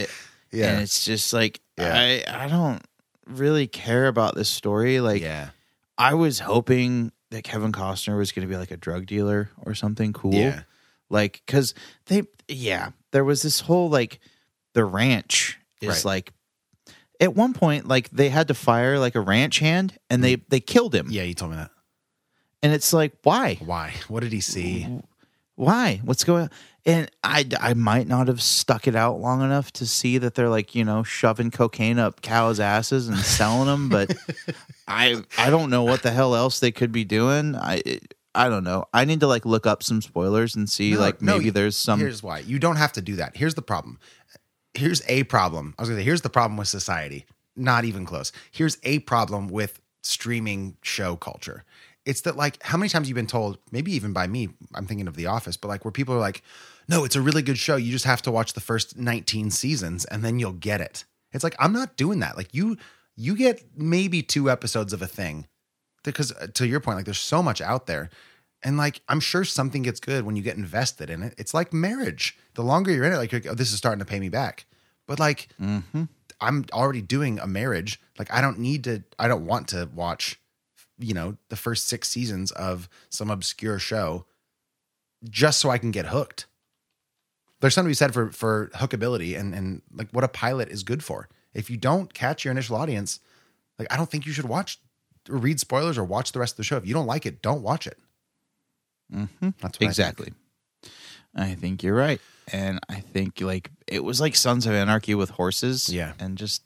Yeah. 0.51 0.74
and 0.74 0.82
it's 0.84 1.04
just 1.04 1.34
like 1.34 1.62
Yeah. 1.80 1.93
I 2.28 2.43
I 2.43 2.47
don't 2.47 2.80
really 3.26 3.66
care 3.66 4.06
about 4.08 4.36
this 4.36 4.49
story. 4.49 4.99
Like 4.99 5.22
yeah, 5.24 5.49
I 5.97 6.14
was 6.14 6.38
hoping 6.39 7.12
that 7.32 7.43
Kevin 7.43 7.72
Costner 7.72 8.16
was 8.20 8.32
going 8.32 8.47
to 8.47 8.51
be 8.54 8.58
like 8.60 8.70
a 8.70 8.78
drug 8.78 9.08
dealer 9.08 9.49
or 9.66 9.74
something 9.74 10.14
cool. 10.14 10.36
Yeah. 10.36 10.62
Like 11.10 11.41
cuz 11.47 11.74
they 12.06 12.24
yeah, 12.47 12.91
there 13.12 13.24
was 13.24 13.41
this 13.41 13.62
whole 13.62 13.89
like 13.89 14.20
the 14.74 14.86
ranch 14.86 15.58
is 15.82 15.89
Right. 15.89 16.06
like 16.06 16.34
at 17.24 17.36
one 17.36 17.53
point 17.53 17.88
like 17.88 18.09
they 18.11 18.30
had 18.30 18.49
to 18.49 18.53
fire 18.53 18.99
like 18.99 19.15
a 19.15 19.19
ranch 19.21 19.59
hand 19.59 19.97
and 20.09 20.24
they 20.24 20.36
they 20.36 20.59
killed 20.59 20.93
him. 20.93 21.07
Mm. 21.07 21.11
yeah. 21.13 21.24
You 21.24 21.34
told 21.34 21.51
me 21.51 21.57
that. 21.57 21.71
And 22.61 22.71
it's 22.74 22.93
like 22.93 23.13
why? 23.24 23.55
Why? 23.63 23.93
What 24.07 24.21
did 24.21 24.32
he 24.34 24.41
see? 24.41 24.88
Why? 25.55 26.01
What's 26.03 26.24
going 26.24 26.43
on? 26.43 26.49
And 26.86 27.09
I, 27.24 27.45
I 27.61 27.76
might 27.76 28.07
not 28.07 28.28
have 28.28 28.41
stuck 28.41 28.88
it 28.89 28.95
out 28.95 29.21
long 29.21 29.41
enough 29.41 29.71
to 29.74 29.86
see 29.86 30.17
that 30.17 30.36
they're 30.36 30.49
like, 30.49 30.76
you 30.76 30.84
know, 30.84 31.03
shoving 31.03 31.49
cocaine 31.49 31.97
up 31.97 32.21
cows' 32.21 32.59
asses 32.59 33.07
and 33.07 33.17
selling 33.19 33.67
them, 33.67 33.88
but 33.88 34.13
I 34.88 35.24
I 35.38 35.49
don't 35.49 35.69
know 35.69 35.84
what 35.84 36.01
the 36.03 36.11
hell 36.11 36.36
else 36.36 36.59
they 36.59 36.71
could 36.71 36.91
be 36.91 37.05
doing. 37.05 37.55
I 37.55 37.82
I 38.36 38.49
don't 38.49 38.63
know. 38.63 38.86
I 38.93 39.05
need 39.05 39.19
to 39.21 39.28
like 39.28 39.45
look 39.45 39.65
up 39.65 39.82
some 39.84 40.01
spoilers 40.01 40.55
and 40.55 40.69
see 40.69 40.93
No, 40.93 40.99
like 40.99 41.21
maybe 41.21 41.45
you- 41.45 41.51
there's 41.51 41.78
some 41.78 41.99
Here's 41.99 42.21
why. 42.24 42.39
You 42.39 42.59
don't 42.59 42.78
have 42.78 42.91
to 42.93 43.01
do 43.01 43.15
that. 43.17 43.38
Here's 43.38 43.53
the 43.55 43.61
problem. 43.61 43.99
Here's 44.76 45.01
a 45.07 45.24
problem. 45.24 45.76
I 45.78 45.82
was 45.82 45.89
gonna 45.89 46.01
say, 46.01 46.05
here's 46.05 46.21
the 46.21 46.30
problem 46.30 46.57
with 46.57 46.67
society. 46.67 47.26
Not 47.55 47.86
even 47.86 48.05
close. 48.05 48.32
Here's 48.51 48.78
a 48.84 48.99
problem 48.99 49.47
with 49.47 49.80
streaming 50.01 50.78
show 50.82 51.15
culture. 51.15 51.63
It's 52.05 52.21
that 52.21 52.36
like 52.36 52.61
how 52.63 52.78
many 52.78 52.89
times 52.89 53.07
you've 53.07 53.15
been 53.15 53.28
told, 53.28 53.57
maybe 53.71 53.93
even 53.93 54.11
by 54.11 54.28
me, 54.28 54.49
I'm 54.74 54.86
thinking 54.86 55.07
of 55.07 55.15
The 55.15 55.28
Office, 55.28 55.55
but 55.55 55.67
like 55.69 55.86
where 55.86 55.91
people 55.91 56.15
are 56.15 56.19
like, 56.19 56.41
no, 56.89 57.05
it's 57.05 57.15
a 57.15 57.21
really 57.21 57.41
good 57.41 57.57
show. 57.57 57.76
You 57.78 57.91
just 57.91 58.05
have 58.05 58.21
to 58.24 58.32
watch 58.32 58.53
the 58.53 58.59
first 58.59 58.97
19 58.97 59.51
seasons 59.51 60.03
and 60.05 60.24
then 60.24 60.39
you'll 60.39 60.51
get 60.51 60.82
it. 60.82 61.05
It's 61.32 61.43
like 61.43 61.55
I'm 61.59 61.74
not 61.74 61.95
doing 61.97 62.19
that. 62.19 62.36
Like 62.38 62.53
you 62.53 62.78
you 63.15 63.36
get 63.36 63.63
maybe 63.78 64.21
two 64.21 64.49
episodes 64.49 64.93
of 64.93 65.01
a 65.01 65.07
thing 65.07 65.47
because 66.03 66.32
uh, 66.34 66.47
to 66.53 66.67
your 66.67 66.80
point 66.80 66.97
like 66.97 67.05
there's 67.05 67.19
so 67.19 67.43
much 67.43 67.61
out 67.61 67.86
there 67.86 68.09
and 68.64 68.78
like 68.78 69.01
i'm 69.09 69.20
sure 69.20 69.43
something 69.43 69.82
gets 69.82 69.99
good 69.99 70.26
when 70.26 70.36
you 70.36 70.41
get 70.41 70.57
invested 70.57 71.09
in 71.09 71.22
it. 71.22 71.34
It's 71.38 71.53
like 71.53 71.74
marriage. 71.74 72.38
The 72.55 72.64
longer 72.64 72.91
you're 72.91 73.05
in 73.05 73.14
it 73.14 73.18
like 73.18 73.32
you're, 73.32 73.41
oh, 73.49 73.53
this 73.53 73.72
is 73.72 73.78
starting 73.78 73.99
to 73.99 74.05
pay 74.05 74.20
me 74.20 74.30
back. 74.30 74.66
But 75.07 75.20
like 75.20 75.49
mm-hmm. 75.61 76.03
i'm 76.41 76.66
already 76.72 77.01
doing 77.01 77.39
a 77.39 77.47
marriage. 77.47 77.99
Like 78.18 78.34
i 78.34 78.41
don't 78.41 78.59
need 78.59 78.84
to 78.86 79.03
i 79.20 79.28
don't 79.28 79.45
want 79.45 79.68
to 79.70 79.89
watch 79.93 80.39
you 80.97 81.14
know 81.14 81.38
the 81.49 81.55
first 81.55 81.88
six 81.88 82.09
seasons 82.09 82.51
of 82.51 82.88
some 83.09 83.30
obscure 83.30 83.80
show 83.80 84.26
just 85.30 85.59
so 85.59 85.70
i 85.70 85.78
can 85.78 85.91
get 85.91 86.07
hooked. 86.07 86.47
There's 87.59 87.76
something 87.76 87.88
to 87.88 87.91
be 87.91 87.95
said 87.95 88.14
for 88.14 88.32
for 88.32 88.72
hookability 88.76 89.38
and 89.38 89.53
and 89.53 89.82
like 89.93 90.09
what 90.11 90.24
a 90.24 90.30
pilot 90.30 90.70
is 90.70 90.84
good 90.84 91.03
for. 91.03 91.30
If 91.53 91.70
you 91.70 91.78
don't 91.78 92.14
catch 92.14 92.45
your 92.45 92.51
initial 92.51 92.78
audience 92.78 93.20
like 93.78 93.91
i 93.91 93.97
don't 93.97 94.09
think 94.09 94.26
you 94.26 94.32
should 94.32 94.45
watch 94.47 94.80
or 95.30 95.38
read 95.38 95.59
spoilers 95.59 95.97
or 95.97 96.03
watch 96.03 96.32
the 96.32 96.39
rest 96.39 96.53
of 96.53 96.57
the 96.57 96.64
show. 96.64 96.78
If 96.78 96.88
you 96.88 96.93
don't 96.93 97.07
like 97.07 97.26
it 97.26 97.41
don't 97.41 97.61
watch 97.61 97.88
it 97.88 97.97
Mm-hmm. 99.12 99.49
That's 99.62 99.62
what 99.62 99.76
I 99.76 99.78
think. 99.78 99.89
exactly. 99.89 100.34
I 101.36 101.56
think. 101.56 101.82
you're 101.84 101.95
right, 101.95 102.22
and 102.51 102.80
I 102.89 102.99
think 102.99 103.41
like 103.41 103.72
it 103.88 104.04
was 104.04 104.22
like 104.22 104.36
Sons 104.36 104.66
of 104.68 104.74
Anarchy 104.74 105.16
with 105.16 105.32
horses. 105.32 105.89
Yeah. 105.89 106.14
and 106.20 106.38
just 106.38 106.64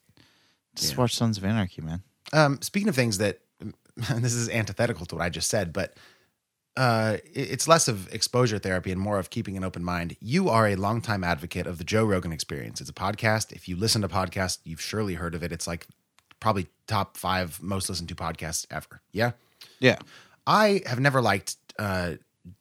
just 0.76 0.94
Yeah. 0.94 0.98
watch 1.00 1.16
Sons 1.16 1.38
of 1.38 1.46
Anarchy, 1.46 1.82
man. 1.82 2.04
Um, 2.34 2.62
speaking 2.62 2.90
of 2.90 2.96
things 2.96 3.18
that 3.20 3.40
this 4.16 4.34
is 4.34 4.50
antithetical 4.50 5.06
to 5.08 5.16
what 5.16 5.24
I 5.24 5.30
just 5.30 5.50
said, 5.50 5.72
but 5.74 5.96
uh, 6.76 7.18
it's 7.34 7.68
less 7.68 7.88
of 7.88 8.14
exposure 8.14 8.60
therapy 8.60 8.92
and 8.92 9.02
more 9.02 9.18
of 9.18 9.30
keeping 9.32 9.58
an 9.58 9.64
open 9.64 9.84
mind. 9.84 10.16
You 10.20 10.50
are 10.50 10.68
a 10.68 10.76
longtime 10.76 11.24
advocate 11.24 11.66
of 11.66 11.80
the 11.80 11.84
Joe 11.84 12.06
Rogan 12.06 12.32
Experience. 12.32 12.80
It's 12.82 12.90
a 12.90 12.94
podcast. 12.94 13.52
If 13.52 13.68
you 13.68 13.76
listen 13.76 14.04
to 14.04 14.08
podcasts, 14.08 14.60
you've 14.64 14.82
surely 14.82 15.16
heard 15.16 15.34
of 15.34 15.42
it. 15.42 15.52
It's 15.52 15.66
like 15.66 15.88
probably 16.40 16.68
top 16.88 17.18
five 17.18 17.60
most 17.64 17.90
listened 17.90 18.10
to 18.10 18.16
podcasts 18.16 18.68
ever. 18.70 19.02
Yeah. 19.12 19.32
Yeah, 19.80 19.98
I 20.46 20.82
have 20.86 21.00
never 21.00 21.20
liked 21.22 21.56
uh, 21.80 22.14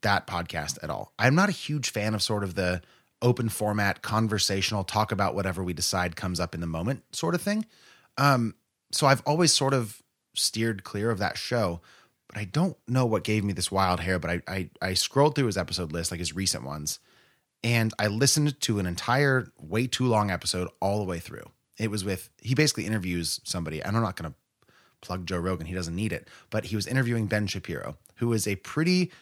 that 0.02 0.26
podcast 0.26 0.82
at 0.82 0.90
all. 0.90 1.12
I'm 1.18 1.34
not 1.34 1.48
a 1.48 1.52
huge 1.52 1.90
fan 1.90 2.14
of 2.14 2.22
sort 2.22 2.44
of 2.44 2.54
the 2.54 2.82
open 3.22 3.48
format, 3.48 4.02
conversational, 4.02 4.84
talk 4.84 5.12
about 5.12 5.34
whatever 5.34 5.62
we 5.62 5.72
decide 5.72 6.16
comes 6.16 6.38
up 6.38 6.54
in 6.54 6.60
the 6.60 6.66
moment 6.66 7.02
sort 7.12 7.34
of 7.34 7.42
thing. 7.42 7.66
Um, 8.18 8.54
so 8.92 9.06
I've 9.06 9.22
always 9.26 9.52
sort 9.52 9.74
of 9.74 10.02
steered 10.34 10.84
clear 10.84 11.10
of 11.10 11.18
that 11.18 11.38
show. 11.38 11.80
But 12.28 12.38
I 12.38 12.44
don't 12.44 12.76
know 12.88 13.06
what 13.06 13.24
gave 13.24 13.44
me 13.44 13.52
this 13.52 13.70
wild 13.70 14.00
hair. 14.00 14.18
But 14.18 14.30
I 14.30 14.42
I, 14.48 14.70
I 14.82 14.94
scrolled 14.94 15.34
through 15.34 15.46
his 15.46 15.56
episode 15.56 15.92
list, 15.92 16.10
like 16.10 16.20
his 16.20 16.34
recent 16.34 16.64
ones, 16.64 16.98
and 17.62 17.92
I 17.98 18.08
listened 18.08 18.60
to 18.62 18.78
an 18.78 18.86
entire 18.86 19.48
way 19.58 19.86
too 19.86 20.06
long 20.06 20.30
episode 20.30 20.68
all 20.80 20.98
the 20.98 21.04
way 21.04 21.18
through. 21.18 21.50
It 21.78 21.90
was 21.90 22.04
with 22.04 22.30
he 22.40 22.54
basically 22.54 22.86
interviews 22.86 23.40
somebody. 23.44 23.80
and 23.80 23.96
I'm 23.96 24.02
not 24.02 24.16
going 24.16 24.30
to 24.30 24.36
plug 25.00 25.26
Joe 25.26 25.38
Rogan. 25.38 25.66
He 25.66 25.74
doesn't 25.74 25.94
need 25.94 26.12
it. 26.12 26.28
But 26.50 26.66
he 26.66 26.76
was 26.76 26.86
interviewing 26.86 27.26
Ben 27.26 27.46
Shapiro, 27.46 27.96
who 28.16 28.32
is 28.32 28.46
a 28.46 28.56
pretty 28.56 29.12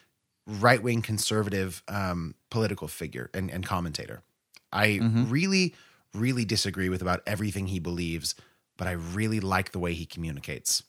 right 0.46 0.82
wing 0.82 1.02
conservative 1.02 1.82
um, 1.88 2.34
political 2.50 2.88
figure 2.88 3.30
and, 3.34 3.50
and 3.50 3.64
commentator. 3.66 4.22
I 4.72 4.98
really, 5.02 5.74
really 6.14 6.44
disagree 6.44 6.88
with 6.88 7.00
about 7.00 7.20
everything 7.26 7.68
he 7.68 7.78
believes, 7.78 8.34
but 8.76 8.88
I 8.88 8.92
really 8.92 9.40
like 9.40 9.72
the 9.72 9.78
way 9.78 9.94
he 9.94 10.04
communicates. 10.06 10.82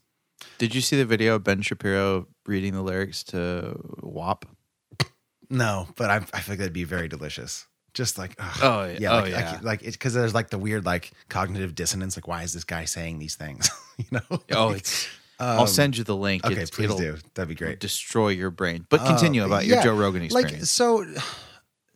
Did 0.57 0.73
you 0.75 0.81
see 0.81 0.97
the 0.97 1.05
video 1.05 1.35
of 1.35 1.43
Ben 1.43 1.61
Shapiro 1.61 2.27
reading 2.45 2.73
the 2.73 2.81
lyrics 2.81 3.23
to 3.25 3.79
WAP? 4.01 4.45
No, 5.49 5.87
but 5.95 6.09
I, 6.09 6.15
I 6.17 6.39
think 6.41 6.57
that'd 6.57 6.73
be 6.73 6.83
very 6.83 7.07
delicious. 7.07 7.67
Just 7.93 8.17
like, 8.17 8.35
ugh. 8.39 8.57
Oh, 8.61 8.83
yeah. 8.85 8.97
yeah, 8.99 9.11
Oh, 9.13 9.19
like, 9.21 9.29
yeah. 9.31 9.51
like, 9.51 9.63
like 9.63 9.83
it's 9.83 9.95
because 9.95 10.13
there's 10.13 10.33
like 10.33 10.49
the 10.49 10.57
weird 10.57 10.85
like 10.85 11.11
cognitive 11.29 11.75
dissonance. 11.75 12.17
Like, 12.17 12.27
why 12.27 12.43
is 12.43 12.51
this 12.53 12.63
guy 12.65 12.85
saying 12.85 13.19
these 13.19 13.35
things? 13.35 13.69
you 13.97 14.05
know? 14.11 14.39
Oh, 14.51 14.67
Like, 14.69 14.85
it's. 15.39 15.59
I'll 15.59 15.67
send 15.67 15.97
you 15.97 16.03
the 16.03 16.15
link. 16.15 16.45
okay. 16.45 16.65
Please 16.71 16.95
do. 16.95 17.17
That'd 17.33 17.49
be 17.49 17.55
great. 17.55 17.79
Destroy 17.79 18.29
your 18.29 18.51
brain. 18.51 18.85
But 18.89 19.05
continue 19.05 19.43
Uh, 19.43 19.47
about 19.47 19.65
your 19.65 19.77
yeah, 19.77 19.83
Joe 19.83 19.95
Rogan 19.95 20.21
Like 20.29 20.43
experience. 20.45 20.69
so, 20.71 21.05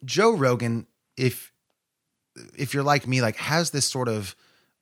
Joe 0.05 0.31
Rogan, 0.35 0.87
if 1.17 1.51
if 2.57 2.73
you're 2.73 2.83
like 2.83 3.07
me, 3.07 3.21
like 3.21 3.35
has 3.37 3.71
this 3.71 3.85
sort 3.85 4.07
of 4.07 4.35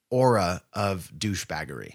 aura 0.10 0.62
of 0.74 1.12
douchebaggery. 1.18 1.94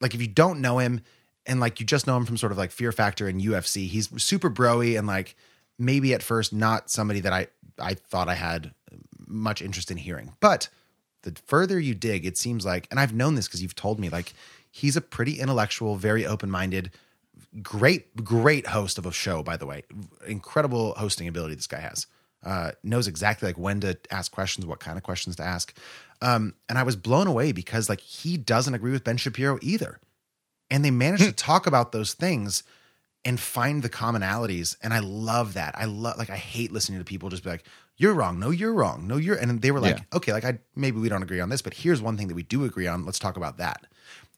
Like 0.00 0.14
if 0.14 0.20
you 0.20 0.28
don't 0.28 0.60
know 0.60 0.78
him 0.78 1.00
and 1.46 1.60
like 1.60 1.80
you 1.80 1.86
just 1.86 2.06
know 2.06 2.16
him 2.16 2.24
from 2.24 2.36
sort 2.36 2.52
of 2.52 2.58
like 2.58 2.70
Fear 2.70 2.92
Factor 2.92 3.26
and 3.28 3.40
UFC, 3.40 3.86
he's 3.88 4.08
super 4.22 4.50
broy 4.50 4.98
and 4.98 5.06
like 5.06 5.34
maybe 5.78 6.12
at 6.14 6.22
first 6.22 6.52
not 6.52 6.90
somebody 6.90 7.20
that 7.20 7.32
I 7.32 7.46
I 7.78 7.94
thought 7.94 8.28
I 8.28 8.34
had 8.34 8.74
much 9.26 9.62
interest 9.62 9.90
in 9.90 9.96
hearing. 9.96 10.32
But 10.40 10.68
the 11.22 11.34
further 11.46 11.78
you 11.78 11.94
dig, 11.94 12.24
it 12.26 12.36
seems 12.38 12.64
like, 12.64 12.86
and 12.90 12.98
I've 13.00 13.12
known 13.12 13.34
this 13.34 13.46
because 13.46 13.60
you've 13.62 13.74
told 13.74 13.98
me, 14.00 14.08
like 14.08 14.32
he's 14.78 14.96
a 14.96 15.00
pretty 15.00 15.40
intellectual, 15.40 15.96
very 15.96 16.24
open 16.24 16.50
minded, 16.50 16.90
great, 17.62 18.14
great 18.24 18.68
host 18.68 18.98
of 18.98 19.06
a 19.06 19.12
show. 19.12 19.42
By 19.42 19.56
the 19.56 19.66
way, 19.66 19.82
incredible 20.26 20.94
hosting 20.94 21.28
ability 21.28 21.54
this 21.56 21.66
guy 21.66 21.80
has. 21.80 22.06
Uh, 22.44 22.70
knows 22.84 23.08
exactly 23.08 23.48
like 23.48 23.58
when 23.58 23.80
to 23.80 23.98
ask 24.12 24.30
questions, 24.30 24.64
what 24.64 24.78
kind 24.78 24.96
of 24.96 25.02
questions 25.02 25.34
to 25.36 25.42
ask. 25.42 25.76
Um, 26.22 26.54
and 26.68 26.78
I 26.78 26.84
was 26.84 26.94
blown 26.94 27.26
away 27.26 27.50
because 27.50 27.88
like 27.88 28.00
he 28.00 28.36
doesn't 28.36 28.74
agree 28.74 28.92
with 28.92 29.02
Ben 29.02 29.16
Shapiro 29.16 29.58
either, 29.60 29.98
and 30.70 30.84
they 30.84 30.92
managed 30.92 31.24
to 31.24 31.32
talk 31.32 31.66
about 31.66 31.90
those 31.90 32.12
things 32.12 32.62
and 33.24 33.40
find 33.40 33.82
the 33.82 33.88
commonalities. 33.90 34.76
And 34.82 34.94
I 34.94 35.00
love 35.00 35.54
that. 35.54 35.74
I 35.76 35.86
love 35.86 36.16
like 36.16 36.30
I 36.30 36.36
hate 36.36 36.70
listening 36.72 37.00
to 37.00 37.04
people 37.04 37.28
just 37.28 37.42
be 37.42 37.50
like, 37.50 37.64
"You're 37.96 38.14
wrong. 38.14 38.38
No, 38.38 38.50
you're 38.50 38.72
wrong. 38.72 39.08
No, 39.08 39.16
you're." 39.16 39.36
And 39.36 39.60
they 39.60 39.72
were 39.72 39.80
like, 39.80 39.98
Yeah. 39.98 40.16
"Okay, 40.18 40.32
like 40.32 40.44
I 40.44 40.60
maybe 40.76 41.00
we 41.00 41.08
don't 41.08 41.24
agree 41.24 41.40
on 41.40 41.48
this, 41.48 41.62
but 41.62 41.74
here's 41.74 42.00
one 42.00 42.16
thing 42.16 42.28
that 42.28 42.34
we 42.34 42.44
do 42.44 42.64
agree 42.64 42.86
on. 42.86 43.04
Let's 43.04 43.18
talk 43.18 43.36
about 43.36 43.58
that." 43.58 43.84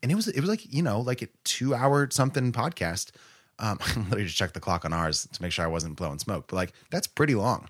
And 0.02 0.10
it 0.10 0.14
was 0.14 0.28
it 0.28 0.40
was 0.40 0.48
like 0.48 0.72
you 0.72 0.82
know 0.82 1.00
like 1.00 1.22
a 1.22 1.28
two 1.44 1.74
hour 1.74 2.08
something 2.10 2.52
podcast. 2.52 3.10
Um, 3.58 3.78
I 3.86 3.98
literally 4.00 4.24
just 4.24 4.36
checked 4.36 4.54
the 4.54 4.60
clock 4.60 4.84
on 4.84 4.92
ours 4.92 5.28
to 5.32 5.42
make 5.42 5.52
sure 5.52 5.64
I 5.64 5.68
wasn't 5.68 5.96
blowing 5.96 6.18
smoke, 6.18 6.46
but 6.48 6.56
like 6.56 6.72
that's 6.90 7.06
pretty 7.06 7.34
long 7.34 7.68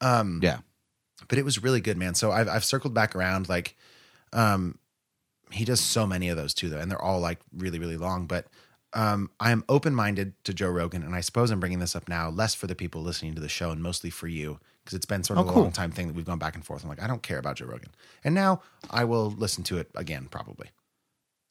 Um, 0.00 0.40
yeah. 0.42 0.58
but 1.28 1.38
it 1.38 1.44
was 1.44 1.62
really 1.62 1.80
good, 1.80 1.96
man. 1.96 2.14
So 2.14 2.32
I've 2.32 2.48
I've 2.48 2.64
circled 2.64 2.94
back 2.94 3.14
around. 3.14 3.48
Like, 3.48 3.76
um, 4.32 4.78
he 5.52 5.64
does 5.64 5.80
so 5.80 6.06
many 6.06 6.28
of 6.28 6.36
those 6.36 6.54
too, 6.54 6.68
though, 6.68 6.78
and 6.80 6.90
they're 6.90 7.00
all 7.00 7.20
like 7.20 7.38
really 7.56 7.78
really 7.78 7.96
long. 7.96 8.26
But 8.26 8.46
um, 8.94 9.30
I 9.38 9.50
am 9.52 9.64
open 9.68 9.94
minded 9.94 10.32
to 10.44 10.52
Joe 10.54 10.70
Rogan, 10.70 11.02
and 11.02 11.14
I 11.14 11.20
suppose 11.20 11.50
I'm 11.52 11.60
bringing 11.60 11.78
this 11.78 11.94
up 11.94 12.08
now 12.08 12.28
less 12.30 12.54
for 12.54 12.66
the 12.66 12.74
people 12.74 13.02
listening 13.02 13.34
to 13.34 13.40
the 13.40 13.48
show 13.48 13.70
and 13.70 13.82
mostly 13.82 14.10
for 14.10 14.26
you 14.28 14.58
because 14.84 14.96
it's 14.96 15.06
been 15.06 15.22
sort 15.22 15.38
of 15.38 15.46
Oh, 15.46 15.50
a 15.50 15.52
cool. 15.52 15.62
long 15.64 15.72
time 15.72 15.90
thing 15.92 16.06
that 16.08 16.16
we've 16.16 16.24
gone 16.26 16.38
back 16.38 16.54
and 16.56 16.64
forth. 16.64 16.82
I'm 16.82 16.88
like, 16.88 17.02
I 17.02 17.06
don't 17.06 17.22
care 17.22 17.38
about 17.38 17.56
Joe 17.56 17.66
Rogan, 17.66 17.90
and 18.24 18.34
now 18.34 18.62
I 18.90 19.04
will 19.04 19.30
listen 19.30 19.62
to 19.64 19.78
it 19.78 19.88
again 19.94 20.26
probably. 20.30 20.70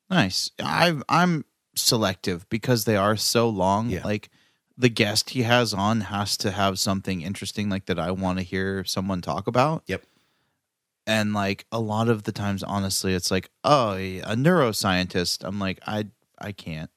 Nice. 0.09 0.51
I 0.59 0.95
I'm 1.09 1.45
selective 1.75 2.47
because 2.49 2.85
they 2.85 2.95
are 2.95 3.15
so 3.15 3.49
long. 3.49 3.89
Yeah. 3.89 4.03
Like 4.03 4.29
the 4.77 4.89
guest 4.89 5.31
he 5.31 5.43
has 5.43 5.73
on 5.73 6.01
has 6.01 6.37
to 6.37 6.51
have 6.51 6.79
something 6.79 7.21
interesting 7.21 7.69
like 7.69 7.85
that 7.87 7.99
I 7.99 8.11
want 8.11 8.39
to 8.39 8.43
hear 8.43 8.83
someone 8.85 9.21
talk 9.21 9.47
about. 9.47 9.83
Yep. 9.87 10.03
And 11.05 11.33
like 11.33 11.65
a 11.71 11.79
lot 11.79 12.09
of 12.09 12.23
the 12.23 12.31
times 12.31 12.63
honestly 12.63 13.13
it's 13.13 13.31
like, 13.31 13.49
"Oh, 13.63 13.93
a 13.93 14.35
neuroscientist." 14.35 15.43
I'm 15.43 15.59
like, 15.59 15.79
"I 15.87 16.07
I 16.37 16.51
can't." 16.51 16.89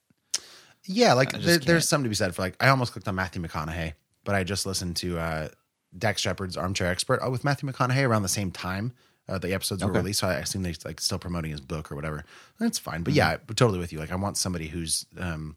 Yeah, 0.85 1.12
like 1.12 1.32
there, 1.32 1.59
there's 1.59 1.89
something 1.89 2.05
to 2.05 2.09
be 2.09 2.16
said 2.16 2.35
for 2.35 2.43
like 2.43 2.57
I 2.61 2.69
almost 2.69 2.93
clicked 2.93 3.07
on 3.07 3.15
Matthew 3.15 3.41
McConaughey, 3.43 3.95
but 4.24 4.35
I 4.35 4.43
just 4.45 4.66
listened 4.66 4.97
to 4.97 5.19
uh, 5.19 5.49
Dax 5.97 6.20
Shepard's 6.20 6.57
Armchair 6.57 6.89
Expert 6.89 7.20
uh, 7.24 7.31
with 7.31 7.45
Matthew 7.45 7.70
McConaughey 7.70 8.07
around 8.07 8.23
the 8.23 8.28
same 8.28 8.51
time 8.51 8.93
uh, 9.31 9.39
the 9.39 9.55
episodes 9.55 9.85
were 9.85 9.93
released. 9.93 10.20
So 10.20 10.28
I 10.28 10.35
assume 10.35 10.62
they're 10.62 10.74
like 10.85 11.01
still 11.01 11.19
promoting 11.19 11.51
his 11.52 11.61
book 11.61 11.90
or 11.90 11.94
whatever. 11.97 12.24
That's 12.59 12.78
fine. 12.78 12.97
Mm-hmm. 12.97 13.02
But 13.05 13.12
yeah, 13.15 13.36
but 13.47 13.57
totally 13.57 13.78
with 13.78 13.93
you. 13.93 13.98
Like 13.98 14.12
I 14.12 14.16
want 14.16 14.36
somebody 14.36 14.69
who's 14.69 15.07
um, 15.19 15.57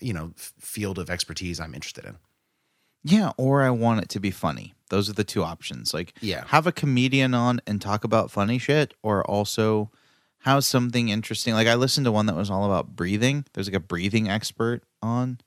you 0.00 0.12
know 0.12 0.32
f- 0.36 0.52
field 0.58 0.98
of 0.98 1.10
expertise 1.10 1.58
I'm 1.60 1.74
interested 1.74 2.04
in. 2.04 2.16
Yeah, 3.02 3.32
or 3.38 3.62
I 3.62 3.70
want 3.70 4.02
it 4.02 4.08
to 4.10 4.20
be 4.20 4.30
funny. 4.30 4.74
Those 4.90 5.08
are 5.08 5.14
the 5.14 5.24
two 5.24 5.42
options. 5.42 5.94
Like, 5.94 6.12
Yeah. 6.20 6.44
have 6.48 6.66
a 6.66 6.72
comedian 6.72 7.32
on 7.32 7.60
and 7.66 7.80
talk 7.80 8.04
about 8.04 8.30
funny 8.30 8.58
shit, 8.58 8.92
or 9.02 9.24
also 9.24 9.90
have 10.40 10.64
something 10.64 11.08
interesting. 11.08 11.54
Like, 11.54 11.66
I 11.68 11.76
listened 11.76 12.04
to 12.04 12.12
one 12.12 12.26
that 12.26 12.36
was 12.36 12.50
all 12.50 12.66
about 12.66 12.94
breathing. 12.96 13.46
There's 13.54 13.68
like 13.68 13.76
a 13.76 13.80
breathing 13.80 14.28
expert 14.28 14.82
on. 15.00 15.38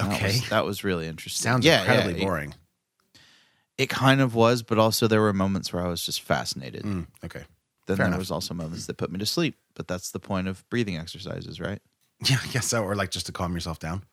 That 0.00 0.12
Okay. 0.14 0.26
was, 0.40 0.48
that 0.48 0.64
was 0.64 0.82
really 0.82 1.06
interesting. 1.06 1.42
Sounds 1.44 1.64
Yeah, 1.64 1.80
incredibly 1.82 2.18
yeah, 2.18 2.24
boring. 2.26 2.54
It, 3.78 3.88
kind 3.88 4.20
of 4.20 4.34
was, 4.34 4.62
but 4.62 4.78
also 4.78 5.08
there 5.08 5.20
were 5.20 5.32
moments 5.32 5.72
where 5.72 5.84
I 5.84 5.88
was 5.88 6.04
just 6.04 6.22
fascinated. 6.22 6.82
Mm, 6.82 7.06
okay. 7.24 7.42
Then 7.86 7.96
fair 7.96 8.04
there 8.04 8.06
enough. 8.06 8.18
was 8.18 8.30
also 8.30 8.54
moments 8.54 8.86
that 8.86 8.96
put 8.96 9.10
me 9.10 9.18
to 9.18 9.26
sleep. 9.26 9.56
But 9.74 9.88
that's 9.88 10.10
the 10.10 10.20
point 10.20 10.46
of 10.46 10.68
breathing 10.70 10.96
exercises, 10.96 11.60
right? 11.60 11.80
Yeah, 12.24 12.38
I 12.42 12.46
guess 12.48 12.66
so. 12.66 12.84
Or 12.84 12.94
like 12.94 13.10
just 13.10 13.26
to 13.26 13.32
calm 13.32 13.54
yourself 13.54 13.78
down. 13.78 14.04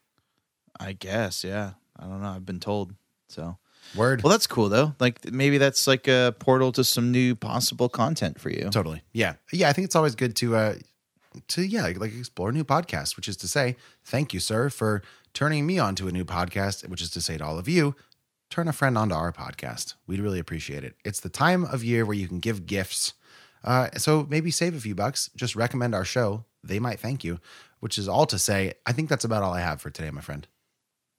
I 0.78 0.92
guess. 0.92 1.44
Yeah. 1.44 1.72
I 1.98 2.04
don't 2.04 2.22
know. 2.22 2.28
I've 2.28 2.46
been 2.46 2.60
told. 2.60 2.94
So. 3.28 3.58
Word. 3.94 4.22
Well, 4.22 4.30
that's 4.30 4.46
cool 4.46 4.68
though. 4.68 4.94
Like 4.98 5.32
maybe 5.32 5.58
that's 5.58 5.86
like 5.86 6.08
a 6.08 6.34
portal 6.38 6.72
to 6.72 6.84
some 6.84 7.12
new 7.12 7.34
possible 7.34 7.88
content 7.88 8.40
for 8.40 8.50
you. 8.50 8.68
Totally. 8.70 9.02
Yeah. 9.12 9.34
Yeah. 9.52 9.68
I 9.68 9.72
think 9.72 9.84
it's 9.84 9.96
always 9.96 10.14
good 10.14 10.36
to 10.36 10.56
uh 10.56 10.74
to 11.48 11.62
yeah, 11.62 11.82
like, 11.82 12.00
like 12.00 12.14
explore 12.14 12.52
new 12.52 12.64
podcasts, 12.64 13.16
which 13.16 13.28
is 13.28 13.36
to 13.38 13.48
say, 13.48 13.76
thank 14.04 14.34
you, 14.34 14.40
sir, 14.40 14.68
for 14.68 15.02
turning 15.32 15.66
me 15.66 15.78
on 15.78 15.94
to 15.94 16.08
a 16.08 16.12
new 16.12 16.24
podcast, 16.24 16.88
which 16.88 17.00
is 17.00 17.10
to 17.10 17.20
say 17.20 17.38
to 17.38 17.44
all 17.44 17.58
of 17.58 17.68
you, 17.68 17.94
turn 18.50 18.68
a 18.68 18.72
friend 18.72 18.98
onto 18.98 19.14
our 19.14 19.32
podcast. 19.32 19.94
We'd 20.06 20.20
really 20.20 20.38
appreciate 20.40 20.84
it. 20.84 20.96
It's 21.04 21.20
the 21.20 21.28
time 21.28 21.64
of 21.64 21.84
year 21.84 22.04
where 22.04 22.16
you 22.16 22.28
can 22.28 22.40
give 22.40 22.66
gifts. 22.66 23.14
Uh, 23.62 23.88
so 23.96 24.26
maybe 24.28 24.50
save 24.50 24.74
a 24.74 24.80
few 24.80 24.94
bucks. 24.94 25.30
Just 25.36 25.54
recommend 25.56 25.94
our 25.94 26.04
show. 26.04 26.44
They 26.64 26.78
might 26.78 26.98
thank 27.00 27.22
you, 27.24 27.38
which 27.78 27.96
is 27.96 28.08
all 28.08 28.26
to 28.26 28.38
say. 28.38 28.74
I 28.86 28.92
think 28.92 29.08
that's 29.08 29.24
about 29.24 29.42
all 29.42 29.52
I 29.54 29.60
have 29.60 29.80
for 29.80 29.90
today, 29.90 30.10
my 30.10 30.20
friend. 30.20 30.46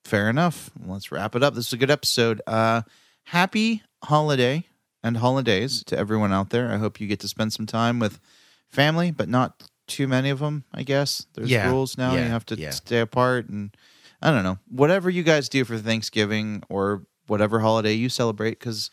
Fair 0.03 0.29
enough. 0.29 0.71
Let's 0.85 1.11
wrap 1.11 1.35
it 1.35 1.43
up. 1.43 1.55
This 1.55 1.67
is 1.67 1.73
a 1.73 1.77
good 1.77 1.91
episode. 1.91 2.41
Uh, 2.45 2.81
happy 3.25 3.83
holiday 4.03 4.65
and 5.03 5.17
holidays 5.17 5.83
to 5.85 5.97
everyone 5.97 6.33
out 6.33 6.49
there. 6.49 6.71
I 6.71 6.77
hope 6.77 6.99
you 6.99 7.07
get 7.07 7.19
to 7.21 7.27
spend 7.27 7.53
some 7.53 7.65
time 7.65 7.99
with 7.99 8.19
family, 8.67 9.11
but 9.11 9.29
not 9.29 9.69
too 9.87 10.07
many 10.07 10.29
of 10.29 10.39
them. 10.39 10.63
I 10.73 10.83
guess 10.83 11.25
there's 11.33 11.49
Yeah. 11.49 11.69
rules 11.69 11.97
now. 11.97 12.13
Yeah. 12.15 12.23
You 12.25 12.29
have 12.31 12.45
to 12.47 12.55
Yeah. 12.55 12.71
stay 12.71 12.99
apart, 12.99 13.49
and 13.49 13.75
I 14.21 14.31
don't 14.31 14.43
know. 14.43 14.57
Whatever 14.67 15.09
you 15.09 15.23
guys 15.23 15.49
do 15.49 15.63
for 15.65 15.77
Thanksgiving 15.77 16.63
or 16.69 17.03
whatever 17.27 17.59
holiday 17.59 17.93
you 17.93 18.09
celebrate, 18.09 18.59
because 18.59 18.89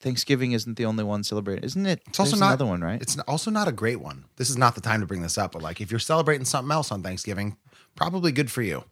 Thanksgiving 0.00 0.52
isn't 0.52 0.76
the 0.76 0.84
only 0.84 1.04
one 1.04 1.24
celebrated, 1.24 1.64
isn't 1.64 1.86
it? 1.86 2.02
It's 2.06 2.20
also 2.20 2.32
There's 2.32 2.40
not 2.40 2.46
another 2.48 2.66
one, 2.66 2.82
right? 2.82 3.00
It's 3.00 3.18
also 3.20 3.50
not 3.50 3.68
a 3.68 3.72
great 3.72 4.00
one. 4.00 4.24
This 4.36 4.50
is 4.50 4.56
not 4.56 4.74
the 4.74 4.80
time 4.80 5.00
to 5.00 5.06
bring 5.06 5.22
this 5.22 5.38
up, 5.38 5.52
but 5.52 5.62
like 5.62 5.80
if 5.80 5.90
you're 5.90 5.98
celebrating 6.00 6.44
something 6.44 6.72
else 6.72 6.92
on 6.92 7.02
Thanksgiving, 7.02 7.56
probably 7.96 8.32
good 8.32 8.50
for 8.50 8.62
you. 8.62 8.84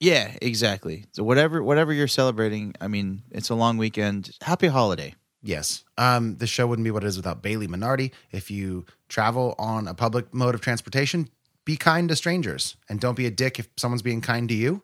Yeah, 0.00 0.36
exactly. 0.40 1.06
So 1.12 1.24
whatever 1.24 1.62
whatever 1.62 1.92
you're 1.92 2.06
celebrating, 2.06 2.74
I 2.80 2.86
mean, 2.86 3.22
it's 3.30 3.50
a 3.50 3.54
long 3.54 3.78
weekend. 3.78 4.30
Happy 4.42 4.68
holiday. 4.68 5.14
Yes. 5.42 5.84
Um, 5.96 6.36
the 6.36 6.46
show 6.46 6.66
wouldn't 6.66 6.84
be 6.84 6.90
what 6.90 7.04
it 7.04 7.08
is 7.08 7.16
without 7.16 7.42
Bailey 7.42 7.68
Minardi. 7.68 8.12
If 8.30 8.50
you 8.50 8.86
travel 9.08 9.54
on 9.58 9.88
a 9.88 9.94
public 9.94 10.32
mode 10.32 10.54
of 10.54 10.60
transportation, 10.60 11.28
be 11.64 11.76
kind 11.76 12.08
to 12.08 12.16
strangers 12.16 12.76
and 12.88 13.00
don't 13.00 13.16
be 13.16 13.26
a 13.26 13.30
dick 13.30 13.58
if 13.58 13.68
someone's 13.76 14.02
being 14.02 14.20
kind 14.20 14.48
to 14.48 14.54
you. 14.54 14.82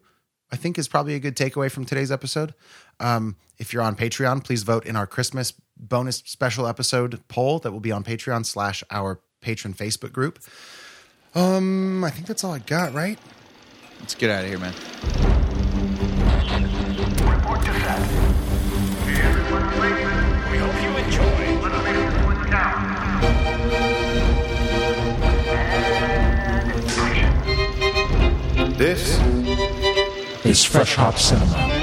I 0.55 0.57
think 0.57 0.77
is 0.79 0.87
probably 0.87 1.15
a 1.15 1.19
good 1.19 1.35
takeaway 1.35 1.69
from 1.69 1.83
today's 1.83 2.13
episode. 2.13 2.53
Um, 3.01 3.35
if 3.57 3.73
you're 3.73 3.83
on 3.83 3.97
Patreon, 3.97 4.41
please 4.41 4.63
vote 4.63 4.85
in 4.85 4.95
our 4.95 5.05
Christmas 5.05 5.51
bonus 5.75 6.19
special 6.25 6.65
episode 6.65 7.19
poll 7.27 7.59
that 7.59 7.73
will 7.73 7.81
be 7.81 7.91
on 7.91 8.05
Patreon 8.05 8.45
slash 8.45 8.81
our 8.89 9.19
patron 9.41 9.73
Facebook 9.73 10.13
group. 10.13 10.39
Um, 11.35 12.05
I 12.05 12.09
think 12.09 12.25
that's 12.25 12.45
all 12.45 12.53
I 12.53 12.59
got, 12.59 12.93
right? 12.93 13.19
Let's 13.99 14.15
get 14.15 14.29
out 14.29 14.45
of 14.45 14.49
here, 14.49 14.57
man. 14.59 14.73
Report 17.35 17.59
to 17.59 17.73
set. 17.81 17.99
Everyone's 19.11 19.77
ready. 19.77 20.05
We 20.51 20.57
hope 20.57 20.81
you 20.81 20.95
enjoy. 21.03 21.59
Let's 21.63 21.83
make 21.83 21.97
it 21.97 22.23
one 22.23 22.49
down. 22.49 22.79
And 26.47 26.71
action. 26.95 28.77
This 28.77 29.19
is 30.55 30.63
Fresh 30.63 30.95
Hop 30.95 31.19
Cinema. 31.19 31.74